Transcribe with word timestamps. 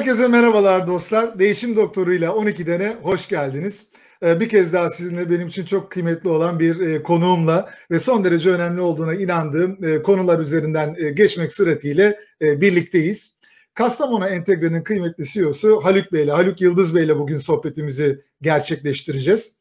Herkese 0.00 0.28
merhabalar 0.28 0.86
dostlar. 0.86 1.38
Değişim 1.38 1.76
Doktoru 1.76 2.14
ile 2.14 2.30
12 2.30 2.66
dene 2.66 2.96
hoş 3.02 3.28
geldiniz. 3.28 3.86
Ee, 4.22 4.40
bir 4.40 4.48
kez 4.48 4.72
daha 4.72 4.88
sizinle 4.88 5.30
benim 5.30 5.48
için 5.48 5.64
çok 5.64 5.90
kıymetli 5.90 6.28
olan 6.28 6.60
bir 6.60 6.80
e, 6.80 7.02
konuğumla 7.02 7.70
ve 7.90 7.98
son 7.98 8.24
derece 8.24 8.50
önemli 8.50 8.80
olduğuna 8.80 9.14
inandığım 9.14 9.84
e, 9.84 10.02
konular 10.02 10.38
üzerinden 10.38 10.96
e, 10.98 11.10
geçmek 11.10 11.52
suretiyle 11.52 12.18
birlikteyiz. 12.40 13.36
Kastamonu 13.74 14.26
Entegre'nin 14.26 14.82
kıymetli 14.82 15.24
CEO'su 15.24 15.80
Haluk 15.84 16.12
Bey 16.12 16.24
ile, 16.24 16.30
Haluk 16.30 16.60
Yıldız 16.60 16.94
Bey 16.94 17.04
ile 17.04 17.18
bugün 17.18 17.36
sohbetimizi 17.36 18.20
gerçekleştireceğiz. 18.42 19.56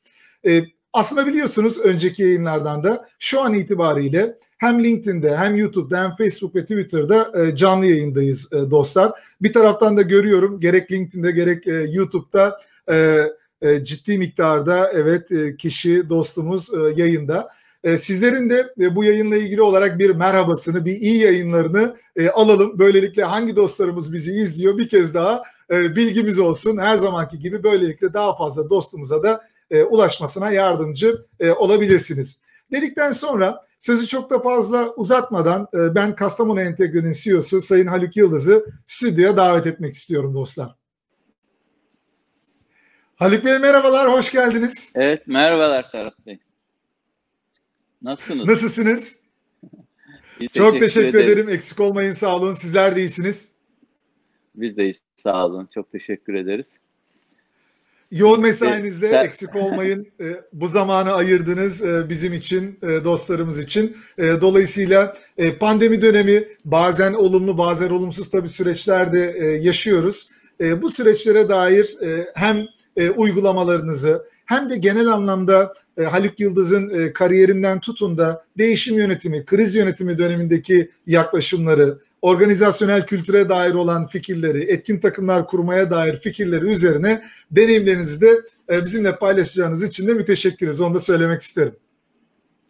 Aslında 0.93 1.27
biliyorsunuz 1.27 1.79
önceki 1.79 2.21
yayınlardan 2.21 2.83
da 2.83 3.07
şu 3.19 3.41
an 3.41 3.53
itibariyle 3.53 4.37
hem 4.57 4.83
LinkedIn'de 4.83 5.37
hem 5.37 5.55
YouTube'da 5.55 6.03
hem 6.03 6.11
Facebook 6.11 6.55
ve 6.55 6.61
Twitter'da 6.61 7.31
e, 7.43 7.55
canlı 7.55 7.85
yayındayız 7.85 8.53
e, 8.53 8.71
dostlar. 8.71 9.11
Bir 9.41 9.53
taraftan 9.53 9.97
da 9.97 10.01
görüyorum 10.01 10.59
gerek 10.59 10.91
LinkedIn'de 10.91 11.31
gerek 11.31 11.67
e, 11.67 11.85
YouTube'da 11.91 12.59
ciddi 13.83 14.17
miktarda 14.17 14.91
evet 14.93 15.29
kişi 15.57 16.09
dostumuz 16.09 16.69
yayında. 16.95 17.49
Sizlerin 17.97 18.49
de 18.49 18.73
bu 18.95 19.03
yayınla 19.03 19.37
ilgili 19.37 19.61
olarak 19.61 19.99
bir 19.99 20.09
merhabasını, 20.09 20.85
bir 20.85 20.95
iyi 20.95 21.17
yayınlarını 21.17 21.95
alalım. 22.33 22.79
Böylelikle 22.79 23.23
hangi 23.23 23.55
dostlarımız 23.55 24.13
bizi 24.13 24.31
izliyor 24.31 24.77
bir 24.77 24.89
kez 24.89 25.13
daha 25.13 25.43
bilgimiz 25.69 26.39
olsun. 26.39 26.77
Her 26.77 26.95
zamanki 26.95 27.39
gibi 27.39 27.63
böylelikle 27.63 28.13
daha 28.13 28.35
fazla 28.35 28.69
dostumuza 28.69 29.23
da 29.23 29.41
ulaşmasına 29.89 30.51
yardımcı 30.51 31.25
olabilirsiniz. 31.57 32.41
Dedikten 32.71 33.11
sonra 33.11 33.65
sözü 33.79 34.07
çok 34.07 34.29
da 34.29 34.39
fazla 34.39 34.93
uzatmadan 34.93 35.67
e, 35.73 35.95
ben 35.95 36.15
Kastamonu 36.15 36.61
Entegre'nin 36.61 37.11
CEO'su 37.11 37.61
Sayın 37.61 37.87
Haluk 37.87 38.17
Yıldız'ı 38.17 38.65
stüdyoya 38.87 39.37
davet 39.37 39.67
etmek 39.67 39.93
istiyorum 39.93 40.33
dostlar. 40.33 40.75
Haluk 43.15 43.45
Bey 43.45 43.59
merhabalar, 43.59 44.11
hoş 44.11 44.31
geldiniz. 44.31 44.91
Evet, 44.95 45.27
merhabalar 45.27 45.83
Serhat 45.83 46.25
Bey. 46.25 46.39
Nasılsınız? 48.01 48.45
Nasılsınız? 48.45 49.19
Çok 50.39 50.49
teşekkür, 50.49 50.79
teşekkür 50.79 51.17
ederim. 51.17 51.33
ederim. 51.33 51.49
Eksik 51.49 51.79
olmayın, 51.79 52.13
sağ 52.13 52.35
olun. 52.35 52.51
Sizler 52.51 52.95
de 52.95 52.99
iyisiniz. 52.99 53.49
Biz 54.55 54.77
de 54.77 54.83
iyiyiz, 54.83 55.01
sağ 55.15 55.45
olun. 55.45 55.69
Çok 55.73 55.91
teşekkür 55.91 56.33
ederiz. 56.33 56.67
Yoğun 58.11 58.41
mesainizde 58.41 59.09
Sen... 59.09 59.25
eksik 59.25 59.55
olmayın. 59.55 60.07
E, 60.21 60.25
bu 60.53 60.67
zamanı 60.67 61.13
ayırdınız 61.13 61.83
e, 61.83 62.09
bizim 62.09 62.33
için, 62.33 62.79
e, 62.83 63.03
dostlarımız 63.03 63.59
için. 63.59 63.97
Dolayısıyla 64.19 65.15
pandemi 65.59 66.01
dönemi 66.01 66.47
bazen 66.65 67.13
olumlu 67.13 67.57
bazen 67.57 67.89
olumsuz 67.89 68.29
tabii 68.31 68.47
süreçlerde 68.47 69.19
yaşıyoruz. 69.61 70.29
Bu 70.81 70.89
süreçlere 70.89 71.49
dair 71.49 71.97
hem 72.35 72.65
uygulamalarınızı 73.15 74.25
hem 74.45 74.69
de 74.69 74.77
genel 74.77 75.07
anlamda 75.07 75.73
Haluk 76.09 76.39
Yıldız'ın 76.39 77.11
kariyerinden 77.13 77.79
tutun 77.79 78.17
da 78.17 78.45
değişim 78.57 78.97
yönetimi, 78.97 79.45
kriz 79.45 79.75
yönetimi 79.75 80.17
dönemindeki 80.17 80.89
yaklaşımları, 81.07 81.99
organizasyonel 82.21 83.05
kültüre 83.05 83.49
dair 83.49 83.73
olan 83.73 84.07
fikirleri, 84.07 84.63
etkin 84.63 84.99
takımlar 84.99 85.47
kurmaya 85.47 85.91
dair 85.91 86.15
fikirleri 86.15 86.65
üzerine 86.65 87.21
deneyimlerinizi 87.51 88.21
de 88.21 88.41
e, 88.69 88.81
bizimle 88.81 89.15
paylaşacağınız 89.15 89.83
için 89.83 90.07
de 90.07 90.13
müteşekkiriz. 90.13 90.81
Onu 90.81 90.93
da 90.93 90.99
söylemek 90.99 91.41
isterim. 91.41 91.75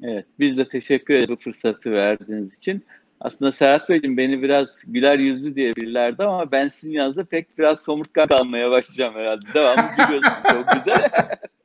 Evet, 0.03 0.25
biz 0.39 0.57
de 0.57 0.69
teşekkür 0.69 1.13
ederiz 1.13 1.29
bu 1.29 1.35
fırsatı 1.35 1.91
verdiğiniz 1.91 2.57
için. 2.57 2.83
Aslında 3.21 3.51
Serhat 3.51 3.89
Beyciğim 3.89 4.17
beni 4.17 4.41
biraz 4.41 4.81
güler 4.87 5.19
yüzlü 5.19 5.55
diyebilirlerdi 5.55 6.23
ama 6.23 6.51
ben 6.51 6.67
sizin 6.67 6.93
yanınızda 6.93 7.23
pek 7.23 7.57
biraz 7.57 7.81
somurtkan 7.81 8.27
kalmaya 8.27 8.71
başlayacağım 8.71 9.15
herhalde. 9.15 9.45
Devamlı 9.53 9.81
gülüyorsunuz 9.97 10.43
çok 10.49 10.85
güzel. 10.85 11.09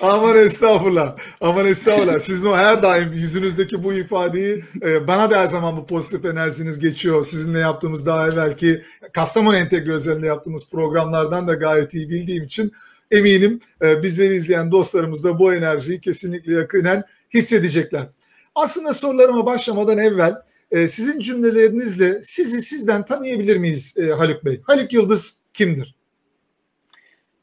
Aman 0.00 0.36
estağfurullah. 0.36 1.16
Aman 1.40 1.66
estağfurullah. 1.66 2.18
Sizin 2.18 2.46
o 2.46 2.56
her 2.56 2.82
daim 2.82 3.12
yüzünüzdeki 3.12 3.82
bu 3.82 3.94
ifadeyi 3.94 4.64
e, 4.82 5.06
bana 5.06 5.30
da 5.30 5.40
her 5.40 5.46
zaman 5.46 5.76
bu 5.76 5.86
pozitif 5.86 6.24
enerjiniz 6.24 6.78
geçiyor. 6.78 7.24
Sizinle 7.24 7.58
yaptığımız 7.58 8.06
daha 8.06 8.28
evvelki 8.28 8.82
Kastamonu 9.12 9.56
Entegre 9.56 9.92
özelinde 9.92 10.26
yaptığımız 10.26 10.70
programlardan 10.70 11.48
da 11.48 11.54
gayet 11.54 11.94
iyi 11.94 12.08
bildiğim 12.08 12.44
için 12.44 12.72
eminim 13.10 13.60
e, 13.82 14.02
bizleri 14.02 14.34
izleyen 14.34 14.72
dostlarımız 14.72 15.24
da 15.24 15.38
bu 15.38 15.54
enerjiyi 15.54 16.00
kesinlikle 16.00 16.52
yakinen 16.52 17.04
hissedecekler. 17.34 18.06
Aslında 18.54 18.94
sorularıma 18.94 19.46
başlamadan 19.46 19.98
evvel 19.98 20.34
e, 20.70 20.88
sizin 20.88 21.20
cümlelerinizle 21.20 22.22
sizi 22.22 22.62
sizden 22.62 23.04
tanıyabilir 23.04 23.56
miyiz 23.56 23.96
Haluk 24.16 24.44
Bey? 24.44 24.60
Haluk 24.64 24.92
Yıldız 24.92 25.40
kimdir? 25.52 25.94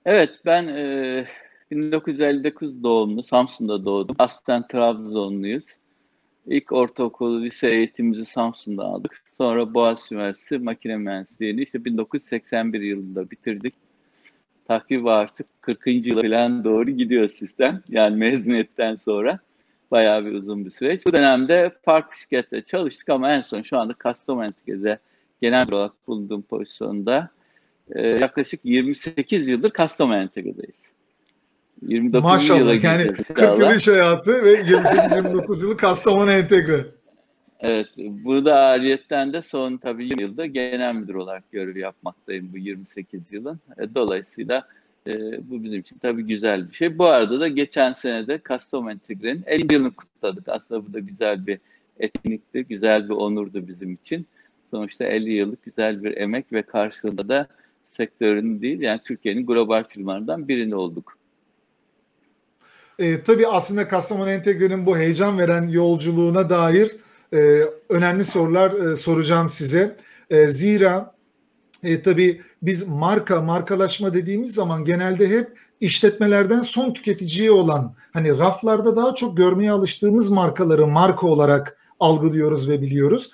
Evet 0.06 0.30
ben 0.46 0.68
e, 0.68 1.28
1959 1.72 2.84
doğumlu, 2.84 3.24
Samsun'da 3.24 3.86
doğdum. 3.86 4.16
Aslen 4.20 4.68
Trabzonluyuz. 4.68 5.66
İlk 6.48 6.72
ortaokul, 6.72 7.44
lise 7.44 7.70
eğitimimizi 7.70 8.26
Samsun'da 8.26 8.84
aldık. 8.84 9.24
Sonra 9.38 9.74
Boğaziçi 9.74 10.16
Üniversitesi 10.16 10.58
Makine 10.58 10.98
Mühendisliği'ni 10.98 11.62
işte 11.62 11.86
1981 11.86 12.82
yılında 12.82 13.32
bitirdik. 13.32 13.74
Takip 14.68 15.08
artık 15.08 15.62
40. 15.62 15.88
yıla 15.88 16.22
falan 16.22 16.64
doğru 16.64 16.92
gidiyor 16.92 17.30
sistem. 17.30 17.82
Yani 17.90 18.16
mezuniyetten 18.16 18.96
sonra 18.96 19.40
bayağı 19.92 20.26
bir 20.26 20.32
uzun 20.32 20.66
bir 20.66 20.72
süreç. 20.72 21.06
Bu 21.06 21.14
dönemde 21.14 21.72
farklı 21.86 22.18
şirkette 22.18 22.62
çalıştık 22.62 23.10
ama 23.10 23.32
en 23.32 23.42
son 23.42 23.62
şu 23.62 23.78
anda 23.78 23.94
Kastamonu 23.94 24.46
Entegre'de 24.46 25.00
genel 25.42 25.72
olarak 25.72 26.08
bulunduğum 26.08 26.42
pozisyonda 26.42 27.30
e, 27.90 28.08
yaklaşık 28.08 28.60
28 28.64 29.48
yıldır 29.48 29.72
Kastamonu 29.72 30.18
Entegre'deyiz. 30.18 30.85
29 31.82 32.24
Maşallah 32.24 32.84
yani 32.84 33.08
40 33.14 33.60
yıl 33.60 33.76
iş 33.76 33.88
hayatı 33.88 34.44
ve 34.44 34.54
28-29 34.54 35.66
yılı 35.66 35.78
Kastamonu 35.78 36.32
entegre. 36.32 36.86
Evet, 37.60 37.88
bu 37.98 38.46
da 38.46 38.56
ariyetten 38.56 39.34
de 39.34 39.42
son 39.42 39.78
tabii 39.78 40.06
20 40.06 40.22
yılda 40.22 40.46
genel 40.46 40.96
müdür 40.96 41.16
olarak 41.16 41.52
görev 41.52 41.78
yapmaktayım 41.78 42.50
bu 42.54 42.58
28 42.58 43.32
yılın. 43.32 43.60
E, 43.78 43.96
dolayısıyla 43.96 44.68
e, 45.08 45.14
bu 45.50 45.64
bizim 45.64 45.80
için 45.80 45.98
tabii 45.98 46.24
güzel 46.24 46.70
bir 46.70 46.76
şey. 46.76 46.98
Bu 46.98 47.06
arada 47.06 47.40
da 47.40 47.48
geçen 47.48 47.94
sene 47.94 48.28
de 48.28 48.38
Kastamonu 48.38 48.92
Entegre'nin 48.92 49.44
50 49.46 49.74
yılını 49.74 49.92
kutladık. 49.92 50.50
Aslında 50.50 50.88
bu 50.88 50.94
da 50.94 51.00
güzel 51.00 51.48
bir 51.48 51.60
etkinlikti, 52.00 52.66
güzel 52.66 53.10
bir 53.10 53.14
onurdu 53.14 53.68
bizim 53.68 53.94
için. 53.94 54.26
Sonuçta 54.72 55.06
50 55.06 55.34
yıllık 55.34 55.66
güzel 55.66 56.04
bir 56.04 56.18
emek 56.18 56.54
ve 56.54 56.62
karşılığında 56.62 57.30
da 57.30 57.48
sektörün 57.90 58.62
değil 58.62 58.80
yani 58.80 59.00
Türkiye'nin 59.06 59.46
global 59.46 59.84
firmalarından 59.84 60.48
birini 60.48 60.76
olduk. 60.76 61.18
E, 63.00 63.24
tabii 63.24 63.48
aslında 63.48 63.88
Kastamonu 63.88 64.30
Entegre'nin 64.30 64.86
bu 64.86 64.98
heyecan 64.98 65.40
veren 65.40 65.68
yolculuğuna 65.68 66.50
dair 66.50 66.96
e, 67.34 67.62
önemli 67.90 68.24
sorular 68.24 68.72
e, 68.72 68.96
soracağım 68.96 69.50
size. 69.50 69.98
E, 70.30 70.48
zira 70.48 71.16
e, 71.84 72.02
tabii 72.02 72.42
biz 72.62 72.88
marka, 72.88 73.42
markalaşma 73.42 74.14
dediğimiz 74.14 74.54
zaman 74.54 74.86
genelde 74.86 75.30
hep 75.30 75.58
işletmelerden 75.82 76.62
son 76.62 76.94
tüketiciye 76.94 77.52
olan 77.52 77.96
hani 78.14 78.38
raflarda 78.38 78.96
daha 78.96 79.16
çok 79.16 79.38
görmeye 79.38 79.72
alıştığımız 79.72 80.30
markaları 80.30 80.88
marka 80.88 81.28
olarak 81.28 81.78
algılıyoruz 82.00 82.70
ve 82.70 82.82
biliyoruz. 82.82 83.32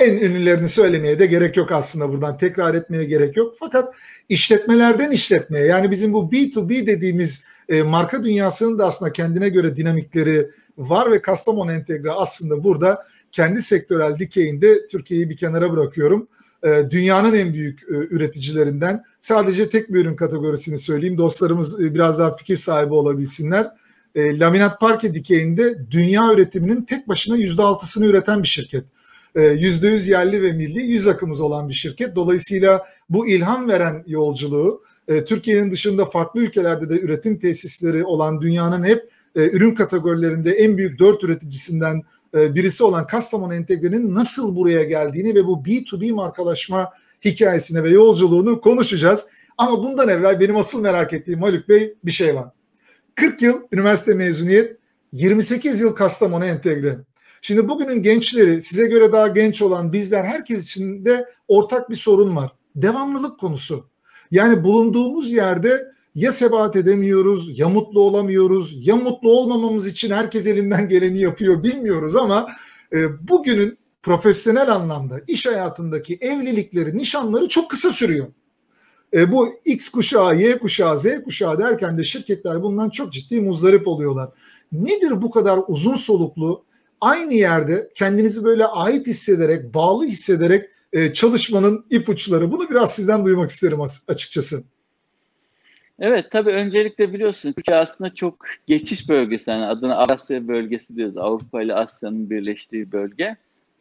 En 0.00 0.14
ünlülerini 0.14 0.68
söylemeye 0.68 1.18
de 1.18 1.26
gerek 1.26 1.56
yok 1.56 1.72
aslında 1.72 2.08
buradan 2.12 2.36
tekrar 2.36 2.74
etmeye 2.74 3.04
gerek 3.04 3.36
yok. 3.36 3.54
Fakat 3.60 3.94
işletmelerden 4.28 5.10
işletmeye 5.10 5.66
yani 5.66 5.90
bizim 5.90 6.12
bu 6.12 6.30
B2B 6.30 6.86
dediğimiz 6.86 7.44
e, 7.68 7.82
marka 7.82 8.24
dünyasının 8.24 8.78
da 8.78 8.86
aslında 8.86 9.12
kendine 9.12 9.48
göre 9.48 9.76
dinamikleri 9.76 10.50
var 10.78 11.10
ve 11.10 11.22
Kastamonu 11.22 11.72
Entegre 11.72 12.10
aslında 12.10 12.64
burada 12.64 13.06
kendi 13.32 13.62
sektörel 13.62 14.18
dikeyinde 14.18 14.86
Türkiye'yi 14.86 15.30
bir 15.30 15.36
kenara 15.36 15.72
bırakıyorum. 15.72 16.28
E, 16.62 16.90
dünyanın 16.90 17.34
en 17.34 17.52
büyük 17.52 17.82
e, 17.82 17.94
üreticilerinden 17.94 19.04
sadece 19.20 19.68
tek 19.68 19.92
bir 19.92 20.00
ürün 20.00 20.16
kategorisini 20.16 20.78
söyleyeyim. 20.78 21.18
Dostlarımız 21.18 21.78
biraz 21.80 22.18
daha 22.18 22.36
fikir 22.36 22.56
sahibi 22.56 22.94
olabilsinler. 22.94 23.70
Laminat 24.16 24.80
parke 24.80 25.14
dikeyinde 25.14 25.78
dünya 25.90 26.32
üretiminin 26.32 26.82
tek 26.82 27.08
başına 27.08 27.36
yüzde 27.36 27.62
altısını 27.62 28.06
üreten 28.06 28.42
bir 28.42 28.48
şirket. 28.48 28.84
E, 29.38 29.42
yüzde 29.42 29.88
yüz 29.88 30.08
yerli 30.08 30.42
ve 30.42 30.52
milli 30.52 30.82
yüz 30.82 31.06
akımız 31.06 31.40
olan 31.40 31.68
bir 31.68 31.74
şirket. 31.74 32.16
Dolayısıyla 32.16 32.84
bu 33.10 33.28
ilham 33.28 33.68
veren 33.68 34.04
yolculuğu 34.06 34.82
e, 35.08 35.24
Türkiye'nin 35.24 35.70
dışında 35.70 36.04
farklı 36.04 36.40
ülkelerde 36.40 36.90
de 36.90 37.00
üretim 37.00 37.38
tesisleri 37.38 38.04
olan 38.04 38.40
dünyanın 38.40 38.84
hep 38.84 39.10
e, 39.36 39.50
ürün 39.50 39.74
kategorilerinde 39.74 40.52
en 40.52 40.78
büyük 40.78 40.98
dört 40.98 41.24
üreticisinden 41.24 42.02
e, 42.34 42.54
birisi 42.54 42.84
olan 42.84 43.06
Kastamonu 43.06 43.54
Entegre'nin 43.54 44.14
nasıl 44.14 44.56
buraya 44.56 44.84
geldiğini 44.84 45.34
ve 45.34 45.46
bu 45.46 45.62
B2B 45.62 46.12
markalaşma 46.12 46.90
hikayesini 47.24 47.82
ve 47.82 47.90
yolculuğunu 47.90 48.60
konuşacağız. 48.60 49.26
Ama 49.58 49.82
bundan 49.82 50.08
evvel 50.08 50.40
benim 50.40 50.56
asıl 50.56 50.80
merak 50.80 51.12
ettiğim 51.12 51.42
Haluk 51.42 51.68
Bey 51.68 51.94
bir 52.04 52.10
şey 52.10 52.34
var. 52.34 52.48
40 53.14 53.42
yıl 53.42 53.60
üniversite 53.72 54.14
mezuniyet, 54.14 54.76
28 55.12 55.80
yıl 55.80 55.94
Kastamonu 55.94 56.44
Entegre. 56.44 56.98
Şimdi 57.42 57.68
bugünün 57.68 58.02
gençleri 58.02 58.62
size 58.62 58.86
göre 58.86 59.12
daha 59.12 59.28
genç 59.28 59.62
olan 59.62 59.92
bizler 59.92 60.24
herkes 60.24 60.66
için 60.66 61.04
de 61.04 61.28
ortak 61.48 61.90
bir 61.90 61.96
sorun 61.96 62.36
var 62.36 62.50
devamlılık 62.82 63.40
konusu. 63.40 63.84
Yani 64.30 64.64
bulunduğumuz 64.64 65.30
yerde 65.30 65.92
ya 66.14 66.32
sebat 66.32 66.76
edemiyoruz, 66.76 67.58
ya 67.58 67.68
mutlu 67.68 68.02
olamıyoruz, 68.02 68.86
ya 68.86 68.96
mutlu 68.96 69.30
olmamamız 69.30 69.86
için 69.86 70.10
herkes 70.10 70.46
elinden 70.46 70.88
geleni 70.88 71.18
yapıyor 71.18 71.62
bilmiyoruz 71.62 72.16
ama 72.16 72.48
e, 72.92 73.28
bugünün 73.28 73.78
profesyonel 74.02 74.74
anlamda 74.74 75.20
iş 75.28 75.46
hayatındaki 75.46 76.18
evlilikleri, 76.20 76.96
nişanları 76.96 77.48
çok 77.48 77.70
kısa 77.70 77.92
sürüyor. 77.92 78.26
E, 79.14 79.32
bu 79.32 79.48
X 79.64 79.88
kuşağı, 79.88 80.36
Y 80.36 80.58
kuşağı, 80.58 80.98
Z 80.98 81.06
kuşağı 81.24 81.58
derken 81.58 81.98
de 81.98 82.04
şirketler 82.04 82.62
bundan 82.62 82.90
çok 82.90 83.12
ciddi 83.12 83.40
muzdarip 83.40 83.88
oluyorlar. 83.88 84.30
Nedir 84.72 85.22
bu 85.22 85.30
kadar 85.30 85.60
uzun 85.68 85.94
soluklu 85.94 86.64
aynı 87.00 87.34
yerde 87.34 87.88
kendinizi 87.94 88.44
böyle 88.44 88.66
ait 88.66 89.06
hissederek, 89.06 89.74
bağlı 89.74 90.04
hissederek 90.06 90.68
e, 90.92 91.12
çalışmanın 91.12 91.84
ipuçları? 91.90 92.52
Bunu 92.52 92.70
biraz 92.70 92.94
sizden 92.94 93.24
duymak 93.24 93.50
isterim 93.50 93.80
açıkçası. 94.08 94.62
Evet 96.00 96.30
tabii 96.30 96.50
öncelikle 96.50 97.12
biliyorsun 97.12 97.52
Türkiye 97.52 97.76
aslında 97.76 98.14
çok 98.14 98.46
geçiş 98.66 99.08
bölgesi 99.08 99.50
yani 99.50 99.64
adına 99.64 99.96
Asya 99.96 100.48
bölgesi 100.48 100.96
diyoruz. 100.96 101.16
Avrupa 101.16 101.62
ile 101.62 101.74
Asya'nın 101.74 102.30
birleştiği 102.30 102.92
bölge. 102.92 103.36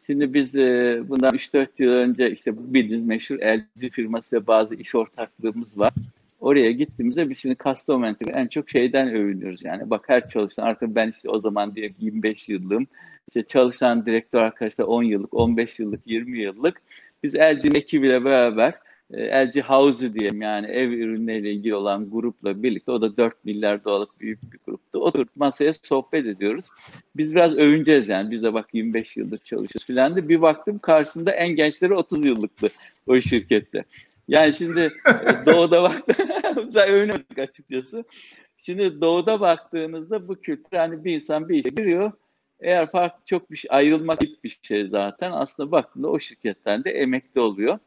Şimdi 0.06 0.34
biz 0.34 0.56
e, 0.56 1.02
bundan 1.08 1.36
3-4 1.36 1.68
yıl 1.78 1.92
önce 1.92 2.31
işte 2.31 2.52
bildiğiniz 2.74 3.08
meşhur 3.08 3.36
LG 3.36 3.92
firması 3.92 4.48
bazı 4.48 4.75
iş 4.75 4.96
ortaklığımız 4.96 5.68
var. 5.75 5.94
Oraya 6.39 6.72
gittiğimizde 6.72 7.30
biz 7.30 7.38
şimdi 7.38 7.56
custom 7.63 8.04
en 8.34 8.48
çok 8.48 8.69
şeyden 8.69 9.16
övünüyoruz 9.16 9.63
yani. 9.63 9.89
Bak 9.89 10.04
her 10.07 10.28
çalışan 10.28 10.63
artık 10.63 10.95
ben 10.95 11.10
işte 11.10 11.30
o 11.30 11.39
zaman 11.39 11.75
diye 11.75 11.94
25 12.00 12.50
yıllığım. 12.50 12.88
İşte 13.28 13.44
çalışan 13.44 14.06
direktör 14.06 14.42
arkadaşlar 14.42 14.86
10 14.86 15.04
yıllık, 15.04 15.34
15 15.34 15.80
yıllık, 15.80 16.01
20 16.06 16.39
yıllık. 16.39 16.81
Biz 17.24 17.36
LG'nin 17.36 17.75
ekibiyle 17.75 18.25
beraber 18.25 18.74
e, 19.13 19.45
LG 19.45 19.62
House'u 19.62 20.13
diyelim 20.13 20.42
yani 20.42 20.68
ev 20.68 20.89
ürünleriyle 20.89 21.51
ilgili 21.51 21.75
olan 21.75 22.10
grupla 22.10 22.63
birlikte 22.63 22.92
o 22.92 23.01
da 23.01 23.18
4 23.18 23.45
milyar 23.45 23.84
dolarlık 23.84 24.19
büyük 24.19 24.54
bir 24.54 24.60
gruptu. 24.66 25.00
Oturup 25.00 25.36
masaya 25.36 25.74
sohbet 25.84 26.25
ediyoruz. 26.25 26.66
Biz 27.16 27.36
biraz 27.36 27.54
övüneceğiz 27.54 28.10
yani. 28.10 28.31
Biz 28.31 28.44
de 28.44 28.54
bak 28.54 28.69
25 28.74 29.18
yıldır 29.18 29.38
çalışıyoruz 29.38 29.86
filan 29.88 30.16
da 30.16 30.30
bir 30.30 30.42
baktım 30.42 30.80
karşısında 30.80 31.31
en 31.31 31.50
gençleri 31.50 31.94
30 31.94 32.25
yıllıktı 32.25 32.68
o 33.07 33.22
şirkette. 33.22 33.84
Yani 34.27 34.53
şimdi 34.53 34.79
e, 34.81 35.45
doğuda 35.45 35.83
baktım, 35.83 36.27
övünüyorduk 36.88 37.39
açıkçası. 37.39 38.03
Şimdi 38.57 39.01
doğuda 39.01 39.39
baktığınızda 39.39 40.27
bu 40.27 40.41
kültür 40.41 40.77
yani 40.77 41.06
bir 41.06 41.15
insan 41.15 41.50
bir 41.50 41.59
işe 41.59 41.69
giriyor. 41.69 42.12
Eğer 42.59 42.91
farklı 42.91 43.25
çok 43.25 43.51
bir 43.51 43.57
şey, 43.57 43.69
ayrılmak 43.71 44.21
bir 44.21 44.59
şey 44.62 44.88
zaten 44.88 45.31
aslında 45.31 45.71
baktığında 45.71 46.07
o 46.07 46.19
şirketten 46.19 46.83
de 46.83 46.91
emekli 46.91 47.41
oluyor. 47.41 47.79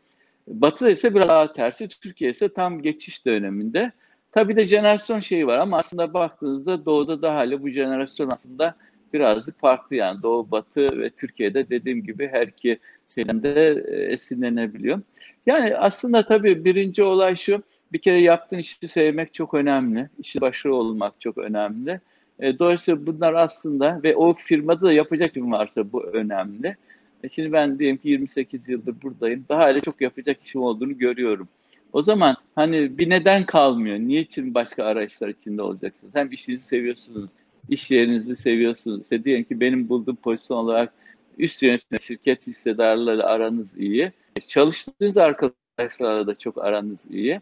Batı 0.47 0.91
ise 0.91 1.15
biraz 1.15 1.29
daha 1.29 1.53
tersi. 1.53 1.89
Türkiye 1.89 2.31
ise 2.31 2.49
tam 2.49 2.83
geçiş 2.83 3.27
döneminde. 3.27 3.93
Tabii 4.33 4.57
de 4.57 4.67
jenerasyon 4.67 5.21
şeyi 5.21 5.47
var 5.47 5.59
ama 5.59 5.79
aslında 5.79 6.15
baktığınızda 6.15 6.85
doğuda 6.85 7.23
da 7.23 7.35
hala 7.35 7.63
bu 7.63 7.69
jenerasyon 7.69 8.31
aslında 8.31 8.75
birazcık 9.13 9.61
farklı 9.61 9.97
yani. 9.97 10.23
Doğu, 10.23 10.51
Batı 10.51 10.99
ve 10.99 11.11
Türkiye'de 11.11 11.71
dediğim 11.71 12.05
gibi 12.05 12.29
her 12.29 12.47
iki 12.47 12.79
şeyden 13.15 13.43
de 13.43 13.85
e, 13.89 14.13
esinlenebiliyor. 14.13 15.01
Yani 15.47 15.77
aslında 15.77 16.27
tabii 16.27 16.65
birinci 16.65 17.03
olay 17.03 17.37
şu. 17.37 17.63
Bir 17.93 17.99
kere 17.99 18.21
yaptığın 18.21 18.59
işi 18.59 18.89
sevmek 18.89 19.35
çok 19.35 19.55
önemli. 19.55 20.09
İşi 20.19 20.41
başarılı 20.41 20.77
olmak 20.77 21.21
çok 21.21 21.39
önemli. 21.39 22.01
E, 22.41 22.59
dolayısıyla 22.59 23.07
bunlar 23.07 23.35
aslında 23.35 24.01
ve 24.03 24.17
o 24.17 24.35
firmada 24.35 24.81
da 24.81 24.93
yapacak 24.93 25.35
kim 25.35 25.53
varsa 25.53 25.93
bu 25.93 26.05
önemli. 26.05 26.77
E 27.25 27.29
şimdi 27.29 27.53
ben 27.53 27.79
diyelim 27.79 27.97
ki 27.97 28.09
28 28.09 28.69
yıldır 28.69 29.03
buradayım. 29.03 29.45
Daha 29.49 29.61
hala 29.61 29.81
çok 29.81 30.01
yapacak 30.01 30.37
işim 30.45 30.63
olduğunu 30.63 30.99
görüyorum. 30.99 31.49
O 31.93 32.03
zaman 32.03 32.37
hani 32.55 32.99
bir 32.99 33.11
neden 33.11 33.47
kalmıyor. 33.47 33.99
Niçin 33.99 34.55
başka 34.55 34.85
araçlar 34.85 35.29
içinde 35.29 35.63
olacaksınız? 35.63 36.15
Hem 36.15 36.33
işinizi 36.33 36.67
seviyorsunuz, 36.67 37.31
iş 37.69 37.91
yerinizi 37.91 38.37
seviyorsunuz. 38.37 39.03
İşte 39.03 39.25
diyelim 39.25 39.45
ki 39.45 39.61
benim 39.61 39.89
bulduğum 39.89 40.17
pozisyon 40.17 40.57
olarak 40.57 40.93
üst 41.39 41.63
yönetim, 41.63 42.01
şirket 42.01 42.47
hissedarlarıyla 42.47 43.27
aranız 43.27 43.67
iyi. 43.79 44.13
E, 44.37 44.41
çalıştığınız 44.41 45.17
arkadaşlarla 45.17 46.27
da 46.27 46.35
çok 46.35 46.65
aranız 46.65 46.99
iyi. 47.11 47.41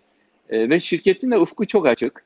E, 0.51 0.71
ve 0.71 0.81
şirketin 0.81 1.31
de 1.31 1.39
ufku 1.39 1.67
çok 1.67 1.87
açık. 1.87 2.25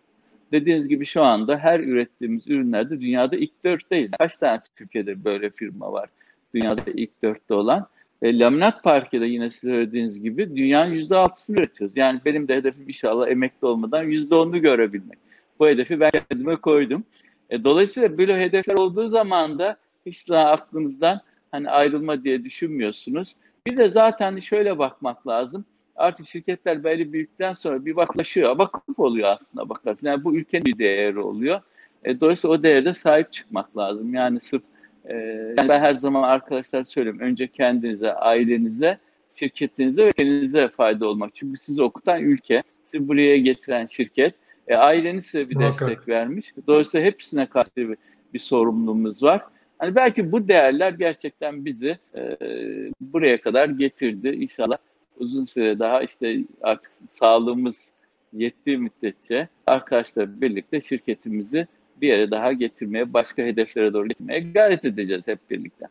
Dediğiniz 0.52 0.88
gibi 0.88 1.06
şu 1.06 1.22
anda 1.22 1.58
her 1.58 1.80
ürettiğimiz 1.80 2.48
ürünlerde 2.48 3.00
dünyada 3.00 3.36
ilk 3.36 3.64
dört 3.64 3.90
değil. 3.90 4.10
Kaç 4.18 4.36
tane 4.36 4.60
Türkiye'de 4.76 5.24
böyle 5.24 5.50
firma 5.50 5.92
var? 5.92 6.08
dünyada 6.54 6.80
ilk 6.94 7.22
dörtte 7.22 7.54
olan. 7.54 7.86
E, 8.22 8.38
laminat 8.38 8.84
parkede 8.84 9.26
yine 9.26 9.50
söylediğiniz 9.50 10.22
gibi 10.22 10.56
dünyanın 10.56 10.92
yüzde 10.92 11.16
altısını 11.16 11.56
üretiyoruz. 11.56 11.96
Yani 11.96 12.20
benim 12.24 12.48
de 12.48 12.56
hedefim 12.56 12.88
inşallah 12.88 13.28
emekli 13.28 13.66
olmadan 13.66 14.02
yüzde 14.02 14.34
onunu 14.34 14.62
görebilmek. 14.62 15.18
Bu 15.58 15.66
hedefi 15.66 16.00
ben 16.00 16.10
kendime 16.30 16.56
koydum. 16.56 17.04
E, 17.50 17.64
dolayısıyla 17.64 18.18
böyle 18.18 18.40
hedefler 18.40 18.74
olduğu 18.74 19.08
zaman 19.08 19.58
da 19.58 19.76
hiç 20.06 20.28
daha 20.28 20.50
aklınızdan 20.50 21.20
hani 21.50 21.70
ayrılma 21.70 22.24
diye 22.24 22.44
düşünmüyorsunuz. 22.44 23.34
Bir 23.66 23.76
de 23.76 23.90
zaten 23.90 24.40
şöyle 24.40 24.78
bakmak 24.78 25.26
lazım. 25.26 25.64
Artık 25.96 26.26
şirketler 26.26 26.84
belli 26.84 27.12
büyükten 27.12 27.54
sonra 27.54 27.84
bir 27.84 27.96
baklaşıyor. 27.96 28.58
Vakıf 28.58 28.98
oluyor 28.98 29.28
aslında 29.28 29.68
bakarsın. 29.68 30.06
Yani 30.06 30.24
bu 30.24 30.36
ülkenin 30.36 30.64
bir 30.64 30.78
değeri 30.78 31.18
oluyor. 31.18 31.60
E, 32.04 32.20
dolayısıyla 32.20 32.56
o 32.56 32.62
değerde 32.62 32.94
sahip 32.94 33.32
çıkmak 33.32 33.76
lazım. 33.76 34.14
Yani 34.14 34.40
sırf 34.42 34.62
ee, 35.04 35.14
yani 35.58 35.68
ben 35.68 35.80
her 35.80 35.94
zaman 35.94 36.22
arkadaşlar 36.22 36.84
söylüyorum. 36.84 37.20
Önce 37.20 37.46
kendinize, 37.46 38.12
ailenize, 38.12 38.98
şirketinize 39.34 40.06
ve 40.06 40.12
kendinize 40.12 40.68
fayda 40.68 41.06
olmak. 41.06 41.30
Çünkü 41.34 41.58
sizi 41.58 41.82
okutan 41.82 42.22
ülke, 42.22 42.62
sizi 42.84 43.08
buraya 43.08 43.38
getiren 43.38 43.86
şirket, 43.86 44.34
e, 44.68 44.76
aileniz 44.76 45.24
size 45.26 45.50
bir 45.50 45.56
Muhakkak. 45.56 45.90
destek 45.90 46.08
vermiş. 46.08 46.54
Dolayısıyla 46.66 47.06
hepsine 47.06 47.46
karşı 47.46 47.76
bir, 47.76 47.96
bir 48.34 48.38
sorumluluğumuz 48.38 49.22
var. 49.22 49.42
Hani 49.82 49.94
belki 49.94 50.32
bu 50.32 50.48
değerler 50.48 50.92
gerçekten 50.92 51.64
bizi 51.64 51.98
e, 52.16 52.36
buraya 53.00 53.40
kadar 53.40 53.68
getirdi. 53.68 54.28
İnşallah 54.28 54.76
uzun 55.16 55.44
süre 55.44 55.78
daha 55.78 56.02
işte 56.02 56.38
artık 56.62 56.90
sağlığımız 57.18 57.88
yettiği 58.32 58.78
müddetçe 58.78 59.48
arkadaşlar 59.66 60.40
birlikte 60.40 60.80
şirketimizi 60.80 61.66
bir 62.00 62.08
yere 62.08 62.30
daha 62.30 62.52
getirmeye, 62.52 63.12
başka 63.12 63.42
hedeflere 63.42 63.92
doğru 63.92 64.08
gitmeye 64.08 64.40
gayret 64.40 64.84
edeceğiz 64.84 65.22
hep 65.26 65.50
birlikte. 65.50 65.86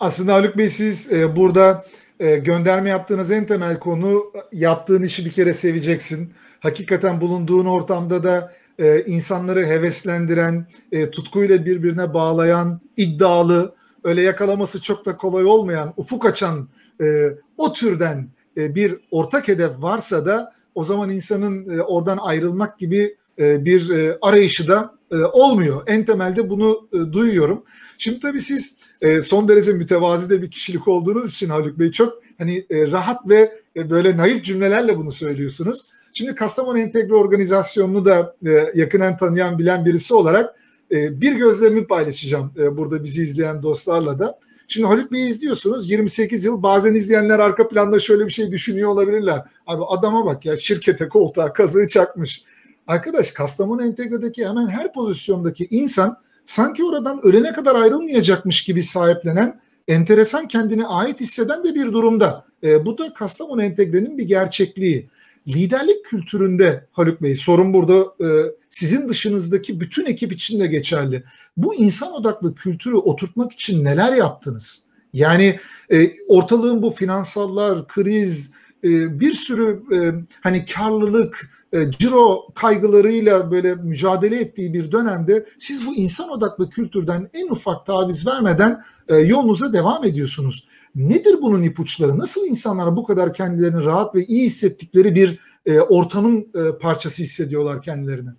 Aslında 0.00 0.34
Haluk 0.34 0.58
Bey 0.58 0.68
siz 0.68 1.12
e, 1.12 1.36
burada 1.36 1.86
e, 2.20 2.36
gönderme 2.36 2.88
yaptığınız 2.90 3.32
en 3.32 3.46
temel 3.46 3.78
konu 3.78 4.32
yaptığın 4.52 5.02
işi 5.02 5.24
bir 5.24 5.30
kere 5.30 5.52
seveceksin. 5.52 6.32
Hakikaten 6.60 7.20
bulunduğun 7.20 7.66
ortamda 7.66 8.24
da 8.24 8.52
e, 8.78 9.04
insanları 9.04 9.66
heveslendiren, 9.66 10.66
e, 10.92 11.10
tutkuyla 11.10 11.64
birbirine 11.64 12.14
bağlayan, 12.14 12.80
iddialı, 12.96 13.74
öyle 14.04 14.22
yakalaması 14.22 14.82
çok 14.82 15.06
da 15.06 15.16
kolay 15.16 15.44
olmayan, 15.44 15.94
ufuk 15.96 16.26
açan 16.26 16.68
e, 17.00 17.34
o 17.58 17.72
türden 17.72 18.28
e, 18.56 18.74
bir 18.74 18.96
ortak 19.10 19.48
hedef 19.48 19.82
varsa 19.82 20.26
da 20.26 20.52
o 20.74 20.84
zaman 20.84 21.10
insanın 21.10 21.78
e, 21.78 21.82
oradan 21.82 22.18
ayrılmak 22.20 22.78
gibi 22.78 23.16
e, 23.38 23.64
bir 23.64 23.90
e, 23.90 24.18
arayışı 24.22 24.68
da 24.68 24.94
e, 25.10 25.16
olmuyor. 25.16 25.82
En 25.86 26.04
temelde 26.04 26.50
bunu 26.50 26.88
duyuyorum. 27.12 27.64
Şimdi 27.98 28.18
tabii 28.18 28.40
siz 28.40 28.84
son 29.22 29.48
derece 29.48 29.72
mütevazi 29.72 30.30
de 30.30 30.42
bir 30.42 30.50
kişilik 30.50 30.88
olduğunuz 30.88 31.32
için 31.32 31.48
Haluk 31.48 31.78
Bey 31.78 31.90
çok 31.90 32.22
hani 32.38 32.66
rahat 32.70 33.28
ve 33.28 33.52
böyle 33.76 34.16
naif 34.16 34.44
cümlelerle 34.44 34.96
bunu 34.96 35.12
söylüyorsunuz. 35.12 35.86
Şimdi 36.16 36.34
Kastamonu 36.34 36.78
Entegre 36.78 37.14
Organizasyonu'nu 37.14 38.04
da 38.04 38.36
yakından 38.74 39.16
tanıyan 39.16 39.58
bilen 39.58 39.84
birisi 39.84 40.14
olarak 40.14 40.54
bir 40.90 41.32
gözlemimi 41.32 41.86
paylaşacağım 41.86 42.52
burada 42.72 43.04
bizi 43.04 43.22
izleyen 43.22 43.62
dostlarla 43.62 44.18
da. 44.18 44.38
Şimdi 44.68 44.86
Haluk 44.86 45.12
Bey'i 45.12 45.28
izliyorsunuz 45.28 45.90
28 45.90 46.44
yıl 46.44 46.62
bazen 46.62 46.94
izleyenler 46.94 47.38
arka 47.38 47.68
planda 47.68 47.98
şöyle 47.98 48.24
bir 48.24 48.30
şey 48.30 48.50
düşünüyor 48.50 48.90
olabilirler. 48.90 49.42
Abi 49.66 49.82
adama 49.84 50.26
bak 50.26 50.46
ya 50.46 50.56
şirkete 50.56 51.08
koltuğa 51.08 51.52
kazığı 51.52 51.86
çakmış. 51.86 52.44
Arkadaş 52.86 53.30
Kastamonu 53.30 53.84
Entegre'deki 53.84 54.48
hemen 54.48 54.68
her 54.68 54.92
pozisyondaki 54.92 55.66
insan 55.70 56.16
sanki 56.44 56.84
oradan 56.84 57.20
ölene 57.26 57.52
kadar 57.52 57.74
ayrılmayacakmış 57.74 58.64
gibi 58.64 58.82
sahiplenen 58.82 59.60
enteresan 59.88 60.48
kendine 60.48 60.86
ait 60.86 61.20
hisseden 61.20 61.64
de 61.64 61.74
bir 61.74 61.92
durumda. 61.92 62.44
E, 62.64 62.86
bu 62.86 62.98
da 62.98 63.14
Kastamonu 63.14 63.62
Entegre'nin 63.62 64.18
bir 64.18 64.24
gerçekliği. 64.24 65.08
Liderlik 65.48 66.04
kültüründe 66.04 66.86
Haluk 66.92 67.22
Bey 67.22 67.34
sorun 67.34 67.72
burada 67.72 68.14
e, 68.20 68.28
sizin 68.68 69.08
dışınızdaki 69.08 69.80
bütün 69.80 70.06
ekip 70.06 70.32
için 70.32 70.60
de 70.60 70.66
geçerli. 70.66 71.24
Bu 71.56 71.74
insan 71.74 72.12
odaklı 72.12 72.54
kültürü 72.54 72.94
oturtmak 72.94 73.52
için 73.52 73.84
neler 73.84 74.12
yaptınız? 74.12 74.82
Yani 75.12 75.58
e, 75.92 76.12
ortalığın 76.28 76.82
bu 76.82 76.90
finansallar, 76.90 77.88
kriz, 77.88 78.50
e, 78.84 79.20
bir 79.20 79.32
sürü 79.32 79.82
e, 79.92 79.98
hani 80.40 80.64
karlılık, 80.64 81.50
e, 81.74 81.90
ciro 81.90 82.48
kaygılarıyla 82.54 83.50
böyle 83.50 83.74
mücadele 83.74 84.40
ettiği 84.40 84.74
bir 84.74 84.92
dönemde 84.92 85.46
siz 85.58 85.86
bu 85.86 85.94
insan 85.94 86.30
odaklı 86.30 86.70
kültürden 86.70 87.30
en 87.34 87.48
ufak 87.48 87.86
taviz 87.86 88.26
vermeden 88.26 88.80
e, 89.08 89.16
yolunuza 89.16 89.72
devam 89.72 90.04
ediyorsunuz. 90.04 90.68
Nedir 90.94 91.36
bunun 91.42 91.62
ipuçları? 91.62 92.18
Nasıl 92.18 92.46
insanlar 92.46 92.96
bu 92.96 93.04
kadar 93.04 93.34
kendilerini 93.34 93.84
rahat 93.84 94.14
ve 94.14 94.24
iyi 94.24 94.44
hissettikleri 94.44 95.14
bir 95.14 95.38
e, 95.66 95.80
ortamın 95.80 96.38
e, 96.40 96.78
parçası 96.78 97.22
hissediyorlar 97.22 97.82
kendilerini? 97.82 98.30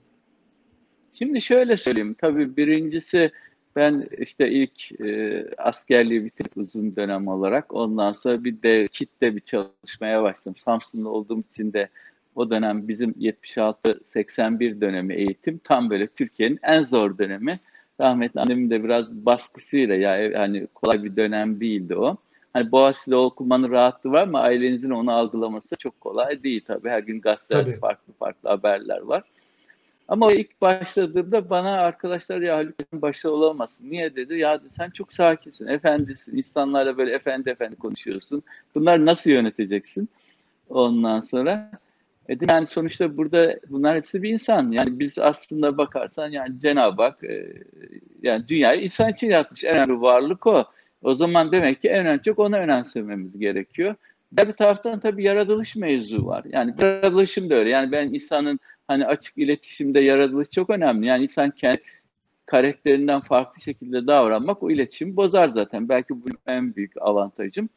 Şimdi 1.14 1.42
şöyle 1.42 1.78
söyleyeyim. 1.78 2.16
Tabii 2.22 2.58
birincisi 2.58 3.32
ben 3.76 4.08
işte 4.18 4.50
ilk 4.50 5.02
e, 5.02 5.46
askerliği 5.58 6.26
bitirip 6.26 6.58
uzun 6.58 6.96
dönem 6.96 7.28
olarak 7.28 7.74
ondan 7.74 8.14
sonra 8.14 8.44
bir 8.44 8.62
de 8.62 8.88
kitle 8.88 9.36
bir 9.36 9.42
çalışmaya 9.42 10.24
başladım. 10.24 10.56
Samsun'da 10.66 11.10
olduğum 11.10 11.44
için 11.52 11.74
de 11.74 11.90
o 12.36 12.50
dönem 12.50 12.88
bizim 12.88 13.12
76-81 13.12 14.82
dönemi 14.82 15.14
eğitim 15.14 15.58
tam 15.64 15.90
böyle 15.90 16.08
Türkiye'nin 16.08 16.60
en 16.64 16.84
zor 16.84 17.18
dönemi. 17.18 17.60
Rahmetli 18.00 18.40
annemin 18.40 18.70
de 18.70 18.84
biraz 18.84 19.12
baskısıyla 19.12 19.96
ya 19.96 20.40
hani 20.40 20.68
kolay 20.68 21.04
bir 21.04 21.16
dönem 21.16 21.60
değildi 21.60 21.96
o. 21.96 22.18
Hani 22.54 22.72
Boğaziçi'de 22.72 23.16
okumanın 23.16 23.72
rahatlığı 23.72 24.12
var 24.12 24.22
ama 24.22 24.40
ailenizin 24.40 24.90
onu 24.90 25.12
algılaması 25.12 25.76
çok 25.76 26.02
kolay 26.02 26.44
değil 26.44 26.64
tabii. 26.68 26.90
Her 26.90 27.00
gün 27.00 27.22
gazetelerde 27.22 27.80
farklı 27.80 28.14
farklı 28.14 28.50
haberler 28.50 29.02
var. 29.02 29.24
Ama 30.08 30.34
ilk 30.34 30.62
başladığımda 30.62 31.50
bana 31.50 31.72
arkadaşlar 31.72 32.42
ya 32.42 32.58
Haluk 32.58 32.94
başarılı 32.94 33.46
olamazsın. 33.46 33.92
Niye 33.92 34.16
dedi? 34.16 34.38
Ya 34.38 34.62
sen 34.78 34.90
çok 34.90 35.14
sakinsin, 35.14 35.68
efendisin. 35.68 36.38
insanlarla 36.38 36.98
böyle 36.98 37.16
efendi 37.16 37.50
efendi 37.50 37.76
konuşuyorsun. 37.76 38.44
Bunlar 38.76 39.06
nasıl 39.06 39.30
yöneteceksin? 39.30 40.10
Ondan 40.70 41.22
sonra 41.22 41.72
dedim 42.28 42.48
yani 42.52 42.68
sonuçta 42.68 43.18
burada 43.18 43.60
bunlar 43.70 43.96
hepsi 43.96 44.24
bir 44.24 44.30
insan. 44.30 44.72
Yani 44.72 45.00
biz 45.00 45.18
aslında 45.18 45.78
bakarsan 45.78 46.32
yani 46.32 46.60
Cenab-ı 46.60 47.02
Hak 47.02 47.24
e, 47.24 47.54
yani 48.22 48.48
dünyayı 48.48 48.82
insan 48.82 49.12
için 49.12 49.30
yaratmış. 49.30 49.64
En 49.64 49.76
önemli 49.76 50.02
varlık 50.02 50.48
o. 50.48 50.66
O 51.02 51.14
zaman 51.14 51.52
demek 51.52 51.82
ki 51.82 51.88
en 51.88 52.18
çok 52.18 52.40
ona 52.40 52.58
önemsememiz 52.58 53.40
gerekiyor. 53.40 53.96
Bir 54.32 54.52
taraftan 54.54 55.00
tabii 55.00 55.24
yaratılış 55.24 55.76
mevzu 55.76 56.26
var. 56.26 56.44
Yani 56.52 56.74
yaratılışım 56.82 57.50
da 57.50 57.56
öyle. 57.56 57.70
Yani 57.70 57.92
ben 57.92 58.14
insanın 58.14 58.60
hani 58.88 59.06
açık 59.06 59.38
iletişimde 59.38 60.00
yaratılış 60.00 60.50
çok 60.50 60.70
önemli. 60.70 61.06
Yani 61.06 61.24
insan 61.24 61.52
kendi 61.52 61.82
karakterinden 62.46 63.22
farklı 63.22 63.62
şekilde 63.62 64.08
davranmak 64.08 64.64
o 64.64 64.72
iletişimi 64.72 65.16
bozar 65.16 65.50
zaten. 65.50 65.90
Belki 65.90 66.14
bu 66.14 66.26
en 66.48 66.76
büyük 66.76 66.92
avantajım. 67.02 67.70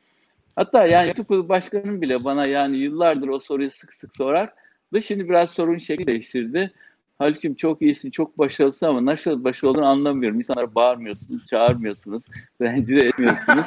Hatta 0.58 0.86
yani 0.86 1.06
YouTube 1.06 1.48
başkanım 1.48 2.02
bile 2.02 2.24
bana 2.24 2.46
yani 2.46 2.76
yıllardır 2.76 3.28
o 3.28 3.40
soruyu 3.40 3.70
sık 3.70 3.94
sık 3.94 4.16
sorar. 4.16 4.52
Ve 4.92 5.00
şimdi 5.00 5.28
biraz 5.28 5.50
sorun 5.50 5.78
şekli 5.78 6.06
değiştirdi. 6.06 6.72
Halbuki 7.18 7.56
çok 7.56 7.82
iyisin, 7.82 8.10
çok 8.10 8.38
başarılısın 8.38 8.86
ama 8.86 9.04
nasıl 9.04 9.44
başarılı 9.44 9.70
olduğunu 9.70 9.86
anlamıyorum. 9.86 10.38
İnsanlara 10.38 10.74
bağırmıyorsunuz, 10.74 11.46
çağırmıyorsunuz, 11.46 12.24
rencide 12.62 13.00
etmiyorsunuz. 13.00 13.66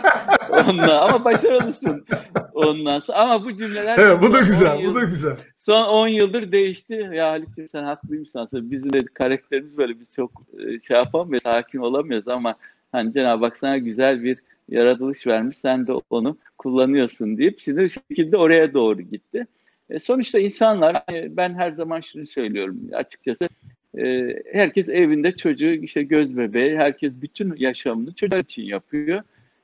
Ondan, 0.50 1.08
ama 1.08 1.26
başarılısın. 1.26 2.06
Ondan 2.54 3.00
sonra. 3.00 3.18
Ama 3.18 3.46
bu 3.46 3.56
cümleler... 3.56 3.98
Evet, 4.00 4.18
bu 4.22 4.34
da 4.34 4.40
güzel, 4.40 4.80
yıl, 4.80 4.90
bu 4.90 4.96
da 4.96 5.04
güzel. 5.04 5.38
Son 5.58 5.84
10 5.84 6.08
yıldır 6.08 6.52
değişti. 6.52 7.10
Ya 7.14 7.32
Haluk'cum 7.32 7.70
sen 7.70 7.84
haklıymışsın 7.84 8.40
aslında. 8.40 8.72
Bizim 8.72 8.94
de 8.94 9.06
karakterimiz 9.06 9.78
böyle 9.78 10.00
biz 10.00 10.16
çok 10.16 10.32
e, 10.58 10.80
şey 10.80 10.98
yapamıyoruz, 10.98 11.46
hakim 11.46 11.82
olamıyoruz 11.82 12.28
ama 12.28 12.56
hani 12.92 13.14
Cenab-ı 13.14 13.46
Hak 13.46 13.58
sana 13.58 13.78
güzel 13.78 14.24
bir 14.24 14.38
yaratılış 14.72 15.28
vermiş. 15.28 15.58
Sen 15.58 15.88
de 15.88 15.94
onu 16.10 16.38
kullanıyorsun 16.58 17.38
deyip 17.38 17.60
bir 17.68 17.90
şekilde 17.90 18.38
oraya 18.38 18.74
doğru 18.74 19.02
gitti. 19.02 19.48
E, 19.90 20.00
sonuçta 20.00 20.40
insanlar, 20.40 21.04
e, 21.14 21.38
ben 21.38 21.54
her 21.54 21.72
zaman 21.72 22.02
şunu 22.02 22.28
söylüyorum 22.28 22.80
açıkçası, 22.94 23.50
e, 23.98 24.28
herkes 24.54 24.90
evinde 24.90 25.32
çocuğu, 25.32 25.74
işte 25.74 26.04
göz 26.04 26.38
bebeği, 26.38 26.78
herkes 26.78 27.14
bütün 27.22 27.56
yaşamını 27.56 28.14
çocuk 28.14 28.44
için 28.44 28.64
yapıyor. 28.64 29.22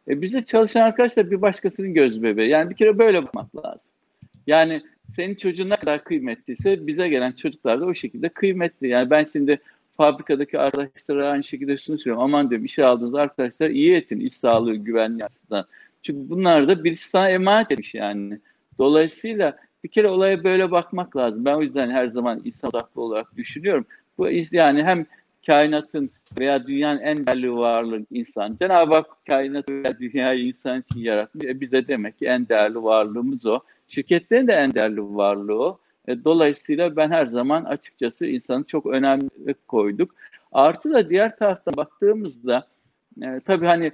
E, 0.08 0.22
bize 0.22 0.44
çalışan 0.44 0.82
arkadaşlar 0.82 1.32
bir 1.32 1.42
başkasının 1.42 1.94
göz 1.94 2.24
bebeği. 2.24 2.50
Yani 2.50 2.70
bir 2.70 2.76
kere 2.76 2.98
böyle 2.98 3.24
bakmak 3.24 3.56
lazım. 3.56 3.82
Yani 4.48 4.82
senin 5.16 5.36
çocuğun 5.36 5.70
ne 5.70 5.76
kadar 5.76 6.04
kıymetliyse 6.04 6.88
bize 6.88 7.08
gelen 7.08 7.32
çocuklar 7.32 7.82
da 7.82 7.86
o 7.86 7.94
şekilde 7.94 8.30
kıymetli. 8.30 8.88
Yani 8.88 9.10
ben 9.10 9.26
şimdi 9.34 9.60
fabrikadaki 9.98 10.60
arkadaşlara 10.60 11.28
aynı 11.28 11.44
şekilde 11.44 11.78
şunu 11.78 11.98
söylüyorum. 11.98 12.24
Aman 12.24 12.50
diyorum 12.50 12.66
işe 12.66 12.86
aldığınız 12.86 13.16
arkadaşlar 13.16 13.70
iyi 13.70 13.94
etin 13.96 14.20
iş 14.20 14.34
sağlığı 14.34 14.76
güvenliği 14.76 15.26
açısından. 15.26 15.66
Çünkü 16.04 16.30
bunlar 16.30 16.68
da 16.68 16.84
birisi 16.84 17.10
sana 17.10 17.30
emanet 17.30 17.72
etmiş 17.72 17.94
yani. 17.94 18.40
Dolayısıyla 18.80 19.58
bir 19.84 19.90
kere 19.90 20.08
olaya 20.08 20.44
böyle 20.44 20.72
bakmak 20.72 21.18
lazım. 21.18 21.46
Ben 21.46 21.54
o 21.54 21.62
yüzden 21.62 21.90
her 21.90 22.08
zaman 22.08 22.42
insan 22.46 22.70
odaklı 22.70 23.02
olarak 23.02 23.38
düşünüyorum. 23.38 23.86
Bu 24.18 24.30
yani 24.52 24.84
hem 24.84 25.06
kainatın 25.46 26.10
veya 26.40 26.68
dünyanın 26.68 27.00
en 27.00 27.28
değerli 27.28 27.54
varlığı 27.54 28.06
insan. 28.12 28.58
Cenab-ı 28.62 28.94
Hak 28.94 29.26
kainatı 29.28 29.74
veya 29.74 30.00
dünyayı 30.00 30.48
insan 30.48 30.82
için 30.82 31.00
yaratmış. 31.00 31.46
E 31.46 31.62
bize 31.62 31.88
demek 31.88 32.20
ki 32.20 32.26
en 32.26 32.50
değerli 32.50 32.84
varlığımız 32.84 33.46
o. 33.46 33.60
Şirketlerin 33.88 34.48
de 34.48 34.54
en 34.54 34.74
değerli 34.74 35.16
varlığı 35.16 35.64
o. 35.64 35.80
E, 36.08 36.24
dolayısıyla 36.24 36.96
ben 36.96 37.12
her 37.12 37.26
zaman 37.26 37.64
açıkçası 37.64 38.26
insanı 38.26 38.64
çok 38.64 38.86
önemli 38.86 39.54
koyduk. 39.68 40.16
Artı 40.52 40.92
da 40.92 41.10
diğer 41.10 41.38
taraftan 41.38 41.78
baktığımızda 41.78 42.68
e, 43.24 43.42
tabii 43.46 43.66
hani 43.66 43.92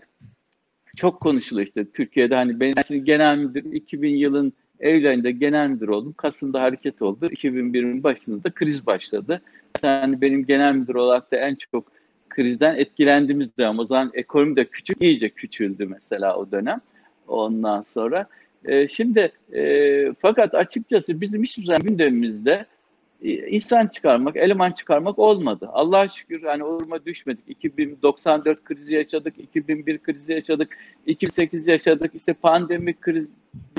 çok 0.96 1.22
konuşuluyor 1.22 1.68
işte 1.68 1.92
Türkiye'de 1.92 2.36
hani 2.36 2.60
ben 2.60 2.74
şimdi 2.88 3.04
genel 3.04 3.38
müdür 3.38 3.74
2000 3.74 4.16
yılın 4.16 4.54
Eylül 4.80 5.10
ayında 5.10 5.30
genel 5.30 5.70
müdür 5.70 5.88
oldum. 5.88 6.14
Kasım'da 6.18 6.62
hareket 6.62 7.02
oldu. 7.02 7.26
2001'in 7.26 8.04
başında 8.04 8.52
kriz 8.52 8.86
başladı. 8.86 9.42
Yani 9.84 10.22
benim 10.22 10.46
genel 10.46 10.76
müdür 10.76 10.96
olarak 10.96 11.32
da 11.32 11.38
en 11.38 11.56
çok 11.56 11.92
krizden 12.30 12.76
etkilendiğimiz 12.76 13.58
dönem. 13.58 13.80
O 13.80 13.86
zaman 13.86 14.12
ekonomi 14.14 14.56
de 14.56 14.66
küçük, 14.66 15.02
iyice 15.02 15.30
küçüldü 15.30 15.86
mesela 15.86 16.38
o 16.38 16.52
dönem. 16.52 16.82
Ondan 17.28 17.86
sonra. 17.94 18.28
E, 18.66 18.88
şimdi 18.88 19.32
e, 19.54 20.14
fakat 20.22 20.56
açıkçası 20.56 21.22
bizim 21.22 21.44
hiçbir 21.44 21.66
zaman 21.66 21.82
gündemimizde 21.82 22.66
e, 23.24 23.30
insan 23.30 23.88
çıkarmak, 23.88 24.36
eleman 24.36 24.72
çıkarmak 24.72 25.20
olmadı. 25.20 25.70
Allah'a 25.72 26.10
şükür 26.10 26.44
yani 26.44 26.60
duruma 26.60 27.06
düşmedik. 27.06 27.44
2094 27.48 28.64
krizi 28.64 28.94
yaşadık, 28.94 29.34
2001 29.38 29.98
krizi 29.98 30.34
yaşadık, 30.34 30.78
2008 31.06 31.68
yaşadık, 31.68 32.16
işte 32.16 32.34
pandemi 32.34 32.94
krizi 32.94 33.28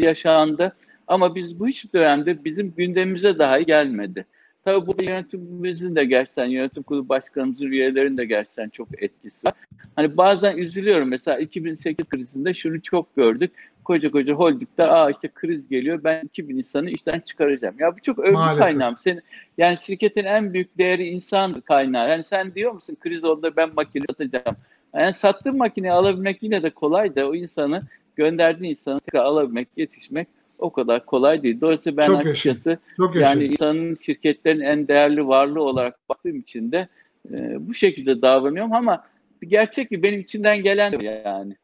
yaşandı. 0.00 0.76
Ama 1.06 1.34
biz 1.34 1.60
bu 1.60 1.68
hiç 1.68 1.94
dönemde 1.94 2.44
bizim 2.44 2.74
gündemimize 2.76 3.38
dahi 3.38 3.66
gelmedi. 3.66 4.26
Tabii 4.64 4.86
bu 4.86 5.02
yönetimimizin 5.02 5.96
de 5.96 6.04
gerçekten, 6.04 6.44
yönetim 6.44 6.82
kurulu 6.82 7.08
başkanımızın 7.08 7.66
üyelerinin 7.66 8.16
de 8.16 8.24
gerçekten 8.24 8.68
çok 8.68 9.02
etkisi 9.02 9.46
var. 9.46 9.52
Hani 9.96 10.16
bazen 10.16 10.56
üzülüyorum 10.56 11.08
mesela 11.08 11.38
2008 11.38 12.08
krizinde 12.08 12.54
şunu 12.54 12.82
çok 12.82 13.16
gördük. 13.16 13.52
Koca 13.84 14.10
koca 14.10 14.32
holdingler 14.32 14.88
aa 14.88 15.10
işte 15.10 15.28
kriz 15.34 15.68
geliyor 15.68 16.04
ben 16.04 16.22
2000 16.24 16.58
insanı 16.58 16.90
işten 16.90 17.20
çıkaracağım. 17.20 17.74
Ya 17.78 17.96
bu 17.96 18.00
çok 18.00 18.18
övgü 18.18 18.58
kaynağım. 18.58 18.96
Senin, 18.98 19.22
yani 19.58 19.78
şirketin 19.78 20.24
en 20.24 20.52
büyük 20.52 20.78
değeri 20.78 21.06
insan 21.06 21.60
kaynağı. 21.60 22.10
Yani 22.10 22.24
sen 22.24 22.54
diyor 22.54 22.72
musun 22.72 22.96
kriz 23.00 23.24
oldu 23.24 23.52
ben 23.56 23.70
makine 23.76 24.04
satacağım. 24.06 24.56
Yani 24.94 25.14
sattığın 25.14 25.56
makineyi 25.56 25.92
alabilmek 25.92 26.42
yine 26.42 26.62
de 26.62 26.70
kolay 26.70 27.16
da 27.16 27.28
o 27.28 27.34
insanı 27.34 27.82
gönderdiğin 28.16 28.70
insanı 28.70 29.00
tekrar 29.00 29.24
alabilmek, 29.24 29.68
yetişmek 29.76 30.28
o 30.58 30.70
kadar 30.70 31.06
kolay 31.06 31.42
değil. 31.42 31.60
Dolayısıyla 31.60 31.96
ben 31.96 32.06
Çok 32.06 32.26
açıkçası 32.26 32.78
Çok 32.96 33.16
yani 33.16 33.44
insanın 33.44 33.94
şirketlerin 33.94 34.60
en 34.60 34.88
değerli 34.88 35.28
varlığı 35.28 35.62
olarak 35.62 36.08
baktığım 36.08 36.36
için 36.36 36.72
de 36.72 36.88
e, 37.32 37.68
bu 37.68 37.74
şekilde 37.74 38.22
davranıyorum 38.22 38.72
ama 38.72 39.04
bir 39.42 39.48
gerçek 39.48 39.88
ki 39.88 40.02
benim 40.02 40.20
içinden 40.20 40.62
gelen 40.62 41.00
yani. 41.00 41.56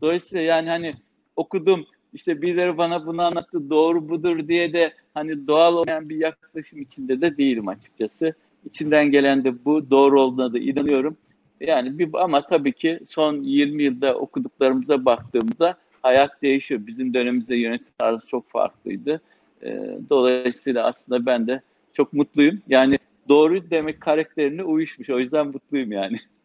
Dolayısıyla 0.00 0.44
yani 0.44 0.68
hani 0.68 0.90
okudum 1.36 1.86
işte 2.12 2.42
birileri 2.42 2.78
bana 2.78 3.06
bunu 3.06 3.22
anlattı 3.22 3.70
doğru 3.70 4.08
budur 4.08 4.48
diye 4.48 4.72
de 4.72 4.92
hani 5.14 5.46
doğal 5.46 5.74
olmayan 5.74 6.08
bir 6.08 6.16
yaklaşım 6.16 6.82
içinde 6.82 7.20
de 7.20 7.36
değilim 7.36 7.68
açıkçası. 7.68 8.34
İçinden 8.64 9.10
gelen 9.10 9.44
de 9.44 9.64
bu 9.64 9.90
doğru 9.90 10.20
olduğuna 10.20 10.52
da 10.52 10.58
inanıyorum. 10.58 11.16
Yani 11.60 11.98
bir 11.98 12.08
ama 12.14 12.46
tabii 12.46 12.72
ki 12.72 13.00
son 13.08 13.42
20 13.42 13.82
yılda 13.82 14.14
okuduklarımıza 14.14 15.04
baktığımızda 15.04 15.76
hayat 16.08 16.42
değişiyor. 16.42 16.86
Bizim 16.86 17.14
dönemimizde 17.14 17.56
yönetim 17.56 17.92
tarzı 17.98 18.26
çok 18.26 18.50
farklıydı. 18.50 19.20
E, 19.62 19.98
dolayısıyla 20.10 20.86
aslında 20.86 21.26
ben 21.26 21.46
de 21.46 21.60
çok 21.92 22.12
mutluyum. 22.12 22.62
Yani 22.68 22.98
doğru 23.28 23.70
demek 23.70 24.00
karakterine 24.00 24.62
uyuşmuş. 24.62 25.10
O 25.10 25.18
yüzden 25.18 25.46
mutluyum 25.46 25.92
yani. 25.92 26.20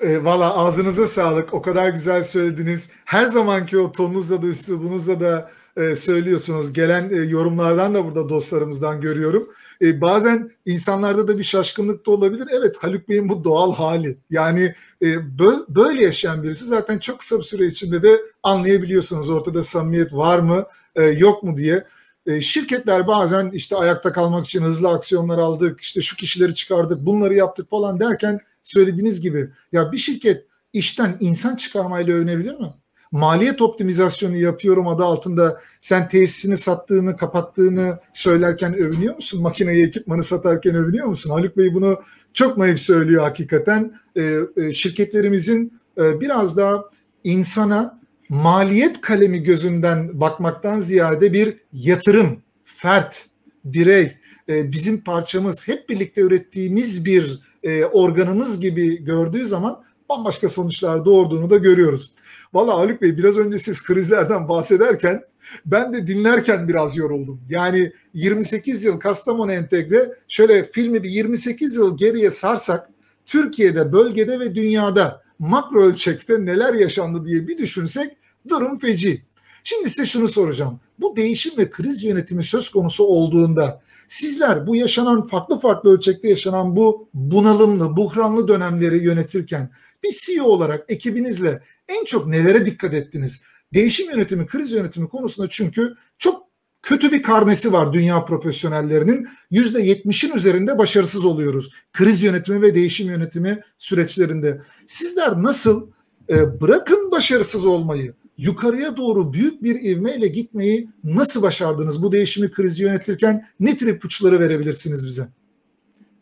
E, 0.00 0.24
Valla 0.24 0.56
ağzınıza 0.56 1.06
sağlık. 1.06 1.54
O 1.54 1.62
kadar 1.62 1.88
güzel 1.88 2.22
söylediniz. 2.22 2.90
Her 3.04 3.26
zamanki 3.26 3.78
o 3.78 3.92
tonunuzla 3.92 4.42
da 4.42 4.46
üslubunuzla 4.46 5.20
da 5.20 5.50
e, 5.76 5.94
söylüyorsunuz. 5.94 6.72
Gelen 6.72 7.10
e, 7.10 7.16
yorumlardan 7.16 7.94
da 7.94 8.04
burada 8.04 8.28
dostlarımızdan 8.28 9.00
görüyorum. 9.00 9.48
E, 9.82 10.00
bazen 10.00 10.50
insanlarda 10.66 11.28
da 11.28 11.38
bir 11.38 11.42
şaşkınlık 11.42 12.06
da 12.06 12.10
olabilir. 12.10 12.48
Evet 12.52 12.76
Haluk 12.80 13.08
Bey'in 13.08 13.28
bu 13.28 13.44
doğal 13.44 13.74
hali. 13.74 14.18
Yani 14.30 14.74
e, 15.02 15.06
bö- 15.14 15.64
böyle 15.68 16.02
yaşayan 16.02 16.42
birisi 16.42 16.64
zaten 16.64 16.98
çok 16.98 17.18
kısa 17.18 17.38
bir 17.38 17.42
süre 17.42 17.66
içinde 17.66 18.02
de 18.02 18.20
anlayabiliyorsunuz. 18.42 19.30
Ortada 19.30 19.62
samimiyet 19.62 20.12
var 20.14 20.38
mı 20.38 20.64
e, 20.96 21.02
yok 21.02 21.42
mu 21.42 21.56
diye. 21.56 21.84
E, 22.26 22.40
şirketler 22.40 23.06
bazen 23.06 23.50
işte 23.50 23.76
ayakta 23.76 24.12
kalmak 24.12 24.46
için 24.46 24.62
hızlı 24.62 24.88
aksiyonlar 24.88 25.38
aldık, 25.38 25.80
işte 25.80 26.00
şu 26.00 26.16
kişileri 26.16 26.54
çıkardık, 26.54 27.06
bunları 27.06 27.34
yaptık 27.34 27.70
falan 27.70 28.00
derken 28.00 28.40
söylediğiniz 28.62 29.20
gibi 29.20 29.50
ya 29.72 29.92
bir 29.92 29.96
şirket 29.96 30.46
işten 30.72 31.16
insan 31.20 31.56
çıkarmayla 31.56 32.14
övünebilir 32.14 32.54
mi? 32.54 32.74
Maliyet 33.12 33.62
optimizasyonu 33.62 34.36
yapıyorum 34.36 34.88
adı 34.88 35.04
altında 35.04 35.60
sen 35.80 36.08
tesisini 36.08 36.56
sattığını, 36.56 37.16
kapattığını 37.16 37.98
söylerken 38.12 38.74
övünüyor 38.74 39.14
musun? 39.14 39.42
Makineyi, 39.42 39.86
ekipmanı 39.86 40.22
satarken 40.22 40.74
övünüyor 40.74 41.06
musun? 41.06 41.30
Haluk 41.30 41.56
Bey 41.56 41.74
bunu 41.74 42.00
çok 42.32 42.58
naif 42.58 42.78
söylüyor 42.78 43.22
hakikaten. 43.22 43.94
E, 44.16 44.38
e, 44.56 44.72
şirketlerimizin 44.72 45.80
e, 45.98 46.20
biraz 46.20 46.56
daha 46.56 46.84
insana 47.24 48.00
maliyet 48.28 49.00
kalemi 49.00 49.42
gözünden 49.42 50.20
bakmaktan 50.20 50.80
ziyade 50.80 51.32
bir 51.32 51.56
yatırım, 51.72 52.42
fert, 52.64 53.26
birey, 53.64 54.16
e, 54.48 54.72
bizim 54.72 55.00
parçamız, 55.00 55.68
hep 55.68 55.88
birlikte 55.88 56.20
ürettiğimiz 56.20 57.04
bir 57.04 57.40
e, 57.62 57.84
organımız 57.84 58.60
gibi 58.60 59.04
gördüğü 59.04 59.46
zaman 59.46 59.82
bambaşka 60.08 60.48
sonuçlar 60.48 61.04
doğurduğunu 61.04 61.50
da 61.50 61.56
görüyoruz. 61.56 62.12
Valla 62.54 62.78
Haluk 62.78 63.02
Bey 63.02 63.16
biraz 63.16 63.38
önce 63.38 63.58
siz 63.58 63.82
krizlerden 63.82 64.48
bahsederken 64.48 65.22
ben 65.66 65.92
de 65.92 66.06
dinlerken 66.06 66.68
biraz 66.68 66.96
yoruldum. 66.96 67.40
Yani 67.48 67.92
28 68.14 68.84
yıl 68.84 69.00
Kastamonu 69.00 69.52
Entegre 69.52 70.14
şöyle 70.28 70.64
filmi 70.64 71.02
bir 71.02 71.10
28 71.10 71.76
yıl 71.76 71.98
geriye 71.98 72.30
sarsak 72.30 72.90
Türkiye'de, 73.26 73.92
bölgede 73.92 74.40
ve 74.40 74.54
dünyada 74.54 75.22
makro 75.38 75.82
ölçekte 75.82 76.44
neler 76.44 76.74
yaşandı 76.74 77.26
diye 77.26 77.48
bir 77.48 77.58
düşünsek 77.58 78.16
durum 78.48 78.78
feci. 78.78 79.22
Şimdi 79.70 79.90
size 79.90 80.06
şunu 80.06 80.28
soracağım. 80.28 80.80
Bu 80.98 81.16
değişim 81.16 81.58
ve 81.58 81.70
kriz 81.70 82.04
yönetimi 82.04 82.42
söz 82.42 82.70
konusu 82.70 83.04
olduğunda 83.04 83.82
sizler 84.08 84.66
bu 84.66 84.76
yaşanan 84.76 85.22
farklı 85.22 85.60
farklı 85.60 85.90
ölçekte 85.90 86.28
yaşanan 86.28 86.76
bu 86.76 87.08
bunalımlı, 87.14 87.96
buhranlı 87.96 88.48
dönemleri 88.48 89.04
yönetirken 89.04 89.70
bir 90.04 90.10
CEO 90.20 90.44
olarak 90.44 90.84
ekibinizle 90.88 91.62
en 91.88 92.04
çok 92.04 92.26
nelere 92.26 92.64
dikkat 92.64 92.94
ettiniz? 92.94 93.42
Değişim 93.74 94.10
yönetimi, 94.10 94.46
kriz 94.46 94.72
yönetimi 94.72 95.08
konusunda 95.08 95.48
çünkü 95.48 95.94
çok 96.18 96.42
kötü 96.82 97.12
bir 97.12 97.22
karnesi 97.22 97.72
var 97.72 97.92
dünya 97.92 98.24
profesyonellerinin. 98.24 99.28
Yüzde 99.50 99.82
yetmişin 99.82 100.32
üzerinde 100.32 100.78
başarısız 100.78 101.24
oluyoruz. 101.24 101.72
Kriz 101.92 102.22
yönetimi 102.22 102.62
ve 102.62 102.74
değişim 102.74 103.08
yönetimi 103.08 103.60
süreçlerinde. 103.78 104.60
Sizler 104.86 105.42
nasıl 105.42 105.90
e, 106.30 106.60
bırakın 106.60 107.10
başarısız 107.10 107.66
olmayı, 107.66 108.14
yukarıya 108.40 108.96
doğru 108.96 109.32
büyük 109.32 109.62
bir 109.62 109.80
ivmeyle 109.80 110.28
gitmeyi 110.28 110.88
nasıl 111.04 111.42
başardınız? 111.42 112.02
Bu 112.02 112.12
değişimi 112.12 112.50
krizi 112.50 112.82
yönetirken 112.82 113.44
ne 113.60 113.76
tür 113.76 113.86
ipuçları 113.88 114.40
verebilirsiniz 114.40 115.06
bize? 115.06 115.22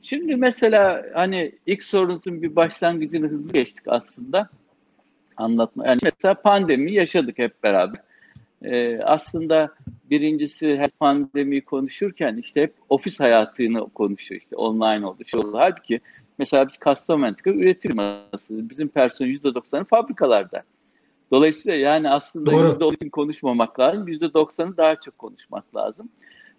Şimdi 0.03 0.37
mesela 0.37 1.07
hani 1.15 1.53
ilk 1.67 1.83
sorunuzun 1.83 2.43
bir 2.43 2.57
başlangıcını 2.57 3.29
hızlı 3.29 3.53
geçtik 3.53 3.85
aslında 3.87 4.49
anlatma. 5.37 5.87
Yani 5.87 5.99
mesela 6.03 6.35
pandemi 6.35 6.93
yaşadık 6.93 7.39
hep 7.39 7.63
beraber. 7.63 8.01
Ee, 8.63 9.01
aslında 9.05 9.75
birincisi 10.11 10.77
her 10.77 10.89
pandemiyi 10.89 11.65
konuşurken 11.65 12.37
işte 12.37 12.63
hep 12.63 12.75
ofis 12.89 13.21
hayatını 13.21 13.89
konuşuyor 13.89 14.41
işte 14.41 14.57
online 14.57 15.07
oldu 15.07 15.23
şey 15.27 15.41
oldu. 15.41 15.53
Halbuki 15.55 16.01
mesela 16.39 16.69
biz 16.69 16.77
Kastamonu 16.77 17.35
üretim 17.45 17.97
bizim 18.49 18.89
personel 18.89 19.31
%90'ı 19.31 19.85
fabrikalarda. 19.85 20.63
Dolayısıyla 21.31 21.79
yani 21.79 22.11
aslında 22.11 22.51
Doğru. 22.51 22.67
%10 22.67 22.95
için 22.95 23.09
konuşmamak 23.09 23.81
lazım. 23.81 24.09
%90'ı 24.09 24.77
daha 24.77 24.97
çok 24.97 25.19
konuşmak 25.19 25.77
lazım. 25.77 26.09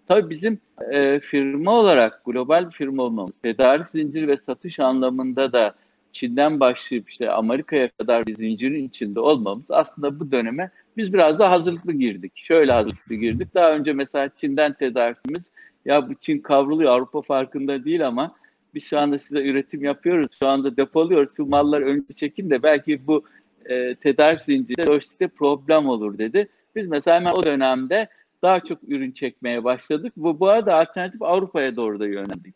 Tabii 0.08 0.30
bizim 0.30 0.58
e, 0.92 1.20
firma 1.20 1.72
olarak 1.72 2.24
global 2.24 2.66
bir 2.66 2.74
firma 2.74 3.02
olmamız, 3.02 3.40
tedarik 3.42 3.88
zinciri 3.88 4.28
ve 4.28 4.36
satış 4.36 4.80
anlamında 4.80 5.52
da 5.52 5.74
Çin'den 6.12 6.60
başlayıp 6.60 7.10
işte 7.10 7.30
Amerika'ya 7.30 7.90
kadar 7.90 8.26
bir 8.26 8.34
zincirin 8.34 8.88
içinde 8.88 9.20
olmamız 9.20 9.64
aslında 9.68 10.20
bu 10.20 10.32
döneme 10.32 10.70
biz 10.96 11.12
biraz 11.12 11.38
daha 11.38 11.50
hazırlıklı 11.50 11.92
girdik. 11.92 12.32
Şöyle 12.34 12.72
hazırlıklı 12.72 13.14
girdik. 13.14 13.54
Daha 13.54 13.72
önce 13.72 13.92
mesela 13.92 14.30
Çin'den 14.36 14.72
tedarikimiz 14.72 15.50
ya 15.84 16.08
bu 16.08 16.14
Çin 16.14 16.38
kavruluyor 16.38 16.92
Avrupa 16.92 17.22
farkında 17.22 17.84
değil 17.84 18.06
ama 18.06 18.34
biz 18.74 18.84
şu 18.84 18.98
anda 18.98 19.18
size 19.18 19.42
üretim 19.42 19.84
yapıyoruz. 19.84 20.32
Şu 20.42 20.48
anda 20.48 20.76
depoluyoruz. 20.76 21.36
Şu 21.36 21.46
mallar 21.46 21.80
önce 21.80 22.12
çekin 22.14 22.50
de 22.50 22.62
belki 22.62 23.06
bu 23.06 23.24
e, 23.68 23.94
tedarik 23.94 24.42
zincirinde 24.42 24.86
lojistikte 24.86 25.28
problem 25.28 25.88
olur 25.88 26.18
dedi. 26.18 26.48
Biz 26.76 26.86
mesela 26.86 27.16
hemen 27.16 27.32
o 27.32 27.44
dönemde 27.44 28.08
daha 28.42 28.60
çok 28.60 28.78
ürün 28.88 29.10
çekmeye 29.10 29.64
başladık. 29.64 30.12
Bu, 30.16 30.40
bu 30.40 30.48
arada 30.48 30.74
alternatif 30.74 31.22
Avrupa'ya 31.22 31.76
doğru 31.76 32.00
da 32.00 32.06
yöneldik. 32.06 32.54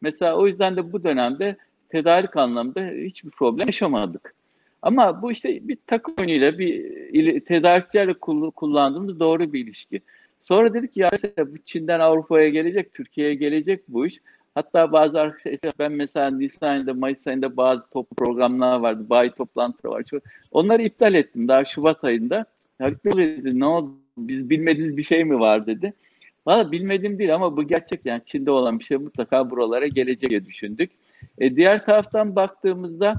Mesela 0.00 0.36
o 0.36 0.46
yüzden 0.46 0.76
de 0.76 0.92
bu 0.92 1.04
dönemde 1.04 1.56
tedarik 1.88 2.36
anlamında 2.36 2.80
hiçbir 2.80 3.30
problem 3.30 3.66
yaşamadık. 3.66 4.34
Ama 4.82 5.22
bu 5.22 5.32
işte 5.32 5.68
bir 5.68 5.78
takım 5.86 6.14
oyunuyla 6.20 6.58
bir 6.58 7.40
tedarikçilerle 7.40 8.14
kullandığımız 8.50 9.20
doğru 9.20 9.52
bir 9.52 9.64
ilişki. 9.64 10.00
Sonra 10.42 10.74
dedik 10.74 10.96
ya 10.96 11.10
bu 11.38 11.58
Çin'den 11.64 12.00
Avrupa'ya 12.00 12.48
gelecek, 12.48 12.94
Türkiye'ye 12.94 13.34
gelecek 13.34 13.80
bu 13.88 14.06
iş. 14.06 14.20
Hatta 14.54 14.92
bazı 14.92 15.20
arkadaşlar 15.20 15.72
ben 15.78 15.92
mesela 15.92 16.30
Nisan 16.30 16.68
ayında, 16.68 16.94
Mayıs 16.94 17.26
ayında 17.26 17.56
bazı 17.56 17.90
top 17.90 18.16
programlar 18.16 18.80
vardı, 18.80 19.06
bayi 19.10 19.30
toplantıları 19.30 19.94
var. 19.94 20.04
Onları 20.52 20.82
iptal 20.82 21.14
ettim 21.14 21.48
daha 21.48 21.64
Şubat 21.64 22.04
ayında. 22.04 22.44
Haluk 22.78 23.04
dedi 23.04 23.60
ne 23.60 23.66
oldu 23.66 23.92
biz 24.18 24.50
bilmediğiniz 24.50 24.96
bir 24.96 25.02
şey 25.02 25.24
mi 25.24 25.40
var 25.40 25.66
dedi. 25.66 25.92
Valla 26.46 26.72
bilmediğim 26.72 27.18
değil 27.18 27.34
ama 27.34 27.56
bu 27.56 27.62
gerçek 27.68 28.00
yani 28.06 28.22
Çin'de 28.26 28.50
olan 28.50 28.78
bir 28.78 28.84
şey 28.84 28.96
mutlaka 28.96 29.50
buralara 29.50 29.86
gelecek 29.86 30.30
diye 30.30 30.46
düşündük. 30.46 30.90
E, 31.38 31.56
diğer 31.56 31.86
taraftan 31.86 32.36
baktığımızda 32.36 33.14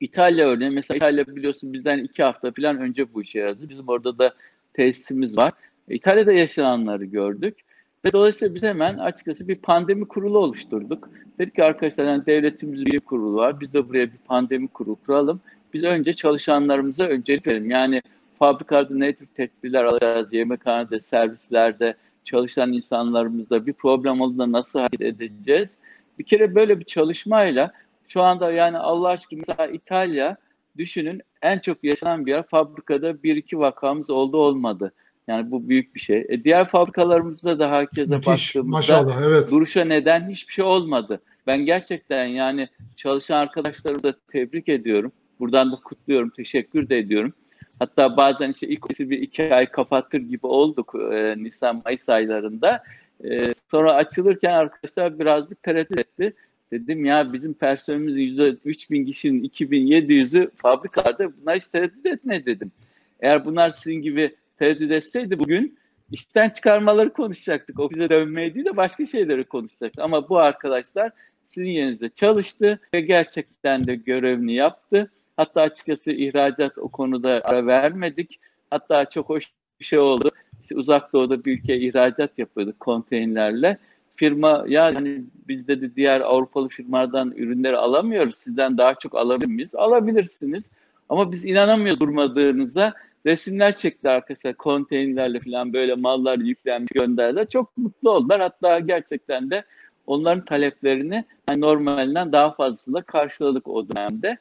İtalya 0.00 0.48
örneği 0.48 0.70
mesela 0.70 0.96
İtalya 0.96 1.26
biliyorsun 1.26 1.72
bizden 1.72 1.98
iki 1.98 2.22
hafta 2.22 2.52
falan 2.52 2.78
önce 2.78 3.14
bu 3.14 3.22
işe 3.22 3.38
yazdı. 3.38 3.68
Bizim 3.68 3.88
orada 3.88 4.18
da 4.18 4.34
tesisimiz 4.72 5.36
var. 5.36 5.52
E, 5.88 5.94
İtalya'da 5.94 6.32
yaşananları 6.32 7.04
gördük. 7.04 7.56
Ve 8.04 8.12
dolayısıyla 8.12 8.54
biz 8.54 8.62
hemen 8.62 8.98
açıkçası 8.98 9.48
bir 9.48 9.56
pandemi 9.56 10.08
kurulu 10.08 10.38
oluşturduk. 10.38 11.10
Dedik 11.38 11.54
ki 11.54 11.64
arkadaşlar 11.64 12.04
yani 12.04 12.26
devletimizin 12.26 12.86
bir 12.86 13.00
kurulu 13.00 13.36
var. 13.36 13.60
Biz 13.60 13.72
de 13.72 13.88
buraya 13.88 14.12
bir 14.12 14.18
pandemi 14.18 14.68
kurulu 14.68 14.96
kuralım. 15.06 15.40
Biz 15.74 15.84
önce 15.84 16.12
çalışanlarımıza 16.12 17.04
öncelik 17.04 17.46
verelim. 17.46 17.70
Yani 17.70 18.02
fabrikada 18.38 18.94
ne 18.94 19.12
tür 19.12 19.26
tedbirler 19.26 19.84
alacağız, 19.84 20.32
yemekhanede, 20.32 21.00
servislerde 21.00 21.94
çalışan 22.24 22.72
insanlarımızda 22.72 23.66
bir 23.66 23.72
problem 23.72 24.20
olduğunda 24.20 24.52
nasıl 24.52 24.78
hareket 24.78 25.22
edeceğiz? 25.22 25.76
Bir 26.18 26.24
kere 26.24 26.54
böyle 26.54 26.80
bir 26.80 26.84
çalışmayla 26.84 27.72
şu 28.08 28.22
anda 28.22 28.52
yani 28.52 28.78
Allah 28.78 29.08
aşkına 29.08 29.40
mesela 29.48 29.66
İtalya 29.66 30.36
düşünün 30.76 31.22
en 31.42 31.58
çok 31.58 31.84
yaşanan 31.84 32.26
bir 32.26 32.30
yer 32.30 32.42
fabrikada 32.42 33.22
bir 33.22 33.36
iki 33.36 33.58
vakamız 33.58 34.10
oldu 34.10 34.36
olmadı. 34.36 34.92
Yani 35.28 35.50
bu 35.50 35.68
büyük 35.68 35.94
bir 35.94 36.00
şey. 36.00 36.26
E 36.28 36.44
diğer 36.44 36.68
fabrikalarımızda 36.68 37.58
da 37.58 37.70
herkese 37.70 38.16
Müthiş, 38.16 38.26
baktığımızda 38.26 38.76
maşallah, 38.76 39.22
evet. 39.26 39.50
duruşa 39.50 39.84
neden 39.84 40.28
hiçbir 40.28 40.52
şey 40.52 40.64
olmadı. 40.64 41.20
Ben 41.46 41.66
gerçekten 41.66 42.26
yani 42.26 42.68
çalışan 42.96 43.36
arkadaşlarımı 43.36 44.02
da 44.02 44.14
tebrik 44.32 44.68
ediyorum. 44.68 45.12
Buradan 45.40 45.72
da 45.72 45.76
kutluyorum, 45.76 46.30
teşekkür 46.30 46.88
de 46.88 46.98
ediyorum. 46.98 47.32
Hatta 47.78 48.16
bazen 48.16 48.50
işte 48.50 48.68
ilk 48.68 49.00
bir 49.00 49.18
iki 49.18 49.54
ay 49.54 49.66
kapatır 49.66 50.18
gibi 50.18 50.46
olduk 50.46 50.94
e, 51.12 51.34
Nisan-Mayıs 51.38 52.08
aylarında. 52.08 52.82
E, 53.24 53.54
sonra 53.70 53.94
açılırken 53.94 54.52
arkadaşlar 54.52 55.18
birazcık 55.18 55.62
tereddüt 55.62 55.98
etti. 55.98 56.34
Dedim 56.72 57.04
ya 57.04 57.32
bizim 57.32 57.54
personelimizin 57.54 58.20
yüzde 58.20 58.56
3000 58.64 59.06
kişinin 59.06 59.44
2700'ü 59.48 60.50
fabrikalarda 60.56 61.32
bunlar 61.40 61.56
hiç 61.56 61.68
tereddüt 61.68 62.06
etme 62.06 62.46
dedim. 62.46 62.72
Eğer 63.20 63.44
bunlar 63.44 63.70
sizin 63.70 64.02
gibi 64.02 64.36
tereddüt 64.62 64.90
etseydi 64.90 65.38
bugün 65.38 65.78
işten 66.10 66.50
çıkarmaları 66.50 67.12
konuşacaktık. 67.12 67.80
Ofise 67.80 68.10
dönmeyi 68.10 68.54
değil 68.54 68.66
de 68.66 68.76
başka 68.76 69.06
şeyleri 69.06 69.44
konuşacaktık. 69.44 70.04
Ama 70.04 70.28
bu 70.28 70.38
arkadaşlar 70.38 71.12
sizin 71.48 71.68
yerinizde 71.68 72.08
çalıştı 72.08 72.80
ve 72.94 73.00
gerçekten 73.00 73.86
de 73.86 73.94
görevini 73.94 74.54
yaptı. 74.54 75.10
Hatta 75.36 75.60
açıkçası 75.60 76.12
ihracat 76.12 76.78
o 76.78 76.88
konuda 76.88 77.40
ara 77.44 77.66
vermedik. 77.66 78.40
Hatta 78.70 79.04
çok 79.04 79.28
hoş 79.28 79.44
bir 79.80 79.84
şey 79.84 79.98
oldu. 79.98 80.30
İşte 80.62 80.76
uzak 80.76 81.12
doğuda 81.12 81.44
bir 81.44 81.58
ülkeye 81.58 81.78
ihracat 81.78 82.38
yapıyorduk 82.38 82.80
konteynerlerle. 82.80 83.78
firma 84.16 84.64
ya 84.68 84.84
hani 84.84 85.22
biz 85.48 85.68
dedi 85.68 85.96
diğer 85.96 86.20
Avrupalı 86.20 86.68
firmalardan 86.68 87.32
ürünleri 87.36 87.76
alamıyoruz. 87.76 88.38
Sizden 88.38 88.78
daha 88.78 88.94
çok 88.94 89.14
alabilir 89.14 89.50
miyiz? 89.50 89.74
Alabilirsiniz. 89.74 90.62
Ama 91.08 91.32
biz 91.32 91.44
inanamıyoruz 91.44 92.00
durmadığınıza. 92.00 92.94
Resimler 93.26 93.76
çekti 93.76 94.08
arkadaşlar 94.08 94.54
konteynerlerle 94.54 95.40
falan 95.40 95.72
böyle 95.72 95.94
mallar 95.94 96.38
yüklenmiş 96.38 96.92
gönderdiler. 96.92 97.48
Çok 97.48 97.76
mutlu 97.76 98.10
oldular. 98.10 98.40
Hatta 98.40 98.78
gerçekten 98.78 99.50
de 99.50 99.64
onların 100.06 100.44
taleplerini 100.44 101.24
yani 101.48 101.60
normalinden 101.60 102.32
daha 102.32 102.54
fazlasıyla 102.54 103.02
karşıladık 103.02 103.68
o 103.68 103.88
dönemde. 103.88 104.38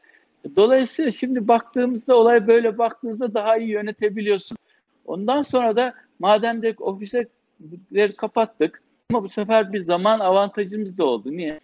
Dolayısıyla 0.56 1.12
şimdi 1.12 1.48
baktığımızda 1.48 2.16
olay 2.16 2.48
böyle 2.48 2.78
baktığınızda 2.78 3.34
daha 3.34 3.58
iyi 3.58 3.70
yönetebiliyorsun. 3.70 4.58
Ondan 5.06 5.44
sonra 5.44 5.76
da 5.76 5.94
madem 6.20 6.62
de 6.62 6.76
ofisleri 6.80 8.16
kapattık 8.18 8.84
ama 9.10 9.24
bu 9.24 9.30
sefer 9.30 9.74
bir 9.74 9.84
zaman 9.84 10.20
avantajımız 10.20 10.98
da 10.98 11.06
oldu. 11.06 11.32
Niye? 11.32 11.60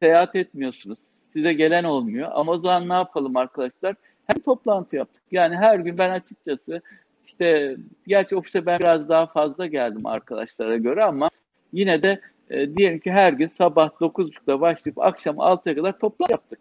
Seyahat 0.00 0.36
etmiyorsunuz. 0.36 0.98
Size 1.28 1.52
gelen 1.52 1.84
olmuyor. 1.84 2.30
Ama 2.32 2.52
o 2.52 2.58
zaman 2.58 2.88
ne 2.88 2.92
yapalım 2.92 3.36
arkadaşlar? 3.36 3.96
Hem 4.34 4.42
toplantı 4.42 4.96
yaptık. 4.96 5.22
Yani 5.30 5.56
her 5.56 5.78
gün 5.78 5.98
ben 5.98 6.10
açıkçası 6.10 6.80
işte 7.26 7.76
gerçi 8.06 8.36
ofise 8.36 8.66
ben 8.66 8.78
biraz 8.78 9.08
daha 9.08 9.26
fazla 9.26 9.66
geldim 9.66 10.06
arkadaşlara 10.06 10.76
göre 10.76 11.04
ama 11.04 11.30
yine 11.72 12.02
de 12.02 12.20
e, 12.50 12.76
diyelim 12.76 12.98
ki 12.98 13.10
her 13.10 13.32
gün 13.32 13.46
sabah 13.46 13.90
9.30'da 13.90 14.60
başlayıp 14.60 14.98
akşam 14.98 15.36
6'ya 15.36 15.74
kadar 15.74 15.98
toplantı 15.98 16.32
yaptık. 16.32 16.58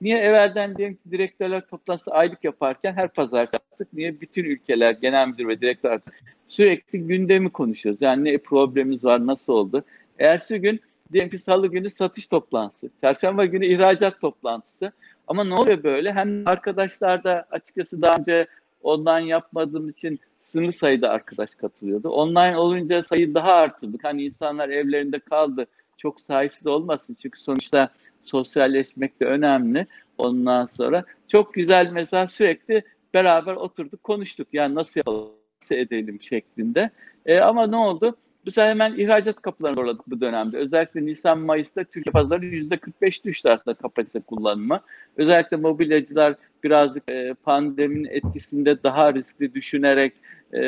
Niye 0.00 0.18
evvelden 0.18 0.76
diyelim 0.76 0.94
ki 0.94 1.10
direktörler 1.10 1.66
toplantısı 1.66 2.10
aylık 2.10 2.44
yaparken 2.44 2.92
her 2.92 3.08
pazar 3.08 3.48
yaptık? 3.52 3.88
Niye 3.92 4.20
bütün 4.20 4.44
ülkeler 4.44 4.92
genel 4.92 5.28
müdür 5.28 5.48
ve 5.48 5.60
direktör 5.60 6.00
sürekli 6.48 7.06
gündemi 7.06 7.50
konuşuyoruz. 7.50 8.02
Yani 8.02 8.24
ne 8.24 8.38
problemimiz 8.38 9.04
var, 9.04 9.26
nasıl 9.26 9.52
oldu? 9.52 9.84
Ertesi 10.18 10.60
gün 10.60 10.80
diyelim 11.12 11.30
ki 11.30 11.38
salı 11.38 11.66
günü 11.66 11.90
satış 11.90 12.26
toplantısı, 12.26 12.90
çarşamba 13.00 13.44
günü 13.44 13.66
ihracat 13.66 14.20
toplantısı. 14.20 14.92
Ama 15.28 15.44
ne 15.44 15.54
oluyor 15.54 15.82
böyle? 15.82 16.12
Hem 16.12 16.48
arkadaşlar 16.48 17.24
da 17.24 17.46
açıkçası 17.50 18.02
daha 18.02 18.16
önce 18.16 18.46
online 18.82 19.28
yapmadığım 19.28 19.88
için 19.88 20.20
sınırlı 20.42 20.72
sayıda 20.72 21.10
arkadaş 21.10 21.54
katılıyordu. 21.54 22.08
Online 22.08 22.56
olunca 22.58 23.02
sayı 23.02 23.34
daha 23.34 23.52
arttırdık. 23.52 24.04
Hani 24.04 24.24
insanlar 24.24 24.68
evlerinde 24.68 25.18
kaldı. 25.18 25.66
Çok 25.98 26.20
sahipsiz 26.20 26.66
olmasın. 26.66 27.16
Çünkü 27.22 27.40
sonuçta 27.40 27.88
sosyalleşmek 28.24 29.20
de 29.20 29.24
önemli. 29.24 29.86
Ondan 30.18 30.68
sonra 30.76 31.04
çok 31.28 31.54
güzel 31.54 31.90
mesela 31.92 32.26
sürekli 32.26 32.82
beraber 33.14 33.54
oturduk 33.54 34.02
konuştuk. 34.02 34.48
Yani 34.52 34.74
nasıl 34.74 35.00
yapalım, 35.00 35.30
nasıl 35.62 35.74
edelim 35.74 36.22
şeklinde. 36.22 36.90
E, 37.26 37.38
ama 37.40 37.66
ne 37.66 37.76
oldu? 37.76 38.16
Bu 38.46 38.50
sefer 38.50 38.68
hemen 38.68 38.94
ihracat 38.98 39.42
kapılarını 39.42 39.76
zorladık 39.76 40.10
bu 40.10 40.20
dönemde. 40.20 40.56
Özellikle 40.56 41.06
Nisan 41.06 41.38
Mayıs'ta 41.38 41.84
Türkiye 41.84 42.12
pazarı 42.12 42.46
%45 42.46 43.24
düştü 43.24 43.48
aslında 43.48 43.74
kapasite 43.74 44.20
kullanımı. 44.20 44.80
Özellikle 45.16 45.56
mobilyacılar 45.56 46.34
birazcık 46.64 47.10
e, 47.10 47.34
pandeminin 47.44 48.08
etkisinde 48.10 48.82
daha 48.82 49.14
riskli 49.14 49.54
düşünerek 49.54 50.12
e, 50.52 50.60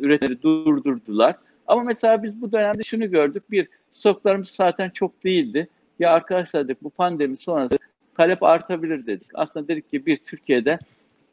üretimi 0.00 0.42
durdurdular. 0.42 1.36
Ama 1.66 1.82
mesela 1.82 2.22
biz 2.22 2.42
bu 2.42 2.52
dönemde 2.52 2.82
şunu 2.82 3.10
gördük. 3.10 3.50
Bir, 3.50 3.68
stoklarımız 3.92 4.48
zaten 4.48 4.90
çok 4.90 5.24
değildi. 5.24 5.68
Ya 5.98 6.10
arkadaşlar 6.10 6.64
dedik 6.68 6.82
bu 6.82 6.90
pandemi 6.90 7.36
sonrası 7.36 7.78
talep 8.16 8.42
artabilir 8.42 9.06
dedik. 9.06 9.28
Aslında 9.34 9.68
dedik 9.68 9.90
ki 9.90 10.06
bir 10.06 10.16
Türkiye'de 10.16 10.78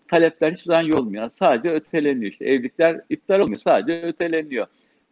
talepler 0.08 0.52
hiç 0.52 0.60
zaman 0.60 0.92
olmuyor. 0.92 1.30
Sadece 1.34 1.70
öteleniyor. 1.70 2.32
İşte 2.32 2.46
evlilikler 2.46 3.02
iptal 3.10 3.40
olmuyor. 3.40 3.60
Sadece 3.60 4.02
öteleniyor. 4.08 4.68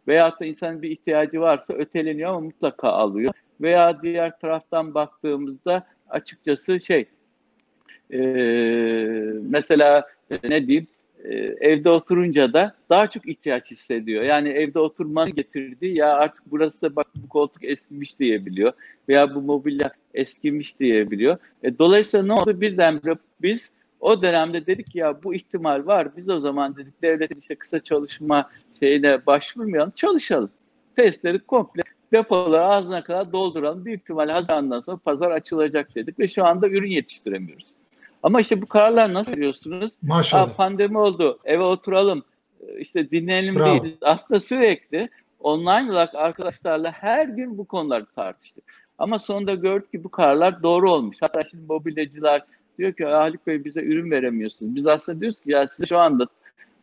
Veyahut 0.08 0.40
da 0.40 0.44
insanın 0.44 0.82
bir 0.82 0.90
ihtiyacı 0.90 1.40
varsa 1.40 1.74
öteleniyor 1.74 2.30
ama 2.30 2.40
mutlaka 2.40 2.88
alıyor. 2.88 3.30
Veya 3.60 4.02
diğer 4.02 4.38
taraftan 4.38 4.94
baktığımızda 4.94 5.86
açıkçası 6.08 6.80
şey 6.80 7.06
e, 8.12 8.18
mesela 9.42 10.06
ne 10.50 10.66
diyeyim 10.66 10.86
e, 11.24 11.34
evde 11.60 11.90
oturunca 11.90 12.52
da 12.52 12.74
daha 12.90 13.10
çok 13.10 13.28
ihtiyaç 13.28 13.70
hissediyor. 13.70 14.22
Yani 14.22 14.48
evde 14.48 14.78
oturmanın 14.78 15.34
getirdiği 15.34 15.96
ya 15.96 16.14
artık 16.14 16.42
burası 16.46 16.82
da 16.82 16.96
bak 16.96 17.06
bu 17.14 17.28
koltuk 17.28 17.64
eskimiş 17.64 18.18
diyebiliyor 18.18 18.72
veya 19.08 19.34
bu 19.34 19.42
mobilya 19.42 19.92
eskimiş 20.14 20.80
diyebiliyor. 20.80 21.38
E, 21.62 21.78
dolayısıyla 21.78 22.26
ne 22.26 22.32
oldu? 22.32 22.60
Birdenbire 22.60 23.16
biz 23.42 23.70
o 24.00 24.22
dönemde 24.22 24.66
dedik 24.66 24.94
ya 24.94 25.22
bu 25.22 25.34
ihtimal 25.34 25.86
var. 25.86 26.16
Biz 26.16 26.28
o 26.28 26.40
zaman 26.40 26.76
dedik 26.76 27.02
devletin 27.02 27.40
işte 27.40 27.54
kısa 27.54 27.80
çalışma 27.80 28.50
şeyine 28.80 29.26
başvurmayalım, 29.26 29.90
çalışalım. 29.90 30.50
Testleri 30.96 31.38
komple 31.38 31.82
depoları 32.12 32.64
ağzına 32.64 33.04
kadar 33.04 33.32
dolduralım. 33.32 33.84
Büyük 33.84 34.02
ihtimal 34.02 34.28
Haziran'dan 34.28 34.80
sonra 34.80 34.96
pazar 34.96 35.30
açılacak 35.30 35.94
dedik 35.94 36.18
ve 36.18 36.28
şu 36.28 36.44
anda 36.44 36.68
ürün 36.68 36.90
yetiştiremiyoruz. 36.90 37.66
Ama 38.22 38.40
işte 38.40 38.62
bu 38.62 38.66
kararlar 38.66 39.14
nasıl 39.14 39.32
veriyorsunuz? 39.32 39.92
Maşallah. 40.02 40.42
Aa, 40.42 40.56
pandemi 40.56 40.98
oldu, 40.98 41.38
eve 41.44 41.62
oturalım, 41.62 42.22
işte 42.78 43.10
dinleyelim 43.10 43.56
Bravo. 43.56 43.82
değil. 43.82 43.96
Aslında 44.02 44.40
sürekli 44.40 45.08
online 45.40 45.90
olarak 45.90 46.14
arkadaşlarla 46.14 46.92
her 46.92 47.26
gün 47.26 47.58
bu 47.58 47.64
konuları 47.64 48.06
tartıştık. 48.06 48.64
Ama 48.98 49.18
sonunda 49.18 49.54
gördük 49.54 49.92
ki 49.92 50.04
bu 50.04 50.08
kararlar 50.08 50.62
doğru 50.62 50.90
olmuş. 50.90 51.16
Hatta 51.20 51.42
şimdi 51.50 51.64
mobilyacılar 51.66 52.42
diyor 52.78 52.92
ki 52.92 53.04
Haluk 53.04 53.46
Bey 53.46 53.64
bize 53.64 53.80
ürün 53.80 54.10
veremiyorsunuz. 54.10 54.74
Biz 54.74 54.86
aslında 54.86 55.20
diyoruz 55.20 55.40
ki 55.40 55.50
ya 55.50 55.66
size 55.66 55.86
şu 55.86 55.98
anda 55.98 56.26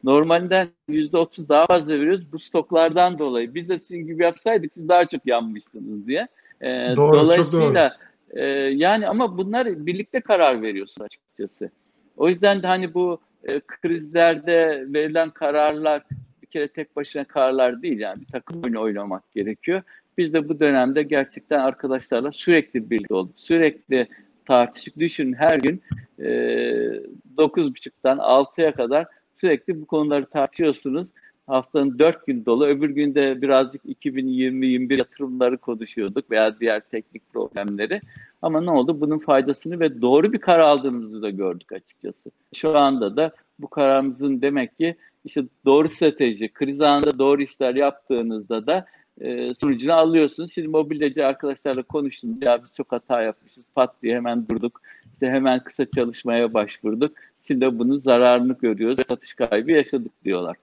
normalinden 0.03 0.67
%30 0.89 1.49
daha 1.49 1.65
fazla 1.65 1.93
veriyoruz 1.93 2.31
bu 2.31 2.39
stoklardan 2.39 3.19
dolayı. 3.19 3.53
Biz 3.53 3.69
de 3.69 3.79
sizin 3.79 4.07
gibi 4.07 4.23
yapsaydık 4.23 4.73
siz 4.73 4.89
daha 4.89 5.05
çok 5.05 5.27
yanmışsınız 5.27 6.07
diye. 6.07 6.27
Ee, 6.61 6.93
doğru, 6.95 7.13
dolayısıyla 7.13 7.89
çok 7.89 7.99
doğru 7.99 8.07
ee, 8.31 8.45
yani 8.73 9.07
ama 9.07 9.37
bunlar 9.37 9.85
birlikte 9.85 10.21
karar 10.21 10.61
veriyorsun 10.61 11.03
açıkçası. 11.03 11.71
O 12.17 12.29
yüzden 12.29 12.63
de 12.63 12.67
hani 12.67 12.93
bu 12.93 13.19
e, 13.43 13.59
krizlerde 13.59 14.85
verilen 14.87 15.29
kararlar 15.29 16.03
bir 16.41 16.47
kere 16.47 16.67
tek 16.67 16.95
başına 16.95 17.23
kararlar 17.23 17.81
değil 17.81 17.99
yani 17.99 18.21
bir 18.21 18.25
takım 18.25 18.61
oyunu 18.63 18.81
oynamak 18.81 19.33
gerekiyor. 19.35 19.81
Biz 20.17 20.33
de 20.33 20.49
bu 20.49 20.59
dönemde 20.59 21.03
gerçekten 21.03 21.59
arkadaşlarla 21.59 22.31
sürekli 22.31 22.89
birlikte 22.89 23.13
olduk. 23.13 23.33
Sürekli 23.37 24.07
tartışıp 24.47 24.97
düşünün 24.97 25.33
her 25.33 25.59
gün 25.59 25.81
e, 26.19 26.27
9.30'dan 27.37 28.17
6'ya 28.17 28.71
kadar 28.71 29.05
sürekli 29.41 29.81
bu 29.81 29.85
konuları 29.85 30.25
tartışıyorsunuz 30.25 31.07
haftanın 31.47 31.99
dört 31.99 32.27
gün 32.27 32.45
dolu. 32.45 32.65
Öbür 32.65 32.89
günde 32.89 33.41
birazcık 33.41 33.85
2020-21 33.85 34.97
yatırımları 34.97 35.57
konuşuyorduk 35.57 36.31
veya 36.31 36.59
diğer 36.59 36.79
teknik 36.79 37.33
problemleri. 37.33 38.01
Ama 38.41 38.61
ne 38.61 38.71
oldu? 38.71 39.01
Bunun 39.01 39.19
faydasını 39.19 39.79
ve 39.79 40.01
doğru 40.01 40.33
bir 40.33 40.37
karar 40.37 40.59
aldığımızı 40.59 41.21
da 41.21 41.29
gördük 41.29 41.71
açıkçası. 41.71 42.31
Şu 42.55 42.77
anda 42.77 43.17
da 43.17 43.31
bu 43.59 43.67
kararımızın 43.67 44.41
demek 44.41 44.77
ki 44.77 44.95
işte 45.25 45.43
doğru 45.65 45.87
strateji, 45.87 46.53
kriz 46.53 46.81
anında 46.81 47.19
doğru 47.19 47.41
işler 47.41 47.75
yaptığınızda 47.75 48.67
da 48.67 48.85
e, 49.21 49.53
sonucunu 49.61 49.93
alıyorsunuz. 49.93 50.53
Şimdi 50.53 50.67
mobilyacı 50.67 51.25
arkadaşlarla 51.27 51.83
konuştunuz. 51.83 52.37
Ya 52.41 52.63
biz 52.63 52.73
çok 52.73 52.91
hata 52.91 53.21
yapmışız. 53.21 53.63
Pat 53.75 53.95
diye 54.03 54.15
hemen 54.15 54.47
durduk. 54.47 54.81
İşte 55.13 55.29
hemen 55.29 55.63
kısa 55.63 55.85
çalışmaya 55.95 56.53
başvurduk. 56.53 57.17
Şimdi 57.47 57.79
bunun 57.79 57.99
zararını 57.99 58.57
görüyoruz. 58.61 59.07
Satış 59.07 59.33
kaybı 59.33 59.71
yaşadık 59.71 60.11
diyorlar. 60.25 60.57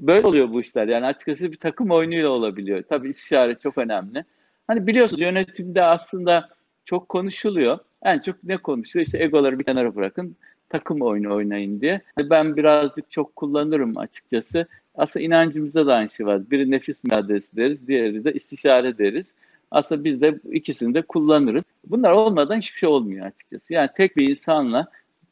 Böyle 0.00 0.26
oluyor 0.26 0.52
bu 0.52 0.60
işler. 0.60 0.88
Yani 0.88 1.06
açıkçası 1.06 1.52
bir 1.52 1.56
takım 1.56 1.90
oyunuyla 1.90 2.28
olabiliyor. 2.28 2.82
Tabii 2.88 3.10
istişare 3.10 3.54
çok 3.54 3.78
önemli. 3.78 4.24
Hani 4.66 4.86
biliyorsunuz 4.86 5.20
yönetimde 5.20 5.82
aslında 5.82 6.48
çok 6.84 7.08
konuşuluyor. 7.08 7.78
En 8.02 8.18
çok 8.18 8.44
ne 8.44 8.56
konuşuluyor? 8.56 9.06
İşte 9.06 9.22
egoları 9.22 9.58
bir 9.58 9.64
kenara 9.64 9.94
bırakın. 9.96 10.36
Takım 10.68 11.02
oyunu 11.02 11.34
oynayın 11.34 11.80
diye. 11.80 12.00
Ben 12.18 12.56
birazcık 12.56 13.10
çok 13.10 13.36
kullanırım 13.36 13.98
açıkçası. 13.98 14.66
Aslında 14.98 15.24
inancımızda 15.24 15.86
da 15.86 15.94
aynı 15.94 16.10
şey 16.10 16.26
var. 16.26 16.50
Biri 16.50 16.70
nefis 16.70 17.04
mücadelesi 17.04 17.56
deriz, 17.56 17.88
diğeri 17.88 18.24
de 18.24 18.32
istişare 18.32 18.98
deriz. 18.98 19.26
Aslında 19.70 20.04
biz 20.04 20.20
de 20.20 20.40
ikisini 20.52 20.94
de 20.94 21.02
kullanırız. 21.02 21.62
Bunlar 21.86 22.12
olmadan 22.12 22.58
hiçbir 22.58 22.78
şey 22.78 22.88
olmuyor 22.88 23.26
açıkçası. 23.26 23.72
Yani 23.72 23.90
tek 23.96 24.16
bir 24.16 24.28
insanla 24.28 24.86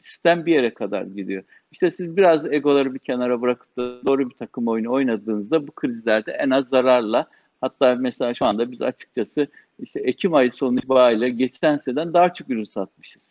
sistem 0.04 0.46
bir 0.46 0.52
yere 0.52 0.74
kadar 0.74 1.02
gidiyor. 1.02 1.42
İşte 1.72 1.90
siz 1.90 2.16
biraz 2.16 2.52
egoları 2.52 2.94
bir 2.94 2.98
kenara 2.98 3.42
bırakıp 3.42 3.76
da 3.76 4.06
doğru 4.06 4.30
bir 4.30 4.34
takım 4.34 4.68
oyunu 4.68 4.92
oynadığınızda 4.92 5.66
bu 5.66 5.72
krizlerde 5.72 6.32
en 6.32 6.50
az 6.50 6.68
zararla 6.68 7.26
hatta 7.60 7.94
mesela 7.94 8.34
şu 8.34 8.46
anda 8.46 8.70
biz 8.72 8.82
açıkçası 8.82 9.46
işte 9.78 10.00
Ekim 10.00 10.34
ayı 10.34 10.52
sonu 10.52 10.78
itibariyle 10.78 11.30
geçen 11.30 11.76
seneden 11.76 12.14
daha 12.14 12.34
çok 12.34 12.50
ürün 12.50 12.64
satmışız. 12.64 13.22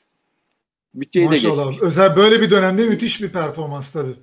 Bütçeyi 0.93 1.25
Maşallah. 1.25 1.57
de 1.57 1.61
geçmişiz. 1.61 1.87
Özel 1.87 2.15
böyle 2.15 2.41
bir 2.41 2.51
dönemde 2.51 2.85
müthiş 2.85 3.21
bir 3.21 3.29
performans 3.29 3.93
tabii. 3.93 4.15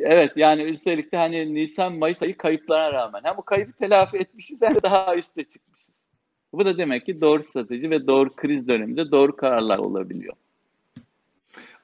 Evet 0.00 0.32
yani 0.36 0.62
üstelik 0.62 1.12
de 1.12 1.16
hani 1.16 1.54
Nisan 1.54 1.92
Mayıs 1.92 2.22
ayı 2.22 2.36
kayıplara 2.36 2.92
rağmen 2.92 3.20
hem 3.24 3.36
bu 3.36 3.42
kaybı 3.42 3.72
telafi 3.72 4.16
etmişiz 4.16 4.62
hem 4.62 4.74
de 4.74 4.82
daha 4.82 5.16
üste 5.16 5.44
çıkmışız. 5.44 5.94
Bu 6.52 6.64
da 6.64 6.78
demek 6.78 7.06
ki 7.06 7.20
doğru 7.20 7.44
strateji 7.44 7.90
ve 7.90 8.06
doğru 8.06 8.36
kriz 8.36 8.68
döneminde 8.68 9.10
doğru 9.10 9.36
kararlar 9.36 9.78
olabiliyor. 9.78 10.34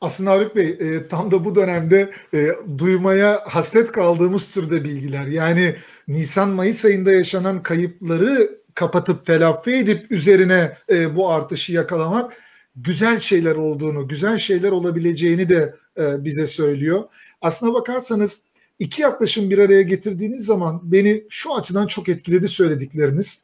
Aslında 0.00 0.30
Haluk 0.30 0.56
Bey 0.56 0.68
e, 0.80 1.06
tam 1.06 1.30
da 1.30 1.44
bu 1.44 1.54
dönemde 1.54 2.10
e, 2.34 2.48
duymaya 2.78 3.42
hasret 3.46 3.92
kaldığımız 3.92 4.54
türde 4.54 4.84
bilgiler. 4.84 5.26
Yani 5.26 5.74
Nisan-Mayıs 6.08 6.84
ayında 6.84 7.12
yaşanan 7.12 7.62
kayıpları 7.62 8.58
kapatıp 8.74 9.26
telafi 9.26 9.70
edip 9.70 10.12
üzerine 10.12 10.72
e, 10.90 11.16
bu 11.16 11.30
artışı 11.30 11.72
yakalamak 11.72 12.32
güzel 12.76 13.18
şeyler 13.18 13.56
olduğunu, 13.56 14.08
güzel 14.08 14.38
şeyler 14.38 14.70
olabileceğini 14.70 15.48
de 15.48 15.74
e, 15.98 16.24
bize 16.24 16.46
söylüyor. 16.46 17.04
Aslına 17.40 17.74
bakarsanız 17.74 18.42
iki 18.78 19.02
yaklaşım 19.02 19.50
bir 19.50 19.58
araya 19.58 19.82
getirdiğiniz 19.82 20.44
zaman 20.44 20.80
beni 20.92 21.24
şu 21.28 21.54
açıdan 21.54 21.86
çok 21.86 22.08
etkiledi 22.08 22.48
söyledikleriniz. 22.48 23.42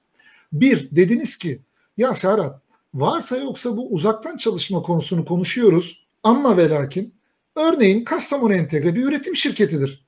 Bir, 0.53 0.89
dediniz 0.91 1.37
ki 1.37 1.61
ya 1.97 2.15
Serhat 2.15 2.61
varsa 2.95 3.37
yoksa 3.37 3.77
bu 3.77 3.89
uzaktan 3.93 4.37
çalışma 4.37 4.83
konusunu 4.83 5.25
konuşuyoruz 5.25 6.07
ama 6.23 6.57
ve 6.57 6.71
lakin 6.71 7.15
örneğin 7.57 8.05
Kastamonu 8.05 8.55
Entegre 8.55 8.95
bir 8.95 9.05
üretim 9.05 9.37
şirketidir. 9.37 10.05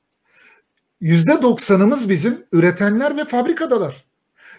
Yüzde 1.01 1.43
doksanımız 1.43 2.09
bizim 2.09 2.45
üretenler 2.53 3.17
ve 3.17 3.25
fabrikadalar. 3.25 4.05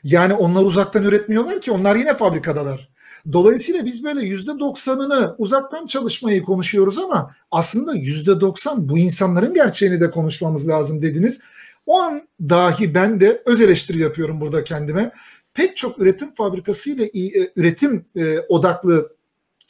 Yani 0.04 0.34
onlar 0.34 0.64
uzaktan 0.64 1.04
üretmiyorlar 1.04 1.62
ki 1.62 1.72
onlar 1.72 1.96
yine 1.96 2.14
fabrikadalar. 2.14 2.93
Dolayısıyla 3.32 3.86
biz 3.86 4.04
böyle 4.04 4.22
yüzde 4.22 4.60
doksanını 4.60 5.36
uzaktan 5.38 5.86
çalışmayı 5.86 6.44
konuşuyoruz 6.44 6.98
ama 6.98 7.32
aslında 7.52 7.94
yüzde 7.94 8.42
doksan 8.42 8.90
bu 8.90 8.98
insanların 8.98 9.54
gerçeğini 9.54 10.02
de 10.02 10.12
konuşmamız 10.12 10.68
lazım 10.68 11.02
dediniz. 11.02 11.40
O 11.86 12.02
an 12.02 12.28
dahi 12.42 12.96
ben 12.96 13.20
de 13.20 13.44
öz 13.46 13.62
eleştiri 13.62 14.00
yapıyorum 14.00 14.42
burada 14.42 14.64
kendime. 14.64 15.12
Pek 15.54 15.78
çok 15.78 16.00
üretim 16.00 16.34
fabrikası 16.36 16.90
ile 16.90 17.04
e, 17.04 17.52
üretim 17.56 18.06
e, 18.16 18.40
odaklı 18.40 19.10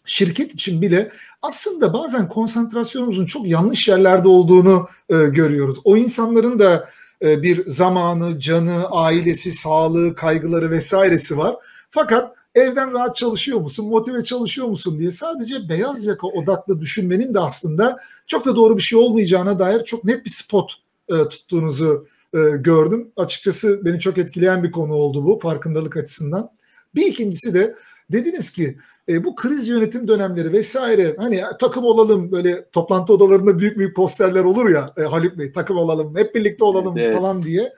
şirket 0.05 0.53
için 0.53 0.81
bile 0.81 1.11
aslında 1.41 1.93
bazen 1.93 2.27
konsantrasyonumuzun 2.27 3.25
çok 3.25 3.47
yanlış 3.47 3.87
yerlerde 3.87 4.27
olduğunu 4.27 4.87
e, 5.09 5.13
görüyoruz. 5.13 5.79
O 5.83 5.97
insanların 5.97 6.59
da 6.59 6.89
bir 7.23 7.67
zamanı, 7.67 8.39
canı, 8.39 8.85
ailesi, 8.85 9.51
sağlığı, 9.51 10.15
kaygıları 10.15 10.71
vesairesi 10.71 11.37
var. 11.37 11.55
Fakat 11.89 12.35
evden 12.55 12.91
rahat 12.91 13.15
çalışıyor 13.15 13.59
musun, 13.59 13.89
motive 13.89 14.23
çalışıyor 14.23 14.67
musun 14.67 14.99
diye 14.99 15.11
sadece 15.11 15.69
beyaz 15.69 16.05
yaka 16.05 16.27
odaklı 16.27 16.79
düşünmenin 16.79 17.33
de 17.33 17.39
aslında 17.39 17.99
çok 18.27 18.45
da 18.45 18.55
doğru 18.55 18.77
bir 18.77 18.81
şey 18.81 18.99
olmayacağına 18.99 19.59
dair 19.59 19.85
çok 19.85 20.03
net 20.03 20.25
bir 20.25 20.29
spot 20.29 20.73
e, 21.09 21.15
tuttuğunuzu 21.29 22.07
e, 22.33 22.39
gördüm. 22.57 23.11
Açıkçası 23.15 23.85
beni 23.85 23.99
çok 23.99 24.17
etkileyen 24.17 24.63
bir 24.63 24.71
konu 24.71 24.93
oldu 24.93 25.25
bu 25.25 25.39
farkındalık 25.39 25.97
açısından. 25.97 26.49
Bir 26.95 27.05
ikincisi 27.05 27.53
de 27.53 27.75
dediniz 28.11 28.51
ki 28.51 28.77
e, 29.09 29.23
bu 29.23 29.35
kriz 29.35 29.67
yönetim 29.67 30.07
dönemleri 30.07 30.51
vesaire 30.51 31.15
hani 31.19 31.43
takım 31.59 31.85
olalım 31.85 32.31
böyle 32.31 32.69
toplantı 32.69 33.13
odalarında 33.13 33.59
büyük 33.59 33.77
büyük 33.77 33.95
posterler 33.95 34.43
olur 34.43 34.69
ya 34.69 34.93
e, 34.97 35.01
Haluk 35.01 35.37
Bey 35.37 35.51
takım 35.51 35.77
olalım 35.77 36.17
hep 36.17 36.35
birlikte 36.35 36.63
olalım 36.63 36.97
evet. 36.97 37.17
falan 37.17 37.43
diye. 37.43 37.73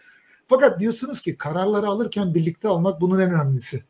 Fakat 0.48 0.80
diyorsunuz 0.80 1.22
ki 1.22 1.38
kararları 1.38 1.88
alırken 1.88 2.34
birlikte 2.34 2.68
almak 2.68 3.02
bunun 3.02 3.20
en 3.20 3.32
önemlisi. 3.32 3.84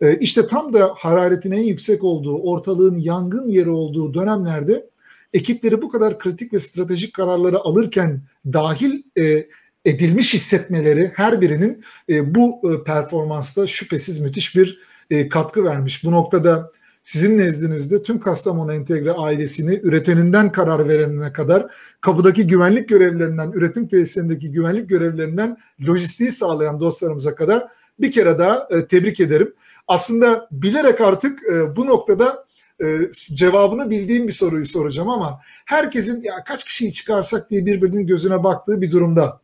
E, 0.00 0.18
işte 0.18 0.46
tam 0.46 0.72
da 0.72 0.94
hararetin 0.96 1.52
en 1.52 1.62
yüksek 1.62 2.04
olduğu, 2.04 2.38
ortalığın 2.38 2.96
yangın 2.96 3.48
yeri 3.48 3.70
olduğu 3.70 4.14
dönemlerde 4.14 4.92
ekipleri 5.32 5.82
bu 5.82 5.88
kadar 5.88 6.18
kritik 6.18 6.52
ve 6.52 6.58
stratejik 6.58 7.14
kararları 7.14 7.58
alırken 7.58 8.22
dahil 8.52 9.02
e, 9.18 9.46
edilmiş 9.84 10.34
hissetmeleri 10.34 11.12
her 11.14 11.40
birinin 11.40 11.84
e, 12.08 12.34
bu 12.34 12.60
e, 12.72 12.84
performansta 12.84 13.66
şüphesiz 13.66 14.18
müthiş 14.18 14.56
bir 14.56 14.78
e, 15.10 15.28
katkı 15.28 15.64
vermiş. 15.64 16.04
Bu 16.04 16.12
noktada 16.12 16.70
sizin 17.02 17.38
nezdinizde 17.38 18.02
tüm 18.02 18.20
Kastamonu 18.20 18.72
Entegre 18.72 19.12
ailesini 19.12 19.80
üreteninden 19.82 20.52
karar 20.52 20.88
verenine 20.88 21.32
kadar 21.32 21.66
kapıdaki 22.00 22.46
güvenlik 22.46 22.88
görevlerinden, 22.88 23.52
üretim 23.52 23.88
tesislerindeki 23.88 24.52
güvenlik 24.52 24.88
görevlerinden 24.88 25.56
lojistiği 25.86 26.30
sağlayan 26.30 26.80
dostlarımıza 26.80 27.34
kadar 27.34 27.68
bir 28.00 28.10
kere 28.10 28.38
daha 28.38 28.68
tebrik 28.88 29.20
ederim. 29.20 29.54
Aslında 29.88 30.48
bilerek 30.50 31.00
artık 31.00 31.40
e, 31.52 31.76
bu 31.76 31.86
noktada 31.86 32.44
e, 32.80 32.86
cevabını 33.34 33.90
bildiğim 33.90 34.28
bir 34.28 34.32
soruyu 34.32 34.66
soracağım 34.66 35.08
ama 35.08 35.40
herkesin 35.66 36.22
ya 36.22 36.44
kaç 36.46 36.64
kişiyi 36.64 36.92
çıkarsak 36.92 37.50
diye 37.50 37.66
birbirinin 37.66 38.06
gözüne 38.06 38.44
baktığı 38.44 38.80
bir 38.80 38.90
durumda. 38.90 39.40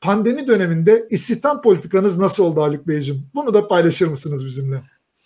Pandemi 0.00 0.46
döneminde 0.46 1.06
istihdam 1.10 1.62
politikanız 1.62 2.18
nasıl 2.18 2.44
oldu 2.44 2.60
Haluk 2.60 2.88
Beyciğim? 2.88 3.22
Bunu 3.34 3.54
da 3.54 3.68
paylaşır 3.68 4.08
mısınız 4.08 4.46
bizimle? 4.46 4.76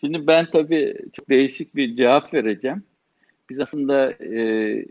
Şimdi 0.01 0.27
ben 0.27 0.47
tabii 0.53 0.97
çok 1.13 1.29
değişik 1.29 1.75
bir 1.77 1.97
cevap 1.97 2.35
vereceğim. 2.35 2.83
Biz 3.51 3.61
aslında 3.61 4.11
e, 4.11 4.83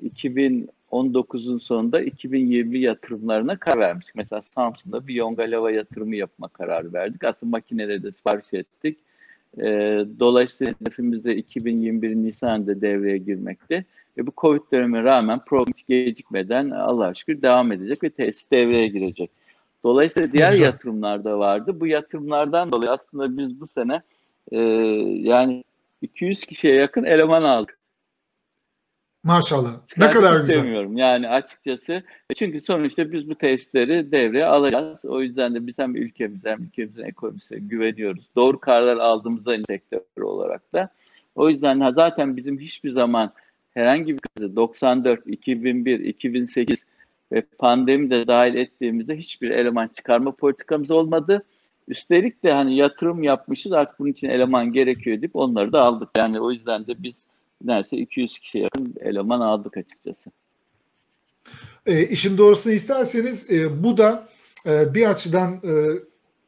2019'un 0.91 1.57
sonunda 1.57 2.01
2020 2.01 2.79
yatırımlarına 2.79 3.57
karar 3.57 3.79
vermiştik. 3.79 4.15
Mesela 4.15 4.41
Samsun'da 4.41 5.07
bir 5.07 5.13
Yongalava 5.13 5.71
yatırımı 5.71 6.15
yapma 6.15 6.47
kararı 6.47 6.93
verdik. 6.93 7.23
Aslında 7.23 7.49
makineleri 7.49 8.03
de 8.03 8.11
sipariş 8.11 8.53
ettik. 8.53 8.97
E, 9.57 9.65
dolayısıyla 10.19 10.73
hedefimiz 10.79 11.23
de 11.23 11.35
2021 11.35 12.15
Nisan'da 12.15 12.81
devreye 12.81 13.17
girmekte. 13.17 13.85
Ve 14.17 14.27
bu 14.27 14.31
Covid 14.37 14.61
dönemine 14.71 15.03
rağmen 15.03 15.39
program 15.45 15.73
gecikmeden 15.87 16.69
Allah'a 16.69 17.13
şükür 17.13 17.41
devam 17.41 17.71
edecek 17.71 18.03
ve 18.03 18.09
tesis 18.09 18.51
devreye 18.51 18.87
girecek. 18.87 19.31
Dolayısıyla 19.83 20.31
diğer 20.31 20.51
Güzel. 20.51 20.65
yatırımlar 20.65 21.23
da 21.23 21.39
vardı. 21.39 21.79
Bu 21.79 21.87
yatırımlardan 21.87 22.71
dolayı 22.71 22.91
aslında 22.91 23.37
biz 23.37 23.61
bu 23.61 23.67
sene 23.67 24.01
e, 24.51 24.59
yani 25.29 25.63
200 26.01 26.43
kişiye 26.43 26.75
yakın 26.75 27.03
eleman 27.03 27.43
aldık. 27.43 27.77
Maşallah. 29.23 29.73
Ne 29.97 30.09
kadar 30.09 30.39
güzel. 30.39 30.63
Demiyorum 30.63 30.97
yani 30.97 31.29
açıkçası. 31.29 32.03
Çünkü 32.35 32.61
sonuçta 32.61 33.11
biz 33.11 33.29
bu 33.29 33.35
testleri 33.35 34.11
devreye 34.11 34.45
alacağız. 34.45 35.05
O 35.05 35.21
yüzden 35.21 35.55
de 35.55 35.67
biz 35.67 35.77
hem 35.77 35.95
ülkemize 35.95 36.49
hem 36.49 36.63
ülkemizin 36.63 37.03
ekonomisine 37.03 37.59
güveniyoruz. 37.59 38.25
Doğru 38.35 38.59
kararlar 38.59 38.97
aldığımızda 38.97 39.57
sektör 39.67 40.21
olarak 40.21 40.73
da. 40.73 40.89
O 41.35 41.49
yüzden 41.49 41.91
zaten 41.95 42.37
bizim 42.37 42.59
hiçbir 42.59 42.91
zaman 42.91 43.33
herhangi 43.73 44.13
bir 44.13 44.19
krizi 44.19 44.55
94, 44.55 45.27
2001, 45.27 45.99
2008 45.99 46.83
ve 47.31 47.41
pandemi 47.41 48.09
de 48.09 48.27
dahil 48.27 48.55
ettiğimizde 48.55 49.17
hiçbir 49.17 49.49
eleman 49.49 49.87
çıkarma 49.87 50.31
politikamız 50.31 50.91
olmadı. 50.91 51.43
Üstelik 51.87 52.43
de 52.43 52.51
hani 52.51 52.75
yatırım 52.75 53.23
yapmışız 53.23 53.71
artık 53.71 53.99
bunun 53.99 54.11
için 54.11 54.29
eleman 54.29 54.73
gerekiyor 54.73 55.21
deyip 55.21 55.35
onları 55.35 55.71
da 55.71 55.81
aldık. 55.81 56.09
Yani 56.17 56.39
o 56.39 56.51
yüzden 56.51 56.87
de 56.87 57.03
biz 57.03 57.25
neredeyse 57.63 57.97
200 57.97 58.39
kişiye 58.39 58.63
yakın 58.63 58.95
eleman 59.01 59.41
aldık 59.41 59.77
açıkçası. 59.77 60.31
E, 61.85 62.07
işin 62.07 62.37
doğrusunu 62.37 62.73
isterseniz 62.73 63.51
e, 63.51 63.83
bu 63.83 63.97
da 63.97 64.27
e, 64.65 64.93
bir 64.93 65.09
açıdan 65.09 65.53
e, 65.53 65.71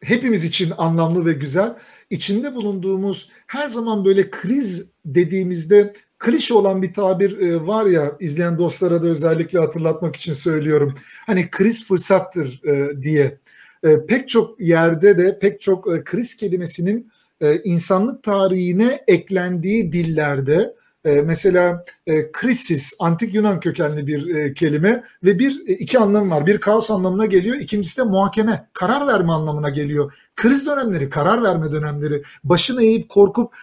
hepimiz 0.02 0.44
için 0.44 0.74
anlamlı 0.78 1.26
ve 1.26 1.34
güzel. 1.34 1.76
İçinde 2.10 2.56
bulunduğumuz 2.56 3.32
her 3.48 3.68
zaman 3.68 4.06
böyle 4.06 4.30
kriz 4.30 4.90
dediğimizde 5.06 5.94
klişe 6.20 6.54
olan 6.54 6.82
bir 6.82 6.94
tabir 6.94 7.40
e, 7.40 7.68
var 7.68 7.86
ya 7.86 8.18
izleyen 8.20 8.58
dostlara 8.60 9.04
da 9.04 9.08
özellikle 9.08 9.60
hatırlatmak 9.60 10.16
için 10.16 10.34
söylüyorum. 10.34 10.94
Hani 11.26 11.50
kriz 11.50 11.88
fırsattır 11.88 12.62
e, 12.64 13.02
diye. 13.02 13.38
E, 13.84 14.06
pek 14.06 14.30
çok 14.30 14.60
yerde 14.60 15.18
de 15.18 15.40
pek 15.40 15.62
çok 15.62 15.94
e, 15.94 16.04
kriz 16.04 16.38
kelimesinin 16.38 17.12
e, 17.42 17.62
insanlık 17.64 18.24
tarihine 18.24 19.04
eklendiği 19.08 19.92
dillerde 19.92 20.76
e, 21.06 21.22
mesela 21.22 21.86
e, 22.08 22.32
krisis 22.32 22.94
antik 23.00 23.34
Yunan 23.34 23.60
kökenli 23.60 24.08
bir 24.08 24.36
e, 24.36 24.54
kelime 24.54 25.04
ve 25.24 25.40
bir 25.40 25.64
e, 25.68 25.74
iki 25.74 26.00
anlamı 26.00 26.32
var. 26.36 26.46
Bir 26.46 26.58
kaos 26.58 26.92
anlamına 26.92 27.26
geliyor. 27.26 27.56
İkincisi 27.56 27.98
de 27.98 28.04
muhakeme, 28.04 28.68
karar 28.74 29.08
verme 29.08 29.32
anlamına 29.32 29.70
geliyor. 29.70 30.14
Kriz 30.36 30.66
dönemleri, 30.66 31.10
karar 31.10 31.44
verme 31.44 31.72
dönemleri. 31.72 32.22
Başını 32.44 32.84
eğip 32.84 33.10
korkup 33.10 33.56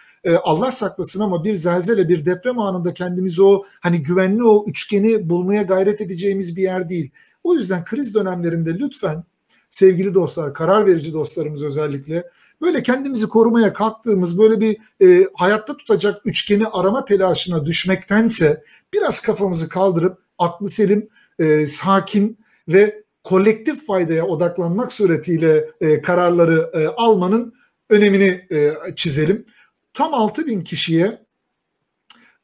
Allah 0.43 0.71
saklasın 0.71 1.19
ama 1.19 1.43
bir 1.43 1.55
zelzele, 1.55 2.09
bir 2.09 2.25
deprem 2.25 2.59
anında 2.59 2.93
kendimizi 2.93 3.43
o 3.43 3.63
hani 3.81 4.03
güvenli 4.03 4.43
o 4.43 4.65
üçgeni 4.67 5.29
bulmaya 5.29 5.61
gayret 5.61 6.01
edeceğimiz 6.01 6.55
bir 6.55 6.61
yer 6.61 6.89
değil. 6.89 7.11
O 7.43 7.53
yüzden 7.53 7.85
kriz 7.85 8.13
dönemlerinde 8.13 8.79
lütfen 8.79 9.23
sevgili 9.69 10.13
dostlar, 10.13 10.53
karar 10.53 10.85
verici 10.85 11.13
dostlarımız 11.13 11.63
özellikle 11.63 12.23
böyle 12.63 12.83
kendimizi 12.83 13.27
korumaya 13.27 13.73
kalktığımız 13.73 14.37
böyle 14.37 14.59
bir 14.59 14.77
e, 15.01 15.27
hayatta 15.33 15.77
tutacak 15.77 16.21
üçgeni 16.25 16.67
arama 16.67 17.05
telaşına 17.05 17.65
düşmektense 17.65 18.63
biraz 18.93 19.21
kafamızı 19.21 19.69
kaldırıp 19.69 20.17
aklı 20.37 20.69
selim, 20.69 21.09
e, 21.39 21.67
sakin 21.67 22.39
ve 22.67 23.03
kolektif 23.23 23.87
faydaya 23.87 24.25
odaklanmak 24.25 24.91
suretiyle 24.91 25.69
e, 25.81 26.01
kararları 26.01 26.71
e, 26.73 26.87
almanın 26.87 27.53
önemini 27.89 28.47
e, 28.51 28.73
çizelim. 28.95 29.45
Tam 29.93 30.13
6 30.13 30.47
bin 30.47 30.61
kişiye 30.61 31.25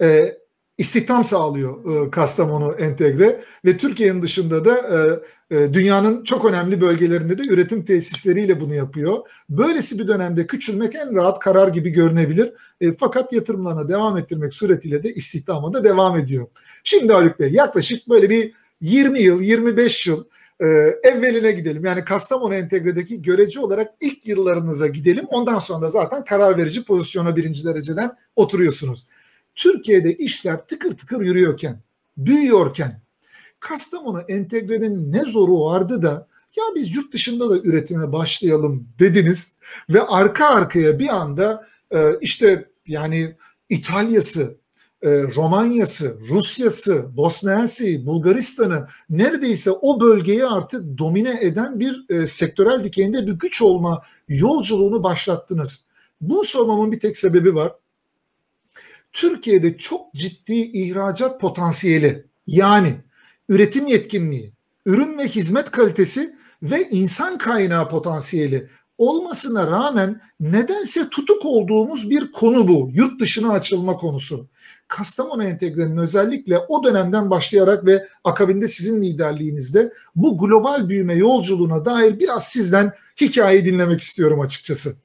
e, 0.02 0.38
istihdam 0.80 1.24
sağlıyor 1.24 2.06
e, 2.08 2.10
Kastamonu 2.10 2.74
entegre 2.74 3.42
ve 3.65 3.78
Türkiye'nin 3.78 4.22
dışında 4.22 4.65
da 4.65 4.76
e, 4.78 5.58
e, 5.58 5.74
dünyanın 5.74 6.24
çok 6.24 6.46
önemli 6.46 6.82
bölgelerinde 6.82 7.38
de 7.38 7.42
üretim 7.50 7.86
tesisleriyle 7.86 8.60
bunu 8.60 8.74
yapıyor. 8.74 9.18
Böylesi 9.50 10.00
bir 10.00 10.08
dönemde 10.08 10.48
küçülmek 10.48 10.96
en 10.96 11.15
rahat 11.15 11.39
karar 11.39 11.68
gibi 11.68 11.89
görünebilir. 11.89 12.54
E, 12.82 12.94
fakat 12.94 13.34
yatırımlarına 13.34 13.89
devam 13.89 14.18
ettirmek 14.18 14.54
suretiyle 14.54 15.04
de 15.04 15.13
istihdama 15.13 15.74
da 15.74 15.84
devam 15.84 16.18
ediyor. 16.18 16.48
Şimdi 16.84 17.13
Haluk 17.13 17.39
Bey 17.39 17.52
yaklaşık 17.52 18.10
böyle 18.10 18.30
bir 18.30 18.54
20 18.82 19.20
yıl, 19.20 19.42
25 19.42 20.08
yıl 20.08 20.24
e, 20.60 20.65
evveline 21.04 21.52
gidelim. 21.52 21.86
Yani 21.86 22.04
Kastamonu 22.04 22.56
Entegre'deki 22.56 23.22
göreci 23.22 23.60
olarak 23.60 23.92
ilk 24.02 24.28
yıllarınıza 24.28 24.88
gidelim. 24.88 25.26
Ondan 25.30 25.60
sonra 25.60 25.82
da 25.82 25.89
zaten 25.89 26.24
karar 26.24 26.58
verici 26.58 26.84
pozisyona 26.84 27.36
birinci 27.36 27.65
dereceden 27.65 28.12
oturuyorsunuz. 28.36 29.06
Türkiye'de 29.60 30.15
işler 30.15 30.67
tıkır 30.67 30.98
tıkır 30.98 31.22
yürüyorken, 31.22 31.82
büyüyorken 32.17 33.02
Kastamonu 33.60 34.22
Entegre'nin 34.22 35.12
ne 35.12 35.19
zoru 35.19 35.60
vardı 35.60 36.02
da 36.02 36.28
ya 36.58 36.63
biz 36.76 36.95
yurt 36.95 37.13
dışında 37.13 37.50
da 37.50 37.58
üretime 37.58 38.12
başlayalım 38.12 38.88
dediniz 39.00 39.54
ve 39.89 40.02
arka 40.02 40.45
arkaya 40.45 41.00
bir 41.00 41.08
anda 41.08 41.67
e, 41.91 41.98
işte 42.22 42.69
yani 42.88 43.36
İtalya'sı, 43.69 44.58
e, 45.02 45.24
Romanya'sı, 45.24 46.17
Rusya'sı, 46.30 47.17
Bosna 47.17 47.52
Hersey'i, 47.52 48.06
Bulgaristan'ı 48.06 48.88
neredeyse 49.10 49.72
o 49.72 50.02
bölgeyi 50.02 50.45
artık 50.45 50.98
domine 50.98 51.38
eden 51.41 51.80
bir 51.80 52.06
e, 52.10 52.28
sektörel 52.28 52.84
dikeyinde 52.84 53.28
bir 53.28 53.34
güç 53.34 53.62
olma 53.62 54.02
yolculuğunu 54.28 55.04
başlattınız. 55.04 55.86
Bu 56.22 56.43
sormamın 56.43 56.91
bir 56.91 57.00
tek 57.00 57.17
sebebi 57.17 57.56
var. 57.56 57.74
Türkiye'de 59.13 59.78
çok 59.78 60.13
ciddi 60.13 60.54
ihracat 60.54 61.41
potansiyeli 61.41 62.26
yani 62.48 62.95
üretim 63.50 63.88
yetkinliği, 63.88 64.54
ürün 64.86 65.17
ve 65.17 65.28
hizmet 65.28 65.72
kalitesi 65.72 66.36
ve 66.63 66.88
insan 66.89 67.38
kaynağı 67.38 67.89
potansiyeli 67.89 68.67
olmasına 68.98 69.67
rağmen 69.67 70.22
nedense 70.39 71.10
tutuk 71.10 71.45
olduğumuz 71.45 72.10
bir 72.10 72.32
konu 72.32 72.67
bu. 72.67 72.89
Yurt 72.93 73.22
dışına 73.22 73.52
açılma 73.52 73.98
konusu. 73.98 74.48
Kastamonu 74.88 75.43
Entegre'nin 75.43 75.98
özellikle 75.98 76.58
o 76.58 76.84
dönemden 76.84 77.30
başlayarak 77.30 77.86
ve 77.86 78.08
akabinde 78.24 78.67
sizin 78.67 79.02
liderliğinizde 79.02 79.91
bu 80.15 80.38
global 80.38 80.89
büyüme 80.89 81.13
yolculuğuna 81.13 81.86
dair 81.86 82.19
biraz 82.19 82.48
sizden 82.48 82.93
hikayeyi 83.22 83.65
dinlemek 83.65 84.02
istiyorum 84.02 84.39
açıkçası. 84.39 84.95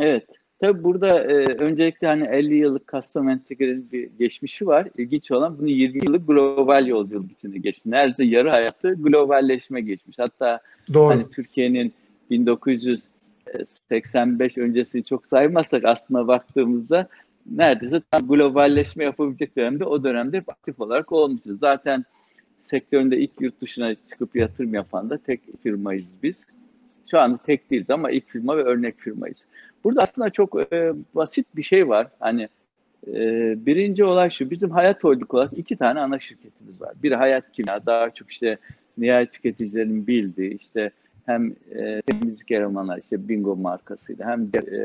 Evet. 0.00 0.24
Tabii 0.60 0.84
burada 0.84 1.20
e, 1.20 1.34
öncelikle 1.58 2.06
hani 2.06 2.24
50 2.24 2.54
yıllık 2.54 2.86
Kastamonu 2.86 3.32
Entegre'nin 3.32 3.88
bir 3.92 4.08
geçmişi 4.18 4.66
var. 4.66 4.88
İlginç 4.98 5.30
olan 5.30 5.58
bunu 5.58 5.68
20 5.68 6.00
yıllık 6.06 6.26
global 6.26 6.86
yolculuk 6.86 7.32
içinde 7.32 7.58
geçmiş. 7.58 7.86
Neredeyse 7.86 8.24
yarı 8.24 8.50
hayatı 8.50 8.94
globalleşme 8.94 9.80
geçmiş. 9.80 10.18
Hatta 10.18 10.60
Doğru. 10.94 11.14
hani 11.14 11.30
Türkiye'nin 11.30 11.92
1985 12.30 14.58
öncesini 14.58 15.04
çok 15.04 15.26
saymazsak 15.26 15.84
aslında 15.84 16.26
baktığımızda 16.26 17.08
neredeyse 17.50 18.02
tam 18.10 18.28
globalleşme 18.28 19.04
yapabilecek 19.04 19.56
dönemde 19.56 19.84
o 19.84 20.04
dönemde 20.04 20.42
aktif 20.48 20.80
olarak 20.80 21.12
olmuşuz. 21.12 21.58
Zaten 21.60 22.04
sektöründe 22.62 23.18
ilk 23.18 23.30
yurt 23.40 23.60
dışına 23.60 23.94
çıkıp 23.94 24.36
yatırım 24.36 24.74
yapan 24.74 25.10
da 25.10 25.18
tek 25.18 25.40
firmayız 25.62 26.04
biz. 26.22 26.36
Şu 27.10 27.18
anda 27.18 27.38
tek 27.46 27.70
değiliz 27.70 27.90
ama 27.90 28.10
ilk 28.10 28.28
firma 28.28 28.56
ve 28.56 28.62
örnek 28.62 28.98
firmayız. 28.98 29.36
Burada 29.84 30.02
aslında 30.02 30.30
çok 30.30 30.72
e, 30.72 30.92
basit 31.14 31.46
bir 31.56 31.62
şey 31.62 31.88
var. 31.88 32.08
Hani 32.20 32.48
e, 33.06 33.54
birinci 33.66 34.04
olay 34.04 34.30
şu, 34.30 34.50
bizim 34.50 34.70
Hayat 34.70 35.04
Holding 35.04 35.34
olarak 35.34 35.58
iki 35.58 35.76
tane 35.76 36.00
ana 36.00 36.18
şirketimiz 36.18 36.80
var. 36.80 36.92
Bir 37.02 37.12
Hayat 37.12 37.52
Kimya, 37.52 37.86
daha 37.86 38.10
çok 38.10 38.30
işte 38.30 38.58
nihayet 38.98 39.32
tüketicilerin 39.32 40.06
bildiği, 40.06 40.56
işte 40.56 40.90
hem 41.26 41.54
e, 41.74 42.02
temizlik 42.02 42.50
elemanlar, 42.50 43.00
işte 43.02 43.28
Bingo 43.28 43.56
markasıyla, 43.56 44.30
hem 44.30 44.52
de 44.52 44.58
e, 44.58 44.80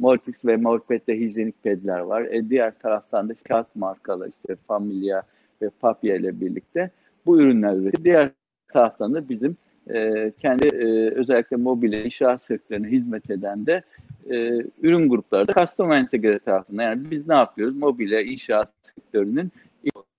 Morpix 0.00 0.44
ve 0.44 0.56
Morpet'te 0.56 1.20
hijyenik 1.20 1.62
pedler 1.62 1.98
var. 1.98 2.22
E, 2.22 2.50
diğer 2.50 2.78
taraftan 2.78 3.28
da 3.28 3.34
kağıt 3.48 3.76
markalar, 3.76 4.28
işte 4.28 4.56
Familia 4.68 5.22
ve 5.62 5.70
Papya 5.80 6.16
ile 6.16 6.40
birlikte 6.40 6.90
bu 7.26 7.40
ürünler 7.40 7.74
üretiyor. 7.76 8.04
Diğer 8.04 8.30
taraftan 8.68 9.14
da 9.14 9.28
bizim 9.28 9.56
e, 9.90 10.32
kendi 10.40 10.66
e, 10.66 11.10
özellikle 11.14 11.56
mobilya 11.56 12.02
inşaat 12.02 12.42
sektörüne 12.42 12.88
hizmet 12.88 13.30
eden 13.30 13.66
de 13.66 13.82
e, 14.30 14.64
ürün 14.82 15.08
grupları 15.08 15.48
da 15.48 15.52
custom 15.52 15.92
entegre 15.92 16.38
tarafında. 16.38 16.82
Yani 16.82 17.10
biz 17.10 17.28
ne 17.28 17.34
yapıyoruz? 17.34 17.76
Mobilya 17.76 18.20
inşaat 18.20 18.72
sektörünün 18.94 19.52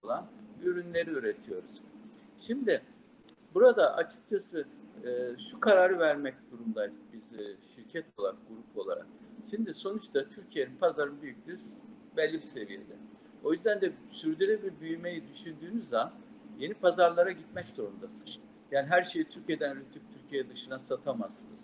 olan 0.04 0.26
ürünleri 0.64 1.10
üretiyoruz. 1.10 1.82
Şimdi 2.40 2.82
burada 3.54 3.96
açıkçası 3.96 4.66
e, 5.04 5.40
şu 5.52 5.60
kararı 5.60 6.00
vermek 6.00 6.34
durumdayız 6.52 6.94
biz 7.14 7.34
e, 7.34 7.44
şirket 7.76 8.06
olarak, 8.18 8.36
grup 8.50 8.86
olarak. 8.86 9.08
Şimdi 9.50 9.74
sonuçta 9.74 10.30
Türkiye'nin 10.30 10.76
pazarın 10.76 11.22
büyüklüğü 11.22 11.58
belli 12.18 12.42
bir 12.42 12.48
seviyede. 12.48 12.94
O 13.44 13.52
yüzden 13.52 13.82
de 13.82 13.92
sürdürülebilir 14.12 14.74
büyümeyi 14.82 15.24
düşündüğünüz 15.34 15.90
zaman 15.90 16.12
yeni 16.60 16.74
pazarlara 16.74 17.32
gitmek 17.32 17.70
zorundasınız. 17.70 18.40
Yani 18.76 18.88
her 18.88 19.04
şeyi 19.04 19.26
Türkiye'den 19.26 19.76
üretip 19.76 20.02
Türkiye 20.14 20.50
dışına 20.50 20.80
satamazsınız. 20.80 21.60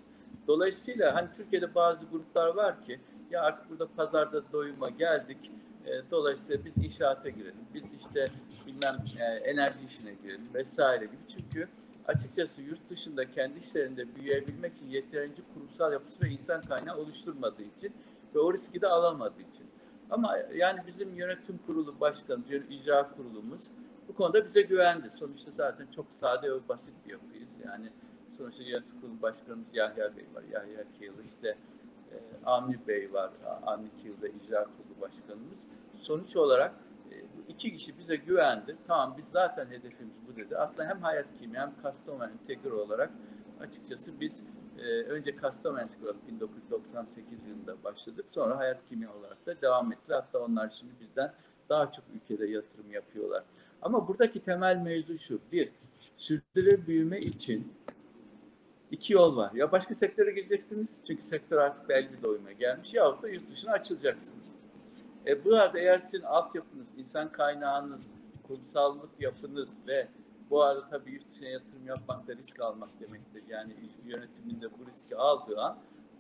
Dolayısıyla 0.48 1.16
hani 1.16 1.28
Türkiye'de 1.38 1.76
bazı 1.76 2.06
gruplar 2.06 2.48
var 2.48 2.86
ki 2.86 3.00
ya 3.32 3.42
artık 3.42 3.70
burada 3.70 3.88
pazarda 3.96 4.52
doyuma 4.52 4.90
geldik. 4.90 5.52
E, 5.86 6.12
dolayısıyla 6.12 6.66
biz 6.66 6.78
inşaata 6.78 7.30
girelim. 7.30 7.66
Biz 7.74 7.94
işte 7.94 8.26
bilmem 8.68 8.98
e, 9.20 9.24
enerji 9.24 9.86
işine 9.86 10.14
girelim 10.14 10.54
vesaire 10.54 11.06
gibi. 11.06 11.18
Çünkü 11.28 11.68
açıkçası 12.08 12.62
yurt 12.62 12.90
dışında 12.90 13.32
kendi 13.32 13.60
işlerinde 13.60 14.16
büyüyebilmek 14.16 14.76
için 14.76 14.90
yeterince 14.90 15.42
kurumsal 15.54 15.94
yapısı 15.94 16.22
ve 16.22 16.30
insan 16.30 16.62
kaynağı 16.62 16.98
oluşturmadığı 16.98 17.64
için 17.64 17.94
ve 18.36 18.40
o 18.40 18.54
riski 18.54 18.82
de 18.82 18.88
alamadığı 18.88 19.42
için. 19.42 19.66
Ama 20.10 20.38
yani 20.56 20.80
bizim 20.88 21.16
yönetim 21.16 21.60
kurulu 21.66 22.00
başkanımız, 22.00 22.50
icra 22.70 23.12
kurulumuz 23.12 23.64
bu 24.12 24.16
konuda 24.16 24.46
bize 24.46 24.62
güvendi. 24.62 25.12
Sonuçta 25.12 25.52
zaten 25.52 25.88
çok 25.96 26.06
sade 26.10 26.52
ve 26.52 26.68
basit 26.70 26.94
bir 27.06 27.12
yapıyız. 27.12 27.50
Yani 27.66 27.90
sonuçta 28.38 28.64
yönetim 28.64 29.02
kurulu 29.02 29.22
başkanımız 29.22 29.68
Yahya 29.74 30.18
Bey 30.18 30.26
var. 30.36 30.44
Yahya 30.52 30.86
Kiyılı 30.98 31.24
işte 31.24 31.58
e, 32.12 32.18
Amir 32.46 32.80
Bey 32.88 33.14
var. 33.14 33.32
Amir 33.66 33.90
Kiyıl'da 34.02 34.28
icra 34.28 34.64
kurulu 34.64 35.02
başkanımız. 35.02 35.60
Sonuç 36.00 36.36
olarak 36.36 36.74
e, 37.12 37.16
iki 37.48 37.74
kişi 37.74 38.00
bize 38.00 38.16
güvendi. 38.16 38.78
Tamam 38.88 39.16
biz 39.18 39.28
zaten 39.28 39.66
hedefimiz 39.66 40.16
bu 40.28 40.36
dedi. 40.36 40.58
Aslında 40.58 40.90
hem 40.90 41.02
Hayat 41.02 41.28
Kimya 41.40 41.62
hem 41.62 41.74
Customer 41.84 42.30
Entegre 42.30 42.74
olarak 42.74 43.10
açıkçası 43.60 44.20
biz 44.20 44.44
e, 44.78 44.84
önce 45.04 45.36
Customer 45.38 45.82
Entegre 45.82 46.04
olarak 46.04 46.28
1998 46.28 47.48
yılında 47.48 47.84
başladık. 47.84 48.26
Sonra 48.30 48.58
Hayat 48.58 48.78
Kimya 48.90 49.14
olarak 49.14 49.46
da 49.46 49.62
devam 49.62 49.92
etti. 49.92 50.14
Hatta 50.14 50.40
onlar 50.40 50.70
şimdi 50.70 50.94
bizden 51.00 51.34
daha 51.70 51.92
çok 51.92 52.06
ülkede 52.16 52.48
yatırım 52.48 52.92
yapıyorlar. 52.92 53.44
Ama 53.82 54.08
buradaki 54.08 54.44
temel 54.44 54.78
mevzu 54.78 55.18
şu. 55.18 55.40
Bir, 55.52 55.72
sürdürülebilir 56.18 56.88
büyüme 56.88 57.20
için 57.20 57.74
iki 58.92 59.14
yol 59.14 59.36
var. 59.36 59.52
Ya 59.54 59.72
başka 59.72 59.96
sektöre 59.96 60.32
gireceksiniz 60.32 61.04
çünkü 61.08 61.22
sektör 61.22 61.58
artık 61.58 61.90
belli 61.90 62.24
doyuma 62.24 62.52
gelmiş 62.52 62.94
yahut 62.94 63.24
da 63.24 63.30
yurt 63.30 63.50
dışına 63.50 63.72
açılacaksınız. 63.72 64.56
E 65.28 65.46
bu 65.46 65.56
arada 65.56 65.80
eğer 65.80 66.00
sizin 66.00 66.24
altyapınız, 66.24 66.98
insan 66.98 67.32
kaynağınız, 67.32 68.02
kurumsallık 68.48 69.10
yapınız 69.20 69.70
ve 69.88 70.08
bu 70.50 70.64
arada 70.64 70.90
tabii 70.90 71.12
yurt 71.12 71.30
dışına 71.30 71.48
yatırım 71.48 71.88
yapmak 71.88 72.28
da 72.28 72.36
risk 72.36 72.62
almak 72.62 72.90
demektir. 73.00 73.44
Yani 73.50 73.74
yönetiminde 74.06 74.68
bu 74.80 74.90
riski 74.90 75.16
aldığı 75.16 75.62
an 75.62 75.78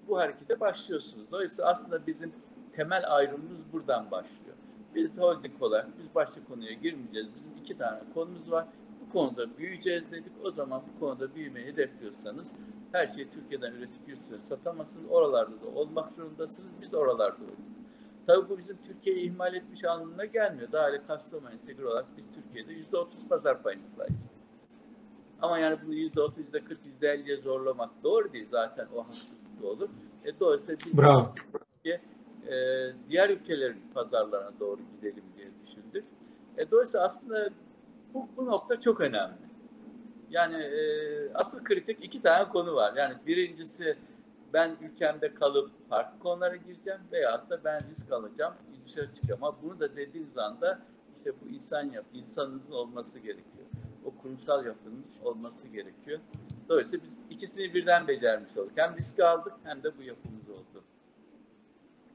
bu 0.08 0.18
harekete 0.18 0.60
başlıyorsunuz. 0.60 1.32
Dolayısıyla 1.32 1.72
aslında 1.72 2.08
bizim 2.08 2.34
temel 2.76 3.16
ayrımımız 3.16 3.74
buradan 3.74 4.12
başlıyor. 4.12 4.56
Biz 4.96 5.18
holding 5.18 5.62
olarak 5.62 5.88
biz 6.00 6.16
başka 6.16 6.44
konuya 6.44 6.74
girmeyeceğiz. 6.74 7.28
Bizim 7.36 7.51
iki 7.62 7.78
tane 7.78 8.00
konumuz 8.14 8.52
var. 8.52 8.68
Bu 9.02 9.14
konuda 9.14 9.58
büyüyeceğiz 9.58 10.12
dedik. 10.12 10.32
O 10.44 10.52
zaman 10.52 10.82
bu 10.96 11.00
konuda 11.00 11.36
büyümeyi 11.36 11.68
hedefliyorsanız 11.68 12.54
her 12.92 13.08
şeyi 13.08 13.30
Türkiye'den 13.30 13.72
üretip 13.72 14.10
yurt 14.10 14.22
dışına 14.22 14.42
satamazsınız. 14.42 15.06
Oralarda 15.10 15.62
da 15.62 15.68
olmak 15.76 16.14
zorundasınız. 16.14 16.72
Biz 16.82 16.94
oralarda 16.94 17.44
olduk. 17.44 17.58
Tabii 18.28 18.50
bu 18.50 18.58
bizim 18.58 18.78
Türkiye'yi 18.78 19.32
ihmal 19.32 19.54
etmiş 19.54 19.86
anlamına 19.86 20.26
gelmiyor. 20.26 20.72
Daha 20.72 20.90
ile 20.90 21.04
Kastamonu 21.08 21.50
entegre 21.50 21.88
olarak 21.88 22.06
biz 22.18 22.26
Türkiye'de 22.36 22.74
yüzde 22.74 22.98
otuz 22.98 23.28
pazar 23.30 23.64
payına 23.64 23.90
sahibiz. 23.90 24.38
Ama 25.42 25.60
yani 25.60 25.78
bunu 25.86 25.94
yüzde 25.94 26.22
otuz, 26.22 26.38
yüzde 26.38 26.64
kırk, 26.64 26.86
yüzde 26.86 27.10
elliye 27.10 27.38
zorlamak 27.38 27.90
doğru 28.04 28.34
değil. 28.34 28.48
Zaten 28.52 28.88
o 28.96 29.04
haksızlık 29.04 29.64
olur. 29.64 29.90
E, 30.26 30.40
dolayısıyla 30.40 30.78
biz 30.86 30.98
Bravo. 30.98 31.32
Türkiye, 31.34 32.02
e, 32.48 32.56
diğer 33.10 33.30
ülkelerin 33.30 33.82
pazarlarına 33.94 34.60
doğru 34.60 34.80
gidelim. 34.96 35.24
E, 36.58 36.72
dolayısıyla 36.72 37.06
aslında 37.06 37.50
bu, 38.14 38.28
bu 38.38 38.46
nokta 38.46 38.80
çok 38.80 39.02
önemli. 39.02 39.36
Yani 40.30 40.64
e, 40.64 41.34
asıl 41.34 41.64
kritik 41.64 42.04
iki 42.04 42.22
tane 42.22 42.50
konu 42.50 42.76
var. 42.76 42.94
Yani 42.96 43.16
birincisi 43.28 43.98
ben 44.54 44.78
ülkemde 44.82 45.34
kalıp 45.34 45.72
farklı 45.90 46.20
konulara 46.20 46.56
gireceğim 46.56 47.00
veya 47.12 47.50
da 47.50 47.64
ben 47.64 47.90
risk 47.90 48.12
alacağım, 48.12 48.54
dışarı 48.86 49.14
çıkacağım. 49.14 49.44
Ama 49.44 49.58
bunu 49.64 49.80
da 49.80 49.96
dediğiniz 49.96 50.38
anda 50.38 50.80
işte 51.16 51.34
bu 51.42 51.50
insan 51.50 51.84
yap, 51.84 52.06
insanınızın 52.14 52.72
olması 52.72 53.20
gerekiyor. 53.20 53.66
O 54.06 54.12
kurumsal 54.22 54.66
yapının 54.66 55.06
olması 55.24 55.68
gerekiyor. 55.68 56.20
Dolayısıyla 56.70 57.06
biz 57.06 57.18
ikisini 57.30 57.74
birden 57.74 58.08
becermiş 58.08 58.58
olduk. 58.58 58.72
Hem 58.76 58.98
risk 58.98 59.20
aldık 59.20 59.54
hem 59.64 59.84
de 59.84 59.98
bu 59.98 60.04
yapımız 60.04 60.50
oldu. 60.50 60.84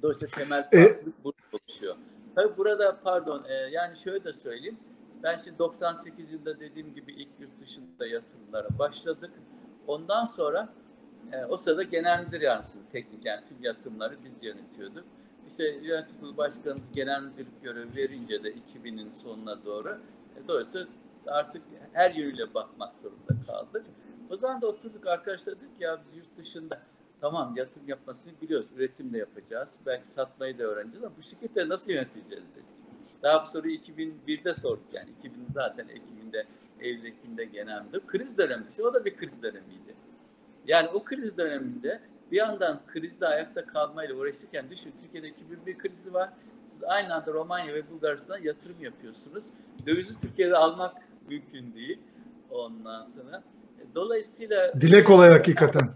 Dolayısıyla 0.02 0.30
temel 0.30 0.62
farklılık 0.62 1.18
e, 1.18 1.24
burada 1.24 1.36
oluşuyor. 1.52 1.96
Tabii 2.36 2.56
burada 2.56 3.00
pardon 3.04 3.44
e, 3.48 3.54
yani 3.54 3.96
şöyle 3.96 4.24
de 4.24 4.32
söyleyeyim. 4.32 4.78
Ben 5.22 5.36
şimdi 5.36 5.58
98 5.58 6.32
yılında 6.32 6.60
dediğim 6.60 6.94
gibi 6.94 7.12
ilk 7.12 7.28
yurt 7.40 7.60
dışında 7.60 8.06
yatırımlara 8.06 8.78
başladık. 8.78 9.30
Ondan 9.86 10.26
sonra 10.26 10.68
e, 11.32 11.44
o 11.44 11.56
sırada 11.56 11.82
genel 11.82 12.24
müdür 12.24 12.40
yardımcısı 12.40 12.78
teknik 12.92 13.24
yani 13.24 13.40
tüm 13.48 13.62
yatırımları 13.62 14.16
biz 14.24 14.42
yönetiyorduk. 14.42 15.04
İşte 15.48 15.64
yönetim 15.64 16.20
kurulu 16.20 16.36
başkanımız 16.36 16.82
genel 16.92 17.22
müdürlük 17.22 17.62
görevi 17.62 17.96
verince 17.96 18.44
de 18.44 18.54
2000'in 18.54 19.10
sonuna 19.10 19.64
doğru 19.64 19.98
e, 20.36 20.48
dolayısıyla 20.48 20.86
artık 21.26 21.62
her 21.92 22.10
yönüyle 22.10 22.54
bakmak 22.54 22.96
zorunda 22.96 23.46
kaldık. 23.46 23.86
O 24.30 24.36
zaman 24.36 24.60
da 24.60 24.66
oturduk 24.66 25.06
arkadaşlar 25.06 25.54
dedik 25.54 25.80
ya 25.80 26.00
biz 26.06 26.16
yurt 26.16 26.36
dışında 26.38 26.82
tamam 27.20 27.56
yatırım 27.56 27.88
yapmasını 27.88 28.32
biliyoruz. 28.42 28.66
Üretim 28.76 29.12
de 29.12 29.18
yapacağız. 29.18 29.68
Belki 29.86 30.08
satmayı 30.08 30.58
da 30.58 30.62
öğreneceğiz 30.62 31.04
ama 31.04 31.16
bu 31.18 31.22
şirketleri 31.22 31.68
nasıl 31.68 31.92
yöneteceğiz 31.92 32.44
dedik. 32.54 32.76
Daha 33.22 33.42
bu 33.44 33.46
soruyu 33.46 33.76
2001'de 33.76 34.54
sorduk 34.54 34.92
yani. 34.92 35.10
2000 35.18 35.46
zaten 35.54 35.88
Ekim'inde, 35.88 36.46
Eylül 36.80 37.04
Ekim'de 37.04 37.44
genel. 37.44 37.82
Kriz 38.06 38.38
dönemi 38.38 38.64
işte 38.70 38.82
o 38.82 38.94
da 38.94 39.04
bir 39.04 39.16
kriz 39.16 39.42
dönemiydi. 39.42 39.94
Yani 40.66 40.88
o 40.88 41.04
kriz 41.04 41.36
döneminde 41.36 42.00
bir 42.30 42.36
yandan 42.36 42.80
krizde 42.86 43.26
ayakta 43.26 43.66
kalmayla 43.66 44.14
uğraşırken 44.14 44.70
düşün 44.70 44.92
Türkiye'de 45.00 45.28
2001 45.28 45.78
krizi 45.78 46.14
var. 46.14 46.30
Siz 46.72 46.84
aynı 46.84 47.14
anda 47.14 47.32
Romanya 47.32 47.74
ve 47.74 47.90
Bulgaristan'a 47.90 48.38
yatırım 48.38 48.80
yapıyorsunuz. 48.80 49.46
Dövizi 49.86 50.20
Türkiye'de 50.20 50.56
almak 50.56 50.96
mümkün 51.28 51.74
değil 51.74 51.98
ondan 52.50 53.06
sonra. 53.16 53.42
Dolayısıyla... 53.94 54.80
Dile 54.80 55.04
kolay 55.04 55.30
hakikaten. 55.30 55.94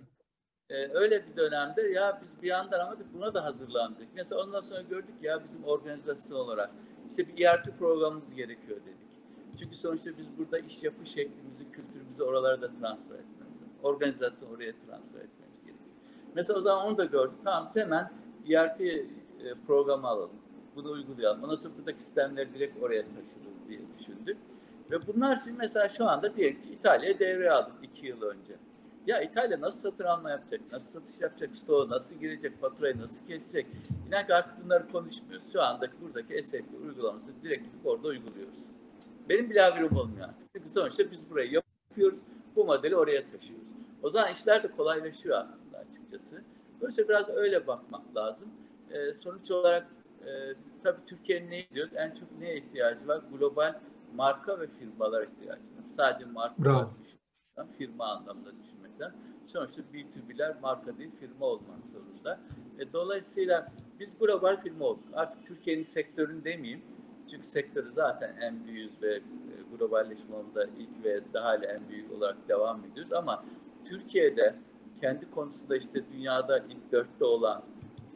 E, 0.71 0.89
öyle 0.95 1.27
bir 1.27 1.37
dönemde 1.37 1.83
ya 1.83 2.21
biz 2.23 2.43
bir 2.43 2.49
yandan 2.49 2.81
ama 2.81 2.97
buna 3.14 3.35
da 3.35 3.45
hazırlandık. 3.45 4.09
Mesela 4.14 4.43
ondan 4.43 4.61
sonra 4.61 4.83
gördük 4.83 5.14
ya 5.23 5.45
bizim 5.45 5.64
organizasyon 5.64 6.39
olarak 6.39 6.71
işte 7.11 7.29
bir 7.29 7.45
ERP 7.45 7.79
programımız 7.79 8.35
gerekiyor 8.35 8.81
dedik. 8.81 9.11
Çünkü 9.62 9.77
sonuçta 9.77 10.11
biz 10.18 10.39
burada 10.39 10.59
iş 10.59 10.85
yapı 10.85 11.07
şeklimizi, 11.07 11.71
kültürümüzü 11.73 12.23
oralara 12.23 12.62
da 12.62 12.71
transfer 12.81 13.14
etmemiz 13.14 13.51
Organizasyon 13.83 14.55
oraya 14.55 14.73
transfer 14.73 15.21
etmemiz 15.21 15.57
gerekiyor. 15.64 15.91
Mesela 16.35 16.59
o 16.59 16.62
zaman 16.62 16.87
onu 16.87 16.99
da 16.99 17.05
gördük. 17.05 17.39
Tamam 17.45 17.68
hemen 17.75 18.11
ERP 18.51 18.81
e, 18.81 19.05
programı 19.66 20.09
alalım. 20.09 20.41
Bunu 20.77 20.91
uygulayalım. 20.91 21.45
Ondan 21.45 21.57
sonra 21.57 21.75
buradaki 21.79 22.03
sistemleri 22.03 22.55
direkt 22.55 22.83
oraya 22.83 23.03
taşırız 23.03 23.68
diye 23.68 23.81
düşündük. 23.99 24.37
Ve 24.91 24.97
bunlar 25.07 25.37
şimdi 25.37 25.59
mesela 25.59 25.89
şu 25.89 26.09
anda 26.09 26.37
diyelim 26.37 26.62
ki 26.62 26.68
İtalya'ya 26.73 27.18
devreye 27.18 27.51
aldık 27.51 27.75
iki 27.83 28.07
yıl 28.07 28.23
önce. 28.23 28.57
Ya 29.07 29.22
İtalya 29.22 29.61
nasıl 29.61 29.90
satın 29.90 30.05
alma 30.05 30.30
yapacak, 30.30 30.61
nasıl 30.72 31.01
satış 31.01 31.20
yapacak, 31.20 31.57
stoğu 31.57 31.88
nasıl 31.88 32.16
girecek, 32.16 32.61
faturayı 32.61 33.01
nasıl 33.01 33.26
kesecek? 33.26 33.66
İnan 34.09 34.26
ki 34.26 34.34
artık 34.34 34.64
bunları 34.64 34.92
konuşmuyoruz. 34.92 35.53
Şu 35.53 35.62
anda 35.62 35.88
buradaki 36.03 36.42
SAP 36.42 36.64
uygulamasını 36.86 37.32
direkt 37.42 37.66
orada 37.84 38.09
uyguluyoruz. 38.09 38.66
Benim 39.28 39.51
bile 39.51 39.61
haberim 39.61 39.96
olmuyor 39.96 40.28
artık. 40.28 40.48
Çünkü 40.57 40.68
sonuçta 40.68 41.11
biz 41.11 41.30
burayı 41.30 41.53
yapıyoruz, 41.53 42.20
bu 42.57 42.64
modeli 42.64 42.96
oraya 42.96 43.26
taşıyoruz. 43.26 43.66
O 44.03 44.11
zaman 44.11 44.32
işler 44.32 44.62
de 44.62 44.70
kolaylaşıyor 44.70 45.38
aslında 45.38 45.78
açıkçası. 45.78 46.42
Dolayısıyla 46.80 47.09
biraz 47.09 47.28
öyle 47.28 47.66
bakmak 47.66 48.16
lazım. 48.16 48.48
Ee, 48.90 49.14
sonuç 49.14 49.51
olarak 49.51 49.86
e, 50.26 50.55
tabii 50.82 51.01
Türkiye'nin 51.07 51.51
ne 51.51 51.68
diyoruz? 51.74 51.92
En 51.96 52.11
çok 52.11 52.38
neye 52.38 52.57
ihtiyacı 52.57 53.09
var? 53.09 53.20
Global 53.38 53.80
marka 54.14 54.61
ve 54.61 54.66
firmalar 54.66 55.22
ihtiyacı 55.22 55.62
var. 55.62 55.84
Sadece 55.96 56.24
marka 56.24 56.90
firma 57.78 58.05
anlamında 58.07 58.51
düşünmekten. 59.01 59.12
Sonuçta 59.46 59.82
B2B'ler 59.94 60.61
marka 60.61 60.98
değil 60.98 61.11
firma 61.20 61.46
olmak 61.46 61.78
zorunda. 61.92 62.40
E, 62.78 62.92
dolayısıyla 62.92 63.72
biz 64.01 64.18
global 64.18 64.61
firma 64.62 64.84
olduk. 64.84 65.05
Artık 65.12 65.46
Türkiye'nin 65.46 65.82
sektörünü 65.82 66.44
demeyeyim. 66.44 66.82
Çünkü 67.30 67.46
sektörü 67.46 67.92
zaten 67.92 68.36
en 68.40 68.66
büyüğüz 68.66 69.03
ve 69.03 69.14
e, 69.14 69.22
globalleşme 69.76 70.36
onda 70.36 70.64
ilk 70.64 71.05
ve 71.05 71.20
daha 71.32 71.55
en 71.57 71.88
büyük 71.88 72.12
olarak 72.12 72.48
devam 72.48 72.84
ediyoruz. 72.84 73.12
Ama 73.12 73.44
Türkiye'de 73.84 74.55
kendi 75.01 75.30
konusunda 75.30 75.76
işte 75.76 76.03
dünyada 76.12 76.59
ilk 76.59 76.92
dörtte 76.92 77.24
olan, 77.24 77.62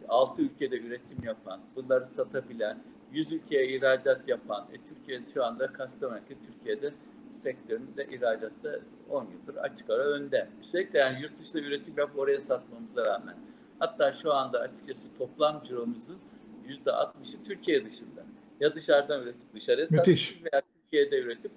altı 0.09 0.43
ülkede 0.43 0.79
üretim 0.79 1.25
yapan, 1.25 1.61
bunları 1.77 2.07
satabilen, 2.07 2.79
100 3.13 3.33
ülkeye 3.33 3.77
ihracat 3.77 4.29
yapan, 4.29 4.67
e, 4.73 4.77
Türkiye 4.89 5.21
şu 5.35 5.45
anda 5.45 5.67
Kastamonu'daki 5.67 6.37
Türkiye'de 6.47 6.95
sektöründe 7.45 8.07
ihracatta 8.11 8.81
10 9.11 9.25
yıldır 9.25 9.57
açık 9.57 9.91
ara 9.91 10.03
önde. 10.03 10.49
Üstelik 10.63 10.95
yani 10.95 11.23
yurt 11.23 11.39
dışında 11.39 11.63
üretim 11.63 11.95
yapıp 11.99 12.19
oraya 12.19 12.41
satmamıza 12.41 13.05
rağmen. 13.05 13.37
Hatta 13.79 14.13
şu 14.13 14.35
anda 14.35 14.61
açıkçası 14.61 15.09
toplam 15.19 15.63
ciromuzun 15.63 16.19
%60'ı 16.67 17.45
Türkiye 17.45 17.85
dışında. 17.85 18.25
Ya 18.61 18.75
dışarıdan 18.75 19.23
üretip 19.23 19.55
dışarıya 19.55 19.87
satmışız 19.87 20.45
veya 20.45 20.63
Türkiye'de 20.83 21.21
üretip 21.21 21.53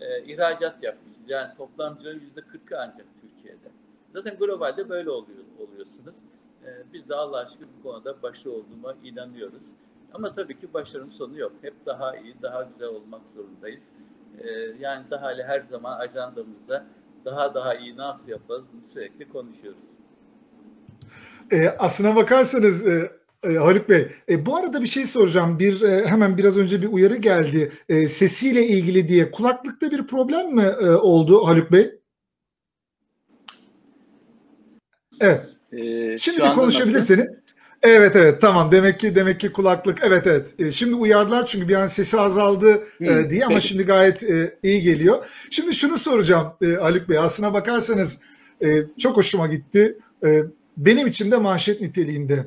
e, 0.00 0.24
ihracat 0.24 0.82
yapmışız. 0.82 1.22
Yani 1.28 1.56
toplam 1.56 1.98
cironun 1.98 2.20
%40'ı 2.20 2.78
ancak 2.78 3.06
Türkiye'de. 3.20 3.68
Zaten 4.12 4.36
globalde 4.38 4.88
böyle 4.88 5.10
oluyor, 5.10 5.44
oluyorsunuz. 5.58 6.16
E, 6.64 6.68
biz 6.92 7.08
de 7.08 7.14
Allah 7.14 7.38
aşkına 7.38 7.66
bu 7.78 7.82
konuda 7.82 8.22
başarılı 8.22 8.56
olduğuma 8.56 8.94
inanıyoruz. 9.04 9.62
Ama 10.14 10.34
tabii 10.34 10.60
ki 10.60 10.74
başarının 10.74 11.08
sonu 11.08 11.38
yok. 11.38 11.52
Hep 11.62 11.74
daha 11.86 12.16
iyi, 12.16 12.34
daha 12.42 12.62
güzel 12.62 12.88
olmak 12.88 13.20
zorundayız. 13.34 13.92
Ee, 14.38 14.48
yani 14.80 15.04
daha 15.10 15.22
hala 15.22 15.48
her 15.48 15.60
zaman 15.60 15.98
ajandamızda 15.98 16.86
daha 17.24 17.54
daha 17.54 17.74
iyi 17.74 17.96
nasıl 17.96 18.28
yaparız 18.28 18.64
bunu 18.72 18.84
sürekli 18.92 19.28
konuşuyoruz. 19.28 19.82
E, 21.52 21.68
aslına 21.68 22.16
bakarsanız 22.16 22.86
e, 22.86 23.10
e, 23.42 23.54
Haluk 23.54 23.88
Bey, 23.88 24.08
e, 24.28 24.46
bu 24.46 24.56
arada 24.56 24.82
bir 24.82 24.86
şey 24.86 25.06
soracağım. 25.06 25.58
Bir 25.58 25.82
e, 25.82 26.06
hemen 26.06 26.38
biraz 26.38 26.58
önce 26.58 26.82
bir 26.82 26.86
uyarı 26.86 27.16
geldi. 27.16 27.72
E, 27.88 28.08
sesiyle 28.08 28.66
ilgili 28.66 29.08
diye 29.08 29.30
kulaklıkta 29.30 29.90
bir 29.90 30.06
problem 30.06 30.54
mi 30.54 30.62
e, 30.80 30.90
oldu 30.90 31.46
Haluk 31.46 31.72
Bey? 31.72 31.98
Evet. 35.20 35.40
Ee, 35.72 36.18
Şimdi 36.18 36.38
bir 36.40 36.52
konuşabilirsiniz. 36.52 37.26
Evet 37.82 38.16
evet 38.16 38.40
tamam 38.40 38.72
demek 38.72 39.00
ki 39.00 39.14
demek 39.14 39.40
ki 39.40 39.52
kulaklık 39.52 39.98
evet 40.02 40.26
evet 40.26 40.54
e, 40.58 40.72
şimdi 40.72 40.94
uyardılar 40.94 41.46
çünkü 41.46 41.68
bir 41.68 41.74
an 41.74 41.86
sesi 41.86 42.20
azaldı 42.20 42.82
e, 43.00 43.30
diye 43.30 43.46
ama 43.46 43.60
şimdi 43.60 43.82
gayet 43.82 44.22
e, 44.22 44.58
iyi 44.62 44.82
geliyor. 44.82 45.26
Şimdi 45.50 45.74
şunu 45.74 45.98
soracağım 45.98 46.52
e, 46.62 46.66
Haluk 46.66 47.08
Bey 47.08 47.18
aslına 47.18 47.54
bakarsanız 47.54 48.20
e, 48.64 48.68
çok 48.98 49.16
hoşuma 49.16 49.46
gitti. 49.46 49.98
E, 50.24 50.42
benim 50.76 51.06
için 51.06 51.30
de 51.30 51.36
manşet 51.36 51.80
niteliğinde 51.80 52.46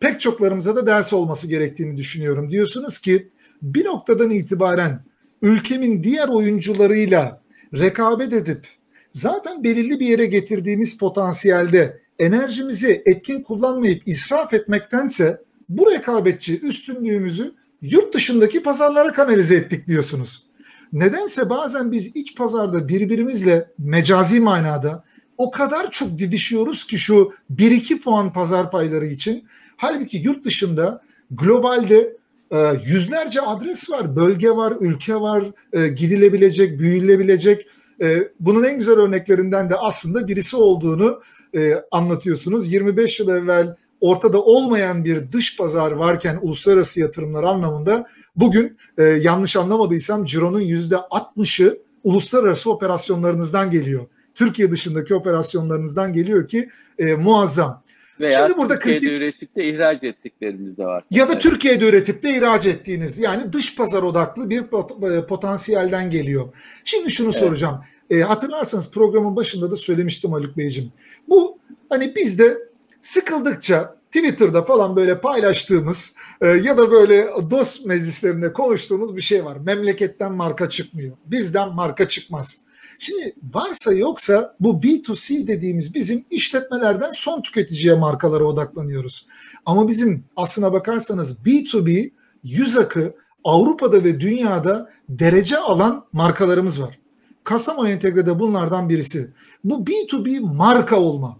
pek 0.00 0.20
çoklarımıza 0.20 0.76
da 0.76 0.86
ders 0.86 1.12
olması 1.12 1.48
gerektiğini 1.48 1.96
düşünüyorum. 1.96 2.50
Diyorsunuz 2.50 2.98
ki 2.98 3.28
bir 3.62 3.84
noktadan 3.84 4.30
itibaren 4.30 5.04
ülkemin 5.42 6.02
diğer 6.02 6.28
oyuncularıyla 6.28 7.42
rekabet 7.78 8.32
edip 8.32 8.66
zaten 9.10 9.64
belirli 9.64 10.00
bir 10.00 10.06
yere 10.06 10.26
getirdiğimiz 10.26 10.98
potansiyelde 10.98 12.03
enerjimizi 12.18 13.02
etkin 13.06 13.42
kullanmayıp 13.42 14.08
israf 14.08 14.54
etmektense 14.54 15.40
bu 15.68 15.90
rekabetçi 15.90 16.60
üstünlüğümüzü 16.60 17.54
yurt 17.82 18.14
dışındaki 18.14 18.62
pazarlara 18.62 19.12
kanalize 19.12 19.54
ettik 19.54 19.88
diyorsunuz. 19.88 20.46
Nedense 20.92 21.50
bazen 21.50 21.92
biz 21.92 22.16
iç 22.16 22.36
pazarda 22.36 22.88
birbirimizle 22.88 23.68
mecazi 23.78 24.40
manada 24.40 25.04
o 25.38 25.50
kadar 25.50 25.90
çok 25.90 26.18
didişiyoruz 26.18 26.86
ki 26.86 26.98
şu 26.98 27.32
1-2 27.56 28.00
puan 28.00 28.32
pazar 28.32 28.70
payları 28.70 29.06
için. 29.06 29.44
Halbuki 29.76 30.16
yurt 30.16 30.44
dışında 30.44 31.02
globalde 31.30 32.16
e, 32.50 32.58
yüzlerce 32.86 33.40
adres 33.40 33.90
var, 33.90 34.16
bölge 34.16 34.50
var, 34.50 34.74
ülke 34.80 35.14
var, 35.14 35.44
e, 35.72 35.88
gidilebilecek, 35.88 36.78
büyülebilecek. 36.78 37.66
E, 38.00 38.28
bunun 38.40 38.64
en 38.64 38.78
güzel 38.78 38.94
örneklerinden 38.94 39.70
de 39.70 39.74
aslında 39.76 40.28
birisi 40.28 40.56
olduğunu 40.56 41.20
e, 41.54 41.84
anlatıyorsunuz. 41.90 42.72
25 42.72 43.20
yıl 43.20 43.28
evvel 43.28 43.76
ortada 44.00 44.42
olmayan 44.42 45.04
bir 45.04 45.32
dış 45.32 45.56
pazar 45.56 45.92
varken 45.92 46.38
uluslararası 46.42 47.00
yatırımlar 47.00 47.44
anlamında 47.44 48.06
bugün 48.36 48.76
e, 48.98 49.02
yanlış 49.02 49.56
anlamadıysam 49.56 50.24
Ciro'nun 50.24 50.60
yüzde 50.60 50.94
60'ı 50.94 51.78
uluslararası 52.04 52.70
operasyonlarınızdan 52.70 53.70
geliyor. 53.70 54.06
Türkiye 54.34 54.70
dışındaki 54.70 55.14
operasyonlarınızdan 55.14 56.12
geliyor 56.12 56.48
ki 56.48 56.68
e, 56.98 57.14
muazzam. 57.14 57.84
Veya 58.20 58.30
Şimdi 58.30 58.56
burada 58.56 58.78
Türkiye'de 58.78 59.06
kritik, 59.06 59.20
üretip 59.20 59.56
de 59.56 59.64
ihraç 59.64 60.04
ettiklerimiz 60.04 60.76
de 60.76 60.84
var. 60.84 61.04
Ya 61.10 61.28
da. 61.28 61.38
Türkiye'de 61.38 61.88
üretip 61.88 62.22
de 62.22 62.36
ihraç 62.36 62.66
ettiğiniz 62.66 63.18
yani 63.18 63.52
dış 63.52 63.76
pazar 63.76 64.02
odaklı 64.02 64.50
bir 64.50 64.66
pot, 64.66 64.90
e, 65.04 65.26
potansiyelden 65.26 66.10
geliyor. 66.10 66.54
Şimdi 66.84 67.10
şunu 67.10 67.28
evet. 67.28 67.38
soracağım. 67.40 67.80
E, 68.14 68.22
hatırlarsanız 68.22 68.90
programın 68.90 69.36
başında 69.36 69.70
da 69.70 69.76
söylemiştim 69.76 70.32
Haluk 70.32 70.56
Beyciğim. 70.56 70.92
Bu 71.28 71.58
hani 71.90 72.14
bizde 72.16 72.58
sıkıldıkça 73.00 73.96
Twitter'da 74.12 74.62
falan 74.62 74.96
böyle 74.96 75.20
paylaştığımız 75.20 76.14
e, 76.40 76.46
ya 76.46 76.78
da 76.78 76.90
böyle 76.90 77.30
dost 77.50 77.86
meclislerinde 77.86 78.52
konuştuğumuz 78.52 79.16
bir 79.16 79.20
şey 79.20 79.44
var. 79.44 79.56
Memleketten 79.56 80.32
marka 80.32 80.68
çıkmıyor. 80.70 81.16
Bizden 81.26 81.74
marka 81.74 82.08
çıkmaz. 82.08 82.58
Şimdi 82.98 83.34
varsa 83.54 83.92
yoksa 83.92 84.56
bu 84.60 84.72
B2C 84.72 85.46
dediğimiz 85.46 85.94
bizim 85.94 86.24
işletmelerden 86.30 87.10
son 87.14 87.42
tüketiciye 87.42 87.94
markalara 87.94 88.44
odaklanıyoruz. 88.44 89.26
Ama 89.66 89.88
bizim 89.88 90.24
aslına 90.36 90.72
bakarsanız 90.72 91.38
B2B 91.38 92.10
yüz 92.42 92.76
akı 92.76 93.14
Avrupa'da 93.44 94.04
ve 94.04 94.20
dünyada 94.20 94.90
derece 95.08 95.58
alan 95.58 96.04
markalarımız 96.12 96.82
var. 96.82 96.98
Kastamonu 97.44 97.88
Entegre'de 97.88 98.38
bunlardan 98.38 98.88
birisi. 98.88 99.30
Bu 99.64 99.74
B2B 99.74 100.40
marka 100.40 101.00
olma 101.00 101.38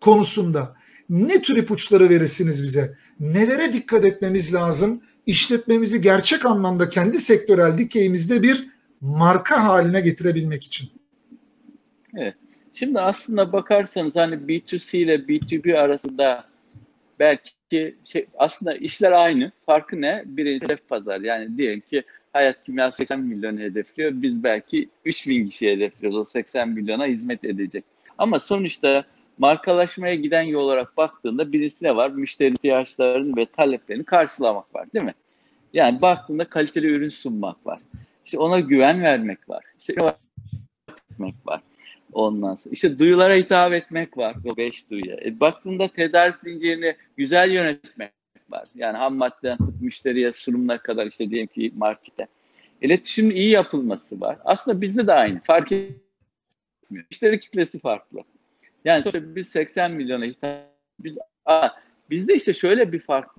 konusunda 0.00 0.76
ne 1.08 1.42
tür 1.42 1.56
ipuçları 1.56 2.10
verirsiniz 2.10 2.62
bize? 2.62 2.94
Nelere 3.20 3.72
dikkat 3.72 4.04
etmemiz 4.04 4.54
lazım? 4.54 5.02
İşletmemizi 5.26 6.02
gerçek 6.02 6.46
anlamda 6.46 6.88
kendi 6.88 7.18
sektörel 7.18 7.78
dikeyimizde 7.78 8.42
bir 8.42 8.68
marka 9.00 9.64
haline 9.64 10.00
getirebilmek 10.00 10.64
için. 10.64 10.88
Evet. 12.16 12.34
Şimdi 12.74 13.00
aslında 13.00 13.52
bakarsanız 13.52 14.16
hani 14.16 14.34
B2C 14.34 14.96
ile 14.96 15.14
B2B 15.14 15.78
arasında 15.78 16.44
belki 17.18 17.94
şey, 18.04 18.26
aslında 18.38 18.74
işler 18.74 19.12
aynı. 19.12 19.52
Farkı 19.66 20.00
ne? 20.00 20.22
Birinci 20.26 20.64
hedef 20.64 20.88
pazar. 20.88 21.20
Yani 21.20 21.58
diyelim 21.58 21.80
ki 21.80 22.02
Hayat 22.34 22.64
Kimya 22.64 22.90
80 22.90 23.20
milyon 23.20 23.58
hedefliyor. 23.58 24.12
Biz 24.14 24.44
belki 24.44 24.88
3000 25.04 25.48
kişi 25.48 25.70
hedefliyoruz. 25.70 26.18
O 26.18 26.24
80 26.24 26.68
milyona 26.68 27.06
hizmet 27.06 27.44
edecek. 27.44 27.84
Ama 28.18 28.40
sonuçta 28.40 29.04
markalaşmaya 29.38 30.14
giden 30.14 30.42
yol 30.42 30.64
olarak 30.64 30.96
baktığında 30.96 31.52
birisi 31.52 31.84
ne 31.84 31.96
var? 31.96 32.10
Müşteri 32.10 32.54
ihtiyaçlarını 32.54 33.36
ve 33.36 33.46
taleplerini 33.46 34.04
karşılamak 34.04 34.74
var 34.74 34.92
değil 34.92 35.04
mi? 35.04 35.14
Yani 35.72 36.02
baktığında 36.02 36.44
kaliteli 36.44 36.86
ürün 36.86 37.08
sunmak 37.08 37.66
var. 37.66 37.80
İşte 38.24 38.38
ona 38.38 38.60
güven 38.60 39.02
vermek 39.02 39.48
var. 39.48 39.64
İşte 39.78 39.94
etmek 41.10 41.34
var. 41.46 41.60
Ondan 42.12 42.54
sonra 42.54 42.72
işte 42.72 42.98
duyulara 42.98 43.34
hitap 43.34 43.72
etmek 43.72 44.18
var. 44.18 44.36
O 44.44 44.56
beş 44.56 44.90
duyuya. 44.90 45.16
E, 45.24 45.40
baktığında 45.40 45.88
tedarik 45.88 46.36
zincirini 46.36 46.96
güzel 47.16 47.50
yönetmek 47.50 48.10
var. 48.50 48.68
Yani 48.74 48.96
ham 48.96 49.16
maddeden 49.16 49.58
tut 49.58 49.80
müşteriye 49.80 50.32
sunumuna 50.32 50.78
kadar 50.78 51.06
işte 51.06 51.30
diyelim 51.30 51.46
ki 51.46 51.72
markete. 51.76 52.26
İletişimin 52.80 53.36
iyi 53.36 53.50
yapılması 53.50 54.20
var. 54.20 54.38
Aslında 54.44 54.80
bizde 54.80 55.06
de 55.06 55.12
aynı. 55.12 55.40
Fark 55.40 55.72
etmiyor. 55.72 57.04
Müşteri 57.10 57.40
kitlesi 57.40 57.78
farklı. 57.78 58.20
Yani 58.84 59.04
biz 59.14 59.48
80 59.48 59.92
milyona 59.92 60.24
hitap 60.24 60.74
biz, 61.00 61.16
aa, 61.46 61.68
bizde 62.10 62.34
işte 62.34 62.54
şöyle 62.54 62.92
bir 62.92 63.00
fark 63.00 63.30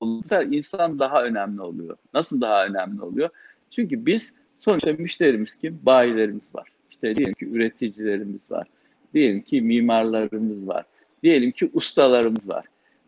oluyor. 0.00 0.52
İnsan 0.52 0.98
daha 0.98 1.24
önemli 1.24 1.60
oluyor. 1.60 1.96
Nasıl 2.14 2.40
daha 2.40 2.66
önemli 2.66 3.02
oluyor? 3.02 3.28
Çünkü 3.70 4.06
biz 4.06 4.32
sonuçta 4.58 4.92
müşterimiz 4.92 5.56
kim? 5.56 5.80
Bayilerimiz 5.82 6.54
var. 6.54 6.68
İşte 6.90 7.16
diyelim 7.16 7.34
ki 7.34 7.46
üreticilerimiz 7.46 8.50
var. 8.50 8.66
Diyelim 9.14 9.42
ki 9.42 9.60
mimarlarımız 9.60 10.68
var. 10.68 10.84
Diyelim 11.22 11.50
ki 11.50 11.70
ustalarımız 11.72 12.48
var. 12.48 12.64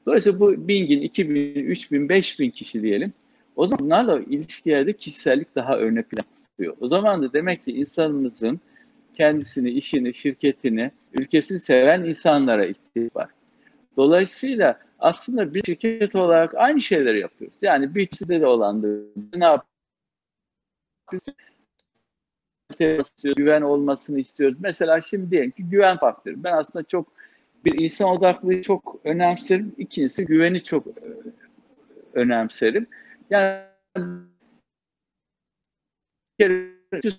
Dolayısıyla 0.06 0.40
bu 0.40 0.68
bin, 0.68 1.00
iki 1.00 1.30
bin, 1.30 1.54
üç 1.54 1.92
bin, 1.92 2.08
beş 2.08 2.40
bin 2.40 2.50
kişi 2.50 2.82
diyelim. 2.82 3.12
O 3.56 3.66
zaman 3.66 3.84
bunlarla 3.84 4.20
ilişkilerde 4.20 4.92
kişisellik 4.92 5.54
daha 5.54 5.78
öne 5.78 6.02
plan. 6.02 6.24
O 6.80 6.88
zaman 6.88 7.22
da 7.22 7.32
demek 7.32 7.64
ki 7.64 7.72
insanımızın 7.72 8.60
kendisini, 9.14 9.70
işini, 9.70 10.14
şirketini, 10.14 10.90
ülkesini 11.12 11.60
seven 11.60 12.04
insanlara 12.04 12.66
ihtiyaç 12.66 13.16
var. 13.16 13.28
Dolayısıyla 13.96 14.80
aslında 14.98 15.54
bir 15.54 15.62
şirket 15.64 16.16
olarak 16.16 16.54
aynı 16.54 16.80
şeyleri 16.80 17.20
yapıyoruz. 17.20 17.56
Yani 17.62 17.94
bir 17.94 18.08
de 18.40 18.46
olan 18.46 18.82
ne 19.34 19.44
yapıyoruz? 19.44 19.64
güven 23.36 23.62
olmasını 23.62 24.20
istiyoruz. 24.20 24.58
Mesela 24.60 25.00
şimdi 25.00 25.30
diyelim 25.30 25.50
ki 25.50 25.64
güven 25.64 25.96
faktörü. 25.96 26.42
Ben 26.44 26.52
aslında 26.52 26.82
çok 26.84 27.12
bir 27.64 27.78
insan 27.78 28.08
odaklılığı 28.08 28.62
çok 28.62 29.00
önemserim. 29.04 29.74
İkincisi 29.78 30.24
güveni 30.24 30.62
çok 30.62 30.86
e, 30.86 30.92
önemserim. 32.14 32.86
Yani 33.30 33.62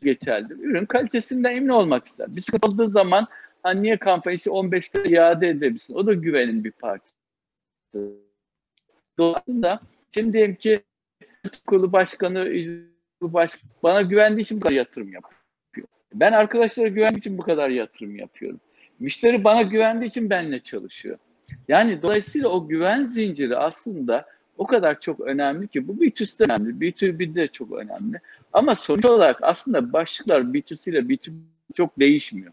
geçerlidir. 0.01 0.59
Ürün 0.59 0.85
kalitesinden 0.85 1.51
emin 1.51 1.69
olmak 1.69 2.05
ister. 2.05 2.35
Bir 2.35 2.41
sıkıntı 2.41 2.67
olduğu 2.67 2.89
zaman 2.89 3.27
hani 3.63 3.83
niye 3.83 3.97
kampanyası 3.97 4.51
15 4.51 4.89
kere 4.89 5.09
iade 5.09 5.49
edebilsin? 5.49 5.93
O 5.93 6.07
da 6.07 6.13
güvenin 6.13 6.63
bir 6.63 6.71
parçası. 6.71 7.15
Dolayısıyla 9.17 9.79
şimdi 10.13 10.33
diyelim 10.33 10.55
ki 10.55 10.83
kurulu 11.67 11.93
başkanı 11.93 12.51
baş, 13.21 13.59
bana 13.83 14.01
güvendiği 14.01 14.41
için 14.41 14.57
bu 14.57 14.63
kadar 14.63 14.75
yatırım 14.75 15.13
yapıyor. 15.13 15.87
Ben 16.13 16.31
arkadaşlara 16.31 16.87
güvendiği 16.87 17.17
için 17.17 17.37
bu 17.37 17.41
kadar 17.41 17.69
yatırım 17.69 18.15
yapıyorum. 18.15 18.59
Müşteri 18.99 19.43
bana 19.43 19.61
güvendiği 19.61 20.09
için 20.09 20.29
benimle 20.29 20.59
çalışıyor. 20.59 21.17
Yani 21.67 22.01
dolayısıyla 22.01 22.49
o 22.49 22.67
güven 22.67 23.05
zinciri 23.05 23.57
aslında 23.57 24.25
o 24.57 24.67
kadar 24.67 24.99
çok 24.99 25.19
önemli 25.19 25.67
ki 25.67 25.87
bu 25.87 25.93
B2C'de 25.93 26.43
önemli, 26.43 26.69
B2B'de 26.69 27.47
çok 27.47 27.71
önemli. 27.71 28.19
Ama 28.53 28.75
sonuç 28.75 29.05
olarak 29.05 29.39
aslında 29.41 29.93
başlıklar 29.93 30.41
B2C 30.41 30.89
ile 30.89 30.99
B2B 30.99 31.33
çok 31.73 31.99
değişmiyor. 31.99 32.51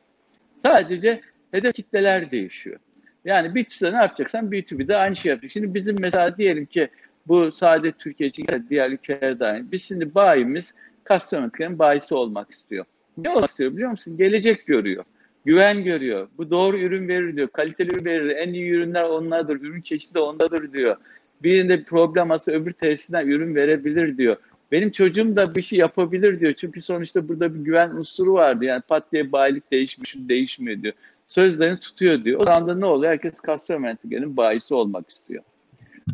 Sadece 0.62 1.20
hedef 1.50 1.74
kitleler 1.74 2.30
değişiyor. 2.30 2.78
Yani 3.24 3.48
B2C'de 3.48 3.92
ne 3.92 3.96
yapacaksan 3.96 4.46
B2B'de 4.46 4.96
aynı 4.96 5.16
şey 5.16 5.30
yapıyor. 5.30 5.50
Şimdi 5.50 5.74
bizim 5.74 5.96
mesela 6.00 6.36
diyelim 6.36 6.66
ki 6.66 6.88
bu 7.26 7.52
sadece 7.52 7.92
Türkiye 7.92 8.28
için 8.28 8.46
diğer 8.70 8.90
ülkelerde 8.90 9.46
aynı. 9.46 9.72
Biz 9.72 9.82
şimdi 9.82 10.14
bayimiz 10.14 10.74
Customer 11.08 11.78
bayisi 11.78 12.14
olmak 12.14 12.50
istiyor. 12.50 12.84
Ne 13.16 13.30
olmak 13.30 13.48
istiyor 13.48 13.72
biliyor 13.72 13.90
musun? 13.90 14.16
Gelecek 14.16 14.66
görüyor. 14.66 15.04
Güven 15.44 15.84
görüyor. 15.84 16.28
Bu 16.38 16.50
doğru 16.50 16.78
ürün 16.78 17.08
verir 17.08 17.36
diyor. 17.36 17.48
Kaliteli 17.48 17.92
ürün 17.92 18.04
verir. 18.04 18.28
En 18.28 18.52
iyi 18.52 18.70
ürünler 18.70 19.04
onlardır. 19.04 19.60
Ürün 19.60 19.80
çeşidi 19.80 20.18
ondadır 20.18 20.72
diyor. 20.72 20.96
Birinde 21.42 21.78
bir 21.78 21.84
problem 21.84 22.30
olsa 22.30 22.52
öbür 22.52 22.72
tesisinden 22.72 23.26
ürün 23.26 23.54
verebilir 23.54 24.18
diyor. 24.18 24.36
Benim 24.72 24.90
çocuğum 24.90 25.36
da 25.36 25.54
bir 25.54 25.62
şey 25.62 25.78
yapabilir 25.78 26.40
diyor. 26.40 26.52
Çünkü 26.52 26.82
sonuçta 26.82 27.28
burada 27.28 27.54
bir 27.54 27.60
güven 27.60 27.90
unsuru 27.90 28.32
vardı. 28.32 28.64
Yani 28.64 28.82
pat 28.88 29.12
diye 29.12 29.32
bayilik 29.32 29.72
değişmiş, 29.72 30.14
değişmiyor 30.16 30.82
diyor. 30.82 30.94
Sözlerini 31.28 31.80
tutuyor 31.80 32.24
diyor. 32.24 32.40
O 32.40 32.44
zaman 32.44 32.68
da 32.68 32.74
ne 32.74 32.86
oluyor? 32.86 33.12
Herkes 33.12 33.40
entegrinin 33.70 34.36
bayisi 34.36 34.74
olmak 34.74 35.10
istiyor. 35.10 35.42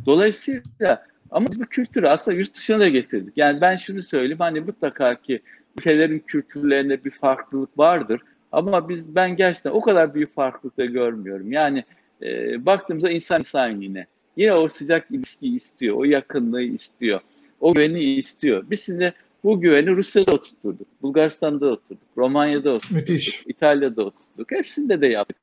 Dolayısıyla 0.07 1.07
ama 1.31 1.47
bu 1.47 1.65
kültürü 1.65 2.07
aslında 2.07 2.37
yurt 2.37 2.55
dışına 2.55 2.81
da 2.81 2.89
getirdik. 2.89 3.33
Yani 3.37 3.61
ben 3.61 3.77
şunu 3.77 4.03
söyleyeyim 4.03 4.39
hani 4.39 4.61
mutlaka 4.61 5.15
ki 5.15 5.41
ülkelerin 5.79 6.19
kültürlerinde 6.19 7.05
bir 7.05 7.11
farklılık 7.11 7.79
vardır. 7.79 8.21
Ama 8.53 8.89
biz 8.89 9.15
ben 9.15 9.37
gerçekten 9.37 9.71
o 9.71 9.81
kadar 9.81 10.15
büyük 10.15 10.35
farklılık 10.35 10.79
da 10.79 10.85
görmüyorum. 10.85 11.53
Yani 11.53 11.85
e, 12.23 12.67
baktığımızda 12.67 13.11
insan 13.11 13.39
insan 13.39 13.81
yine. 13.81 14.07
Yine 14.37 14.55
o 14.55 14.69
sıcak 14.69 15.11
ilişkiyi 15.11 15.57
istiyor, 15.57 15.97
o 15.97 16.05
yakınlığı 16.05 16.63
istiyor, 16.63 17.21
o 17.61 17.75
güveni 17.75 18.03
istiyor. 18.03 18.65
Biz 18.71 18.87
şimdi 18.87 19.15
bu 19.45 19.61
güveni 19.61 19.91
Rusya'da 19.91 20.33
oturturduk, 20.33 20.87
Bulgaristan'da 21.03 21.67
oturduk, 21.67 22.03
Romanya'da 22.17 22.71
oturduk, 22.71 22.91
Müthiş. 22.91 23.43
İtalya'da 23.47 24.03
oturduk. 24.03 24.51
Hepsinde 24.51 25.01
de 25.01 25.07
yaptık. 25.07 25.37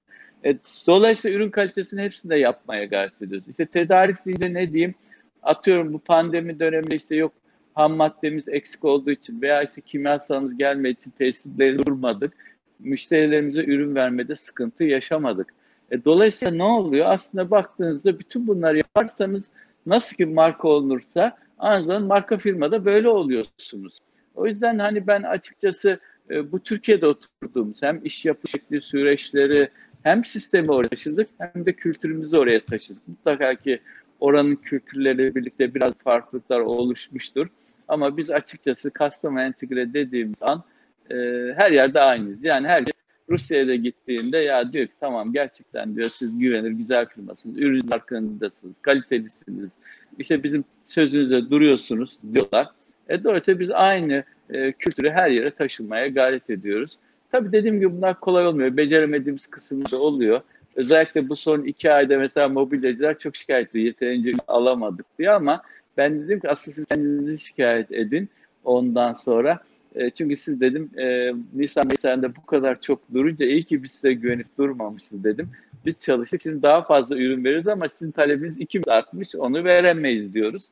E, 0.45 0.57
dolayısıyla 0.87 1.37
ürün 1.37 1.49
kalitesini 1.49 2.01
hepsinde 2.01 2.35
yapmaya 2.35 2.85
gayret 2.85 3.21
ediyoruz. 3.21 3.47
İşte 3.49 3.65
tedarik 3.65 4.17
zinciri 4.17 4.53
ne 4.53 4.73
diyeyim? 4.73 4.95
Atıyorum 5.43 5.93
bu 5.93 5.99
pandemi 5.99 6.59
döneminde 6.59 6.95
işte 6.95 7.15
yok 7.15 7.33
ham 7.73 7.93
maddemiz 7.93 8.47
eksik 8.47 8.85
olduğu 8.85 9.11
için 9.11 9.41
veya 9.41 9.63
işte 9.63 9.81
kimyasalımız 9.81 10.57
gelmediği 10.57 10.93
için 10.93 11.11
tesisleri 11.11 11.85
durmadık. 11.85 12.33
Müşterilerimize 12.79 13.63
ürün 13.63 13.95
vermede 13.95 14.35
sıkıntı 14.35 14.83
yaşamadık. 14.83 15.53
E, 15.91 16.05
dolayısıyla 16.05 16.53
ne 16.53 16.63
oluyor? 16.63 17.05
Aslında 17.09 17.51
baktığınızda 17.51 18.19
bütün 18.19 18.47
bunları 18.47 18.77
yaparsanız 18.77 19.49
nasıl 19.85 20.15
ki 20.15 20.25
marka 20.25 20.67
olunursa 20.67 21.37
aynı 21.59 21.99
marka 21.99 22.37
firmada 22.37 22.85
böyle 22.85 23.09
oluyorsunuz. 23.09 23.99
O 24.35 24.47
yüzden 24.47 24.79
hani 24.79 25.07
ben 25.07 25.23
açıkçası 25.23 25.99
e, 26.29 26.51
bu 26.51 26.59
Türkiye'de 26.59 27.07
oturduğumuz 27.07 27.81
hem 27.81 28.01
iş 28.03 28.25
yapı 28.25 28.47
şekli 28.47 28.81
süreçleri 28.81 29.69
hem 30.03 30.25
sistemi 30.25 30.71
oraya 30.71 30.89
taşıdık 30.89 31.29
hem 31.37 31.65
de 31.65 31.73
kültürümüzü 31.73 32.37
oraya 32.37 32.65
taşıdık. 32.65 33.07
Mutlaka 33.07 33.55
ki 33.55 33.79
oranın 34.19 34.55
kültürleriyle 34.55 35.35
birlikte 35.35 35.75
biraz 35.75 35.93
farklılıklar 35.93 36.59
oluşmuştur. 36.59 37.47
Ama 37.87 38.17
biz 38.17 38.29
açıkçası 38.29 38.91
custom 38.99 39.37
entegre 39.37 39.93
dediğimiz 39.93 40.41
an 40.41 40.63
e, 41.11 41.15
her 41.55 41.71
yerde 41.71 41.99
aynıyız. 42.01 42.43
Yani 42.43 42.67
herkes 42.67 42.95
Rusya'ya 43.29 43.67
da 43.67 43.75
gittiğinde 43.75 44.37
ya 44.37 44.73
diyor 44.73 44.87
ki 44.87 44.93
tamam 44.99 45.33
gerçekten 45.33 45.95
diyor 45.95 46.07
siz 46.09 46.39
güvenir 46.39 46.71
güzel 46.71 47.05
firmasınız, 47.05 47.57
ürün 47.57 47.87
hakkındasınız, 47.87 48.79
kalitelisiniz. 48.81 49.73
İşte 50.19 50.43
bizim 50.43 50.63
sözünüzde 50.87 51.49
duruyorsunuz 51.49 52.17
diyorlar. 52.33 52.67
E, 53.09 53.23
dolayısıyla 53.23 53.59
biz 53.59 53.71
aynı 53.71 54.23
e, 54.49 54.71
kültürü 54.71 55.09
her 55.09 55.29
yere 55.29 55.51
taşımaya 55.51 56.07
gayret 56.07 56.49
ediyoruz. 56.49 56.97
Tabii 57.31 57.51
dediğim 57.51 57.79
gibi 57.79 57.97
bunlar 57.97 58.19
kolay 58.19 58.47
olmuyor. 58.47 58.77
Beceremediğimiz 58.77 59.47
kısımda 59.47 59.99
oluyor. 59.99 60.41
Özellikle 60.75 61.29
bu 61.29 61.35
son 61.35 61.61
iki 61.61 61.91
ayda 61.91 62.17
mesela 62.17 62.49
mobilyacılar 62.49 63.19
çok 63.19 63.35
şikayet 63.35 63.69
ediyor. 63.69 63.85
Yeterince 63.85 64.31
alamadık 64.47 65.05
diye 65.19 65.31
ama 65.31 65.61
ben 65.97 66.23
dedim 66.23 66.39
ki 66.39 66.49
aslında 66.49 66.75
siz 66.75 66.85
kendinizi 66.85 67.45
şikayet 67.45 67.91
edin 67.91 68.29
ondan 68.63 69.13
sonra. 69.13 69.59
E, 69.95 70.09
çünkü 70.09 70.37
siz 70.37 70.61
dedim 70.61 70.89
e, 70.97 71.33
Nisan 71.53 71.85
Mayıs'ında 71.85 72.35
bu 72.35 72.45
kadar 72.45 72.81
çok 72.81 73.13
durunca 73.13 73.45
iyi 73.45 73.63
ki 73.63 73.83
biz 73.83 73.91
size 73.91 74.13
güvenip 74.13 74.57
durmamışız 74.57 75.23
dedim. 75.23 75.49
Biz 75.85 76.01
çalıştık 76.01 76.41
şimdi 76.41 76.61
daha 76.61 76.81
fazla 76.81 77.17
ürün 77.17 77.43
veririz 77.43 77.67
ama 77.67 77.89
sizin 77.89 78.11
talebiniz 78.11 78.59
ikimiz 78.59 78.87
artmış 78.87 79.35
onu 79.35 79.63
veremeyiz 79.63 80.33
diyoruz. 80.33 80.67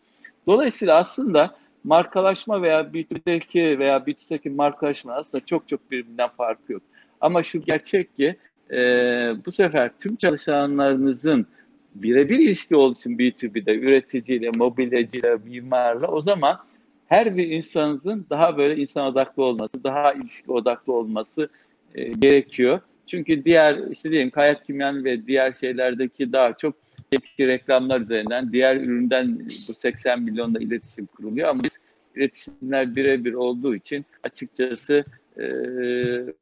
Dolayısıyla 0.47 0.97
aslında 0.97 1.55
markalaşma 1.83 2.61
veya 2.61 2.81
B2B'deki 2.81 3.79
veya 3.79 3.97
B2C'deki 3.97 4.49
markalaşma 4.49 5.13
aslında 5.13 5.45
çok 5.45 5.67
çok 5.67 5.91
birbirinden 5.91 6.29
farkı 6.29 6.73
yok. 6.73 6.81
Ama 7.21 7.43
şu 7.43 7.61
gerçek 7.61 8.17
ki 8.17 8.35
e, 8.71 8.77
bu 9.45 9.51
sefer 9.51 9.91
tüm 9.99 10.15
çalışanlarınızın 10.15 11.47
birebir 11.95 12.39
ilişki 12.39 12.75
olduğu 12.75 12.93
için 12.93 13.17
B2B'de 13.17 13.75
üreticiyle, 13.75 14.51
mobilyacıyla, 14.55 15.37
mimarla 15.45 16.07
o 16.07 16.21
zaman 16.21 16.59
her 17.13 17.37
bir 17.37 17.47
insanınızın 17.47 18.25
daha 18.29 18.57
böyle 18.57 18.81
insan 18.81 19.05
odaklı 19.05 19.43
olması, 19.43 19.83
daha 19.83 20.13
ilişki 20.13 20.51
odaklı 20.51 20.93
olması 20.93 21.49
e, 21.95 22.03
gerekiyor. 22.03 22.79
Çünkü 23.07 23.45
diğer 23.45 23.77
işte 23.91 24.11
diyelim 24.11 24.31
hayat 24.35 24.65
kimyanı 24.65 25.03
ve 25.03 25.27
diğer 25.27 25.53
şeylerdeki 25.53 26.33
daha 26.33 26.53
çok 26.53 26.75
tepki 27.11 27.47
reklamlar 27.47 28.01
üzerinden 28.01 28.51
diğer 28.51 28.75
üründen 28.75 29.39
bu 29.67 29.73
80 29.73 30.21
milyonda 30.21 30.59
iletişim 30.59 31.05
kuruluyor 31.05 31.49
ama 31.49 31.63
biz 31.63 31.77
iletişimler 32.15 32.95
birebir 32.95 33.33
olduğu 33.33 33.75
için 33.75 34.05
açıkçası 34.23 35.05
e, 35.37 35.45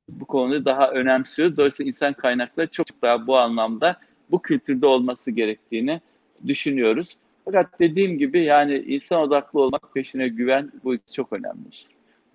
bu 0.10 0.26
konuda 0.26 0.66
daha 0.66 0.92
önemsiyoruz. 0.92 1.58
Dolayısıyla 1.58 1.88
insan 1.88 2.14
kaynakları 2.14 2.68
çok 2.68 2.88
daha 3.02 3.28
bu 3.28 3.38
anlamda 3.38 3.98
bu 4.32 4.42
kültürde 4.42 4.86
olması 4.86 5.32
gerektiğini 5.32 6.02
düşünüyoruz. 6.48 7.18
Fakat 7.46 7.80
dediğim 7.80 8.18
gibi 8.18 8.44
yani 8.44 8.78
insan 8.78 9.22
odaklı 9.22 9.62
olmak, 9.62 9.94
peşine 9.94 10.28
güven 10.28 10.72
bu 10.84 10.96
çok 11.14 11.34
önemli. 11.34 11.70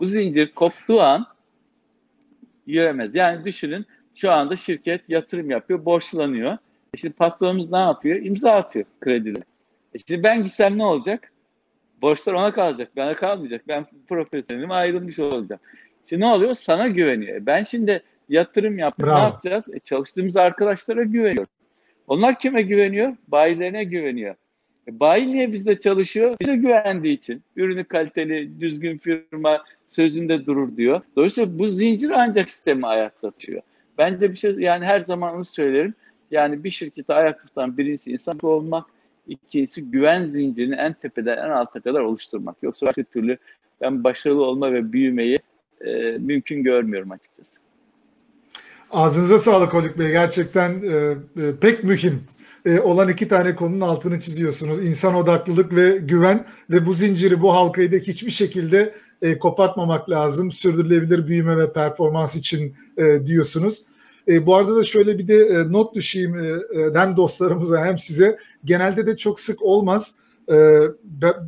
Bu 0.00 0.06
zincir 0.06 0.52
koptuğu 0.52 1.00
an 1.00 1.26
yürümez. 2.66 3.14
Yani 3.14 3.44
düşünün 3.44 3.86
şu 4.14 4.32
anda 4.32 4.56
şirket 4.56 5.08
yatırım 5.08 5.50
yapıyor, 5.50 5.84
borçlanıyor. 5.84 6.58
E 6.94 6.96
şimdi 6.96 7.14
patronumuz 7.14 7.72
ne 7.72 7.78
yapıyor? 7.78 8.16
İmza 8.16 8.52
atıyor 8.52 8.84
kredileri. 9.00 9.44
E 9.94 9.98
şimdi 9.98 10.22
ben 10.22 10.44
gitsem 10.44 10.78
ne 10.78 10.84
olacak? 10.84 11.32
Borçlar 12.02 12.32
ona 12.32 12.52
kalacak, 12.52 12.96
bana 12.96 13.14
kalmayacak. 13.14 13.68
Ben 13.68 13.86
profesyonelim 14.08 14.70
ayrılmış 14.70 15.18
olacağım. 15.18 15.60
Şimdi 16.08 16.22
ne 16.22 16.26
oluyor? 16.26 16.54
Sana 16.54 16.88
güveniyor. 16.88 17.36
E 17.36 17.46
ben 17.46 17.62
şimdi 17.62 18.02
yatırım 18.28 18.78
yaptım. 18.78 19.08
Ne 19.08 19.12
yapacağız? 19.12 19.64
E 19.72 19.78
çalıştığımız 19.78 20.36
arkadaşlara 20.36 21.02
güveniyor. 21.02 21.46
Onlar 22.06 22.38
kime 22.38 22.62
güveniyor? 22.62 23.16
Bayilerine 23.28 23.84
güveniyor. 23.84 24.34
E 24.88 25.00
bayi 25.00 25.32
niye 25.32 25.52
bizde 25.52 25.78
çalışıyor? 25.78 26.36
Bize 26.40 26.56
güvendiği 26.56 27.14
için. 27.14 27.42
Ürünü 27.56 27.84
kaliteli, 27.84 28.60
düzgün 28.60 28.98
firma 28.98 29.64
sözünde 29.90 30.46
durur 30.46 30.76
diyor. 30.76 31.00
Dolayısıyla 31.16 31.58
bu 31.58 31.70
zincir 31.70 32.10
ancak 32.10 32.50
sistemi 32.50 32.86
ayakta 32.86 33.30
tutuyor. 33.30 33.62
Bence 33.98 34.30
bir 34.30 34.36
şey 34.36 34.50
yani 34.52 34.84
her 34.84 35.00
zaman 35.00 35.34
onu 35.34 35.44
söylerim. 35.44 35.94
Yani 36.30 36.64
bir 36.64 36.70
şirketi 36.70 37.12
ayakta 37.12 37.46
tutan 37.46 37.78
birincisi 37.78 38.12
insan 38.12 38.38
olmak, 38.42 38.86
ikincisi 39.28 39.90
güven 39.90 40.24
zincirini 40.24 40.74
en 40.74 40.92
tepeden 40.92 41.36
en 41.36 41.50
alta 41.50 41.80
kadar 41.80 42.00
oluşturmak. 42.00 42.56
Yoksa 42.62 42.86
başka 42.86 43.02
türlü 43.02 43.38
ben 43.80 44.04
başarılı 44.04 44.44
olma 44.44 44.72
ve 44.72 44.92
büyümeyi 44.92 45.38
e, 45.80 45.92
mümkün 46.18 46.62
görmüyorum 46.62 47.10
açıkçası. 47.10 47.50
Ağzınıza 48.90 49.38
sağlık 49.38 49.74
Haluk 49.74 49.98
Bey. 49.98 50.10
Gerçekten 50.12 50.70
e, 50.70 51.16
e, 51.42 51.56
pek 51.60 51.84
mühim 51.84 52.24
e, 52.66 52.80
olan 52.80 53.08
iki 53.08 53.28
tane 53.28 53.54
konunun 53.54 53.80
altını 53.80 54.20
çiziyorsunuz. 54.20 54.84
İnsan 54.84 55.14
odaklılık 55.14 55.74
ve 55.74 55.96
güven 55.96 56.46
ve 56.70 56.86
bu 56.86 56.92
zinciri, 56.92 57.42
bu 57.42 57.54
halkayı 57.54 57.92
da 57.92 57.96
hiçbir 57.96 58.30
şekilde 58.30 58.94
e, 59.22 59.38
kopartmamak 59.38 60.10
lazım. 60.10 60.52
Sürdürülebilir 60.52 61.26
büyüme 61.26 61.56
ve 61.56 61.72
performans 61.72 62.36
için 62.36 62.74
e, 62.96 63.26
diyorsunuz. 63.26 63.82
E, 64.28 64.46
bu 64.46 64.54
arada 64.54 64.76
da 64.76 64.84
şöyle 64.84 65.18
bir 65.18 65.28
de 65.28 65.46
e, 65.46 65.72
not 65.72 65.94
düşeyim 65.94 66.38
e, 66.38 66.48
e 66.48 66.94
hem 66.94 67.16
dostlarımıza 67.16 67.84
hem 67.84 67.98
size. 67.98 68.38
Genelde 68.64 69.06
de 69.06 69.16
çok 69.16 69.40
sık 69.40 69.62
olmaz. 69.62 70.14
E, 70.50 70.80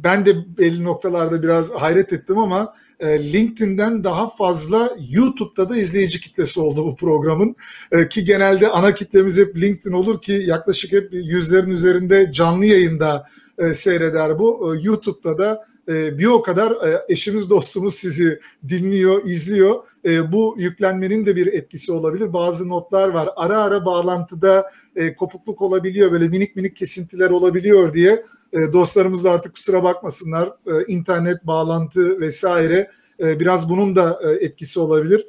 ben 0.05 0.27
de 0.27 0.59
belli 0.59 0.85
noktalarda 0.85 1.43
biraz 1.43 1.71
hayret 1.71 2.13
ettim 2.13 2.39
ama 2.39 2.75
e, 3.01 3.33
LinkedIn'den 3.33 4.05
daha 4.05 4.29
fazla 4.29 4.97
YouTube'da 5.11 5.69
da 5.69 5.77
izleyici 5.77 6.21
kitlesi 6.21 6.61
oldu 6.61 6.85
bu 6.85 6.97
programın. 6.97 7.57
E, 7.93 8.09
ki 8.09 8.25
genelde 8.25 8.69
ana 8.69 8.95
kitlemiz 8.95 9.39
hep 9.39 9.57
LinkedIn 9.57 9.93
olur 9.95 10.23
ki 10.23 10.33
yaklaşık 10.33 10.93
hep 10.93 11.13
yüzlerin 11.13 11.71
üzerinde 11.71 12.33
canlı 12.33 12.67
yayında 12.67 13.27
e, 13.59 13.75
seyreder 13.75 14.39
bu. 14.39 14.75
YouTube'da 14.83 15.39
da 15.39 15.65
e, 15.89 16.19
bir 16.19 16.27
o 16.27 16.43
kadar 16.43 16.71
e, 16.71 17.05
eşimiz 17.09 17.51
dostumuz 17.51 17.95
sizi 17.95 18.41
dinliyor, 18.69 19.25
izliyor. 19.25 19.85
E, 20.05 20.33
bu 20.33 20.55
yüklenmenin 20.59 21.27
de 21.27 21.37
bir 21.37 21.47
etkisi 21.47 21.93
olabilir. 21.93 22.33
Bazı 22.33 22.69
notlar 22.69 23.09
var. 23.09 23.29
Ara 23.37 23.63
ara 23.63 23.85
bağlantıda 23.85 24.71
kopukluk 25.17 25.63
olabiliyor. 25.63 26.13
Böyle 26.13 26.29
minik 26.29 26.57
minik 26.57 26.77
kesintiler 26.77 27.31
olabiliyor 27.31 27.95
diye 27.95 28.25
dostlarımız 28.73 29.25
da 29.25 29.31
artık 29.31 29.55
kusura 29.55 29.83
bakmasınlar. 29.83 30.49
E, 30.49 30.85
internet 30.89 31.47
bağlantı 31.47 32.21
vesaire 32.21 32.91
biraz 33.21 33.71
bunun 33.71 33.97
da 33.97 34.21
etkisi 34.41 34.81
olabilir. 34.81 35.27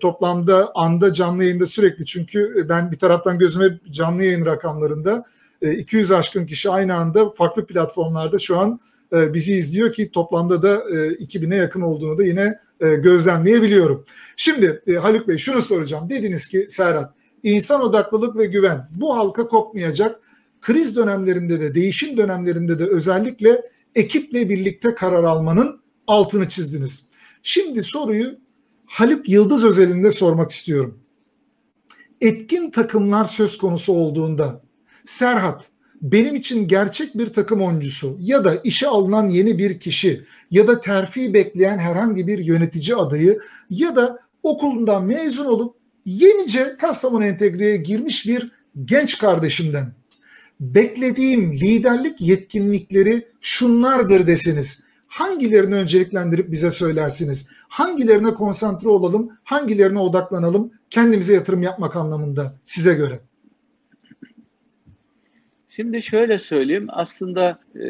Toplamda 0.00 0.70
anda 0.74 1.12
canlı 1.12 1.44
yayında 1.44 1.66
sürekli 1.66 2.06
çünkü 2.06 2.66
ben 2.68 2.92
bir 2.92 2.98
taraftan 2.98 3.38
gözüme 3.38 3.78
canlı 3.90 4.24
yayın 4.24 4.46
rakamlarında 4.46 5.24
e, 5.62 5.72
200 5.72 6.12
aşkın 6.12 6.46
kişi 6.46 6.70
aynı 6.70 6.94
anda 6.94 7.30
farklı 7.30 7.66
platformlarda 7.66 8.38
şu 8.38 8.58
an 8.58 8.80
e, 9.12 9.34
bizi 9.34 9.52
izliyor 9.52 9.92
ki 9.92 10.10
toplamda 10.10 10.62
da 10.62 10.74
2000'e 10.76 11.56
yakın 11.56 11.80
olduğunu 11.80 12.18
da 12.18 12.24
yine 12.24 12.58
e, 12.80 12.94
gözlemleyebiliyorum. 12.94 14.04
Şimdi 14.36 14.82
e, 14.86 14.92
Haluk 14.92 15.28
Bey 15.28 15.38
şunu 15.38 15.62
soracağım. 15.62 16.10
Dediniz 16.10 16.48
ki 16.48 16.66
Serhat 16.70 17.14
insan 17.42 17.80
odaklılık 17.80 18.36
ve 18.36 18.46
güven 18.46 18.88
bu 18.94 19.16
halka 19.16 19.46
kopmayacak. 19.46 20.20
Kriz 20.60 20.96
dönemlerinde 20.96 21.60
de 21.60 21.74
değişim 21.74 22.16
dönemlerinde 22.16 22.78
de 22.78 22.84
özellikle 22.84 23.62
ekiple 23.94 24.48
birlikte 24.48 24.94
karar 24.94 25.24
almanın 25.24 25.80
altını 26.06 26.48
çizdiniz. 26.48 27.04
Şimdi 27.42 27.82
soruyu 27.82 28.38
Haluk 28.86 29.28
Yıldız 29.28 29.64
özelinde 29.64 30.10
sormak 30.10 30.50
istiyorum. 30.50 30.98
Etkin 32.20 32.70
takımlar 32.70 33.24
söz 33.24 33.58
konusu 33.58 33.92
olduğunda 33.92 34.62
Serhat 35.04 35.70
benim 36.02 36.34
için 36.34 36.68
gerçek 36.68 37.18
bir 37.18 37.26
takım 37.26 37.62
oyuncusu 37.62 38.16
ya 38.20 38.44
da 38.44 38.54
işe 38.64 38.86
alınan 38.86 39.28
yeni 39.28 39.58
bir 39.58 39.80
kişi 39.80 40.24
ya 40.50 40.68
da 40.68 40.80
terfi 40.80 41.34
bekleyen 41.34 41.78
herhangi 41.78 42.26
bir 42.26 42.38
yönetici 42.38 42.96
adayı 42.96 43.38
ya 43.70 43.96
da 43.96 44.18
okulundan 44.42 45.04
mezun 45.04 45.46
olup 45.46 45.76
yenice 46.04 46.76
Kastamonu 46.76 47.24
Entegre'ye 47.24 47.76
girmiş 47.76 48.26
bir 48.26 48.52
genç 48.84 49.18
kardeşimden 49.18 49.92
beklediğim 50.60 51.54
liderlik 51.54 52.20
yetkinlikleri 52.20 53.28
şunlardır 53.40 54.26
deseniz 54.26 54.86
hangilerini 55.06 55.74
önceliklendirip 55.74 56.50
bize 56.50 56.70
söylersiniz? 56.70 57.48
Hangilerine 57.68 58.34
konsantre 58.34 58.88
olalım, 58.88 59.30
hangilerine 59.44 59.98
odaklanalım 59.98 60.72
kendimize 60.90 61.34
yatırım 61.34 61.62
yapmak 61.62 61.96
anlamında 61.96 62.58
size 62.64 62.94
göre? 62.94 63.20
Şimdi 65.76 66.02
şöyle 66.02 66.38
söyleyeyim, 66.38 66.86
aslında 66.88 67.58
e, 67.80 67.88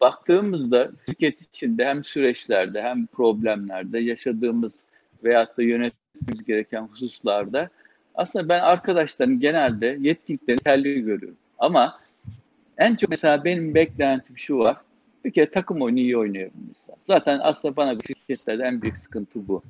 baktığımızda 0.00 0.90
şirket 1.06 1.40
içinde 1.40 1.84
hem 1.84 2.04
süreçlerde 2.04 2.82
hem 2.82 3.06
problemlerde 3.06 3.98
yaşadığımız 3.98 4.72
veyahut 5.24 5.58
da 5.58 5.62
yönetmemiz 5.62 6.44
gereken 6.46 6.82
hususlarda 6.82 7.68
aslında 8.14 8.48
ben 8.48 8.60
arkadaşların 8.60 9.40
genelde 9.40 9.96
yetkinliklerini 10.00 10.58
yeterli 10.58 11.00
görüyorum. 11.02 11.36
Ama 11.58 11.98
en 12.78 12.94
çok 12.94 13.10
mesela 13.10 13.44
benim 13.44 13.74
beklentim 13.74 14.38
şu 14.38 14.58
var. 14.58 14.76
Bir 15.24 15.30
kere 15.30 15.50
takım 15.50 15.82
oyunu 15.82 15.98
iyi 15.98 16.16
mesela. 16.68 16.96
Zaten 17.06 17.40
aslında 17.42 17.76
bana 17.76 17.96
şirketlerde 18.06 18.62
en 18.64 18.82
büyük 18.82 18.98
sıkıntı 18.98 19.48
bu. 19.48 19.62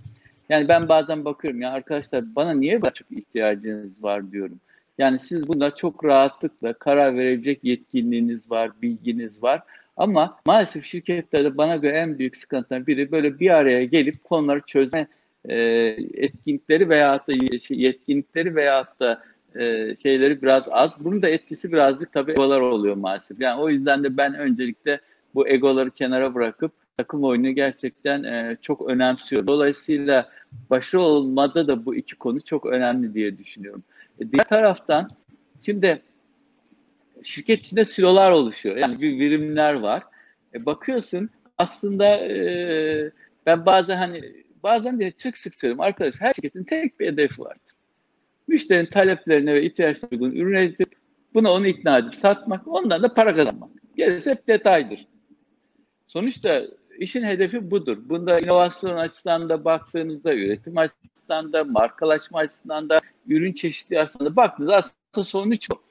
Yani 0.49 0.69
ben 0.69 0.89
bazen 0.89 1.25
bakıyorum 1.25 1.61
ya 1.63 1.71
arkadaşlar 1.71 2.37
bana 2.37 2.55
niye 2.55 2.83
daha 2.83 2.91
çok 2.91 3.13
ihtiyacınız 3.13 4.03
var 4.03 4.33
diyorum. 4.33 4.61
Yani 4.99 5.19
siz 5.19 5.49
bunda 5.49 5.75
çok 5.75 6.05
rahatlıkla 6.05 6.73
karar 6.73 7.17
verebilecek 7.17 7.65
yetkinliğiniz 7.65 8.51
var, 8.51 8.71
bilginiz 8.83 9.43
var. 9.43 9.63
Ama 9.97 10.39
maalesef 10.47 10.85
şirketlerde 10.85 11.57
bana 11.57 11.77
göre 11.77 11.97
en 11.97 12.19
büyük 12.19 12.37
sıkıntıdan 12.37 12.87
biri 12.87 13.13
böyle 13.13 13.41
bir 13.41 13.51
araya 13.51 13.85
gelip 13.85 14.25
konuları 14.25 14.61
çözme 14.67 15.07
e, 15.49 15.57
etkinlikleri 16.15 16.89
veyahut 16.89 17.29
da 17.29 17.59
şey, 17.61 17.79
yetkinlikleri 17.81 18.57
veyahut 18.57 19.01
da 19.01 19.23
e, 19.55 19.97
şeyleri 20.03 20.43
biraz 20.43 20.65
az. 20.71 20.91
Bunun 21.01 21.23
da 21.23 21.29
etkisi 21.29 21.73
birazcık 21.73 22.13
tabii 22.13 22.33
egolar 22.33 22.61
oluyor 22.61 22.97
maalesef. 22.97 23.41
Yani 23.41 23.61
o 23.61 23.69
yüzden 23.69 24.05
de 24.05 24.17
ben 24.17 24.35
öncelikle 24.35 25.01
bu 25.35 25.49
egoları 25.49 25.91
kenara 25.91 26.35
bırakıp 26.35 26.73
takım 26.97 27.25
oyunu 27.25 27.51
gerçekten 27.51 28.25
e, 28.25 28.57
çok 28.63 28.89
önemsiyorum. 28.89 29.49
Dolayısıyla 29.49 30.31
başarılı 30.71 31.07
olmada 31.07 31.69
da 31.69 31.87
bu 31.87 31.95
iki 31.95 32.17
konu 32.17 32.41
çok 32.41 32.67
önemli 32.67 33.15
diye 33.15 33.39
düşünüyorum. 33.39 33.83
E, 34.21 34.33
diğer 34.33 34.49
taraftan 34.49 35.09
şimdi 35.63 36.03
şirket 37.23 37.59
içinde 37.59 37.85
silolar 37.85 38.31
oluşuyor. 38.31 38.77
Yani 38.77 39.01
bir 39.01 39.19
birimler 39.19 39.75
var. 39.75 40.03
E, 40.55 40.67
bakıyorsun 40.67 41.31
aslında 41.59 42.17
e, 42.17 43.11
ben 43.47 43.67
bazen 43.67 43.97
hani 43.97 44.23
bazen 44.63 45.01
de 45.01 45.11
çok 45.11 45.39
sık 45.39 45.55
söylüyorum 45.55 45.81
arkadaş 45.81 46.15
her 46.19 46.33
şirketin 46.33 46.65
tek 46.65 47.01
bir 47.01 47.07
hedefi 47.07 47.41
vardır. 47.41 47.73
Müşterinin 48.49 48.91
taleplerine 48.91 49.55
ve 49.55 49.63
ihtiyaçlarına 49.63 50.25
uygun 50.25 50.37
ürün 50.37 50.57
edip 50.57 50.95
buna 51.35 51.53
onu 51.53 51.67
ikna 51.67 51.99
edip 51.99 52.15
satmak, 52.15 52.69
ondan 52.69 53.03
da 53.03 53.15
para 53.15 53.35
kazanmak. 53.35 53.71
Gerisi 53.97 54.31
hep 54.31 54.49
detaydır. 54.49 55.07
Sonuçta 56.07 56.63
işin 56.99 57.23
hedefi 57.23 57.71
budur. 57.71 57.99
Bunda 58.05 58.41
inovasyon 58.41 58.97
açısından 58.97 59.49
da 59.49 59.65
baktığınızda, 59.65 60.35
üretim 60.35 60.79
açısından 60.79 61.53
da, 61.53 61.65
markalaşma 61.65 62.39
açısından 62.39 62.89
da, 62.89 62.99
ürün 63.29 63.53
çeşitliği 63.53 64.01
açısından 64.01 64.33
da 64.33 64.37
baktığınızda 64.37 64.77
aslında 64.77 65.25
sonuç 65.25 65.71
bu. 65.71 65.83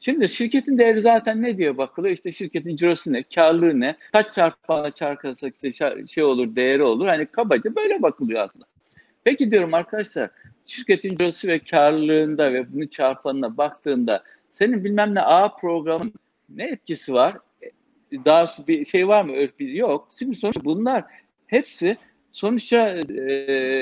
Şimdi 0.00 0.28
şirketin 0.28 0.78
değeri 0.78 1.00
zaten 1.00 1.42
ne 1.42 1.58
diye 1.58 1.78
bakılıyor? 1.78 2.14
İşte 2.14 2.32
şirketin 2.32 2.76
cirosu 2.76 3.12
ne, 3.12 3.22
karlılığı 3.22 3.80
ne, 3.80 3.96
kaç 4.12 4.32
çarpanla 4.32 4.90
çarpılırsa 4.90 5.48
işte 5.48 5.72
şey 6.06 6.24
olur, 6.24 6.56
değeri 6.56 6.82
olur. 6.82 7.06
Hani 7.06 7.26
kabaca 7.26 7.76
böyle 7.76 8.02
bakılıyor 8.02 8.40
aslında. 8.40 8.66
Peki 9.24 9.50
diyorum 9.50 9.74
arkadaşlar, 9.74 10.30
şirketin 10.66 11.16
cirosu 11.16 11.48
ve 11.48 11.58
karlılığında 11.58 12.52
ve 12.52 12.72
bunu 12.72 12.88
çarpanına 12.88 13.56
baktığında 13.56 14.22
senin 14.54 14.84
bilmem 14.84 15.14
ne 15.14 15.20
A 15.20 15.56
programın 15.56 16.12
ne 16.48 16.64
etkisi 16.64 17.14
var? 17.14 17.36
Daha 18.12 18.46
bir 18.68 18.84
şey 18.84 19.08
var 19.08 19.22
mı? 19.22 19.34
Yok. 19.58 20.08
Şimdi 20.18 20.36
sonuçta 20.36 20.64
bunlar 20.64 21.04
hepsi 21.46 21.96
sonuçta 22.32 22.96
e, 23.08 23.32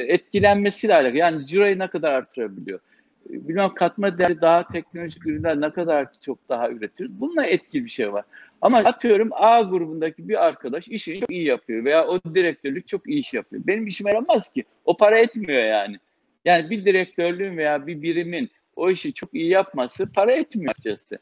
etkilenmesiyle 0.09 0.95
alakalı. 0.95 1.17
Yani 1.17 1.47
ciroyu 1.47 1.79
ne 1.79 1.89
kadar 1.89 2.13
artırabiliyor? 2.13 2.81
Bilmem 3.29 3.75
katma 3.75 4.19
değeri 4.19 4.41
daha 4.41 4.69
teknolojik 4.69 5.27
ürünler 5.27 5.61
ne 5.61 5.71
kadar 5.71 6.07
çok 6.21 6.49
daha 6.49 6.71
üretiyoruz. 6.71 7.21
Bununla 7.21 7.47
etkili 7.47 7.85
bir 7.85 7.91
şey 7.91 8.13
var. 8.13 8.25
Ama 8.61 8.79
atıyorum 8.79 9.29
A 9.33 9.63
grubundaki 9.63 10.29
bir 10.29 10.47
arkadaş 10.47 10.89
işini 10.89 11.21
çok 11.21 11.31
iyi 11.31 11.45
yapıyor 11.45 11.85
veya 11.85 12.07
o 12.07 12.21
direktörlük 12.35 12.89
çok 12.89 13.09
iyi 13.09 13.21
iş 13.21 13.33
yapıyor. 13.33 13.63
Benim 13.67 13.87
işime 13.87 14.11
yaramaz 14.11 14.49
ki. 14.49 14.65
O 14.85 14.97
para 14.97 15.19
etmiyor 15.19 15.63
yani. 15.63 15.97
Yani 16.45 16.71
bir 16.71 16.85
direktörlüğün 16.85 17.57
veya 17.57 17.87
bir 17.87 18.03
birimin 18.03 18.51
o 18.77 18.91
işi 18.91 19.13
çok 19.13 19.35
iyi 19.35 19.49
yapması 19.49 20.13
para 20.13 20.33
etmiyor 20.33 20.71
açıkçası. 20.71 21.19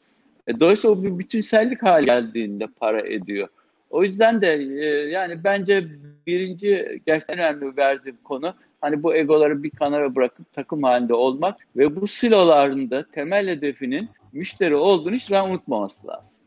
E, 0.47 0.59
dolayısıyla 0.59 0.95
o 0.95 1.03
bir 1.03 1.19
bütünsellik 1.19 1.83
hali 1.83 2.05
geldiğinde 2.05 2.67
para 2.79 3.01
ediyor. 3.01 3.47
O 3.89 4.03
yüzden 4.03 4.41
de 4.41 4.53
e, 4.53 4.85
yani 5.09 5.43
bence 5.43 5.85
birinci 6.27 7.01
gerçekten 7.05 7.37
önemli 7.37 7.77
verdiğim 7.77 8.17
konu 8.23 8.55
hani 8.85 9.03
bu 9.03 9.15
egoları 9.15 9.63
bir 9.63 9.69
kenara 9.69 10.15
bırakıp 10.15 10.53
takım 10.53 10.83
halinde 10.83 11.13
olmak 11.13 11.67
ve 11.75 11.95
bu 11.95 12.07
silolarında 12.07 13.05
temel 13.11 13.47
hedefinin 13.47 14.09
müşteri 14.33 14.75
olduğunu 14.75 15.15
hiç 15.15 15.23
zaman 15.23 15.51
unutmaması 15.51 16.07
lazım. 16.07 16.37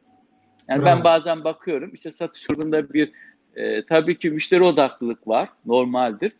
Yani 0.68 0.82
Bravo. 0.82 0.86
ben 0.86 1.04
bazen 1.04 1.44
bakıyorum 1.44 1.90
işte 1.94 2.12
satış 2.12 2.46
grubunda 2.46 2.92
bir 2.92 3.12
e, 3.56 3.86
tabii 3.86 4.18
ki 4.18 4.30
müşteri 4.30 4.62
odaklılık 4.62 5.28
var 5.28 5.48
normaldir. 5.66 6.32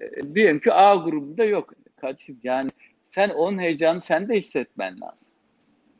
E, 0.00 0.34
diyelim 0.34 0.60
ki 0.60 0.72
A 0.72 0.94
grubunda 0.94 1.44
yok. 1.44 1.72
Kardeşim 1.96 2.38
yani 2.44 2.70
sen 3.06 3.28
onun 3.28 3.58
heyecanı 3.58 4.00
sen 4.00 4.28
de 4.28 4.36
hissetmen 4.36 5.00
lazım. 5.00 5.18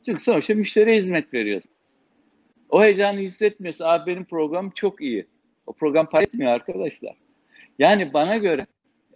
Çünkü 0.05 0.23
sonuçta 0.23 0.53
müşteriye 0.53 0.95
hizmet 0.95 1.33
veriyorsun. 1.33 1.71
O 2.69 2.83
heyecanı 2.83 3.19
hissetmiyorsa 3.19 3.87
abi 3.87 4.11
benim 4.11 4.25
programım 4.25 4.69
çok 4.69 5.01
iyi. 5.01 5.27
O 5.67 5.73
program 5.73 6.09
etmiyor 6.21 6.51
arkadaşlar. 6.51 7.15
Yani 7.79 8.13
bana 8.13 8.37
göre 8.37 8.67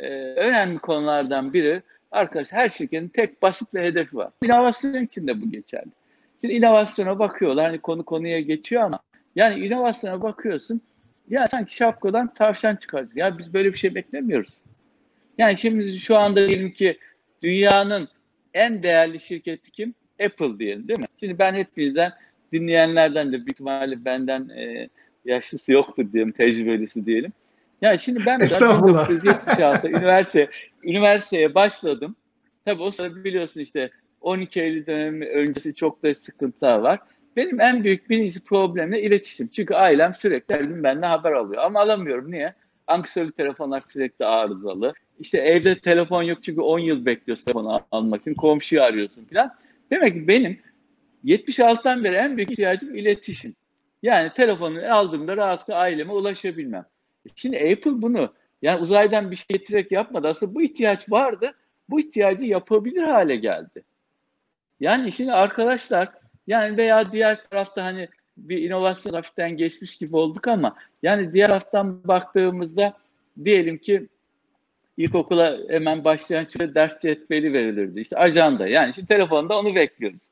e, 0.02 0.10
önemli 0.36 0.80
konulardan 0.80 1.54
biri 1.54 1.82
arkadaş 2.12 2.52
her 2.52 2.70
şirketin 2.70 3.08
tek 3.08 3.42
basit 3.42 3.74
bir 3.74 3.82
hedefi 3.82 4.18
var. 4.18 4.30
İnovasyon 4.44 5.04
için 5.04 5.28
de 5.28 5.42
bu 5.42 5.52
geçerli. 5.52 5.92
Şimdi 6.42 6.54
inovasyona 6.54 7.20
bakıyorlar 7.20 7.66
hani 7.66 7.80
konu 7.80 8.04
konuya 8.04 8.40
geçiyor 8.40 8.82
ama 8.82 9.00
yani 9.36 9.66
inovasyona 9.66 10.22
bakıyorsun 10.22 10.82
ya 11.30 11.48
sanki 11.48 11.76
şapkadan 11.76 12.34
tavşan 12.34 12.76
çıkartıyor. 12.76 13.28
Ya 13.28 13.38
biz 13.38 13.54
böyle 13.54 13.74
bir 13.74 13.78
şey 13.78 13.96
beklemiyoruz. 13.96 14.54
Yani 15.38 15.58
şimdi 15.58 16.00
şu 16.00 16.18
anda 16.18 16.48
diyelim 16.48 16.72
ki 16.72 16.98
dünyanın 17.44 18.08
en 18.54 18.84
değerli 18.84 19.20
şirketi 19.20 19.72
kim? 19.72 19.94
Apple 20.26 20.60
diyelim 20.60 20.88
değil 20.88 21.00
mi? 21.00 21.06
Şimdi 21.20 21.40
ben 21.40 21.54
hepinizden 21.54 22.12
dinleyenlerden 22.54 23.28
de 23.28 23.32
büyük 23.32 23.52
ihtimalle 23.52 24.06
benden 24.06 24.50
e, 24.50 24.90
yaşlısı 25.26 25.72
yoktur 25.72 26.14
diyelim, 26.14 26.32
tecrübelisi 26.32 27.06
diyelim. 27.06 27.34
Ya 27.82 27.98
şimdi 27.98 28.20
ben 28.26 28.40
1976 28.40 29.88
üniversite 29.88 30.50
üniversiteye 30.84 31.56
başladım. 31.56 32.16
Tabii 32.66 32.82
o 32.82 32.92
sırada 32.92 33.24
biliyorsun 33.24 33.62
işte 33.62 33.90
12 34.22 34.62
Eylül 34.62 34.86
dönemi 34.86 35.26
öncesi 35.26 35.76
çok 35.76 36.04
da 36.04 36.16
sıkıntılar 36.16 36.80
var. 36.80 37.00
Benim 37.36 37.62
en 37.62 37.84
büyük 37.84 38.10
birinci 38.10 38.40
problemim 38.40 39.06
iletişim. 39.06 39.48
Çünkü 39.48 39.74
ailem 39.74 40.16
sürekli 40.16 40.56
her 40.56 40.62
gün 40.62 40.84
benden 40.84 41.10
haber 41.10 41.32
alıyor. 41.32 41.64
Ama 41.64 41.80
alamıyorum. 41.80 42.32
Niye? 42.32 42.54
Anksiyonlu 42.88 43.32
telefonlar 43.32 43.82
sürekli 43.82 44.26
arızalı. 44.26 44.94
İşte 45.20 45.38
evde 45.38 45.80
telefon 45.80 46.24
yok 46.24 46.44
çünkü 46.44 46.62
10 46.62 46.80
yıl 46.80 47.06
bekliyorsun 47.06 47.46
telefonu 47.46 47.82
almak 47.92 48.22
için. 48.22 48.34
Komşuyu 48.34 48.82
arıyorsun 48.84 49.26
falan. 49.26 49.52
Demek 49.92 50.14
ki 50.14 50.28
benim 50.28 50.60
76'dan 51.26 52.04
beri 52.04 52.16
en 52.16 52.38
büyük 52.38 52.52
ihtiyacım 52.52 52.96
iletişim. 52.96 53.56
Yani 54.04 54.32
telefonu 54.36 54.94
aldığımda 54.94 55.38
rahatlıkla 55.38 55.76
aileme 55.76 56.12
ulaşabilmem. 56.14 56.86
Şimdi 57.36 57.58
Apple 57.58 58.02
bunu 58.02 58.34
yani 58.62 58.82
uzaydan 58.82 59.32
bir 59.32 59.36
şey 59.36 59.46
getirerek 59.50 59.92
yapmadı. 59.92 60.28
Aslında 60.28 60.56
bu 60.56 60.62
ihtiyaç 60.62 61.12
vardı. 61.12 61.54
Bu 61.90 62.00
ihtiyacı 62.00 62.46
yapabilir 62.46 63.04
hale 63.04 63.36
geldi. 63.36 63.84
Yani 64.80 65.12
şimdi 65.12 65.32
arkadaşlar 65.32 66.10
yani 66.48 66.78
veya 66.78 67.12
diğer 67.12 67.50
tarafta 67.50 67.84
hani 67.84 68.10
bir 68.38 68.58
inovasyon 68.58 69.14
hafiften 69.14 69.58
geçmiş 69.58 69.98
gibi 69.98 70.16
olduk 70.16 70.48
ama 70.48 70.76
yani 71.04 71.34
diğer 71.34 71.48
taraftan 71.48 72.08
baktığımızda 72.08 72.98
diyelim 73.46 73.78
ki 73.78 74.08
ilkokula 74.98 75.58
hemen 75.70 76.04
başlayan 76.04 76.46
çocuğa 76.46 76.76
ders 76.76 77.02
cetveli 77.02 77.54
verilirdi. 77.54 78.00
İşte 78.00 78.18
ajanda 78.18 78.68
yani 78.68 78.94
şimdi 78.94 79.08
telefonda 79.08 79.60
onu 79.60 79.76
bekliyoruz. 79.76 80.28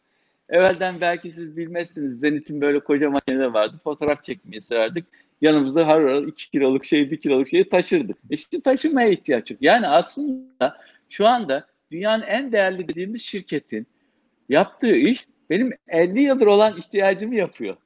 Evvelden 0.50 1.02
belki 1.02 1.32
siz 1.32 1.58
bilmezsiniz 1.58 2.20
Zenit'in 2.20 2.62
böyle 2.62 2.80
koca 2.80 3.10
makineleri 3.10 3.54
vardı. 3.54 3.80
Fotoğraf 3.84 4.24
çekmeyi 4.24 4.62
severdik 4.62 5.06
yanımızda 5.42 5.88
har 5.88 6.10
har 6.10 6.24
2 6.24 6.52
kiloluk 6.52 6.86
şey 6.86 7.12
1 7.12 7.22
kiloluk 7.22 7.48
şeyi 7.48 7.70
taşırdık. 7.70 8.18
E 8.18 8.34
işte 8.34 8.62
taşımaya 8.62 9.10
ihtiyaç 9.10 9.52
yok. 9.52 9.62
Yani 9.62 9.88
aslında 9.88 10.78
şu 11.10 11.28
anda 11.28 11.68
dünyanın 11.92 12.24
en 12.24 12.52
değerli 12.52 12.88
dediğimiz 12.88 13.22
şirketin 13.22 13.88
yaptığı 14.50 14.96
iş 14.96 15.26
benim 15.50 15.74
50 15.88 16.22
yıldır 16.22 16.48
olan 16.48 16.78
ihtiyacımı 16.78 17.36
yapıyor. 17.36 17.78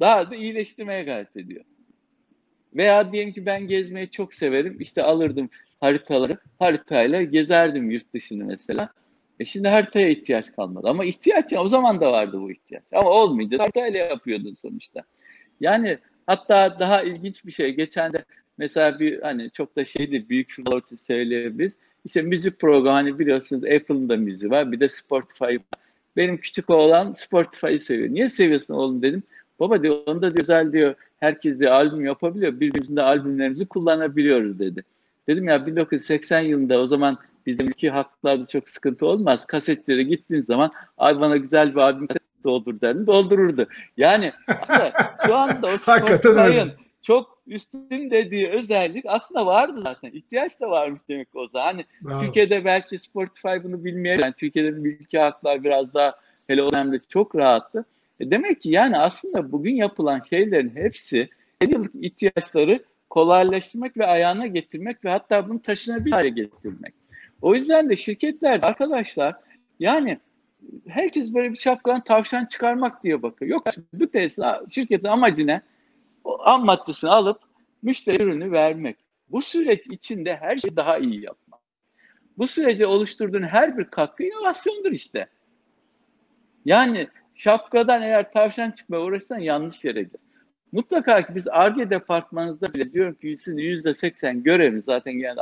Daha 0.00 0.30
da 0.30 0.36
iyileştirmeye 0.36 1.02
gayret 1.02 1.36
ediyor. 1.36 1.64
Veya 2.74 3.12
diyelim 3.12 3.32
ki 3.32 3.46
ben 3.46 3.66
gezmeyi 3.66 4.10
çok 4.10 4.34
severim. 4.34 4.76
İşte 4.80 5.02
alırdım 5.02 5.50
haritaları. 5.80 6.38
Haritayla 6.58 7.22
gezerdim 7.22 7.90
yurt 7.90 8.14
dışını 8.14 8.44
mesela. 8.44 8.88
E 9.40 9.44
şimdi 9.44 9.68
haritaya 9.68 10.08
ihtiyaç 10.08 10.52
kalmadı. 10.52 10.88
Ama 10.88 11.04
ihtiyaç 11.04 11.52
o 11.52 11.66
zaman 11.66 12.00
da 12.00 12.12
vardı 12.12 12.40
bu 12.40 12.50
ihtiyaç. 12.50 12.84
Ama 12.92 13.10
olmayınca 13.10 13.58
haritayla 13.58 13.98
yapıyordun 13.98 14.54
sonuçta. 14.54 15.02
Yani 15.60 15.98
Hatta 16.26 16.76
daha 16.80 17.02
ilginç 17.02 17.46
bir 17.46 17.52
şey. 17.52 17.74
Geçen 17.74 18.12
de 18.12 18.24
mesela 18.58 19.00
bir 19.00 19.22
hani 19.22 19.50
çok 19.50 19.76
da 19.76 19.84
şeydi 19.84 20.28
büyük 20.28 20.50
firmalar 20.50 20.82
için 20.82 20.96
söyleyebiliriz. 20.96 21.72
İşte 22.04 22.22
müzik 22.22 22.60
programı 22.60 22.96
hani 22.96 23.18
biliyorsunuz 23.18 23.64
Apple'ın 23.64 24.08
da 24.08 24.16
müziği 24.16 24.50
var. 24.50 24.72
Bir 24.72 24.80
de 24.80 24.88
Spotify 24.88 25.44
var. 25.44 25.80
Benim 26.16 26.36
küçük 26.36 26.70
oğlan 26.70 27.12
Spotify'ı 27.12 27.80
seviyor. 27.80 28.08
Niye 28.08 28.28
seviyorsun 28.28 28.74
oğlum 28.74 29.02
dedim. 29.02 29.22
Baba 29.60 29.82
diyor 29.82 29.96
onda 30.06 30.22
da 30.22 30.28
güzel 30.28 30.72
diyor. 30.72 30.94
Herkes 31.20 31.60
de 31.60 31.70
albüm 31.70 32.04
yapabiliyor. 32.04 32.60
Birbirimizin 32.60 32.96
de 32.96 33.02
albümlerimizi 33.02 33.66
kullanabiliyoruz 33.66 34.58
dedi. 34.58 34.84
Dedim 35.28 35.48
ya 35.48 35.66
1980 35.66 36.40
yılında 36.40 36.78
o 36.78 36.86
zaman 36.86 37.18
bizim 37.46 37.68
ülke 37.68 37.90
haklarda 37.90 38.46
çok 38.46 38.70
sıkıntı 38.70 39.06
olmaz. 39.06 39.46
Kasetçilere 39.46 40.02
gittiğin 40.02 40.42
zaman 40.42 40.70
abi 40.98 41.20
bana 41.20 41.36
güzel 41.36 41.74
bir 41.74 41.80
albüm 41.80 42.08
doldur 42.46 42.80
derdi 42.80 43.06
doldururdu. 43.06 43.66
Yani 43.96 44.30
şu 45.26 45.34
anda 45.36 45.66
o 45.66 45.70
Spotify'ın 45.78 46.72
çok 47.02 47.38
üstün 47.46 48.10
dediği 48.10 48.48
özellik 48.48 49.04
aslında 49.08 49.46
vardı 49.46 49.80
zaten. 49.82 50.10
İhtiyaç 50.10 50.60
da 50.60 50.70
varmış 50.70 51.02
demek 51.08 51.28
o 51.34 51.48
zaman. 51.48 51.66
Hani 51.66 51.84
Bravo. 52.02 52.20
Türkiye'de 52.20 52.64
belki 52.64 52.98
Spotify 52.98 53.64
bunu 53.64 53.84
bilmeyebilir. 53.84 54.24
Yani 54.24 54.34
Türkiye'de 54.38 54.70
mülki 54.70 55.18
haklar 55.18 55.64
biraz 55.64 55.94
daha 55.94 56.14
hele 56.46 56.62
o 56.62 56.72
dönemde 56.72 57.00
çok 57.08 57.36
rahattı. 57.36 57.84
E 58.20 58.30
demek 58.30 58.62
ki 58.62 58.68
yani 58.70 58.98
aslında 58.98 59.52
bugün 59.52 59.74
yapılan 59.74 60.20
şeylerin 60.30 60.76
hepsi 60.76 61.28
yıllık 61.68 61.94
ihtiyaçları 61.94 62.84
kolaylaştırmak 63.10 63.96
ve 63.96 64.06
ayağına 64.06 64.46
getirmek 64.46 65.04
ve 65.04 65.10
hatta 65.10 65.48
bunu 65.48 65.62
taşınabilir 65.62 66.12
hale 66.12 66.28
getirmek. 66.28 66.94
O 67.42 67.54
yüzden 67.54 67.88
de 67.88 67.96
şirketler 67.96 68.60
arkadaşlar 68.62 69.34
yani 69.80 70.18
herkes 70.88 71.34
böyle 71.34 71.52
bir 71.52 71.56
şapkadan 71.56 72.04
tavşan 72.04 72.44
çıkarmak 72.44 73.02
diye 73.02 73.22
bakıyor. 73.22 73.50
Yok 73.50 73.64
bu 73.92 74.10
Tesla 74.10 74.62
şirketin 74.70 75.08
amacı 75.08 75.46
ne? 75.46 75.62
O 76.24 76.42
am 76.42 76.64
maddesini 76.64 77.10
alıp 77.10 77.40
müşteri 77.82 78.22
ürünü 78.22 78.52
vermek. 78.52 78.96
Bu 79.28 79.42
süreç 79.42 79.86
içinde 79.86 80.36
her 80.36 80.58
şeyi 80.58 80.76
daha 80.76 80.98
iyi 80.98 81.24
yapmak. 81.24 81.60
Bu 82.38 82.48
sürece 82.48 82.86
oluşturduğun 82.86 83.42
her 83.42 83.78
bir 83.78 83.84
katkı 83.84 84.22
inovasyondur 84.22 84.92
işte. 84.92 85.26
Yani 86.64 87.08
şapkadan 87.34 88.02
eğer 88.02 88.32
tavşan 88.32 88.70
çıkmaya 88.70 89.02
uğraşsan 89.02 89.38
yanlış 89.38 89.84
yere 89.84 90.02
gir. 90.02 90.20
Mutlaka 90.72 91.26
ki 91.26 91.34
biz 91.34 91.48
ARGE 91.48 91.90
departmanınızda 91.90 92.74
bile 92.74 92.92
diyorum 92.92 93.14
ki 93.14 93.36
sizin 93.36 93.58
yüzde 93.58 93.94
seksen 93.94 94.42
göreviniz 94.42 94.84
zaten 94.84 95.12
yani 95.12 95.40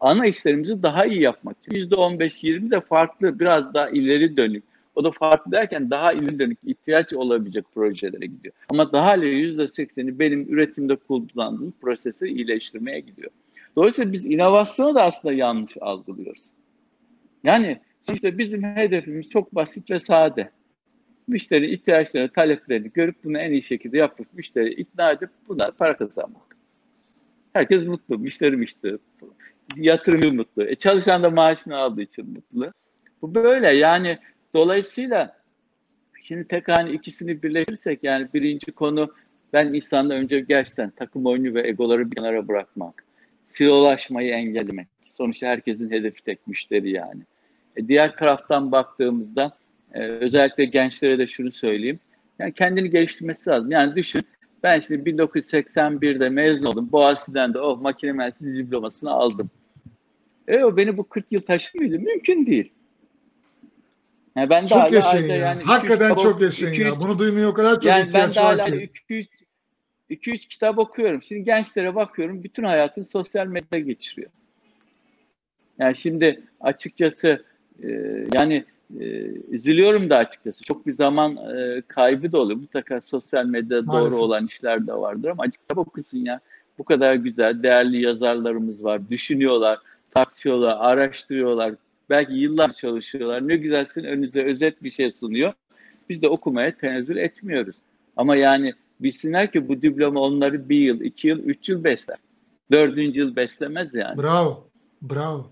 ana 0.00 0.26
işlerimizi 0.26 0.82
daha 0.82 1.06
iyi 1.06 1.22
yapmak 1.22 1.56
için. 1.58 1.90
%15-20 1.90 2.70
de 2.70 2.80
farklı 2.80 3.38
biraz 3.38 3.74
daha 3.74 3.90
ileri 3.90 4.36
dönük 4.36 4.64
O 4.94 5.04
da 5.04 5.10
farklı 5.10 5.52
derken 5.52 5.90
daha 5.90 6.12
ileri 6.12 6.38
dönük 6.38 6.58
ihtiyaç 6.66 7.12
olabilecek 7.12 7.64
projelere 7.74 8.26
gidiyor. 8.26 8.54
Ama 8.68 8.92
daha 8.92 9.06
hala 9.06 9.24
%80'i 9.24 10.18
benim 10.18 10.54
üretimde 10.54 10.96
kullandığım 10.96 11.74
prosesi 11.80 12.26
iyileştirmeye 12.26 13.00
gidiyor. 13.00 13.30
Dolayısıyla 13.76 14.12
biz 14.12 14.24
inovasyonu 14.24 14.94
da 14.94 15.02
aslında 15.02 15.34
yanlış 15.34 15.76
algılıyoruz. 15.80 16.42
Yani 17.44 17.78
sonuçta 18.06 18.38
bizim 18.38 18.62
hedefimiz 18.62 19.30
çok 19.30 19.54
basit 19.54 19.90
ve 19.90 20.00
sade. 20.00 20.50
Müşteri 21.28 21.74
ihtiyaçlarını, 21.74 22.32
taleplerini 22.32 22.90
görüp 22.94 23.16
bunu 23.24 23.38
en 23.38 23.52
iyi 23.52 23.62
şekilde 23.62 23.98
yapıp 23.98 24.34
müşteri 24.34 24.74
ikna 24.74 25.10
edip 25.10 25.30
bunlar 25.48 25.72
para 25.72 25.96
kazanmak. 25.96 26.56
Herkes 27.52 27.86
mutlu, 27.86 28.18
müşteri 28.18 28.56
müşteri. 28.56 28.98
Yatırımcı 29.76 30.32
mutlu. 30.32 30.64
E 30.64 30.74
çalışan 30.74 31.22
da 31.22 31.30
maaşını 31.30 31.76
aldığı 31.76 32.02
için 32.02 32.30
mutlu. 32.30 32.72
Bu 33.22 33.34
böyle 33.34 33.70
yani 33.70 34.18
dolayısıyla 34.54 35.36
şimdi 36.22 36.48
tek 36.48 36.68
hani 36.68 36.92
ikisini 36.92 37.42
birleştirirsek 37.42 38.04
yani 38.04 38.28
birinci 38.34 38.72
konu 38.72 39.14
ben 39.52 39.74
insanda 39.74 40.14
önce 40.14 40.40
gerçekten 40.40 40.90
takım 40.90 41.26
oyunu 41.26 41.54
ve 41.54 41.68
egoları 41.68 42.10
bir 42.10 42.16
kenara 42.16 42.48
bırakmak. 42.48 43.04
Silolaşmayı 43.48 44.32
engellemek. 44.32 44.88
Sonuçta 45.14 45.46
herkesin 45.46 45.90
hedefi 45.90 46.24
tek 46.24 46.46
müşteri 46.46 46.90
yani. 46.90 47.22
E 47.76 47.88
diğer 47.88 48.16
taraftan 48.16 48.72
baktığımızda 48.72 49.52
e, 49.94 50.00
özellikle 50.00 50.64
gençlere 50.64 51.18
de 51.18 51.26
şunu 51.26 51.52
söyleyeyim. 51.52 52.00
Yani 52.38 52.52
kendini 52.52 52.90
geliştirmesi 52.90 53.50
lazım. 53.50 53.70
Yani 53.70 53.96
düşün 53.96 54.22
ben 54.64 54.80
şimdi 54.80 55.10
1981'de 55.10 56.28
mezun 56.28 56.66
oldum. 56.66 56.92
Boğaziçi'den 56.92 57.54
de 57.54 57.60
oh 57.60 57.80
makine 57.80 58.12
mühendisliği 58.12 58.66
diplomasını 58.66 59.10
aldım. 59.10 59.50
E 60.48 60.64
o 60.64 60.76
beni 60.76 60.96
bu 60.96 61.08
40 61.08 61.32
yıl 61.32 61.40
taşır 61.40 61.78
mıydı? 61.78 61.98
Mümkün 61.98 62.46
değil. 62.46 62.72
Yani 64.36 64.50
ben 64.50 64.66
çok 64.66 64.92
yaşayın 64.92 65.28
ya. 65.28 65.36
Yani 65.36 65.62
Hakikaten 65.62 66.14
çok 66.14 66.40
yaşayın 66.40 66.72
200, 66.72 66.94
ya. 66.94 67.00
Bunu 67.00 67.18
duymaya 67.18 67.48
o 67.48 67.54
kadar 67.54 67.74
çok 67.74 67.84
yani 67.84 68.06
ihtiyaç 68.06 68.38
var 68.38 68.56
ki. 68.56 68.70
Yani 68.70 68.80
ben 68.80 68.86
200 68.86 69.28
200 70.08 70.46
kitap 70.46 70.78
okuyorum. 70.78 71.22
Şimdi 71.22 71.44
gençlere 71.44 71.94
bakıyorum. 71.94 72.44
Bütün 72.44 72.64
hayatını 72.64 73.04
sosyal 73.04 73.46
medyada 73.46 73.78
geçiriyor. 73.78 74.30
Yani 75.78 75.96
şimdi 75.96 76.42
açıkçası 76.60 77.44
e, 77.82 77.88
yani 78.34 78.64
e, 79.00 79.04
üzülüyorum 79.50 80.10
da 80.10 80.16
açıkçası. 80.16 80.64
Çok 80.64 80.86
bir 80.86 80.96
zaman 80.96 81.36
e, 81.36 81.82
kaybı 81.88 82.32
da 82.32 82.38
oluyor. 82.38 82.58
Mutlaka 82.58 83.00
sosyal 83.00 83.46
medyada 83.46 83.82
Maalesef. 83.82 84.12
doğru 84.12 84.24
olan 84.24 84.46
işler 84.46 84.86
de 84.86 84.92
vardır 84.92 85.28
ama 85.28 85.42
açık 85.42 85.60
kitap 85.60 85.78
okusun 85.78 86.18
ya. 86.18 86.40
Bu 86.78 86.84
kadar 86.84 87.14
güzel, 87.14 87.62
değerli 87.62 88.02
yazarlarımız 88.02 88.84
var. 88.84 89.10
Düşünüyorlar, 89.10 89.78
tartışıyorlar, 90.14 90.76
araştırıyorlar. 90.80 91.74
Belki 92.10 92.32
yıllar 92.34 92.72
çalışıyorlar. 92.72 93.48
Ne 93.48 93.56
güzelsin 93.56 94.04
önünüze 94.04 94.44
özet 94.44 94.82
bir 94.82 94.90
şey 94.90 95.12
sunuyor. 95.12 95.52
Biz 96.08 96.22
de 96.22 96.28
okumaya 96.28 96.76
tenezzül 96.76 97.16
etmiyoruz. 97.16 97.76
Ama 98.16 98.36
yani 98.36 98.74
bilsinler 99.00 99.52
ki 99.52 99.68
bu 99.68 99.82
diploma 99.82 100.20
onları 100.20 100.68
bir 100.68 100.78
yıl, 100.78 101.00
iki 101.00 101.28
yıl, 101.28 101.38
üç 101.38 101.68
yıl 101.68 101.84
besler. 101.84 102.18
Dördüncü 102.70 103.20
yıl 103.20 103.36
beslemez 103.36 103.94
yani. 103.94 104.22
Bravo, 104.22 104.68
bravo. 105.02 105.50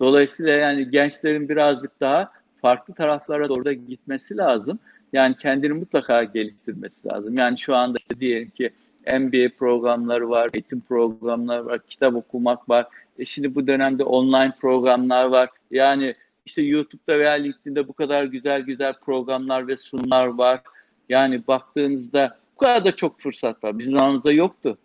Dolayısıyla 0.00 0.52
yani 0.52 0.90
gençlerin 0.90 1.48
birazcık 1.48 2.00
daha 2.00 2.30
farklı 2.62 2.94
taraflara 2.94 3.48
doğru 3.48 3.64
da 3.64 3.72
gitmesi 3.72 4.36
lazım. 4.36 4.78
Yani 5.12 5.36
kendini 5.36 5.72
mutlaka 5.72 6.24
geliştirmesi 6.24 7.08
lazım. 7.08 7.38
Yani 7.38 7.58
şu 7.58 7.74
anda 7.74 7.98
işte 7.98 8.20
diyelim 8.20 8.50
ki 8.50 8.70
MBA 9.06 9.56
programları 9.58 10.30
var, 10.30 10.50
eğitim 10.54 10.80
programları 10.80 11.66
var, 11.66 11.80
kitap 11.88 12.14
okumak 12.14 12.68
var. 12.68 12.86
E 13.18 13.24
şimdi 13.24 13.54
bu 13.54 13.66
dönemde 13.66 14.04
online 14.04 14.52
programlar 14.60 15.24
var. 15.24 15.48
Yani 15.70 16.14
işte 16.46 16.62
YouTube'da 16.62 17.18
veya 17.18 17.32
LinkedIn'de 17.32 17.88
bu 17.88 17.92
kadar 17.92 18.24
güzel 18.24 18.62
güzel 18.62 18.94
programlar 18.94 19.68
ve 19.68 19.76
sunumlar 19.76 20.26
var. 20.26 20.60
Yani 21.08 21.46
baktığınızda 21.48 22.38
bu 22.54 22.58
kadar 22.58 22.84
da 22.84 22.96
çok 22.96 23.20
fırsat 23.20 23.64
var. 23.64 23.78
Bizim 23.78 23.92
zamanımızda 23.92 24.32
yoktu. 24.32 24.78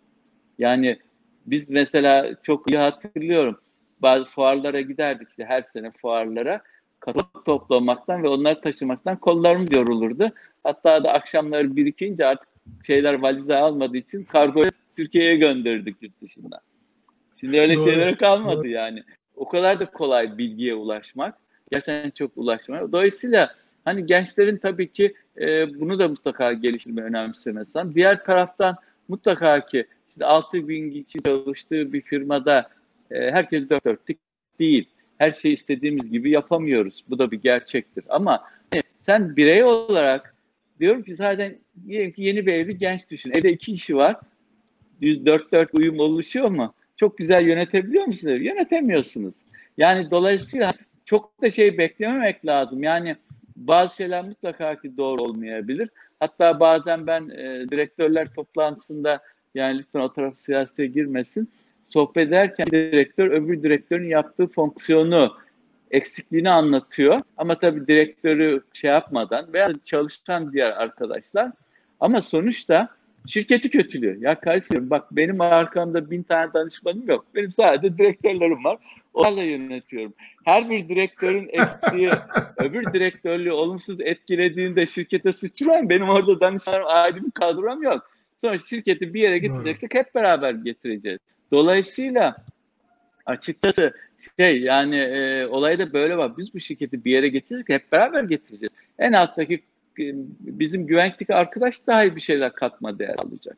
Yani 0.58 0.98
biz 1.46 1.70
mesela 1.70 2.34
çok 2.42 2.70
iyi 2.70 2.78
hatırlıyorum. 2.78 3.58
Bazı 4.02 4.24
fuarlara 4.24 4.80
giderdik 4.80 5.28
işte 5.28 5.44
her 5.44 5.64
sene 5.72 5.90
fuarlara 5.90 6.60
katalog 7.00 7.44
toplamaktan 7.44 8.22
ve 8.22 8.28
onları 8.28 8.60
taşımaktan 8.60 9.16
kollarımız 9.16 9.72
yorulurdu. 9.72 10.32
Hatta 10.64 11.04
da 11.04 11.12
akşamları 11.12 11.76
birikince 11.76 12.26
artık 12.26 12.48
şeyler 12.86 13.14
valize 13.14 13.56
almadığı 13.56 13.96
için 13.96 14.24
kargoyu 14.24 14.70
Türkiye'ye 14.96 15.36
gönderdik 15.36 15.96
yurt 16.00 16.22
dışından. 16.22 16.60
Şimdi 17.40 17.60
öyle 17.60 17.76
Doğru. 17.76 17.84
şeylere 17.84 18.16
kalmadı 18.16 18.56
Doğru. 18.56 18.68
yani. 18.68 19.02
O 19.36 19.48
kadar 19.48 19.80
da 19.80 19.86
kolay 19.86 20.38
bilgiye 20.38 20.74
ulaşmak. 20.74 21.34
Gerçekten 21.70 22.10
çok 22.10 22.30
ulaşmak. 22.36 22.92
Dolayısıyla 22.92 23.54
hani 23.84 24.06
gençlerin 24.06 24.56
tabii 24.56 24.92
ki 24.92 25.14
e, 25.40 25.80
bunu 25.80 25.98
da 25.98 26.08
mutlaka 26.08 26.52
geliştirme 26.52 27.02
önemsemesi 27.02 27.78
lazım. 27.78 27.94
Diğer 27.94 28.24
taraftan 28.24 28.76
mutlaka 29.08 29.66
ki 29.66 29.86
işte 30.08 30.24
6 30.24 30.68
bin 30.68 30.90
kişi 30.90 31.22
çalıştığı 31.22 31.92
bir 31.92 32.00
firmada 32.00 32.68
e, 33.10 33.30
herkes 33.30 33.70
dört 33.70 33.84
dörtlük 33.84 34.18
değil 34.58 34.88
her 35.18 35.32
şeyi 35.32 35.54
istediğimiz 35.54 36.10
gibi 36.10 36.30
yapamıyoruz. 36.30 37.04
Bu 37.08 37.18
da 37.18 37.30
bir 37.30 37.42
gerçektir. 37.42 38.04
Ama 38.08 38.44
hani 38.72 38.82
sen 39.06 39.36
birey 39.36 39.64
olarak 39.64 40.34
diyorum 40.80 41.02
ki 41.02 41.16
zaten 41.16 41.56
diyelim 41.86 42.12
ki 42.12 42.22
yeni 42.22 42.46
bir 42.46 42.52
evli 42.52 42.78
genç 42.78 43.10
düşün. 43.10 43.30
Evde 43.30 43.52
iki 43.52 43.72
kişi 43.74 43.96
var. 43.96 44.16
104 45.00 45.52
4 45.52 45.74
uyum 45.74 45.98
oluşuyor 45.98 46.48
mu? 46.48 46.74
Çok 46.96 47.18
güzel 47.18 47.46
yönetebiliyor 47.46 48.04
musunuz? 48.04 48.42
Yönetemiyorsunuz. 48.42 49.34
Yani 49.78 50.10
dolayısıyla 50.10 50.72
çok 51.04 51.42
da 51.42 51.50
şey 51.50 51.78
beklememek 51.78 52.46
lazım. 52.46 52.82
Yani 52.82 53.16
bazı 53.56 53.96
şeyler 53.96 54.24
mutlaka 54.24 54.80
ki 54.80 54.96
doğru 54.96 55.22
olmayabilir. 55.22 55.88
Hatta 56.20 56.60
bazen 56.60 57.06
ben 57.06 57.28
e, 57.28 57.68
direktörler 57.70 58.34
toplantısında 58.34 59.20
yani 59.54 59.78
lütfen 59.78 60.00
o 60.00 60.12
taraf 60.12 60.34
siyasete 60.36 60.86
girmesin 60.86 61.48
sohbet 61.88 62.28
ederken 62.28 62.66
direktör 62.70 63.30
öbür 63.30 63.62
direktörün 63.62 64.08
yaptığı 64.08 64.46
fonksiyonu 64.46 65.36
eksikliğini 65.90 66.50
anlatıyor. 66.50 67.20
Ama 67.36 67.58
tabii 67.58 67.86
direktörü 67.86 68.62
şey 68.72 68.90
yapmadan 68.90 69.52
veya 69.52 69.72
çalışan 69.84 70.52
diğer 70.52 70.70
arkadaşlar 70.70 71.52
ama 72.00 72.22
sonuçta 72.22 72.88
şirketi 73.28 73.70
kötülüyor. 73.70 74.16
Ya 74.16 74.40
kardeşim 74.40 74.90
bak 74.90 75.04
benim 75.12 75.40
arkamda 75.40 76.10
bin 76.10 76.22
tane 76.22 76.52
danışmanım 76.52 77.08
yok. 77.08 77.26
Benim 77.34 77.52
sadece 77.52 77.98
direktörlerim 77.98 78.64
var. 78.64 78.78
Onlarla 79.14 79.42
yönetiyorum. 79.42 80.14
Her 80.44 80.70
bir 80.70 80.88
direktörün 80.88 81.48
eksiği 81.52 82.08
öbür 82.58 82.92
direktörlüğü 82.92 83.52
olumsuz 83.52 84.00
etkilediğinde 84.00 84.86
şirkete 84.86 85.32
suçlayın. 85.32 85.88
Benim 85.88 86.08
orada 86.08 86.40
danışmanım 86.40 87.24
bir 87.24 87.30
kadrom 87.30 87.82
yok. 87.82 88.10
Sonra 88.44 88.58
şirketi 88.58 89.14
bir 89.14 89.20
yere 89.20 89.38
getireceksek 89.38 89.94
hep 89.94 90.14
beraber 90.14 90.50
getireceğiz. 90.50 91.18
Dolayısıyla 91.52 92.36
açıkçası 93.26 93.92
şey 94.38 94.60
yani 94.60 94.96
e, 94.96 95.46
olay 95.46 95.78
da 95.78 95.92
böyle 95.92 96.16
var. 96.16 96.36
Biz 96.38 96.54
bu 96.54 96.60
şirketi 96.60 97.04
bir 97.04 97.12
yere 97.12 97.28
getirdik 97.28 97.68
hep 97.68 97.92
beraber 97.92 98.24
getireceğiz. 98.24 98.72
En 98.98 99.12
alttaki 99.12 99.54
e, 99.54 100.04
bizim 100.40 100.86
güvenlikteki 100.86 101.34
arkadaş 101.34 101.86
daha 101.86 102.04
iyi 102.04 102.16
bir 102.16 102.20
şeyler 102.20 102.52
katma 102.52 102.98
değer 102.98 103.16
alacak. 103.18 103.56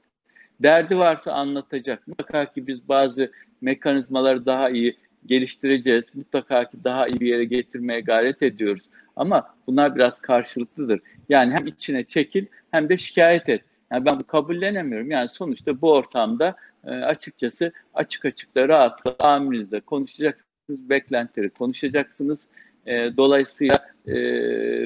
Derdi 0.61 0.99
varsa 0.99 1.33
anlatacak. 1.33 2.09
Mutlaka 2.09 2.53
ki 2.53 2.67
biz 2.67 2.89
bazı 2.89 3.33
mekanizmaları 3.61 4.47
daha 4.47 4.71
iyi 4.71 4.97
geliştireceğiz. 5.27 6.05
Mutlaka 6.15 6.71
ki 6.71 6.77
daha 6.85 7.07
iyi 7.07 7.21
bir 7.21 7.27
yere 7.27 7.45
getirmeye 7.45 8.01
gayret 8.01 8.43
ediyoruz. 8.43 8.83
Ama 9.17 9.55
bunlar 9.67 9.97
biraz 9.97 10.21
karşılıklıdır. 10.21 11.01
Yani 11.29 11.53
hem 11.53 11.67
içine 11.67 12.05
çekil 12.05 12.47
hem 12.71 12.89
de 12.89 12.99
şikayet 12.99 13.49
et. 13.49 13.63
Yani 13.93 14.05
ben 14.05 14.23
kabullenemiyorum. 14.23 15.11
Yani 15.11 15.29
sonuçta 15.33 15.81
bu 15.81 15.93
ortamda 15.93 16.57
e, 16.85 16.91
açıkçası 16.91 17.73
açık 17.95 18.25
açık 18.25 18.55
da 18.55 18.69
rahatla 18.69 19.17
amirinizle 19.19 19.81
konuşacaksınız, 19.81 20.91
beklentileri 20.91 21.51
konuşacaksınız. 21.51 22.39
E, 22.87 23.17
dolayısıyla 23.17 23.79
e, 24.09 24.15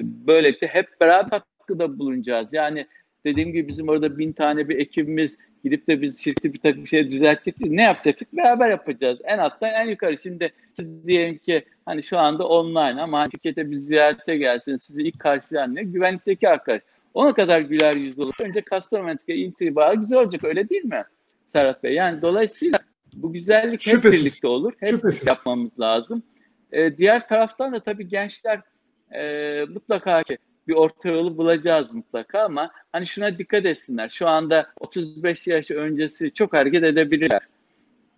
böylelikle 0.02 0.66
hep 0.66 1.00
beraber 1.00 1.40
katkıda 1.58 1.98
bulunacağız. 1.98 2.52
Yani 2.52 2.86
dediğim 3.24 3.52
gibi 3.52 3.68
bizim 3.68 3.88
orada 3.88 4.18
bin 4.18 4.32
tane 4.32 4.68
bir 4.68 4.78
ekibimiz 4.78 5.38
gidip 5.64 5.88
de 5.88 6.02
biz 6.02 6.24
şirketi 6.24 6.54
bir 6.54 6.58
takım 6.58 6.86
şey 6.86 7.10
düzeltecek 7.10 7.60
Ne 7.60 7.82
yapacaksak 7.82 8.32
beraber 8.32 8.70
yapacağız. 8.70 9.18
En 9.24 9.38
alttan 9.38 9.70
en 9.70 9.88
yukarı. 9.88 10.18
Şimdi 10.18 10.52
siz 10.72 11.06
diyelim 11.06 11.38
ki 11.38 11.64
hani 11.86 12.02
şu 12.02 12.18
anda 12.18 12.48
online 12.48 13.02
ama 13.02 13.26
şirkete 13.30 13.70
bir 13.70 13.76
ziyarete 13.76 14.36
gelsin 14.36 14.76
sizi 14.76 15.02
ilk 15.02 15.18
karşılayan 15.20 15.74
ne? 15.74 15.82
Güvenlikteki 15.82 16.48
arkadaş. 16.48 16.82
Ona 17.14 17.32
kadar 17.32 17.60
güler 17.60 17.94
yüzlü 17.94 18.22
olur. 18.22 18.32
Önce 18.40 18.62
customer 18.70 19.16
intibarı 19.26 19.96
güzel 19.96 20.18
olacak 20.18 20.44
öyle 20.44 20.68
değil 20.68 20.84
mi? 20.84 21.04
Serhat 21.54 21.82
Bey. 21.82 21.94
Yani 21.94 22.22
dolayısıyla 22.22 22.78
bu 23.16 23.32
güzellik 23.32 23.80
Şüphesiz. 23.80 24.20
hep 24.20 24.26
birlikte 24.26 24.48
olur. 24.48 24.72
Hep 24.80 24.88
Şüphesiz. 24.88 25.28
yapmamız 25.28 25.80
lazım. 25.80 26.22
Ee, 26.72 26.96
diğer 26.96 27.28
taraftan 27.28 27.72
da 27.72 27.80
tabii 27.80 28.08
gençler 28.08 28.60
e, 29.12 29.64
mutlaka 29.64 30.22
ki 30.22 30.38
bir 30.68 30.74
orta 30.74 31.08
yolu 31.08 31.36
bulacağız 31.36 31.92
mutlaka 31.92 32.42
ama 32.42 32.70
hani 32.92 33.06
şuna 33.06 33.38
dikkat 33.38 33.66
etsinler. 33.66 34.08
Şu 34.08 34.28
anda 34.28 34.66
35 34.80 35.46
yaş 35.46 35.70
öncesi 35.70 36.34
çok 36.34 36.52
hareket 36.52 36.84
edebilirler. 36.84 37.42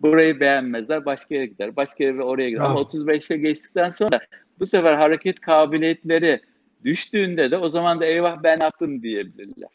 Burayı 0.01 0.39
beğenmezler, 0.39 1.05
başka 1.05 1.35
yere 1.35 1.45
gider. 1.45 1.75
Başka 1.75 2.03
yere 2.03 2.23
oraya 2.23 2.49
gider. 2.49 2.61
Ama 2.61 2.79
35'e 2.79 3.37
geçtikten 3.37 3.89
sonra 3.89 4.19
bu 4.59 4.65
sefer 4.65 4.93
hareket 4.93 5.39
kabiliyetleri 5.39 6.41
Düştüğünde 6.83 7.51
de 7.51 7.57
o 7.57 7.69
zaman 7.69 7.99
da 7.99 8.05
eyvah 8.05 8.43
ben 8.43 8.57
yaptım 8.61 9.03
diyebilirler. 9.03 9.69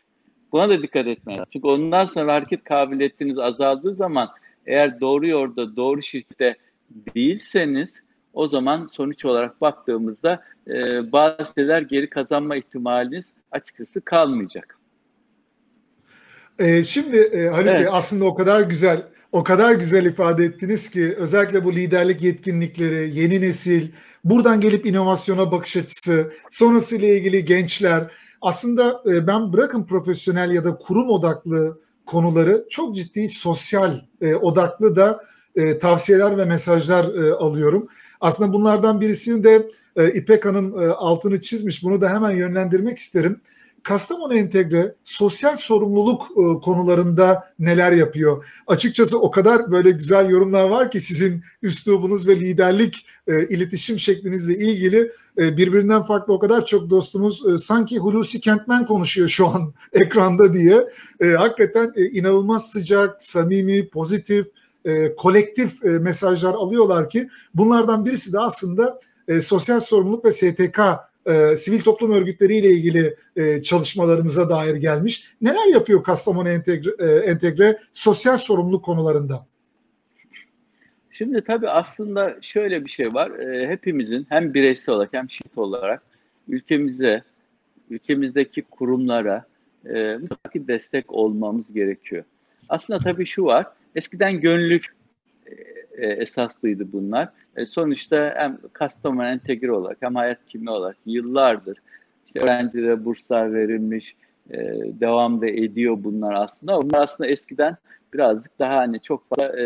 Buna 0.53 0.69
da 0.69 0.83
dikkat 0.83 1.07
etmeyin. 1.07 1.43
Çünkü 1.53 1.67
ondan 1.67 2.07
sonra 2.07 2.35
hareket 2.35 2.65
kabiliyetiniz 2.65 3.39
azaldığı 3.39 3.95
zaman 3.95 4.29
eğer 4.67 5.01
doğru 5.01 5.27
yolda, 5.27 5.77
doğru 5.77 6.03
şirkette 6.03 6.57
değilseniz 7.15 7.95
o 8.33 8.49
zaman 8.49 8.91
sonuç 8.93 9.25
olarak 9.25 9.61
baktığımızda 9.61 10.43
e, 10.69 11.13
bazı 11.13 11.55
şeyler 11.55 11.83
geri 11.83 12.11
kazanma 12.11 12.57
ihtimaliniz 12.57 13.25
açıkçası 13.51 14.01
kalmayacak. 14.01 14.79
E, 16.59 16.85
şimdi 16.85 17.17
e, 17.17 17.49
Haluk 17.49 17.67
evet. 17.67 17.81
Bey 17.81 17.89
aslında 17.91 18.25
o 18.25 18.35
kadar 18.35 18.61
güzel 18.61 19.03
o 19.33 19.45
kadar 19.45 19.75
güzel 19.75 20.07
ifade 20.07 20.45
ettiniz 20.45 20.91
ki 20.91 21.15
özellikle 21.17 21.65
bu 21.65 21.73
liderlik 21.73 22.23
yetkinlikleri, 22.23 23.11
yeni 23.15 23.41
nesil, 23.41 23.89
buradan 24.25 24.61
gelip 24.61 24.87
inovasyona 24.87 25.53
bakış 25.53 25.77
açısı, 25.77 26.33
sonrasıyla 26.51 27.09
ilgili 27.09 27.45
gençler 27.45 28.03
aslında 28.43 29.03
e, 29.07 29.27
ben 29.27 29.53
bırakın 29.53 29.85
profesyonel 29.85 30.51
ya 30.51 30.65
da 30.65 30.77
kurum 30.77 31.11
odaklı 31.11 31.81
konuları 32.07 32.67
çok 32.71 32.97
ciddi 32.97 33.29
sosyal 33.29 33.95
e, 34.21 34.35
odaklı 34.35 34.97
da 34.97 35.21
e, 35.57 35.79
tavsiyeler 35.79 36.39
ve 36.39 36.45
mesajlar 36.45 37.05
alıyorum. 37.39 37.89
Aslında 38.21 38.53
bunlardan 38.53 39.01
birisini 39.01 39.45
de 39.45 39.71
İpek 40.15 40.47
Hanım 40.47 40.75
altını 40.97 41.41
çizmiş. 41.41 41.85
Bunu 41.85 42.01
da 42.01 42.15
hemen 42.15 42.31
yönlendirmek 42.31 42.99
isterim. 42.99 43.41
Kastamonu 43.83 44.35
Entegre 44.35 44.95
sosyal 45.05 45.57
sorumluluk 45.57 46.23
e, 46.23 46.61
konularında 46.61 47.45
neler 47.59 47.93
yapıyor? 47.93 48.45
Açıkçası 48.67 49.21
o 49.21 49.31
kadar 49.31 49.71
böyle 49.73 49.91
güzel 49.91 50.31
yorumlar 50.31 50.65
var 50.65 50.91
ki 50.91 51.01
sizin 51.01 51.43
üslubunuz 51.63 52.29
ve 52.29 52.41
liderlik 52.41 53.07
e, 53.27 53.49
iletişim 53.49 53.99
şeklinizle 53.99 54.57
ilgili 54.57 55.13
e, 55.39 55.57
birbirinden 55.57 56.03
farklı 56.03 56.33
o 56.35 56.39
kadar 56.39 56.67
çok 56.67 56.91
dostumuz 56.91 57.43
e, 57.47 57.59
sanki 57.59 57.99
Hulusi 57.99 58.41
Kentmen 58.41 58.87
konuşuyor 58.87 59.29
şu 59.29 59.47
an 59.47 59.75
ekranda 59.93 60.53
diye. 60.53 60.89
E, 61.21 61.27
hakikaten 61.27 61.93
e, 61.97 62.05
inanılmaz 62.05 62.71
sıcak, 62.71 63.23
samimi, 63.23 63.89
pozitif, 63.89 64.47
e, 64.85 65.15
kolektif 65.15 65.85
e, 65.85 65.89
mesajlar 65.89 66.55
alıyorlar 66.55 67.11
ki 67.11 67.29
bunlardan 67.55 68.05
birisi 68.05 68.33
de 68.33 68.39
aslında 68.39 69.01
e, 69.29 69.41
sosyal 69.41 69.81
sorumluluk 69.81 70.25
ve 70.25 70.33
STK 70.33 70.81
e, 71.27 71.57
sivil 71.57 71.81
toplum 71.81 72.13
örgütleriyle 72.13 72.69
ilgili 72.69 73.17
e, 73.37 73.63
çalışmalarınıza 73.63 74.51
dair 74.51 74.75
gelmiş. 74.75 75.25
Neler 75.41 75.73
yapıyor 75.73 76.03
Kastamonu 76.03 76.49
Entegre, 76.49 76.91
e, 76.99 77.07
Entegre 77.07 77.79
sosyal 77.93 78.37
sorumluluk 78.37 78.85
konularında? 78.85 79.47
Şimdi 81.11 81.45
tabii 81.45 81.69
aslında 81.69 82.37
şöyle 82.41 82.85
bir 82.85 82.91
şey 82.91 83.15
var. 83.15 83.31
E, 83.31 83.69
hepimizin 83.69 84.27
hem 84.29 84.55
bireysel 84.55 84.95
olarak 84.95 85.13
hem 85.13 85.31
şirket 85.31 85.59
olarak 85.59 86.03
ülkemize, 86.49 87.23
ülkemizdeki 87.91 88.63
kurumlara 88.63 89.45
e, 89.87 90.17
mutlaka 90.21 90.67
destek 90.69 91.13
olmamız 91.13 91.73
gerekiyor. 91.73 92.25
Aslında 92.69 92.99
tabii 92.99 93.27
şu 93.27 93.45
var. 93.45 93.67
Eskiden 93.95 94.41
gönüllülük 94.41 94.87
e, 95.47 95.53
esaslıydı 95.99 96.93
bunlar. 96.93 97.29
E, 97.57 97.67
sonuçta 97.67 98.35
hem 98.37 98.59
Kastamonu 98.73 99.27
entegre 99.27 99.73
olarak 99.73 99.97
hem 100.01 100.15
hayat 100.15 100.39
kimi 100.49 100.71
olarak 100.71 100.97
yıllardır 101.07 101.79
işte 102.27 102.41
öğrencilere 102.41 103.05
burslar 103.05 103.55
verilmiş, 103.55 104.15
e, 104.51 104.59
devam 105.01 105.41
da 105.41 105.47
ediyor 105.47 105.97
bunlar 105.99 106.35
aslında. 106.35 106.83
Bunlar 106.83 107.03
aslında 107.03 107.31
eskiden 107.31 107.77
birazcık 108.15 108.59
daha 108.59 108.77
hani 108.77 109.01
çok 109.01 109.29
fazla 109.29 109.61
e, 109.61 109.65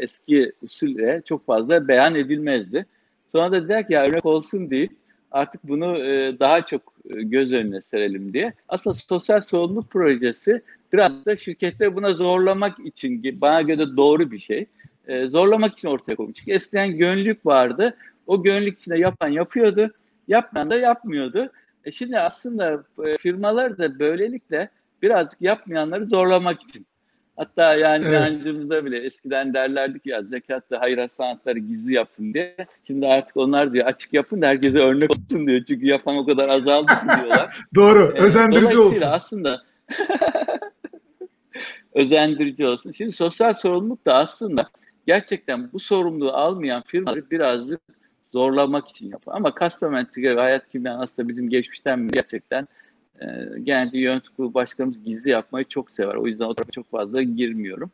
eski 0.00 0.52
usulle 0.62 1.22
çok 1.24 1.46
fazla 1.46 1.88
beyan 1.88 2.14
edilmezdi. 2.14 2.86
Sonra 3.32 3.52
da 3.52 3.62
dediler 3.62 3.86
ki 3.86 3.92
ya 3.92 4.04
örnek 4.06 4.26
olsun 4.26 4.70
değil 4.70 4.90
artık 5.30 5.64
bunu 5.64 5.98
e, 5.98 6.38
daha 6.40 6.66
çok 6.66 6.82
e, 7.14 7.22
göz 7.22 7.52
önüne 7.52 7.80
serelim 7.80 8.32
diye. 8.32 8.52
Aslında 8.68 8.94
sosyal 8.94 9.40
sorumluluk 9.40 9.90
projesi 9.90 10.62
biraz 10.92 11.26
da 11.26 11.36
şirketleri 11.36 11.96
buna 11.96 12.10
zorlamak 12.10 12.78
için 12.78 13.40
bana 13.40 13.62
göre 13.62 13.96
doğru 13.96 14.30
bir 14.30 14.38
şey 14.38 14.66
e, 15.08 15.26
zorlamak 15.26 15.72
için 15.72 15.88
ortaya 15.88 16.16
konmuş. 16.16 16.34
Çünkü 16.34 16.52
eskiden 16.52 16.96
gönüllülük 16.96 17.46
vardı. 17.46 17.96
O 18.26 18.42
gönüllülük 18.42 18.78
içinde 18.78 18.98
yapan 18.98 19.28
yapıyordu, 19.28 19.90
yapmayan 20.28 20.70
da 20.70 20.76
yapmıyordu. 20.76 21.52
E 21.84 21.92
şimdi 21.92 22.18
aslında 22.18 22.84
e, 23.04 23.16
firmalar 23.16 23.78
da 23.78 23.98
böylelikle 23.98 24.68
birazcık 25.02 25.42
yapmayanları 25.42 26.06
zorlamak 26.06 26.62
için. 26.62 26.86
Hatta 27.36 27.74
yani 27.74 28.04
evet. 28.04 28.20
inancımızda 28.20 28.84
bile 28.84 28.98
eskiden 28.98 29.54
derlerdi 29.54 30.00
ki 30.00 30.08
ya 30.10 30.22
zekatta 30.22 30.80
hayır 30.80 31.08
sanatları 31.08 31.58
gizli 31.58 31.92
yapın 31.92 32.34
diye. 32.34 32.56
Şimdi 32.86 33.06
artık 33.06 33.36
onlar 33.36 33.72
diyor 33.72 33.86
açık 33.86 34.12
yapın 34.12 34.42
da 34.42 34.46
herkese 34.46 34.78
örnek 34.78 35.10
olsun 35.10 35.46
diyor. 35.46 35.64
Çünkü 35.68 35.86
yapan 35.86 36.16
o 36.16 36.26
kadar 36.26 36.48
azaldı 36.48 36.92
diyorlar. 37.16 37.56
Doğru. 37.74 38.12
Ee, 38.14 38.22
özendirici 38.22 38.78
olsun. 38.78 39.08
aslında 39.10 39.62
özendirici 41.94 42.66
olsun. 42.66 42.92
Şimdi 42.92 43.12
sosyal 43.12 43.54
sorumluluk 43.54 44.06
da 44.06 44.14
aslında 44.14 44.68
gerçekten 45.06 45.72
bu 45.72 45.80
sorumluluğu 45.80 46.32
almayan 46.32 46.82
firmaları 46.86 47.30
birazcık 47.30 47.80
zorlamak 48.32 48.88
için 48.88 49.10
yapıyor. 49.10 49.36
Ama 49.36 49.54
custom 49.60 49.94
ve 49.94 50.34
hayat 50.34 50.70
kimya 50.70 50.98
aslında 50.98 51.28
bizim 51.28 51.48
geçmişten 51.48 52.08
gerçekten 52.08 52.68
e, 53.20 53.26
genelde 53.62 53.98
yönetim 53.98 54.32
kurulu 54.36 54.54
başkanımız 54.54 55.04
gizli 55.04 55.30
yapmayı 55.30 55.64
çok 55.64 55.90
sever. 55.90 56.14
O 56.14 56.26
yüzden 56.26 56.44
o 56.44 56.54
tarafa 56.54 56.72
çok 56.72 56.90
fazla 56.90 57.22
girmiyorum. 57.22 57.90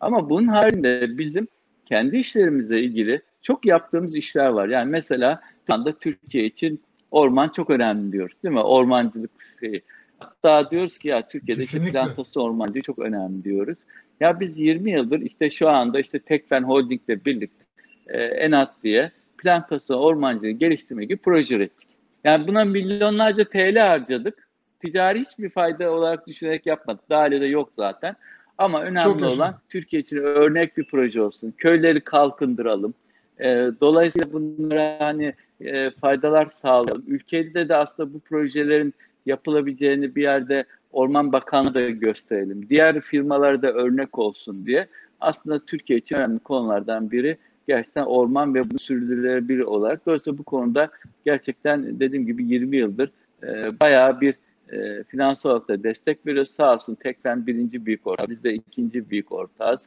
Ama 0.00 0.30
bunun 0.30 0.48
haricinde 0.48 1.18
bizim 1.18 1.48
kendi 1.86 2.16
işlerimizle 2.16 2.82
ilgili 2.82 3.22
çok 3.42 3.66
yaptığımız 3.66 4.14
işler 4.14 4.46
var. 4.46 4.68
Yani 4.68 4.90
mesela 4.90 5.40
şu 5.66 5.74
anda 5.74 5.92
Türkiye 5.92 6.44
için 6.44 6.80
orman 7.10 7.48
çok 7.48 7.70
önemli 7.70 8.12
diyoruz 8.12 8.36
değil 8.42 8.54
mi? 8.54 8.60
Ormancılık 8.60 9.30
şeyi. 9.60 9.82
Hatta 10.18 10.70
diyoruz 10.70 10.98
ki 10.98 11.08
ya 11.08 11.28
Türkiye'deki 11.28 11.92
plantası 11.92 12.42
ormancılığı 12.42 12.82
çok 12.82 12.98
önemli 12.98 13.44
diyoruz. 13.44 13.78
Ya 14.20 14.40
biz 14.40 14.58
20 14.58 14.90
yıldır 14.90 15.20
işte 15.20 15.50
şu 15.50 15.68
anda 15.68 16.00
işte 16.00 16.18
Tekfen 16.18 16.62
Holding 16.62 17.00
ile 17.08 17.24
birlikte 17.24 17.64
e, 18.06 18.22
Enat 18.22 18.72
diye 18.82 19.10
plantasyon 19.38 19.98
ormancılığı 19.98 20.50
geliştirme 20.50 21.04
gibi 21.04 21.16
proje 21.16 21.56
ürettik. 21.56 21.88
Yani 22.24 22.46
buna 22.48 22.64
milyonlarca 22.64 23.44
TL 23.44 23.76
harcadık. 23.76 24.48
Ticari 24.80 25.20
hiçbir 25.20 25.50
fayda 25.50 25.92
olarak 25.92 26.26
düşünerek 26.26 26.66
yapmadık. 26.66 27.10
Daha 27.10 27.30
de 27.30 27.46
yok 27.46 27.72
zaten. 27.76 28.16
Ama 28.58 28.82
önemli 28.82 29.04
Çok 29.04 29.16
olan 29.22 29.46
yaşam. 29.46 29.60
Türkiye 29.68 30.02
için 30.02 30.16
örnek 30.16 30.76
bir 30.76 30.84
proje 30.84 31.22
olsun. 31.22 31.54
Köyleri 31.58 32.00
kalkındıralım. 32.00 32.94
E, 33.40 33.46
dolayısıyla 33.80 34.32
bunlara 34.32 34.96
hani 35.00 35.34
e, 35.60 35.90
faydalar 35.90 36.48
sağlayalım. 36.50 37.04
Ülkede 37.06 37.68
de 37.68 37.76
aslında 37.76 38.14
bu 38.14 38.20
projelerin 38.20 38.94
yapılabileceğini 39.26 40.14
bir 40.14 40.22
yerde 40.22 40.64
Orman 40.92 41.32
Bakanlığı 41.32 41.74
da 41.74 41.90
gösterelim. 41.90 42.68
Diğer 42.68 43.00
firmalara 43.00 43.62
da 43.62 43.72
örnek 43.72 44.18
olsun 44.18 44.66
diye. 44.66 44.86
Aslında 45.20 45.58
Türkiye 45.58 45.98
için 45.98 46.16
önemli 46.16 46.38
konulardan 46.38 47.10
biri 47.10 47.38
gerçekten 47.68 48.04
orman 48.04 48.54
ve 48.54 48.70
bu 48.70 48.78
sürdürülebilir 48.78 49.60
olarak. 49.60 50.06
Dolayısıyla 50.06 50.38
bu 50.38 50.42
konuda 50.42 50.90
gerçekten 51.24 52.00
dediğim 52.00 52.26
gibi 52.26 52.44
20 52.44 52.76
yıldır 52.76 53.10
e, 53.42 53.80
bayağı 53.80 54.20
bir 54.20 54.34
e, 54.72 55.04
finansal 55.04 55.50
olarak 55.50 55.68
da 55.68 55.82
destek 55.82 56.26
veriyor. 56.26 56.46
Sağ 56.46 56.74
olsun 56.74 56.94
Tekfen 56.94 57.46
birinci 57.46 57.86
büyük 57.86 58.06
ortağı, 58.06 58.28
biz 58.28 58.44
de 58.44 58.54
ikinci 58.54 59.10
büyük 59.10 59.32
ortağız. 59.32 59.80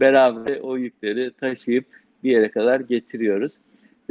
Beraber 0.00 0.58
o 0.60 0.76
yükleri 0.76 1.30
taşıyıp 1.40 1.84
bir 2.24 2.30
yere 2.30 2.50
kadar 2.50 2.80
getiriyoruz. 2.80 3.52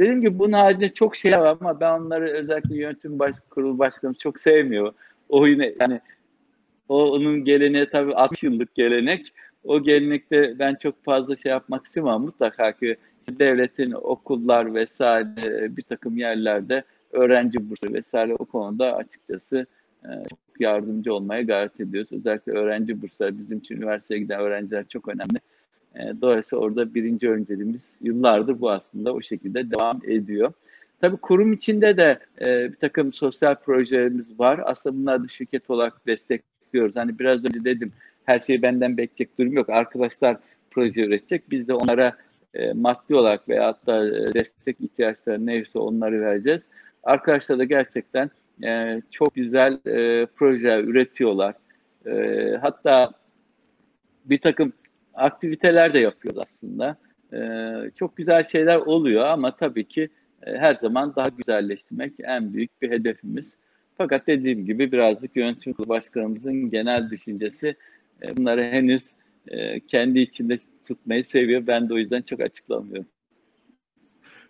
Dediğim 0.00 0.20
gibi 0.20 0.38
bunun 0.38 0.52
haricinde 0.52 0.94
çok 0.94 1.16
şey 1.16 1.32
var 1.32 1.56
ama 1.60 1.80
ben 1.80 2.00
onları 2.00 2.30
özellikle 2.30 2.76
yönetim 2.76 3.18
baş, 3.18 3.34
kurulu 3.50 3.78
başkanımız 3.78 4.18
çok 4.18 4.40
sevmiyor. 4.40 4.92
O 5.28 5.46
yine 5.46 5.74
yani 5.80 6.00
o 6.88 7.10
onun 7.10 7.44
geleneği 7.44 7.88
tabii 7.90 8.14
60 8.14 8.42
yıllık 8.42 8.74
gelenek. 8.74 9.32
O 9.64 9.82
gelenekte 9.82 10.58
ben 10.58 10.74
çok 10.74 11.04
fazla 11.04 11.36
şey 11.36 11.50
yapmak 11.50 11.86
istemem. 11.86 12.20
Mutlaka 12.20 12.72
ki 12.72 12.96
devletin 13.28 13.92
okullar 13.92 14.74
vesaire 14.74 15.76
bir 15.76 15.82
takım 15.82 16.16
yerlerde 16.16 16.84
öğrenci 17.12 17.70
bursu 17.70 17.94
vesaire 17.94 18.34
o 18.34 18.44
konuda 18.44 18.96
açıkçası 18.96 19.66
e, 20.04 20.08
çok 20.30 20.60
yardımcı 20.60 21.14
olmaya 21.14 21.42
gayret 21.42 21.80
ediyoruz. 21.80 22.12
Özellikle 22.12 22.52
öğrenci 22.52 23.02
bursları 23.02 23.38
bizim 23.38 23.58
için 23.58 23.76
üniversiteye 23.76 24.20
giden 24.20 24.40
öğrenciler 24.40 24.84
çok 24.88 25.08
önemli. 25.08 25.38
E, 25.96 26.20
dolayısıyla 26.20 26.64
orada 26.64 26.94
birinci 26.94 27.30
önceliğimiz 27.30 27.98
yıllardır 28.02 28.60
bu 28.60 28.70
aslında 28.70 29.12
o 29.14 29.22
şekilde 29.22 29.70
devam 29.70 30.00
ediyor. 30.04 30.52
Tabii 31.00 31.16
kurum 31.16 31.52
içinde 31.52 31.96
de 31.96 32.18
e, 32.40 32.72
bir 32.72 32.76
takım 32.76 33.12
sosyal 33.12 33.54
projelerimiz 33.54 34.40
var. 34.40 34.60
Aslında 34.64 34.96
bunlar 34.96 35.24
da 35.24 35.28
şirket 35.28 35.70
olarak 35.70 36.06
destek 36.06 36.42
bekliyoruz. 36.62 36.96
Hani 36.96 37.18
biraz 37.18 37.44
önce 37.44 37.64
dedim 37.64 37.92
her 38.24 38.40
şeyi 38.40 38.62
benden 38.62 38.96
bekleyecek 38.96 39.38
durum 39.38 39.52
yok. 39.52 39.70
Arkadaşlar 39.70 40.36
proje 40.70 41.02
üretecek. 41.02 41.50
Biz 41.50 41.68
de 41.68 41.74
onlara 41.74 42.16
e, 42.54 42.72
maddi 42.72 43.14
olarak 43.14 43.48
veya 43.48 43.74
da 43.86 44.08
e, 44.08 44.34
destek 44.34 44.80
ihtiyaçları 44.80 45.46
neyse 45.46 45.78
onları 45.78 46.20
vereceğiz. 46.20 46.62
Arkadaşlar 47.04 47.58
da 47.58 47.64
gerçekten 47.64 48.30
çok 49.10 49.34
güzel 49.34 49.78
e, 49.86 50.26
projeler 50.26 50.84
üretiyorlar. 50.84 51.54
Hatta 52.60 53.10
bir 54.24 54.38
takım 54.38 54.72
aktiviteler 55.20 55.94
de 55.94 55.98
yapıyorlar 55.98 56.46
aslında. 56.56 56.96
E, 57.32 57.40
çok 57.98 58.16
güzel 58.16 58.44
şeyler 58.44 58.76
oluyor 58.76 59.26
ama 59.26 59.56
tabii 59.56 59.88
ki 59.88 60.08
e, 60.46 60.58
her 60.58 60.74
zaman 60.74 61.16
daha 61.16 61.28
güzelleştirmek 61.28 62.12
en 62.22 62.54
büyük 62.54 62.82
bir 62.82 62.90
hedefimiz. 62.90 63.44
Fakat 63.98 64.26
dediğim 64.26 64.66
gibi 64.66 64.92
birazcık 64.92 65.36
yönetim 65.36 65.72
kurulu 65.72 65.88
başkanımızın 65.88 66.70
genel 66.70 67.10
düşüncesi 67.10 67.76
e, 68.22 68.36
bunları 68.36 68.62
henüz 68.62 69.02
e, 69.48 69.80
kendi 69.80 70.20
içinde 70.20 70.58
tutmayı 70.86 71.24
seviyor. 71.24 71.66
Ben 71.66 71.88
de 71.88 71.94
o 71.94 71.98
yüzden 71.98 72.22
çok 72.22 72.40
açıklamıyorum. 72.40 73.06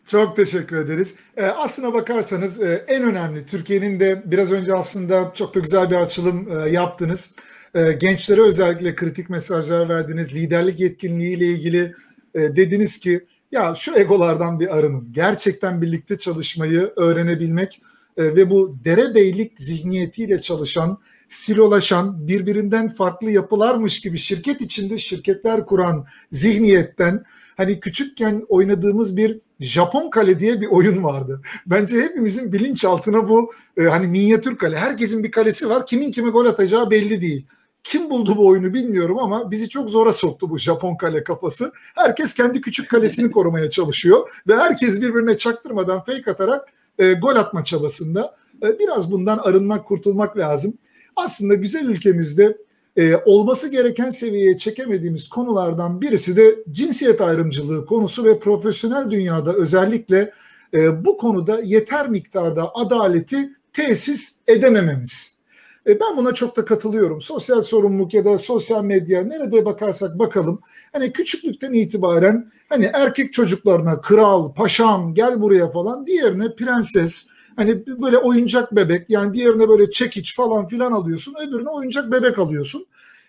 Çok 0.07 0.37
teşekkür 0.37 0.77
ederiz. 0.77 1.17
E, 1.37 1.45
aslına 1.45 1.95
bakarsanız 1.95 2.63
e, 2.63 2.85
en 2.89 3.03
önemli 3.03 3.47
Türkiye'nin 3.47 4.01
de 4.01 4.23
biraz 4.25 4.53
önce 4.53 4.75
aslında 4.75 5.33
çok 5.35 5.55
da 5.55 5.61
güzel 5.61 5.91
bir 5.91 5.97
açılım 5.97 6.49
e, 6.51 6.71
yaptınız. 6.71 7.37
E, 7.75 7.93
gençlere 7.93 8.43
özellikle 8.43 8.95
kritik 8.95 9.31
mesajlar 9.31 9.89
verdiniz. 9.89 10.35
Liderlik 10.35 10.81
yetkinliği 10.81 11.37
ile 11.37 11.47
ilgili 11.47 11.95
e, 12.35 12.41
dediniz 12.57 12.99
ki 12.99 13.27
ya 13.53 13.75
şu 13.75 13.95
egolardan 13.95 14.61
bir 14.61 14.77
arının. 14.77 15.09
Gerçekten 15.13 15.83
birlikte 15.83 16.19
çalışmayı 16.19 16.93
öğrenebilmek 16.97 17.83
e, 18.17 18.25
ve 18.25 18.51
bu 18.51 18.77
derebeylik 18.85 19.61
zihniyetiyle 19.61 20.41
çalışan, 20.41 20.99
silolaşan, 21.29 22.29
birbirinden 22.29 22.89
farklı 22.89 23.31
yapılarmış 23.31 24.01
gibi 24.01 24.19
şirket 24.19 24.61
içinde 24.61 24.99
şirketler 24.99 25.67
kuran 25.67 26.07
zihniyetten 26.31 27.25
hani 27.57 27.81
küçükken 27.81 28.45
oynadığımız 28.49 29.17
bir 29.17 29.41
Japon 29.61 30.11
kale 30.11 30.39
diye 30.39 30.61
bir 30.61 30.67
oyun 30.67 31.05
vardı. 31.05 31.43
Bence 31.67 32.03
hepimizin 32.03 32.53
bilinçaltına 32.53 33.29
bu 33.29 33.53
e, 33.77 33.83
hani 33.83 34.07
minyatür 34.07 34.57
kale. 34.57 34.79
Herkesin 34.79 35.25
bir 35.25 35.31
kalesi 35.31 35.69
var. 35.69 35.87
Kimin 35.87 36.13
kime 36.13 36.31
gol 36.31 36.47
atacağı 36.47 36.91
belli 36.91 37.21
değil. 37.21 37.47
Kim 37.83 38.11
buldu 38.11 38.37
bu 38.37 38.47
oyunu 38.47 38.75
bilmiyorum 38.75 39.19
ama 39.19 39.51
bizi 39.51 39.69
çok 39.69 39.91
zora 39.91 40.13
soktu 40.13 40.51
bu 40.51 40.59
Japon 40.59 40.97
kale 40.97 41.25
kafası. 41.25 41.73
Herkes 41.95 42.35
kendi 42.35 42.61
küçük 42.61 42.91
kalesini 42.91 43.31
korumaya 43.33 43.71
çalışıyor 43.71 44.31
ve 44.49 44.57
herkes 44.57 45.01
birbirine 45.01 45.37
çaktırmadan 45.37 46.03
fake 46.03 46.31
atarak 46.31 46.69
e, 46.99 47.13
gol 47.13 47.37
atma 47.37 47.65
çabasında. 47.65 48.37
E, 48.63 48.79
biraz 48.79 49.13
bundan 49.13 49.39
arınmak, 49.39 49.87
kurtulmak 49.87 50.39
lazım. 50.39 50.75
Aslında 51.17 51.55
güzel 51.55 51.85
ülkemizde 51.85 52.57
e, 52.97 53.17
olması 53.17 53.69
gereken 53.69 54.11
seviyeye 54.11 54.57
çekemediğimiz 54.57 55.29
konulardan 55.29 56.01
birisi 56.01 56.37
de 56.37 56.59
cinsiyet 56.71 57.21
ayrımcılığı 57.21 57.87
konusu 57.87 58.25
ve 58.25 58.39
profesyonel 58.39 59.11
dünyada 59.11 59.53
özellikle 59.53 60.33
e, 60.75 61.05
bu 61.05 61.19
konuda 61.19 61.61
yeter 61.61 62.09
miktarda 62.09 62.75
adaleti 62.75 63.51
tesis 63.73 64.37
edemememiz. 64.47 65.40
E, 65.87 66.01
ben 66.01 66.17
buna 66.17 66.33
çok 66.35 66.57
da 66.57 66.65
katılıyorum. 66.65 67.21
Sosyal 67.21 67.63
sorumluluk 67.63 68.15
ya 68.15 68.25
da 68.25 68.39
sosyal 68.39 68.85
medya 68.85 69.25
nerede 69.25 69.65
bakarsak 69.65 70.19
bakalım. 70.19 70.61
Hani 70.93 71.13
küçüklükten 71.13 71.73
itibaren 71.73 72.51
hani 72.69 72.91
erkek 72.93 73.33
çocuklarına 73.33 74.01
kral, 74.01 74.53
paşam 74.55 75.15
gel 75.15 75.41
buraya 75.41 75.71
falan 75.71 76.07
diğerine 76.07 76.55
prenses, 76.55 77.27
Hani 77.57 77.87
böyle 77.87 78.19
oyuncak 78.19 78.77
bebek 78.77 79.11
yani 79.11 79.35
diğerine 79.35 79.69
böyle 79.69 79.91
çekiç 79.91 80.37
falan 80.37 80.67
filan 80.67 80.93
alıyorsun. 80.93 81.35
Öbürüne 81.49 81.69
oyuncak 81.69 82.13
bebek 82.13 82.39
alıyorsun. 82.39 82.87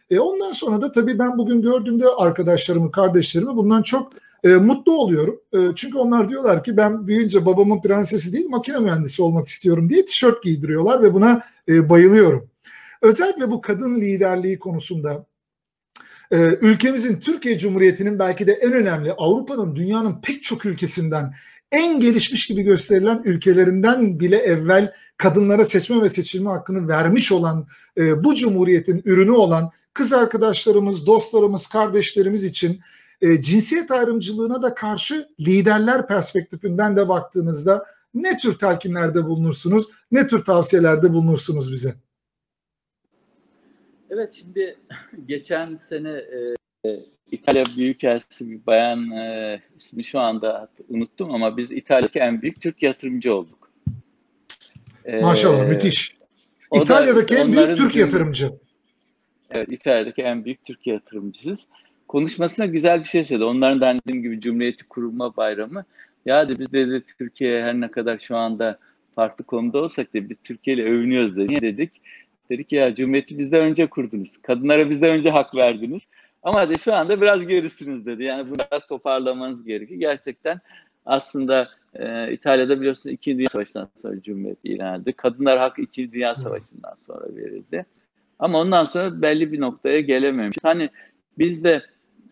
E 0.10 0.20
ondan 0.20 0.52
sonra 0.52 0.82
da 0.82 0.92
tabii 0.92 1.20
ben 1.20 1.38
bugün 1.38 1.62
gördüğümde 1.62 2.06
arkadaşlarımı, 2.18 2.92
kardeşlerimi 2.92 3.56
bundan 3.56 3.82
çok 3.82 4.14
e, 4.44 4.50
mutlu 4.50 4.94
oluyorum. 4.94 5.42
E, 5.54 5.58
çünkü 5.76 5.98
onlar 5.98 6.30
diyorlar 6.30 6.64
ki 6.64 6.78
ben 6.78 7.08
büyüyünce 7.08 7.46
babamın 7.46 7.82
prensesi 7.82 8.34
değil 8.34 8.50
makine 8.50 8.80
mühendisi 8.80 9.22
olmak 9.22 9.48
istiyorum 9.48 9.90
diye 9.90 10.06
tişört 10.06 10.44
giydiriyorlar 10.44 11.04
ve 11.04 11.14
buna 11.14 11.44
e, 11.70 11.90
bayılıyorum. 11.90 12.50
Özellikle 13.02 13.52
bu 13.52 13.62
kadın 13.62 14.02
liderliği 14.02 14.60
konusunda 14.60 15.26
e, 16.32 16.38
ülkemizin 16.62 17.20
Türkiye 17.20 17.58
Cumhuriyeti'nin 17.58 18.20
belki 18.20 18.48
de 18.48 18.52
en 18.52 18.74
önemli 18.74 19.12
Avrupa'nın 19.12 19.76
dünyanın 19.76 20.22
pek 20.22 20.44
çok 20.44 20.66
ülkesinden 20.66 21.34
en 21.72 22.00
gelişmiş 22.00 22.48
gibi 22.48 22.62
gösterilen 22.62 23.22
ülkelerinden 23.26 24.20
bile 24.20 24.38
evvel 24.38 24.94
kadınlara 25.18 25.66
seçme 25.66 26.02
ve 26.02 26.10
seçilme 26.10 26.50
hakkını 26.50 26.88
vermiş 26.88 27.32
olan 27.32 27.68
e, 27.98 28.24
bu 28.24 28.36
cumhuriyetin 28.36 29.02
ürünü 29.06 29.32
olan 29.32 29.72
kız 29.94 30.14
arkadaşlarımız, 30.14 31.08
dostlarımız, 31.08 31.68
kardeşlerimiz 31.68 32.46
için 32.46 32.82
e, 33.22 33.42
cinsiyet 33.42 33.92
ayrımcılığına 33.92 34.62
da 34.62 34.76
karşı 34.76 35.30
liderler 35.40 36.08
perspektifinden 36.08 36.96
de 36.96 37.10
baktığınızda 37.10 37.86
ne 38.14 38.38
tür 38.38 38.58
telkinlerde 38.58 39.26
bulunursunuz, 39.26 39.90
ne 40.12 40.28
tür 40.28 40.46
tavsiyelerde 40.46 41.14
bulunursunuz 41.14 41.72
bize? 41.72 41.96
Evet 44.10 44.34
şimdi 44.34 44.78
geçen 45.26 45.76
sene 45.76 46.10
e, 46.10 46.56
İtalya 47.32 47.64
Büyükelçisi 47.78 48.50
bir 48.52 48.66
bayan 48.66 49.12
e, 49.12 49.62
ismi 49.78 50.04
şu 50.04 50.20
anda 50.20 50.70
unuttum 50.90 51.32
ama 51.32 51.58
biz 51.58 51.72
İtalya'daki 51.72 52.20
en 52.20 52.42
büyük 52.42 52.62
Türk 52.62 52.84
yatırımcı 52.84 53.36
olduk. 53.36 53.72
E, 55.06 55.22
Maşallah 55.22 55.68
müthiş. 55.68 56.18
İtalya'daki 56.74 57.36
en 57.36 57.54
büyük 57.54 57.78
Türk 57.78 57.96
yatırımcı. 57.96 58.52
Evet 59.52 59.68
İtalya'daki 59.72 60.22
en 60.22 60.46
büyük 60.46 60.66
Türk 60.66 60.88
yatırımcısız. 60.88 61.68
Konuşmasına 62.12 62.66
güzel 62.66 63.00
bir 63.00 63.08
şey 63.08 63.26
söyledi. 63.26 63.46
Onların 63.46 63.82
da 63.82 64.00
dediğim 64.00 64.24
gibi 64.24 64.42
Cumhuriyeti 64.42 64.88
Kurulma 64.88 65.38
Bayramı. 65.38 65.86
Ya 66.26 66.50
dedi 66.50 66.60
biz 66.60 66.74
dedi 66.74 67.04
Türkiye 67.18 67.64
her 67.64 67.74
ne 67.74 67.92
kadar 67.92 68.20
şu 68.20 68.38
anda 68.38 68.80
farklı 69.16 69.44
konuda 69.44 69.78
olsak 69.82 70.14
da 70.14 70.30
biz 70.30 70.38
Türkiye 70.44 70.76
ile 70.76 70.84
övünüyoruz 70.84 71.38
dedi. 71.38 71.48
Niye 71.48 71.62
dedik? 71.62 71.92
Dedik 72.50 72.72
ya 72.72 72.96
Cumhuriyeti 72.96 73.40
bizden 73.40 73.62
önce 73.62 73.88
kurdunuz. 73.88 74.38
Kadınlara 74.38 74.90
bizden 74.90 75.18
önce 75.18 75.30
hak 75.30 75.56
verdiniz. 75.56 76.08
Ama 76.44 76.70
de 76.70 76.78
şu 76.78 76.94
anda 76.94 77.22
biraz 77.22 77.48
gerisiniz 77.48 78.06
dedi. 78.06 78.24
Yani 78.24 78.50
bunu 78.50 78.58
biraz 78.72 78.88
toparlamanız 78.88 79.66
gerekiyor. 79.66 80.00
Gerçekten 80.00 80.60
aslında 81.06 81.70
e, 81.94 82.34
İtalya'da 82.34 82.80
biliyorsunuz 82.80 83.14
2. 83.14 83.38
Dünya 83.38 83.50
Savaşı'ndan 83.50 83.90
sonra 84.02 84.22
Cumhuriyet 84.22 84.60
ilan 84.64 84.96
edildi. 84.96 85.14
Kadınlar 85.14 85.60
hak 85.60 85.80
2. 85.80 86.12
Dünya 86.12 86.36
Savaşı'ndan 86.36 86.96
sonra 87.08 87.36
verildi. 87.36 87.86
Ama 88.40 88.60
ondan 88.60 88.86
sonra 88.86 89.22
belli 89.22 89.52
bir 89.52 89.62
noktaya 89.62 90.00
gelememiş. 90.00 90.58
Hani 90.64 90.90
bizde 91.38 91.82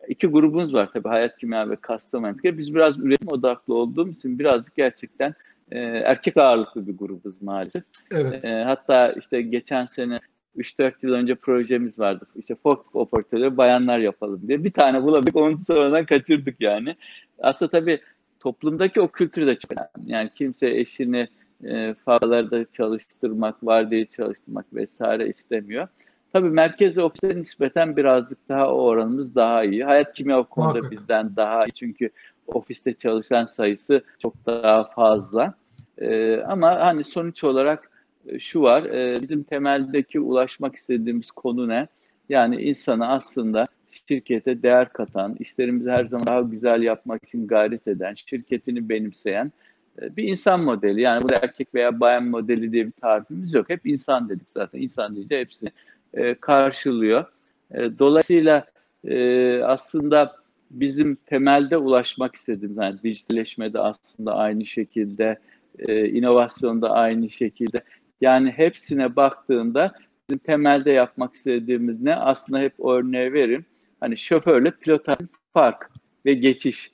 iki 0.07 0.27
grubumuz 0.27 0.73
var 0.73 0.89
tabii 0.93 1.07
Hayat 1.07 1.37
Kimya 1.37 1.69
ve 1.69 1.77
Custom 1.87 2.23
Healthcare. 2.23 2.57
Biz 2.57 2.75
biraz 2.75 2.99
üretim 2.99 3.27
odaklı 3.27 3.73
olduğumuz 3.73 4.17
için 4.17 4.39
birazcık 4.39 4.75
gerçekten 4.75 5.33
e, 5.71 5.79
erkek 5.79 6.37
ağırlıklı 6.37 6.87
bir 6.87 6.97
grubuz 6.97 7.41
maalesef. 7.41 7.83
Evet. 8.11 8.45
E, 8.45 8.49
hatta 8.49 9.11
işte 9.11 9.41
geçen 9.41 9.85
sene 9.85 10.19
3-4 10.57 10.93
yıl 11.01 11.13
önce 11.13 11.35
projemiz 11.35 11.99
vardı. 11.99 12.25
İşte 12.35 12.55
forklift 12.55 12.95
operatörü 12.95 13.57
bayanlar 13.57 13.99
yapalım 13.99 14.41
diye. 14.47 14.63
Bir 14.63 14.71
tane 14.71 15.03
bulabildik 15.03 15.35
onu 15.35 15.65
sonradan 15.67 16.05
kaçırdık 16.05 16.55
yani. 16.61 16.95
Aslında 17.39 17.71
tabii 17.71 17.99
toplumdaki 18.39 19.01
o 19.01 19.07
kültür 19.07 19.47
de 19.47 19.55
çok 19.55 19.71
önemli. 19.71 20.11
Yani 20.11 20.29
kimse 20.35 20.69
eşini 20.69 21.27
e, 21.63 21.95
fabrikalarda 22.05 22.65
çalıştırmak, 22.65 23.63
var 23.63 23.91
diye 23.91 24.05
çalıştırmak 24.05 24.73
vesaire 24.73 25.27
istemiyor. 25.27 25.87
Tabii 26.33 26.49
merkez 26.49 26.97
ofise 26.97 27.39
nispeten 27.39 27.97
birazcık 27.97 28.49
daha 28.49 28.73
o 28.73 28.81
oranımız 28.81 29.35
daha 29.35 29.63
iyi. 29.63 29.83
Hayat 29.83 30.13
kimya 30.13 30.39
o 30.39 30.43
konuda 30.43 30.67
Muhakkak. 30.67 30.91
bizden 30.91 31.35
daha 31.35 31.65
iyi 31.65 31.71
çünkü 31.71 32.09
ofiste 32.47 32.93
çalışan 32.93 33.45
sayısı 33.45 34.03
çok 34.19 34.45
daha 34.45 34.83
fazla. 34.83 35.53
Ee, 35.97 36.37
ama 36.37 36.79
hani 36.79 37.03
sonuç 37.03 37.43
olarak 37.43 37.91
e, 38.27 38.39
şu 38.39 38.61
var, 38.61 38.83
e, 38.83 39.21
bizim 39.21 39.43
temeldeki 39.43 40.19
ulaşmak 40.19 40.75
istediğimiz 40.75 41.31
konu 41.31 41.67
ne? 41.67 41.87
Yani 42.29 42.61
insana 42.61 43.07
aslında 43.07 43.65
şirkete 44.07 44.63
değer 44.63 44.93
katan, 44.93 45.35
işlerimizi 45.39 45.89
her 45.89 46.05
zaman 46.05 46.27
daha 46.27 46.41
güzel 46.41 46.81
yapmak 46.81 47.23
için 47.23 47.47
gayret 47.47 47.87
eden, 47.87 48.13
şirketini 48.13 48.89
benimseyen 48.89 49.51
e, 50.01 50.15
bir 50.17 50.23
insan 50.23 50.63
modeli. 50.63 51.01
Yani 51.01 51.23
bu 51.23 51.33
erkek 51.33 51.73
veya 51.75 51.99
bayan 51.99 52.23
modeli 52.23 52.71
diye 52.71 52.85
bir 52.85 52.91
tarifimiz 52.91 53.53
yok. 53.53 53.69
Hep 53.69 53.85
insan 53.85 54.29
dedik 54.29 54.47
zaten. 54.55 54.81
İnsan 54.81 55.15
deyince 55.15 55.39
hepsini 55.39 55.69
karşılıyor. 56.41 57.25
Dolayısıyla 57.73 58.65
aslında 59.65 60.35
bizim 60.71 61.15
temelde 61.15 61.77
ulaşmak 61.77 62.35
istediğimiz, 62.35 62.77
yani 62.77 62.99
dijitalleşmede 63.03 63.79
aslında 63.79 64.35
aynı 64.35 64.65
şekilde, 64.65 65.39
inovasyonda 65.87 66.89
aynı 66.89 67.29
şekilde 67.29 67.77
yani 68.21 68.51
hepsine 68.51 69.15
baktığında 69.15 69.93
bizim 70.29 70.39
temelde 70.39 70.91
yapmak 70.91 71.35
istediğimiz 71.35 72.01
ne? 72.01 72.15
Aslında 72.15 72.59
hep 72.59 72.79
örneği 72.85 73.33
verin. 73.33 73.65
Hani 73.99 74.17
şoförle 74.17 74.71
pilot 74.71 75.05
fark 75.53 75.91
ve 76.25 76.33
geçiş. 76.33 76.91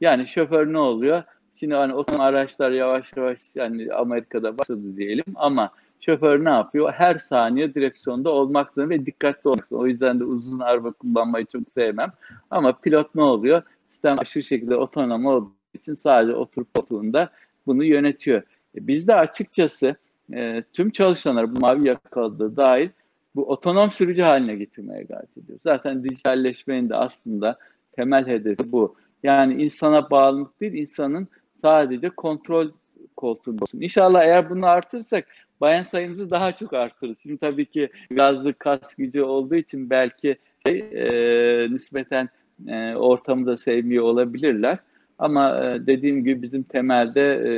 Yani 0.00 0.26
şoför 0.26 0.72
ne 0.72 0.78
oluyor? 0.78 1.22
Şimdi 1.60 1.74
hani 1.74 1.94
otonom 1.94 2.20
araçlar 2.20 2.70
yavaş 2.70 3.16
yavaş 3.16 3.38
yani 3.54 3.92
Amerika'da 3.92 4.58
başladı 4.58 4.96
diyelim 4.96 5.24
ama 5.34 5.70
şoför 6.00 6.44
ne 6.44 6.50
yapıyor? 6.50 6.92
Her 6.92 7.18
saniye 7.18 7.74
direksiyonda 7.74 8.30
olmak 8.30 8.72
zorunda 8.72 8.94
ve 8.94 9.06
dikkatli 9.06 9.48
olmak 9.48 9.68
zorunda. 9.68 9.84
O 9.84 9.86
yüzden 9.86 10.20
de 10.20 10.24
uzun 10.24 10.58
araba 10.58 10.92
kullanmayı 10.92 11.46
çok 11.46 11.62
sevmem. 11.74 12.12
Ama 12.50 12.72
pilot 12.72 13.14
ne 13.14 13.22
oluyor? 13.22 13.62
Sistem 13.90 14.16
aşırı 14.18 14.42
şekilde 14.42 14.76
otonom 14.76 15.26
olduğu 15.26 15.52
için 15.74 15.94
sadece 15.94 16.34
oturup 16.34 16.74
koltuğunda 16.74 17.30
bunu 17.66 17.84
yönetiyor. 17.84 18.42
E 18.76 18.86
biz 18.86 19.08
de 19.08 19.14
açıkçası 19.14 19.96
e, 20.32 20.62
tüm 20.72 20.90
çalışanlar 20.90 21.54
bu 21.56 21.60
mavi 21.60 21.88
yakalı 21.88 22.56
dahil 22.56 22.88
bu 23.34 23.48
otonom 23.50 23.90
sürücü 23.90 24.22
haline 24.22 24.54
getirmeye 24.56 25.02
gayret 25.02 25.38
ediyor. 25.38 25.58
Zaten 25.64 26.04
dijitalleşmenin 26.04 26.88
de 26.88 26.96
aslında 26.96 27.58
temel 27.92 28.26
hedefi 28.26 28.72
bu. 28.72 28.96
Yani 29.22 29.62
insana 29.62 30.10
bağlılık 30.10 30.60
değil, 30.60 30.72
insanın 30.72 31.28
sadece 31.62 32.10
kontrol 32.10 32.68
koltuğunda 33.16 33.64
olsun. 33.64 33.80
İnşallah 33.80 34.22
eğer 34.22 34.50
bunu 34.50 34.66
artırsak 34.66 35.26
bayan 35.60 35.82
sayımızı 35.82 36.30
daha 36.30 36.52
çok 36.52 36.72
artırırız. 36.72 37.18
Şimdi 37.22 37.38
tabii 37.38 37.66
ki 37.66 37.88
gazlı 38.10 38.54
kas 38.54 38.94
gücü 38.94 39.22
olduğu 39.22 39.54
için 39.54 39.90
belki 39.90 40.36
şey, 40.66 40.78
e, 40.78 41.70
nispeten 41.70 42.28
e, 42.68 42.94
ortamı 42.94 43.46
da 43.46 43.56
sevmiyor 43.56 44.04
olabilirler. 44.04 44.78
Ama 45.18 45.56
e, 45.56 45.86
dediğim 45.86 46.24
gibi 46.24 46.42
bizim 46.42 46.62
temelde 46.62 47.34
e, 47.34 47.50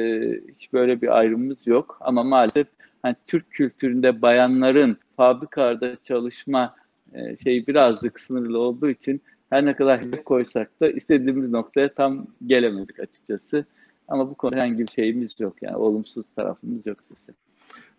hiç 0.50 0.72
böyle 0.72 1.02
bir 1.02 1.18
ayrımımız 1.18 1.66
yok. 1.66 1.98
Ama 2.00 2.22
maalesef 2.22 2.66
hani 3.02 3.16
Türk 3.26 3.50
kültüründe 3.50 4.22
bayanların 4.22 4.96
fabrikalarda 5.16 5.96
çalışma 6.02 6.74
e, 7.14 7.36
şey 7.36 7.66
birazcık 7.66 8.20
sınırlı 8.20 8.58
olduğu 8.58 8.90
için 8.90 9.22
her 9.50 9.64
ne 9.64 9.76
kadar 9.76 10.00
hedef 10.02 10.24
koysak 10.24 10.80
da 10.80 10.90
istediğimiz 10.90 11.50
noktaya 11.50 11.94
tam 11.94 12.26
gelemedik 12.46 13.00
açıkçası. 13.00 13.64
Ama 14.08 14.30
bu 14.30 14.34
konuda 14.34 14.56
herhangi 14.56 14.78
bir 14.78 14.92
şeyimiz 14.92 15.40
yok 15.40 15.62
yani 15.62 15.76
olumsuz 15.76 16.26
tarafımız 16.36 16.86
yok 16.86 16.98
kesin. 17.08 17.34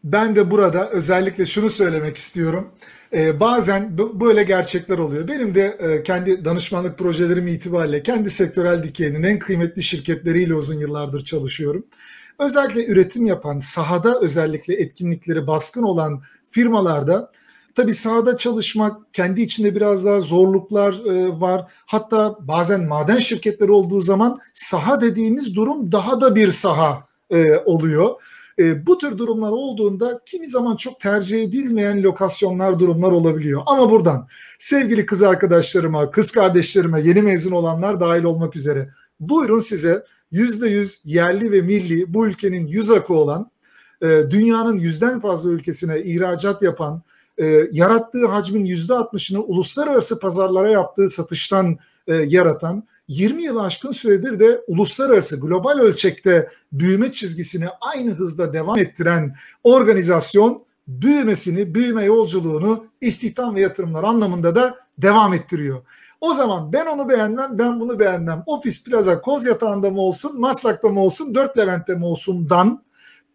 Ben 0.04 0.36
de 0.36 0.52
burada 0.52 0.90
özellikle 0.90 1.46
şunu 1.46 1.70
söylemek 1.70 2.18
istiyorum. 2.18 2.72
Ee, 3.14 3.40
bazen 3.40 3.98
böyle 3.98 4.44
gerçekler 4.44 4.98
oluyor. 4.98 5.28
Benim 5.28 5.56
de 5.56 5.78
e, 5.80 6.04
kendi 6.04 6.46
danışmanlık 6.46 6.98
projelerim 6.98 7.48
itibariyle 7.48 8.04
kendi 8.04 8.30
sektörel 8.30 8.84
dikeyinin 8.84 9.24
en 9.24 9.40
kıymetli 9.40 9.84
şirketleriyle 9.84 10.54
uzun 10.54 10.80
yıllardır 10.80 11.24
çalışıyorum. 11.24 11.86
Özellikle 12.40 12.86
üretim 12.86 13.26
yapan, 13.26 13.60
sahada 13.60 14.20
özellikle 14.20 14.74
etkinlikleri 14.74 15.48
baskın 15.48 15.84
olan 15.84 16.24
firmalarda 16.50 17.32
Tabii 17.76 17.94
sahada 17.94 18.38
çalışmak 18.38 19.14
kendi 19.14 19.42
içinde 19.42 19.76
biraz 19.76 20.06
daha 20.06 20.20
zorluklar 20.20 20.94
e, 21.06 21.40
var. 21.40 21.72
Hatta 21.86 22.38
bazen 22.40 22.88
maden 22.88 23.18
şirketleri 23.18 23.72
olduğu 23.72 24.00
zaman 24.00 24.40
saha 24.54 25.02
dediğimiz 25.02 25.56
durum 25.56 25.92
daha 25.92 26.22
da 26.22 26.36
bir 26.36 26.52
saha 26.52 27.08
e, 27.30 27.58
oluyor. 27.58 28.22
E, 28.60 28.86
bu 28.86 28.98
tür 28.98 29.18
durumlar 29.18 29.52
olduğunda 29.52 30.22
kimi 30.26 30.48
zaman 30.48 30.76
çok 30.76 31.00
tercih 31.00 31.44
edilmeyen 31.44 32.04
lokasyonlar, 32.04 32.80
durumlar 32.80 33.12
olabiliyor. 33.12 33.62
Ama 33.66 33.92
buradan 33.92 34.28
sevgili 34.60 35.06
kız 35.06 35.24
arkadaşlarıma, 35.24 36.12
kız 36.12 36.32
kardeşlerime, 36.32 37.02
yeni 37.02 37.22
mezun 37.22 37.52
olanlar 37.52 38.00
dahil 38.00 38.24
olmak 38.24 38.56
üzere 38.56 38.90
buyurun 39.20 39.60
size 39.60 40.04
yüzde 40.32 40.70
yüz 40.70 41.02
yerli 41.06 41.52
ve 41.52 41.62
milli 41.62 42.14
bu 42.14 42.28
ülkenin 42.28 42.68
yüz 42.68 42.92
akı 42.92 43.14
olan, 43.14 43.52
e, 44.02 44.08
dünyanın 44.30 44.78
yüzden 44.78 45.20
fazla 45.20 45.50
ülkesine 45.50 46.02
ihracat 46.02 46.62
yapan, 46.62 47.02
e, 47.38 47.68
yarattığı 47.72 48.28
hacmin 48.28 48.66
yüzde 48.66 48.94
altmışını 48.94 49.42
uluslararası 49.44 50.20
pazarlara 50.20 50.70
yaptığı 50.70 51.10
satıştan 51.10 51.78
e, 52.08 52.16
yaratan 52.16 52.84
20 53.12 53.44
yıl 53.44 53.58
aşkın 53.58 53.92
süredir 53.92 54.40
de 54.40 54.62
uluslararası 54.68 55.40
global 55.40 55.80
ölçekte 55.80 56.50
büyüme 56.72 57.12
çizgisini 57.12 57.66
aynı 57.82 58.12
hızda 58.12 58.54
devam 58.54 58.78
ettiren 58.78 59.36
organizasyon 59.64 60.64
büyümesini, 60.88 61.76
büyüme 61.76 62.04
yolculuğunu 62.04 62.86
istihdam 63.02 63.56
ve 63.56 63.62
yatırımlar 63.62 64.04
anlamında 64.04 64.56
da 64.56 64.78
devam 64.98 65.34
ettiriyor. 65.34 65.82
O 66.22 66.34
zaman 66.34 66.74
ben 66.74 66.86
onu 66.86 67.10
beğenmem, 67.10 67.58
ben 67.58 67.80
bunu 67.80 68.00
beğenmem. 68.00 68.44
Ofis 68.46 68.84
Plaza 68.84 69.22
Koz 69.22 69.46
Yatağı'nda 69.46 69.92
mı 69.92 70.02
olsun, 70.02 70.40
Maslak'ta 70.40 70.90
mı 70.90 71.04
olsun, 71.04 71.36
Dört 71.36 71.58
Levent'te 71.58 71.96
mi 71.96 72.06
olsun 72.06 72.50
dan 72.50 72.84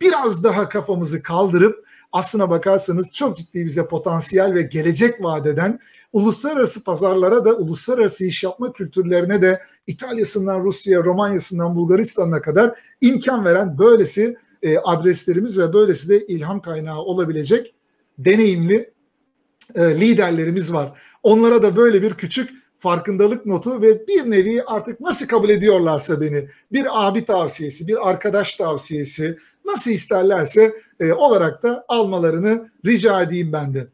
biraz 0.01 0.45
daha 0.45 0.69
kafamızı 0.69 1.23
kaldırıp 1.23 1.87
aslına 2.17 2.51
bakarsanız 2.51 3.13
çok 3.13 3.37
ciddi 3.37 3.65
bize 3.65 3.87
potansiyel 3.87 4.55
ve 4.55 4.63
gelecek 4.63 5.25
vadeden 5.25 5.79
uluslararası 6.13 6.85
pazarlara 6.85 7.45
da 7.45 7.57
uluslararası 7.57 8.25
iş 8.25 8.45
yapma 8.45 8.73
kültürlerine 8.73 9.43
de 9.43 9.61
İtalya'sından 9.87 10.65
Rusya, 10.65 11.05
Romanya'sından 11.05 11.77
Bulgaristan'a 11.77 12.43
kadar 12.43 12.79
imkan 13.01 13.45
veren 13.45 13.79
böylesi 13.79 14.37
e, 14.63 14.79
adreslerimiz 14.79 15.59
ve 15.59 15.73
böylesi 15.73 16.09
de 16.09 16.27
ilham 16.27 16.63
kaynağı 16.63 16.99
olabilecek 16.99 17.75
deneyimli 18.19 18.91
e, 19.75 20.01
liderlerimiz 20.01 20.73
var. 20.73 21.01
Onlara 21.23 21.63
da 21.63 21.77
böyle 21.77 22.03
bir 22.03 22.15
küçük 22.15 22.51
farkındalık 22.87 23.47
notu 23.47 23.83
ve 23.83 24.07
bir 24.07 24.31
nevi 24.31 24.63
artık 24.63 25.01
nasıl 25.01 25.27
kabul 25.27 25.49
ediyorlarsa 25.49 26.21
beni 26.21 26.49
bir 26.73 27.07
abi 27.07 27.25
tavsiyesi, 27.25 27.89
bir 27.89 28.09
arkadaş 28.09 28.55
tavsiyesi 28.55 29.39
nasıl 29.65 29.91
isterlerse 29.91 30.75
e, 31.01 31.13
olarak 31.13 31.63
da 31.63 31.85
almalarını 31.89 32.71
rica 32.87 33.23
edeyim 33.23 33.53
ben 33.53 33.75
de. 33.75 33.89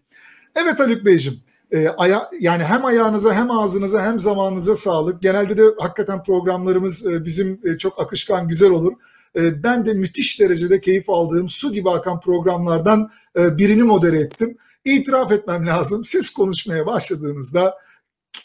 Evet 0.56 0.80
Haluk 0.80 1.04
Beyciğim 1.04 1.40
e, 1.70 1.88
aya, 1.88 2.30
yani 2.40 2.64
hem 2.64 2.84
ayağınıza 2.84 3.34
hem 3.34 3.50
ağzınıza 3.50 4.04
hem 4.06 4.18
zamanınıza 4.18 4.74
sağlık. 4.74 5.22
Genelde 5.22 5.56
de 5.56 5.62
hakikaten 5.78 6.22
programlarımız 6.22 7.06
e, 7.06 7.24
bizim 7.24 7.60
e, 7.64 7.78
çok 7.78 8.00
akışkan 8.00 8.48
güzel 8.48 8.70
olur. 8.70 8.92
E, 9.36 9.62
ben 9.62 9.86
de 9.86 9.94
müthiş 9.94 10.40
derecede 10.40 10.80
keyif 10.80 11.10
aldığım 11.10 11.48
su 11.48 11.72
gibi 11.72 11.90
akan 11.90 12.20
programlardan 12.20 13.10
e, 13.38 13.58
birini 13.58 13.82
modere 13.82 14.20
ettim. 14.20 14.56
İtiraf 14.84 15.32
etmem 15.32 15.66
lazım. 15.66 16.04
Siz 16.04 16.30
konuşmaya 16.30 16.86
başladığınızda 16.86 17.74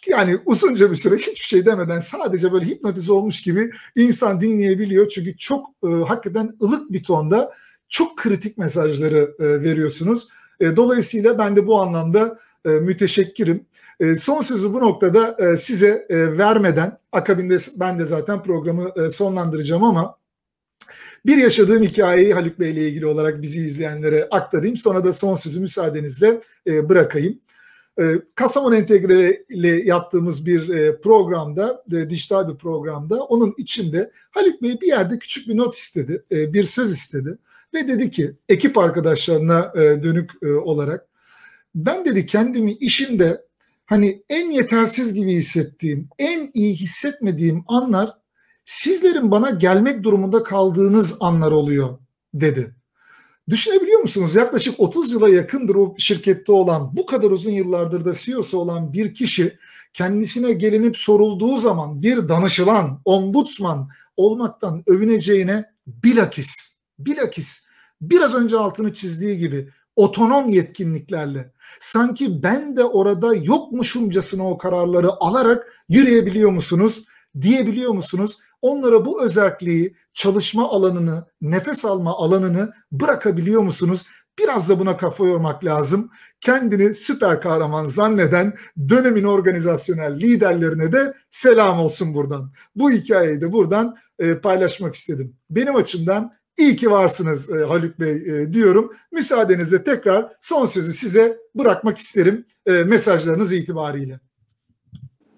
yani 0.08 0.40
uzunca 0.46 0.92
bir 0.92 0.96
süre 0.96 1.16
hiçbir 1.16 1.46
şey 1.46 1.66
demeden 1.66 2.00
sadece 2.00 2.52
böyle 2.52 2.66
hipnotize 2.66 3.12
olmuş 3.12 3.42
gibi 3.42 3.72
insan 3.96 4.42
dinleyebiliyor. 4.42 5.10
Çünkü 5.10 5.38
çok 5.38 5.68
e, 5.84 5.88
hakikaten 5.88 6.56
ılık 6.62 6.92
bir 6.92 7.04
tonda 7.04 7.54
çok 7.90 8.18
kritik 8.18 8.58
mesajları 8.58 9.36
e, 9.40 9.62
veriyorsunuz. 9.62 10.28
E, 10.60 10.76
dolayısıyla 10.76 11.38
ben 11.38 11.56
de 11.56 11.68
bu 11.68 11.82
anlamda 11.82 12.40
e, 12.66 12.70
müteşekkirim. 12.70 13.66
E, 14.00 14.16
son 14.16 14.42
sözü 14.42 14.74
bu 14.74 14.82
noktada 14.82 15.38
e, 15.40 15.58
size 15.58 16.06
e, 16.10 16.38
vermeden 16.38 16.98
akabinde 17.12 17.58
ben 17.76 18.00
de 18.00 18.06
zaten 18.06 18.44
programı 18.44 18.92
e, 18.96 19.10
sonlandıracağım 19.10 19.84
ama 19.84 20.18
bir 21.26 21.38
yaşadığım 21.38 21.84
hikayeyi 21.84 22.34
Haluk 22.34 22.60
Bey 22.60 22.72
ile 22.72 22.88
ilgili 22.88 23.06
olarak 23.06 23.42
bizi 23.42 23.66
izleyenlere 23.66 24.28
aktarayım. 24.32 24.78
Sonra 24.78 25.04
da 25.04 25.14
son 25.14 25.36
sözü 25.36 25.60
müsaadenizle 25.60 26.42
e, 26.68 26.90
bırakayım. 26.90 27.40
E, 27.99 28.03
Kastamonu 28.36 28.76
Entegre 28.76 29.44
ile 29.49 29.84
yaptığımız 29.84 30.45
bir 30.45 30.69
e, 30.69 31.02
programda, 31.02 31.84
e, 31.94 32.10
dijital 32.10 32.49
bir 32.49 32.57
programda 32.57 33.24
onun 33.24 33.53
içinde 33.57 34.11
Haluk 34.32 34.61
Bey 34.61 34.82
bir 34.82 34.88
yerde 34.88 35.19
küçük 35.19 35.48
bir 35.48 35.57
not 35.57 35.76
istedi, 35.76 36.24
bir 36.32 36.64
söz 36.64 36.91
istedi 36.91 37.38
ve 37.74 37.88
dedi 37.88 38.11
ki 38.11 38.36
ekip 38.49 38.78
arkadaşlarına 38.78 39.74
dönük 39.76 40.32
olarak 40.44 41.07
ben 41.76 42.06
dedi 42.06 42.26
kendimi 42.26 42.72
işimde 42.72 43.45
hani 43.86 44.24
en 44.30 44.52
yetersiz 44.52 45.14
gibi 45.14 45.32
hissettiğim, 45.32 46.10
en 46.19 46.52
iyi 46.53 46.76
hissetmediğim 46.76 47.64
anlar 47.68 48.10
sizlerin 48.65 49.32
bana 49.32 49.49
gelmek 49.49 50.03
durumunda 50.03 50.44
kaldığınız 50.44 51.18
anlar 51.19 51.52
oluyor 51.52 51.98
dedi. 52.34 52.77
Düşünebiliyor 53.49 53.99
musunuz? 53.99 54.36
Yaklaşık 54.36 54.80
30 54.80 55.14
yıla 55.14 55.30
yakındır 55.30 55.76
o 55.76 55.95
şirkette 55.98 56.52
olan, 56.52 56.98
bu 56.98 57.06
kadar 57.06 57.32
uzun 57.32 57.52
yıllardır 57.52 58.06
da 58.06 58.14
CEO'su 58.14 58.57
olan 58.60 58.94
bir 58.94 59.14
kişi 59.14 59.57
kendisine 59.94 60.52
gelinip 60.52 60.98
sorulduğu 60.98 61.57
zaman 61.57 62.02
bir 62.02 62.30
danışılan, 62.30 63.02
ombudsman 63.06 63.90
olmaktan 64.18 64.84
övüneceğine 64.88 65.65
bilakis, 65.88 66.78
bilakis 66.99 67.64
biraz 68.02 68.36
önce 68.36 68.57
altını 68.57 68.94
çizdiği 68.94 69.38
gibi 69.38 69.69
otonom 69.95 70.49
yetkinliklerle 70.49 71.53
sanki 71.80 72.44
ben 72.44 72.78
de 72.78 72.84
orada 72.84 73.36
yokmuşumcasına 73.36 74.49
o 74.49 74.57
kararları 74.57 75.10
alarak 75.19 75.84
yürüyebiliyor 75.90 76.52
musunuz? 76.52 77.06
Diyebiliyor 77.41 77.91
musunuz? 77.91 78.38
Onlara 78.68 79.06
bu 79.06 79.23
özelliği, 79.23 79.95
çalışma 80.14 80.69
alanını, 80.69 81.26
nefes 81.41 81.85
alma 81.85 82.18
alanını 82.18 82.72
bırakabiliyor 82.91 83.61
musunuz? 83.61 84.06
Biraz 84.39 84.69
da 84.69 84.80
buna 84.80 84.98
kafa 84.98 85.26
yormak 85.26 85.65
lazım. 85.65 86.10
Kendini 86.41 86.94
süper 86.94 87.41
kahraman 87.41 87.85
zanneden 87.85 88.53
dönemin 88.89 89.23
organizasyonel 89.23 90.19
liderlerine 90.19 90.91
de 90.91 91.14
selam 91.30 91.80
olsun 91.80 92.14
buradan. 92.14 92.52
Bu 92.76 92.91
hikayeyi 92.91 93.41
de 93.41 93.52
buradan 93.52 93.95
e, 94.19 94.39
paylaşmak 94.39 94.95
istedim. 94.95 95.35
Benim 95.49 95.76
açımdan 95.76 96.34
iyi 96.57 96.76
ki 96.76 96.91
varsınız 96.91 97.49
e, 97.49 97.64
Haluk 97.64 97.99
Bey 97.99 98.14
e, 98.15 98.53
diyorum. 98.53 98.91
Müsaadenizle 99.11 99.84
tekrar 99.84 100.34
son 100.39 100.65
sözü 100.65 100.94
size 100.94 101.38
bırakmak 101.56 101.98
isterim 101.98 102.45
e, 102.65 102.72
mesajlarınız 102.72 103.53
itibariyle. 103.53 104.19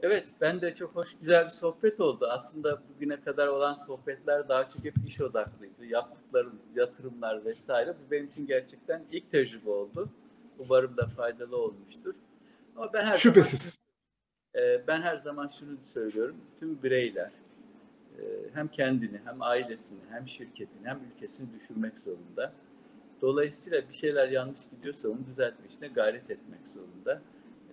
Evet, 0.02 0.28
ben 0.42 0.62
de 0.62 0.74
çok 0.74 0.96
hoş, 0.96 1.10
güzel 1.22 1.46
bir 1.46 1.50
sohbet 1.50 2.00
oldu. 2.00 2.28
Aslında 2.30 2.82
bugüne 2.90 3.22
kadar 3.22 3.48
olan 3.48 3.74
sohbetler 3.74 4.50
daha 4.50 4.68
çok 4.68 4.86
hep 4.86 4.94
iş 5.08 5.22
odaklıydı. 5.22 5.86
Yaptıklarımız, 5.86 6.76
yatırımlar 6.76 7.46
vesaire. 7.46 7.90
Bu 7.90 8.12
benim 8.12 8.26
için 8.26 8.48
gerçekten 8.48 9.04
ilk 9.12 9.32
tecrübe 9.32 9.70
oldu. 9.70 10.10
Umarım 10.60 10.98
da 10.98 11.08
faydalı 11.08 11.58
olmuştur. 11.58 12.16
Ama 12.76 12.94
ben 12.94 13.06
her 13.06 13.18
Şüphesiz. 13.18 13.80
Zaman, 14.56 14.68
e, 14.68 14.88
ben 14.88 15.02
her 15.02 15.18
zaman 15.18 15.48
şunu 15.48 15.78
söylüyorum. 15.86 16.36
Tüm 16.60 16.84
bireyler 16.84 17.32
e, 18.20 18.24
hem 18.54 18.68
kendini, 18.68 19.22
hem 19.26 19.42
ailesini, 19.42 20.00
hem 20.10 20.28
şirketini, 20.28 20.88
hem 20.88 21.00
ülkesini 21.16 21.48
düşünmek 21.60 22.00
zorunda. 22.00 22.54
Dolayısıyla 23.22 23.90
bir 23.90 23.94
şeyler 23.94 24.30
yanlış 24.30 24.60
gidiyorsa 24.72 25.10
onu 25.10 25.20
düzeltme 25.32 25.88
gayret 25.88 26.32
etmek 26.32 26.68
zorunda. 26.68 27.22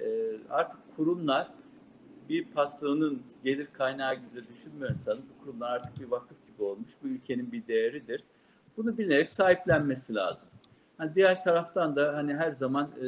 E, 0.00 0.36
artık 0.50 0.80
kurumlar 0.96 1.50
bir 2.28 2.44
patronun 2.44 3.22
gelir 3.44 3.68
kaynağı 3.72 4.14
gibi 4.14 4.48
düşünmüyorsanız 4.48 5.22
bu 5.30 5.44
kurumlar 5.44 5.70
artık 5.70 6.00
bir 6.00 6.10
vakıf 6.10 6.46
gibi 6.46 6.64
olmuş. 6.64 6.90
Bu 7.02 7.08
ülkenin 7.08 7.52
bir 7.52 7.66
değeridir. 7.66 8.22
Bunu 8.76 8.98
bilerek 8.98 9.30
sahiplenmesi 9.30 10.14
lazım. 10.14 10.48
Hani 10.98 11.14
diğer 11.14 11.44
taraftan 11.44 11.96
da 11.96 12.14
hani 12.16 12.34
her 12.34 12.52
zaman 12.52 12.90
e, 13.00 13.04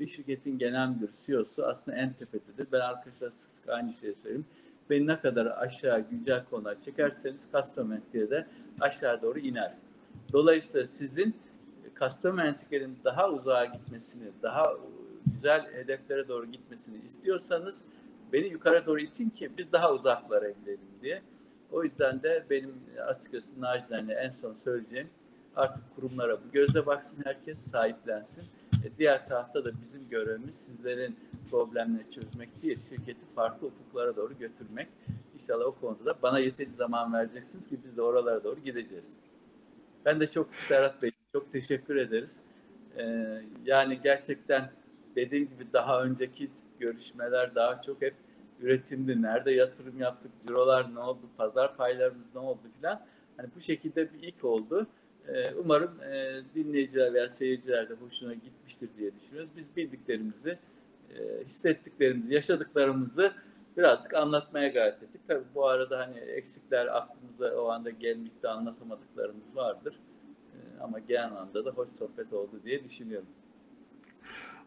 bir 0.00 0.06
şirketin 0.06 0.58
genel 0.58 0.88
müdür 0.88 1.10
CEO'su 1.26 1.66
aslında 1.66 1.96
en 1.96 2.12
tepededir. 2.12 2.66
Ben 2.72 2.80
arkadaşlar 2.80 3.30
sık 3.30 3.50
sık 3.50 3.68
aynı 3.68 3.94
şeyi 3.94 4.14
söyleyeyim. 4.14 4.46
Beni 4.90 5.06
ne 5.06 5.20
kadar 5.20 5.46
aşağı 5.46 6.00
güncel 6.00 6.44
konular 6.44 6.80
çekerseniz 6.80 7.48
custom 7.52 7.92
de 8.14 8.46
aşağı 8.80 9.22
doğru 9.22 9.38
iner. 9.38 9.74
Dolayısıyla 10.32 10.88
sizin 10.88 11.34
custom 12.00 12.40
entegrenin 12.40 12.98
daha 13.04 13.30
uzağa 13.30 13.64
gitmesini, 13.64 14.24
daha 14.42 14.64
güzel 15.34 15.72
hedeflere 15.72 16.28
doğru 16.28 16.46
gitmesini 16.46 17.04
istiyorsanız 17.04 17.84
beni 18.32 18.46
yukarı 18.46 18.86
doğru 18.86 19.00
itin 19.00 19.30
ki 19.30 19.50
biz 19.58 19.72
daha 19.72 19.92
uzaklara 19.92 20.50
gidelim 20.50 20.90
diye. 21.02 21.22
O 21.72 21.84
yüzden 21.84 22.22
de 22.22 22.44
benim 22.50 22.74
açıkçası 23.06 23.60
nacizane 23.60 24.12
en 24.12 24.30
son 24.30 24.54
söyleyeceğim 24.54 25.08
artık 25.56 25.84
kurumlara 25.96 26.36
bu 26.36 26.52
gözle 26.52 26.86
baksın 26.86 27.18
herkes 27.24 27.58
sahiplensin. 27.58 28.44
E, 28.84 28.98
diğer 28.98 29.28
tarafta 29.28 29.64
da 29.64 29.70
bizim 29.84 30.08
görevimiz 30.08 30.54
sizlerin 30.54 31.16
problemleri 31.50 32.10
çözmek 32.10 32.62
değil, 32.62 32.78
şirketi 32.88 33.26
farklı 33.34 33.66
ufuklara 33.66 34.16
doğru 34.16 34.38
götürmek. 34.38 34.88
İnşallah 35.34 35.66
o 35.66 35.72
konuda 35.72 36.04
da 36.04 36.14
bana 36.22 36.38
yeteri 36.38 36.74
zaman 36.74 37.12
vereceksiniz 37.12 37.68
ki 37.68 37.78
biz 37.84 37.96
de 37.96 38.02
oralara 38.02 38.44
doğru 38.44 38.60
gideceğiz. 38.60 39.16
Ben 40.04 40.20
de 40.20 40.26
çok 40.26 40.52
Serhat 40.52 41.02
Bey 41.02 41.10
çok 41.32 41.52
teşekkür 41.52 41.96
ederiz. 41.96 42.40
Ee, 42.96 43.42
yani 43.64 44.00
gerçekten 44.02 44.70
dediğim 45.16 45.44
gibi 45.44 45.72
daha 45.72 46.02
önceki 46.02 46.48
görüşmeler 46.80 47.54
daha 47.54 47.82
çok 47.82 48.02
hep 48.02 48.14
üretimdi. 48.60 49.22
Nerede 49.22 49.52
yatırım 49.52 49.98
yaptık, 49.98 50.30
cirolar 50.46 50.94
ne 50.94 50.98
oldu, 50.98 51.20
pazar 51.36 51.76
paylarımız 51.76 52.34
ne 52.34 52.40
oldu 52.40 52.60
filan. 52.76 53.00
Hani 53.36 53.48
bu 53.56 53.60
şekilde 53.60 54.12
bir 54.12 54.22
ilk 54.22 54.44
oldu. 54.44 54.86
Ee, 55.28 55.54
umarım 55.54 56.02
e, 56.02 56.40
dinleyiciler 56.54 57.14
veya 57.14 57.28
seyirciler 57.28 57.88
de 57.88 57.94
hoşuna 57.94 58.34
gitmiştir 58.34 58.88
diye 58.98 59.10
düşünüyoruz. 59.14 59.50
Biz 59.56 59.76
bildiklerimizi, 59.76 60.58
e, 61.18 61.44
hissettiklerimizi, 61.44 62.34
yaşadıklarımızı 62.34 63.32
birazcık 63.76 64.14
anlatmaya 64.14 64.68
gayret 64.68 65.02
ettik. 65.02 65.20
Tabii 65.28 65.44
bu 65.54 65.66
arada 65.66 65.98
hani 65.98 66.18
eksikler 66.18 66.96
aklımıza 66.96 67.56
o 67.56 67.68
anda 67.68 67.90
gelmekte 67.90 68.48
anlatamadıklarımız 68.48 69.56
vardır. 69.56 69.94
E, 70.54 70.80
ama 70.80 70.98
genel 70.98 71.24
anlamda 71.24 71.64
da 71.64 71.70
hoş 71.70 71.88
sohbet 71.88 72.32
oldu 72.32 72.60
diye 72.64 72.84
düşünüyorum. 72.84 73.28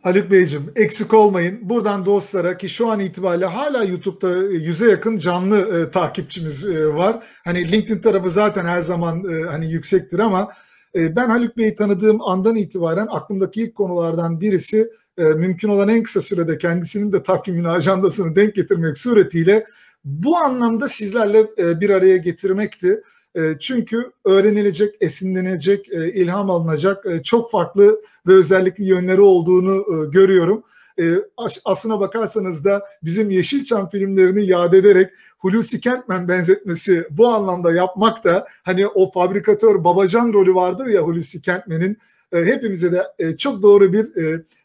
Haluk 0.03 0.31
Beyciğim 0.31 0.71
eksik 0.75 1.13
olmayın. 1.13 1.59
Buradan 1.61 2.05
dostlara 2.05 2.57
ki 2.57 2.69
şu 2.69 2.89
an 2.89 2.99
itibariyle 2.99 3.45
hala 3.45 3.83
YouTube'da 3.83 4.37
yüze 4.43 4.89
yakın 4.89 5.17
canlı 5.17 5.57
e, 5.57 5.91
takipçimiz 5.91 6.65
e, 6.65 6.87
var. 6.87 7.23
Hani 7.43 7.71
LinkedIn 7.71 7.99
tarafı 7.99 8.29
zaten 8.29 8.65
her 8.65 8.79
zaman 8.79 9.23
e, 9.33 9.43
hani 9.43 9.71
yüksektir 9.71 10.19
ama 10.19 10.51
e, 10.95 11.15
ben 11.15 11.29
Haluk 11.29 11.57
Bey'i 11.57 11.75
tanıdığım 11.75 12.21
andan 12.21 12.55
itibaren 12.55 13.07
aklımdaki 13.09 13.61
ilk 13.61 13.75
konulardan 13.75 14.41
birisi 14.41 14.89
e, 15.17 15.23
mümkün 15.23 15.69
olan 15.69 15.89
en 15.89 16.03
kısa 16.03 16.21
sürede 16.21 16.57
kendisinin 16.57 17.11
de 17.11 17.23
takvimini, 17.23 17.69
ajandasını 17.69 18.35
denk 18.35 18.55
getirmek 18.55 18.97
suretiyle 18.97 19.65
bu 20.05 20.37
anlamda 20.37 20.87
sizlerle 20.87 21.47
e, 21.57 21.79
bir 21.79 21.89
araya 21.89 22.17
getirmekti. 22.17 23.01
E, 23.35 23.55
çünkü 23.59 24.11
öğrenilecek, 24.25 24.95
esinlenecek, 25.01 25.89
e, 25.91 26.13
ilham 26.13 26.49
alınacak 26.49 27.05
e, 27.05 27.23
çok 27.23 27.51
farklı 27.51 28.01
ve 28.27 28.33
özellikli 28.33 28.83
yönleri 28.83 29.21
olduğunu 29.21 29.85
görüyorum. 30.11 30.63
aslına 31.65 31.99
bakarsanız 31.99 32.65
da 32.65 32.83
bizim 33.03 33.29
Yeşilçam 33.29 33.89
filmlerini 33.89 34.45
yad 34.45 34.73
ederek 34.73 35.09
Hulusi 35.39 35.81
Kentmen 35.81 36.27
benzetmesi 36.27 37.07
bu 37.11 37.27
anlamda 37.27 37.73
yapmak 37.73 38.23
da 38.23 38.47
hani 38.63 38.87
o 38.87 39.11
fabrikatör 39.11 39.83
babacan 39.83 40.33
rolü 40.33 40.55
vardır 40.55 40.85
ya 40.85 41.01
Hulusi 41.01 41.41
Kentmen'in 41.41 41.97
hepimize 42.33 42.91
de 42.91 43.35
çok 43.37 43.61
doğru 43.61 43.93
bir 43.93 44.11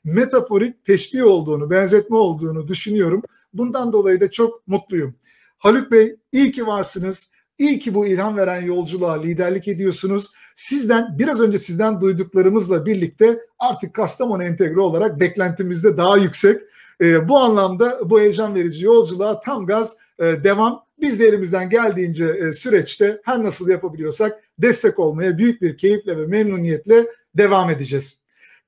metaforik 0.05 0.85
teşbih 0.85 1.24
olduğunu, 1.24 1.70
benzetme 1.70 2.16
olduğunu 2.16 2.69
düşünüyorum. 2.69 3.23
Bundan 3.55 3.93
dolayı 3.93 4.20
da 4.20 4.31
çok 4.31 4.69
mutluyum. 4.69 5.15
Haluk 5.59 5.93
Bey 5.93 6.16
iyi 6.32 6.53
ki 6.53 6.66
varsınız. 6.66 7.31
İyi 7.59 7.78
ki 7.78 7.94
bu 7.94 8.06
ilham 8.06 8.36
veren 8.36 8.62
yolculuğa 8.62 9.20
liderlik 9.20 9.68
ediyorsunuz. 9.68 10.32
Sizden 10.55 11.18
biraz 11.18 11.40
önce 11.40 11.59
sizden 11.59 12.01
duyduklarımızla 12.01 12.86
birlikte 12.86 13.40
artık 13.59 13.94
Kastamonu 13.94 14.44
entegre 14.44 14.80
olarak 14.80 15.20
beklentimizde 15.20 15.97
daha 15.97 16.16
yüksek. 16.16 16.60
E, 17.01 17.28
bu 17.28 17.39
anlamda 17.39 18.10
bu 18.10 18.20
heyecan 18.20 18.55
verici 18.55 18.85
yolculuğa 18.85 19.40
tam 19.40 19.66
gaz 19.66 19.97
e, 20.18 20.24
devam. 20.24 20.85
Biz 21.01 21.20
de 21.20 21.26
elimizden 21.26 21.70
geldiğince 21.70 22.24
e, 22.26 22.52
süreçte 22.52 23.20
her 23.24 23.43
nasıl 23.43 23.68
yapabiliyorsak 23.68 24.40
destek 24.59 24.98
olmaya 24.98 25.39
büyük 25.39 25.62
bir 25.62 25.76
keyifle 25.76 26.18
ve 26.18 26.26
memnuniyetle 26.26 27.06
devam 27.35 27.70
edeceğiz. 27.70 28.18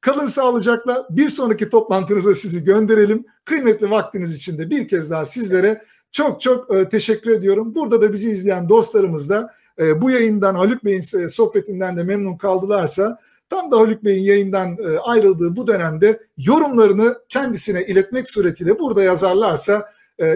Kalın 0.00 0.26
sağlıcakla 0.26 1.06
bir 1.10 1.30
sonraki 1.30 1.68
toplantınıza 1.68 2.34
sizi 2.34 2.64
gönderelim. 2.64 3.24
Kıymetli 3.44 3.90
vaktiniz 3.90 4.36
için 4.36 4.58
de 4.58 4.70
bir 4.70 4.88
kez 4.88 5.10
daha 5.10 5.24
sizlere 5.24 5.82
çok 6.12 6.40
çok 6.40 6.74
e, 6.74 6.88
teşekkür 6.88 7.30
ediyorum. 7.30 7.74
Burada 7.74 8.00
da 8.00 8.12
bizi 8.12 8.30
izleyen 8.30 8.68
dostlarımız 8.68 9.30
da 9.30 9.54
e, 9.78 10.00
bu 10.00 10.10
yayından 10.10 10.54
Haluk 10.54 10.84
Bey'in 10.84 11.18
e, 11.18 11.28
sohbetinden 11.28 11.96
de 11.96 12.04
memnun 12.04 12.36
kaldılarsa 12.36 13.18
tam 13.48 13.72
da 13.72 13.76
Haluk 13.76 14.04
Bey'in 14.04 14.22
yayından 14.22 14.78
ayrıldığı 15.02 15.56
bu 15.56 15.66
dönemde 15.66 16.20
yorumlarını 16.36 17.18
kendisine 17.28 17.86
iletmek 17.86 18.30
suretiyle 18.30 18.78
burada 18.78 19.02
yazarlarsa 19.02 19.88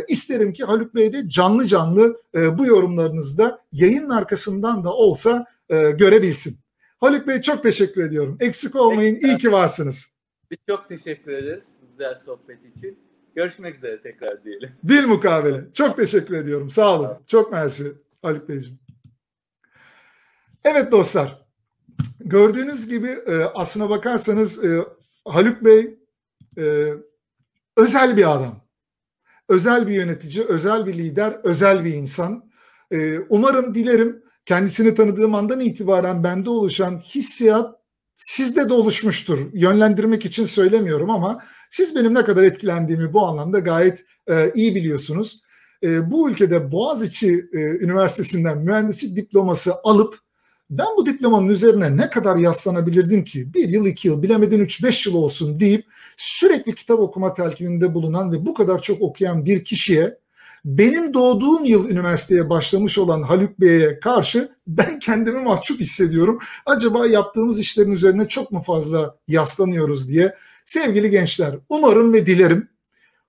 isterim 0.09 0.53
ki 0.53 0.65
Haluk 0.65 0.95
Bey 0.95 1.13
de 1.13 1.29
canlı 1.29 1.67
canlı 1.67 2.23
bu 2.59 2.67
yorumlarınızı 2.67 3.39
da 3.39 3.61
yayının 3.73 4.11
arkasından 4.11 4.85
da 4.85 4.93
olsa 4.93 5.47
görebilsin. 5.71 6.57
Haluk 7.01 7.27
Bey 7.27 7.41
çok 7.41 7.63
teşekkür 7.63 8.03
ediyorum. 8.03 8.37
Eksik 8.41 8.77
olmayın. 8.77 9.17
İyi 9.17 9.39
ki 9.39 9.53
varsınız. 9.53 10.13
Çok 10.69 10.89
teşekkür 10.89 11.33
ederiz 11.33 11.67
güzel 11.91 12.19
sohbet 12.19 12.59
için. 12.77 12.99
Görüşmek 13.35 13.77
üzere 13.77 14.03
tekrar 14.03 14.45
diyelim. 14.45 14.73
Bir 14.83 15.05
mukabele. 15.05 15.65
Çok 15.73 15.97
teşekkür 15.97 16.35
ediyorum. 16.35 16.71
Sağ 16.71 16.99
olun. 16.99 17.19
Çok 17.27 17.53
mersi 17.53 17.93
Haluk 18.23 18.49
Beyciğim. 18.49 18.79
Evet 20.65 20.93
dostlar. 20.93 21.45
Gördüğünüz 22.21 22.89
gibi 22.89 23.09
e, 23.09 23.43
aslına 23.55 23.91
bakarsanız 23.91 24.65
e, 24.65 24.85
Haluk 25.25 25.65
Bey 25.65 25.99
e, 26.59 26.93
özel 27.77 28.17
bir 28.17 28.33
adam. 28.33 28.65
Özel 29.49 29.87
bir 29.87 29.93
yönetici, 29.93 30.45
özel 30.45 30.87
bir 30.87 30.95
lider, 30.95 31.41
özel 31.45 31.85
bir 31.85 31.95
insan. 31.95 32.51
Umarım, 33.29 33.75
dilerim 33.75 34.25
kendisini 34.47 34.95
tanıdığım 34.95 35.35
andan 35.35 35.61
itibaren 35.61 36.25
bende 36.25 36.51
oluşan 36.51 36.99
hissiyat 36.99 37.84
sizde 38.17 38.69
de 38.69 38.75
oluşmuştur. 38.75 39.39
Yönlendirmek 39.53 40.25
için 40.25 40.45
söylemiyorum 40.45 41.11
ama 41.11 41.41
siz 41.71 41.97
benim 41.97 42.15
ne 42.15 42.25
kadar 42.25 42.43
etkilendiğimi 42.43 43.13
bu 43.13 43.27
anlamda 43.27 43.59
gayet 43.59 44.05
e, 44.31 44.53
iyi 44.55 44.75
biliyorsunuz. 44.75 45.41
E, 45.83 46.11
bu 46.11 46.31
ülkede 46.31 46.73
Boğaziçi 46.73 47.47
e, 47.53 47.59
Üniversitesi'nden 47.59 48.59
mühendislik 48.59 49.17
diploması 49.17 49.75
alıp 49.85 50.19
ben 50.71 50.87
bu 50.97 51.07
diplomanın 51.07 51.49
üzerine 51.49 51.97
ne 51.97 52.11
kadar 52.11 52.37
yaslanabilirdim 52.37 53.25
ki? 53.25 53.55
Bir 53.55 53.69
yıl, 53.69 53.87
iki 53.87 54.09
yıl, 54.09 54.23
bilemedin 54.23 54.61
üç, 54.61 54.85
beş 54.85 55.07
yıl 55.07 55.15
olsun 55.15 55.61
deyip 55.61 55.87
sürekli 56.17 56.75
kitap 56.75 57.01
okuma 57.01 57.33
telkininde 57.33 57.95
bulunan 57.95 58.33
ve 58.33 58.47
bu 58.47 58.55
kadar 58.55 58.83
çok 58.83 59.03
okuyan 59.03 59.45
bir 59.45 59.65
kişiye 59.65 60.19
benim 60.65 61.15
doğduğum 61.15 61.65
yıl 61.65 61.91
üniversiteye 61.91 62.51
başlamış 62.51 62.99
olan 62.99 63.23
Haluk 63.23 63.61
Bey'e 63.61 64.01
karşı 64.01 64.53
ben 64.67 64.99
kendimi 64.99 65.41
mahcup 65.41 65.81
hissediyorum. 65.81 66.39
Acaba 66.67 67.07
yaptığımız 67.07 67.61
işlerin 67.61 67.93
üzerine 67.93 68.29
çok 68.29 68.53
mu 68.53 68.63
fazla 68.63 69.17
yaslanıyoruz 69.29 70.09
diye. 70.09 70.35
Sevgili 70.65 71.11
gençler 71.11 71.59
umarım 71.69 72.13
ve 72.13 72.27
dilerim 72.27 72.69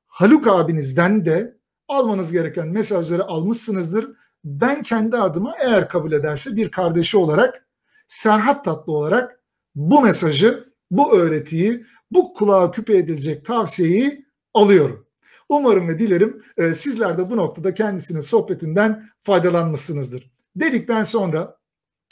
Haluk 0.08 0.48
abinizden 0.48 1.26
de 1.26 1.58
almanız 1.88 2.32
gereken 2.32 2.68
mesajları 2.68 3.24
almışsınızdır. 3.24 4.08
Ben 4.46 4.82
kendi 4.82 5.18
adıma 5.18 5.54
eğer 5.64 5.90
kabul 5.90 6.12
ederse 6.12 6.56
bir 6.56 6.72
kardeşi 6.72 7.18
olarak 7.18 7.66
Serhat 8.08 8.66
Tatlı 8.66 8.94
olarak 8.94 9.40
bu 9.76 10.02
mesajı, 10.02 10.74
bu 10.92 11.18
öğretiyi, 11.18 11.86
bu 12.12 12.34
kulağa 12.34 12.72
küpe 12.72 12.98
edilecek 12.98 13.46
tavsiyeyi 13.46 14.26
alıyorum. 14.54 15.05
Umarım 15.50 15.88
ve 15.88 16.00
dilerim 16.00 16.42
e, 16.58 16.74
sizler 16.74 17.18
de 17.18 17.30
bu 17.30 17.38
noktada 17.38 17.74
kendisinin 17.74 18.20
sohbetinden 18.20 19.04
faydalanmışsınızdır. 19.22 20.32
Dedikten 20.56 21.04
sonra 21.04 21.58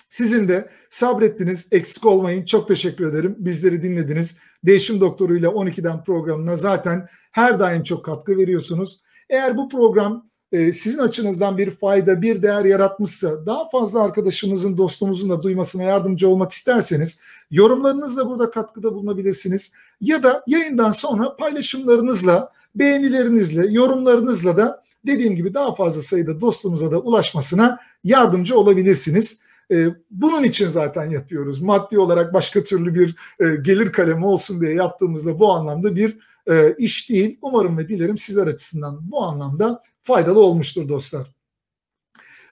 sizin 0.10 0.48
de 0.48 0.70
sabrettiniz, 0.90 1.68
eksik 1.72 2.06
olmayın. 2.06 2.46
Çok 2.46 2.68
teşekkür 2.68 3.06
ederim. 3.06 3.36
Bizleri 3.40 3.82
dinlediniz. 3.82 4.38
Değişim 4.64 5.02
Doktoru 5.02 5.38
ile 5.38 5.48
12'den 5.48 6.04
programına 6.04 6.58
zaten 6.58 7.08
her 7.32 7.60
daim 7.60 7.84
çok 7.84 8.06
katkı 8.06 8.38
veriyorsunuz. 8.38 9.02
Eğer 9.30 9.58
bu 9.58 9.70
program 9.70 10.30
e, 10.52 10.72
sizin 10.72 10.98
açınızdan 11.00 11.58
bir 11.58 11.70
fayda, 11.70 12.22
bir 12.22 12.44
değer 12.44 12.66
yaratmışsa 12.66 13.46
daha 13.46 13.70
fazla 13.70 14.04
arkadaşımızın, 14.04 14.78
dostumuzun 14.78 15.30
da 15.30 15.44
duymasına 15.44 15.84
yardımcı 15.84 16.30
olmak 16.30 16.52
isterseniz 16.52 17.20
yorumlarınızla 17.52 18.30
burada 18.30 18.52
katkıda 18.52 18.94
bulunabilirsiniz. 18.94 19.72
Ya 20.02 20.24
da 20.24 20.44
yayından 20.48 20.92
sonra 20.92 21.36
paylaşımlarınızla, 21.36 22.52
beğenilerinizle, 22.76 23.68
yorumlarınızla 23.68 24.58
da 24.58 24.84
dediğim 25.08 25.36
gibi 25.36 25.54
daha 25.54 25.76
fazla 25.76 26.02
sayıda 26.02 26.42
dostumuza 26.42 26.92
da 26.92 27.00
ulaşmasına 27.00 27.80
yardımcı 28.04 28.58
olabilirsiniz. 28.58 29.40
E, 29.72 29.88
bunun 30.12 30.44
için 30.44 30.68
zaten 30.68 31.06
yapıyoruz. 31.06 31.62
Maddi 31.62 32.00
olarak 32.00 32.34
başka 32.34 32.64
türlü 32.64 32.96
bir 32.96 33.16
e, 33.40 33.56
gelir 33.62 33.92
kalemi 33.92 34.26
olsun 34.26 34.62
diye 34.62 34.74
yaptığımızda 34.74 35.40
bu 35.40 35.54
anlamda 35.54 35.96
bir 35.96 36.18
e, 36.50 36.76
iş 36.78 37.10
değil. 37.10 37.40
Umarım 37.42 37.78
ve 37.78 37.90
dilerim 37.90 38.18
sizler 38.18 38.48
açısından 38.48 39.12
bu 39.12 39.24
anlamda 39.24 39.82
faydalı 40.02 40.40
olmuştur 40.40 40.90
dostlar. 40.90 41.34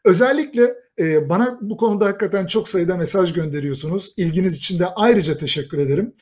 Özellikle 0.05 0.75
e, 0.99 1.29
bana 1.29 1.57
bu 1.61 1.77
konuda 1.77 2.05
hakikaten 2.05 2.45
çok 2.45 2.69
sayıda 2.69 2.97
mesaj 2.97 3.33
gönderiyorsunuz. 3.33 4.13
İlginiz 4.17 4.55
için 4.57 4.79
de 4.79 4.87
ayrıca 4.87 5.37
teşekkür 5.37 5.77
ederim. 5.77 6.13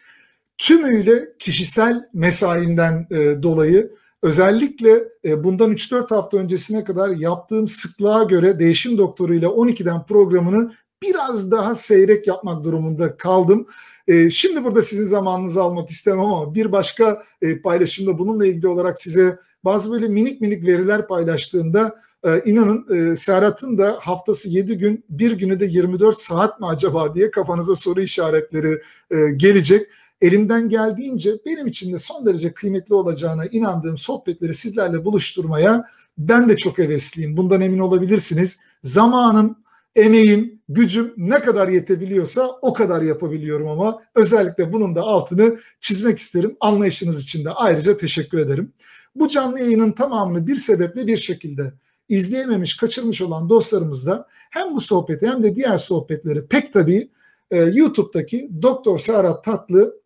Tümüyle 0.60 1.34
kişisel 1.40 2.10
mesaimden 2.14 3.08
e, 3.12 3.44
dolayı 3.44 3.92
özellikle 4.24 5.04
e, 5.26 5.44
bundan 5.44 5.72
3-4 5.72 6.16
hafta 6.16 6.38
öncesine 6.38 6.84
kadar 6.84 7.10
yaptığım 7.10 7.68
sıklığa 7.68 8.24
göre 8.24 8.60
Değişim 8.60 8.98
Doktoru 8.98 9.34
ile 9.34 9.46
12'den 9.46 10.06
programını 10.06 10.72
biraz 11.04 11.52
daha 11.52 11.76
seyrek 11.76 12.28
yapmak 12.28 12.64
durumunda 12.64 13.18
kaldım. 13.18 13.68
E, 14.08 14.30
şimdi 14.30 14.64
burada 14.64 14.82
sizin 14.82 15.06
zamanınızı 15.06 15.62
almak 15.62 15.90
istemem 15.90 16.20
ama 16.20 16.56
bir 16.56 16.72
başka 16.72 17.24
e, 17.42 17.62
paylaşımda 17.62 18.18
bununla 18.18 18.46
ilgili 18.46 18.68
olarak 18.68 19.02
size 19.02 19.40
bazı 19.64 19.92
böyle 19.92 20.08
minik 20.08 20.42
minik 20.42 20.68
veriler 20.68 21.08
paylaştığımda 21.08 21.96
e, 22.24 22.42
inanın 22.46 23.12
e, 23.12 23.16
Serhat'ın 23.16 23.78
da 23.78 23.98
haftası 24.02 24.50
7 24.50 24.78
gün 24.78 25.06
bir 25.10 25.32
günü 25.32 25.60
de 25.60 25.66
24 25.66 26.18
saat 26.18 26.60
mi 26.60 26.66
acaba 26.68 27.16
diye 27.16 27.32
kafanıza 27.32 27.76
soru 27.76 28.02
işaretleri 28.02 28.82
e, 29.12 29.16
gelecek. 29.38 29.88
Elimden 30.22 30.70
geldiğince 30.70 31.32
benim 31.46 31.68
için 31.68 31.94
de 31.94 31.98
son 31.98 32.26
derece 32.26 32.54
kıymetli 32.54 32.94
olacağına 32.94 33.46
inandığım 33.46 33.98
sohbetleri 33.98 34.54
sizlerle 34.54 35.06
buluşturmaya 35.06 35.84
ben 36.18 36.50
de 36.50 36.58
çok 36.58 36.78
hevesliyim. 36.78 37.38
Bundan 37.38 37.62
emin 37.62 37.80
olabilirsiniz. 37.80 38.60
Zamanım, 38.84 39.58
emeğim, 39.96 40.62
gücüm 40.70 41.14
ne 41.18 41.42
kadar 41.42 41.68
yetebiliyorsa 41.68 42.48
o 42.62 42.74
kadar 42.74 43.02
yapabiliyorum 43.02 43.68
ama 43.68 44.02
özellikle 44.16 44.74
bunun 44.74 44.96
da 44.96 45.02
altını 45.02 45.60
çizmek 45.82 46.20
isterim. 46.20 46.58
Anlayışınız 46.60 47.24
için 47.24 47.46
de 47.46 47.50
ayrıca 47.50 47.98
teşekkür 47.98 48.38
ederim. 48.38 48.74
Bu 49.16 49.28
canlı 49.28 49.60
yayının 49.60 49.92
tamamını 49.92 50.48
bir 50.48 50.56
sebeple 50.56 51.08
bir 51.08 51.18
şekilde 51.18 51.74
izleyememiş, 52.10 52.78
kaçırmış 52.78 53.22
olan 53.22 53.50
dostlarımız 53.50 54.06
da 54.06 54.28
hem 54.30 54.76
bu 54.76 54.82
sohbeti 54.82 55.28
hem 55.28 55.44
de 55.44 55.56
diğer 55.56 55.78
sohbetleri 55.78 56.48
pek 56.48 56.74
tabii 56.74 57.10
e, 57.52 57.58
YouTube'daki 57.58 58.50
Doktor 58.62 59.00
Serhat 59.00 59.44
Tatlı 59.44 60.00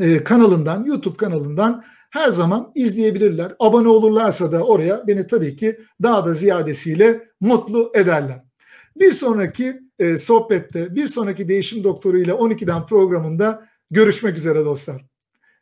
e, 0.00 0.24
kanalından, 0.24 0.84
YouTube 0.84 1.16
kanalından 1.16 1.84
her 2.10 2.28
zaman 2.28 2.72
izleyebilirler. 2.74 3.56
Abone 3.60 3.88
olurlarsa 3.88 4.52
da 4.52 4.64
oraya 4.64 5.06
beni 5.06 5.26
tabii 5.26 5.56
ki 5.56 5.80
daha 6.02 6.26
da 6.26 6.34
ziyadesiyle 6.34 7.28
mutlu 7.40 7.92
ederler. 7.94 8.44
Bir 8.96 9.12
sonraki 9.12 9.80
e, 9.98 10.16
sohbette, 10.16 10.94
bir 10.94 11.08
sonraki 11.08 11.48
Değişim 11.48 11.84
Doktoru 11.84 12.18
ile 12.18 12.32
12'den 12.32 12.86
programında 12.86 13.66
görüşmek 13.90 14.36
üzere 14.36 14.64
dostlar. 14.64 15.04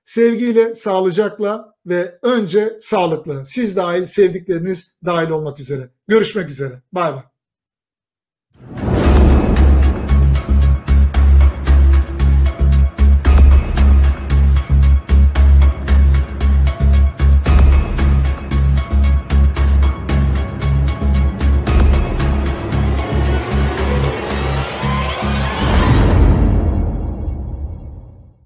Sevgiyle, 0.05 0.75
sağlıcakla 0.75 1.75
ve 1.87 2.19
önce 2.23 2.77
sağlıklı. 2.81 3.43
Siz 3.47 3.77
dahil, 3.77 4.05
sevdikleriniz 4.05 4.95
dahil 5.05 5.31
olmak 5.31 5.61
üzere. 5.61 5.91
Görüşmek 6.09 6.51
üzere. 6.51 6.83
Bay 6.93 7.13
bay. 7.15 7.23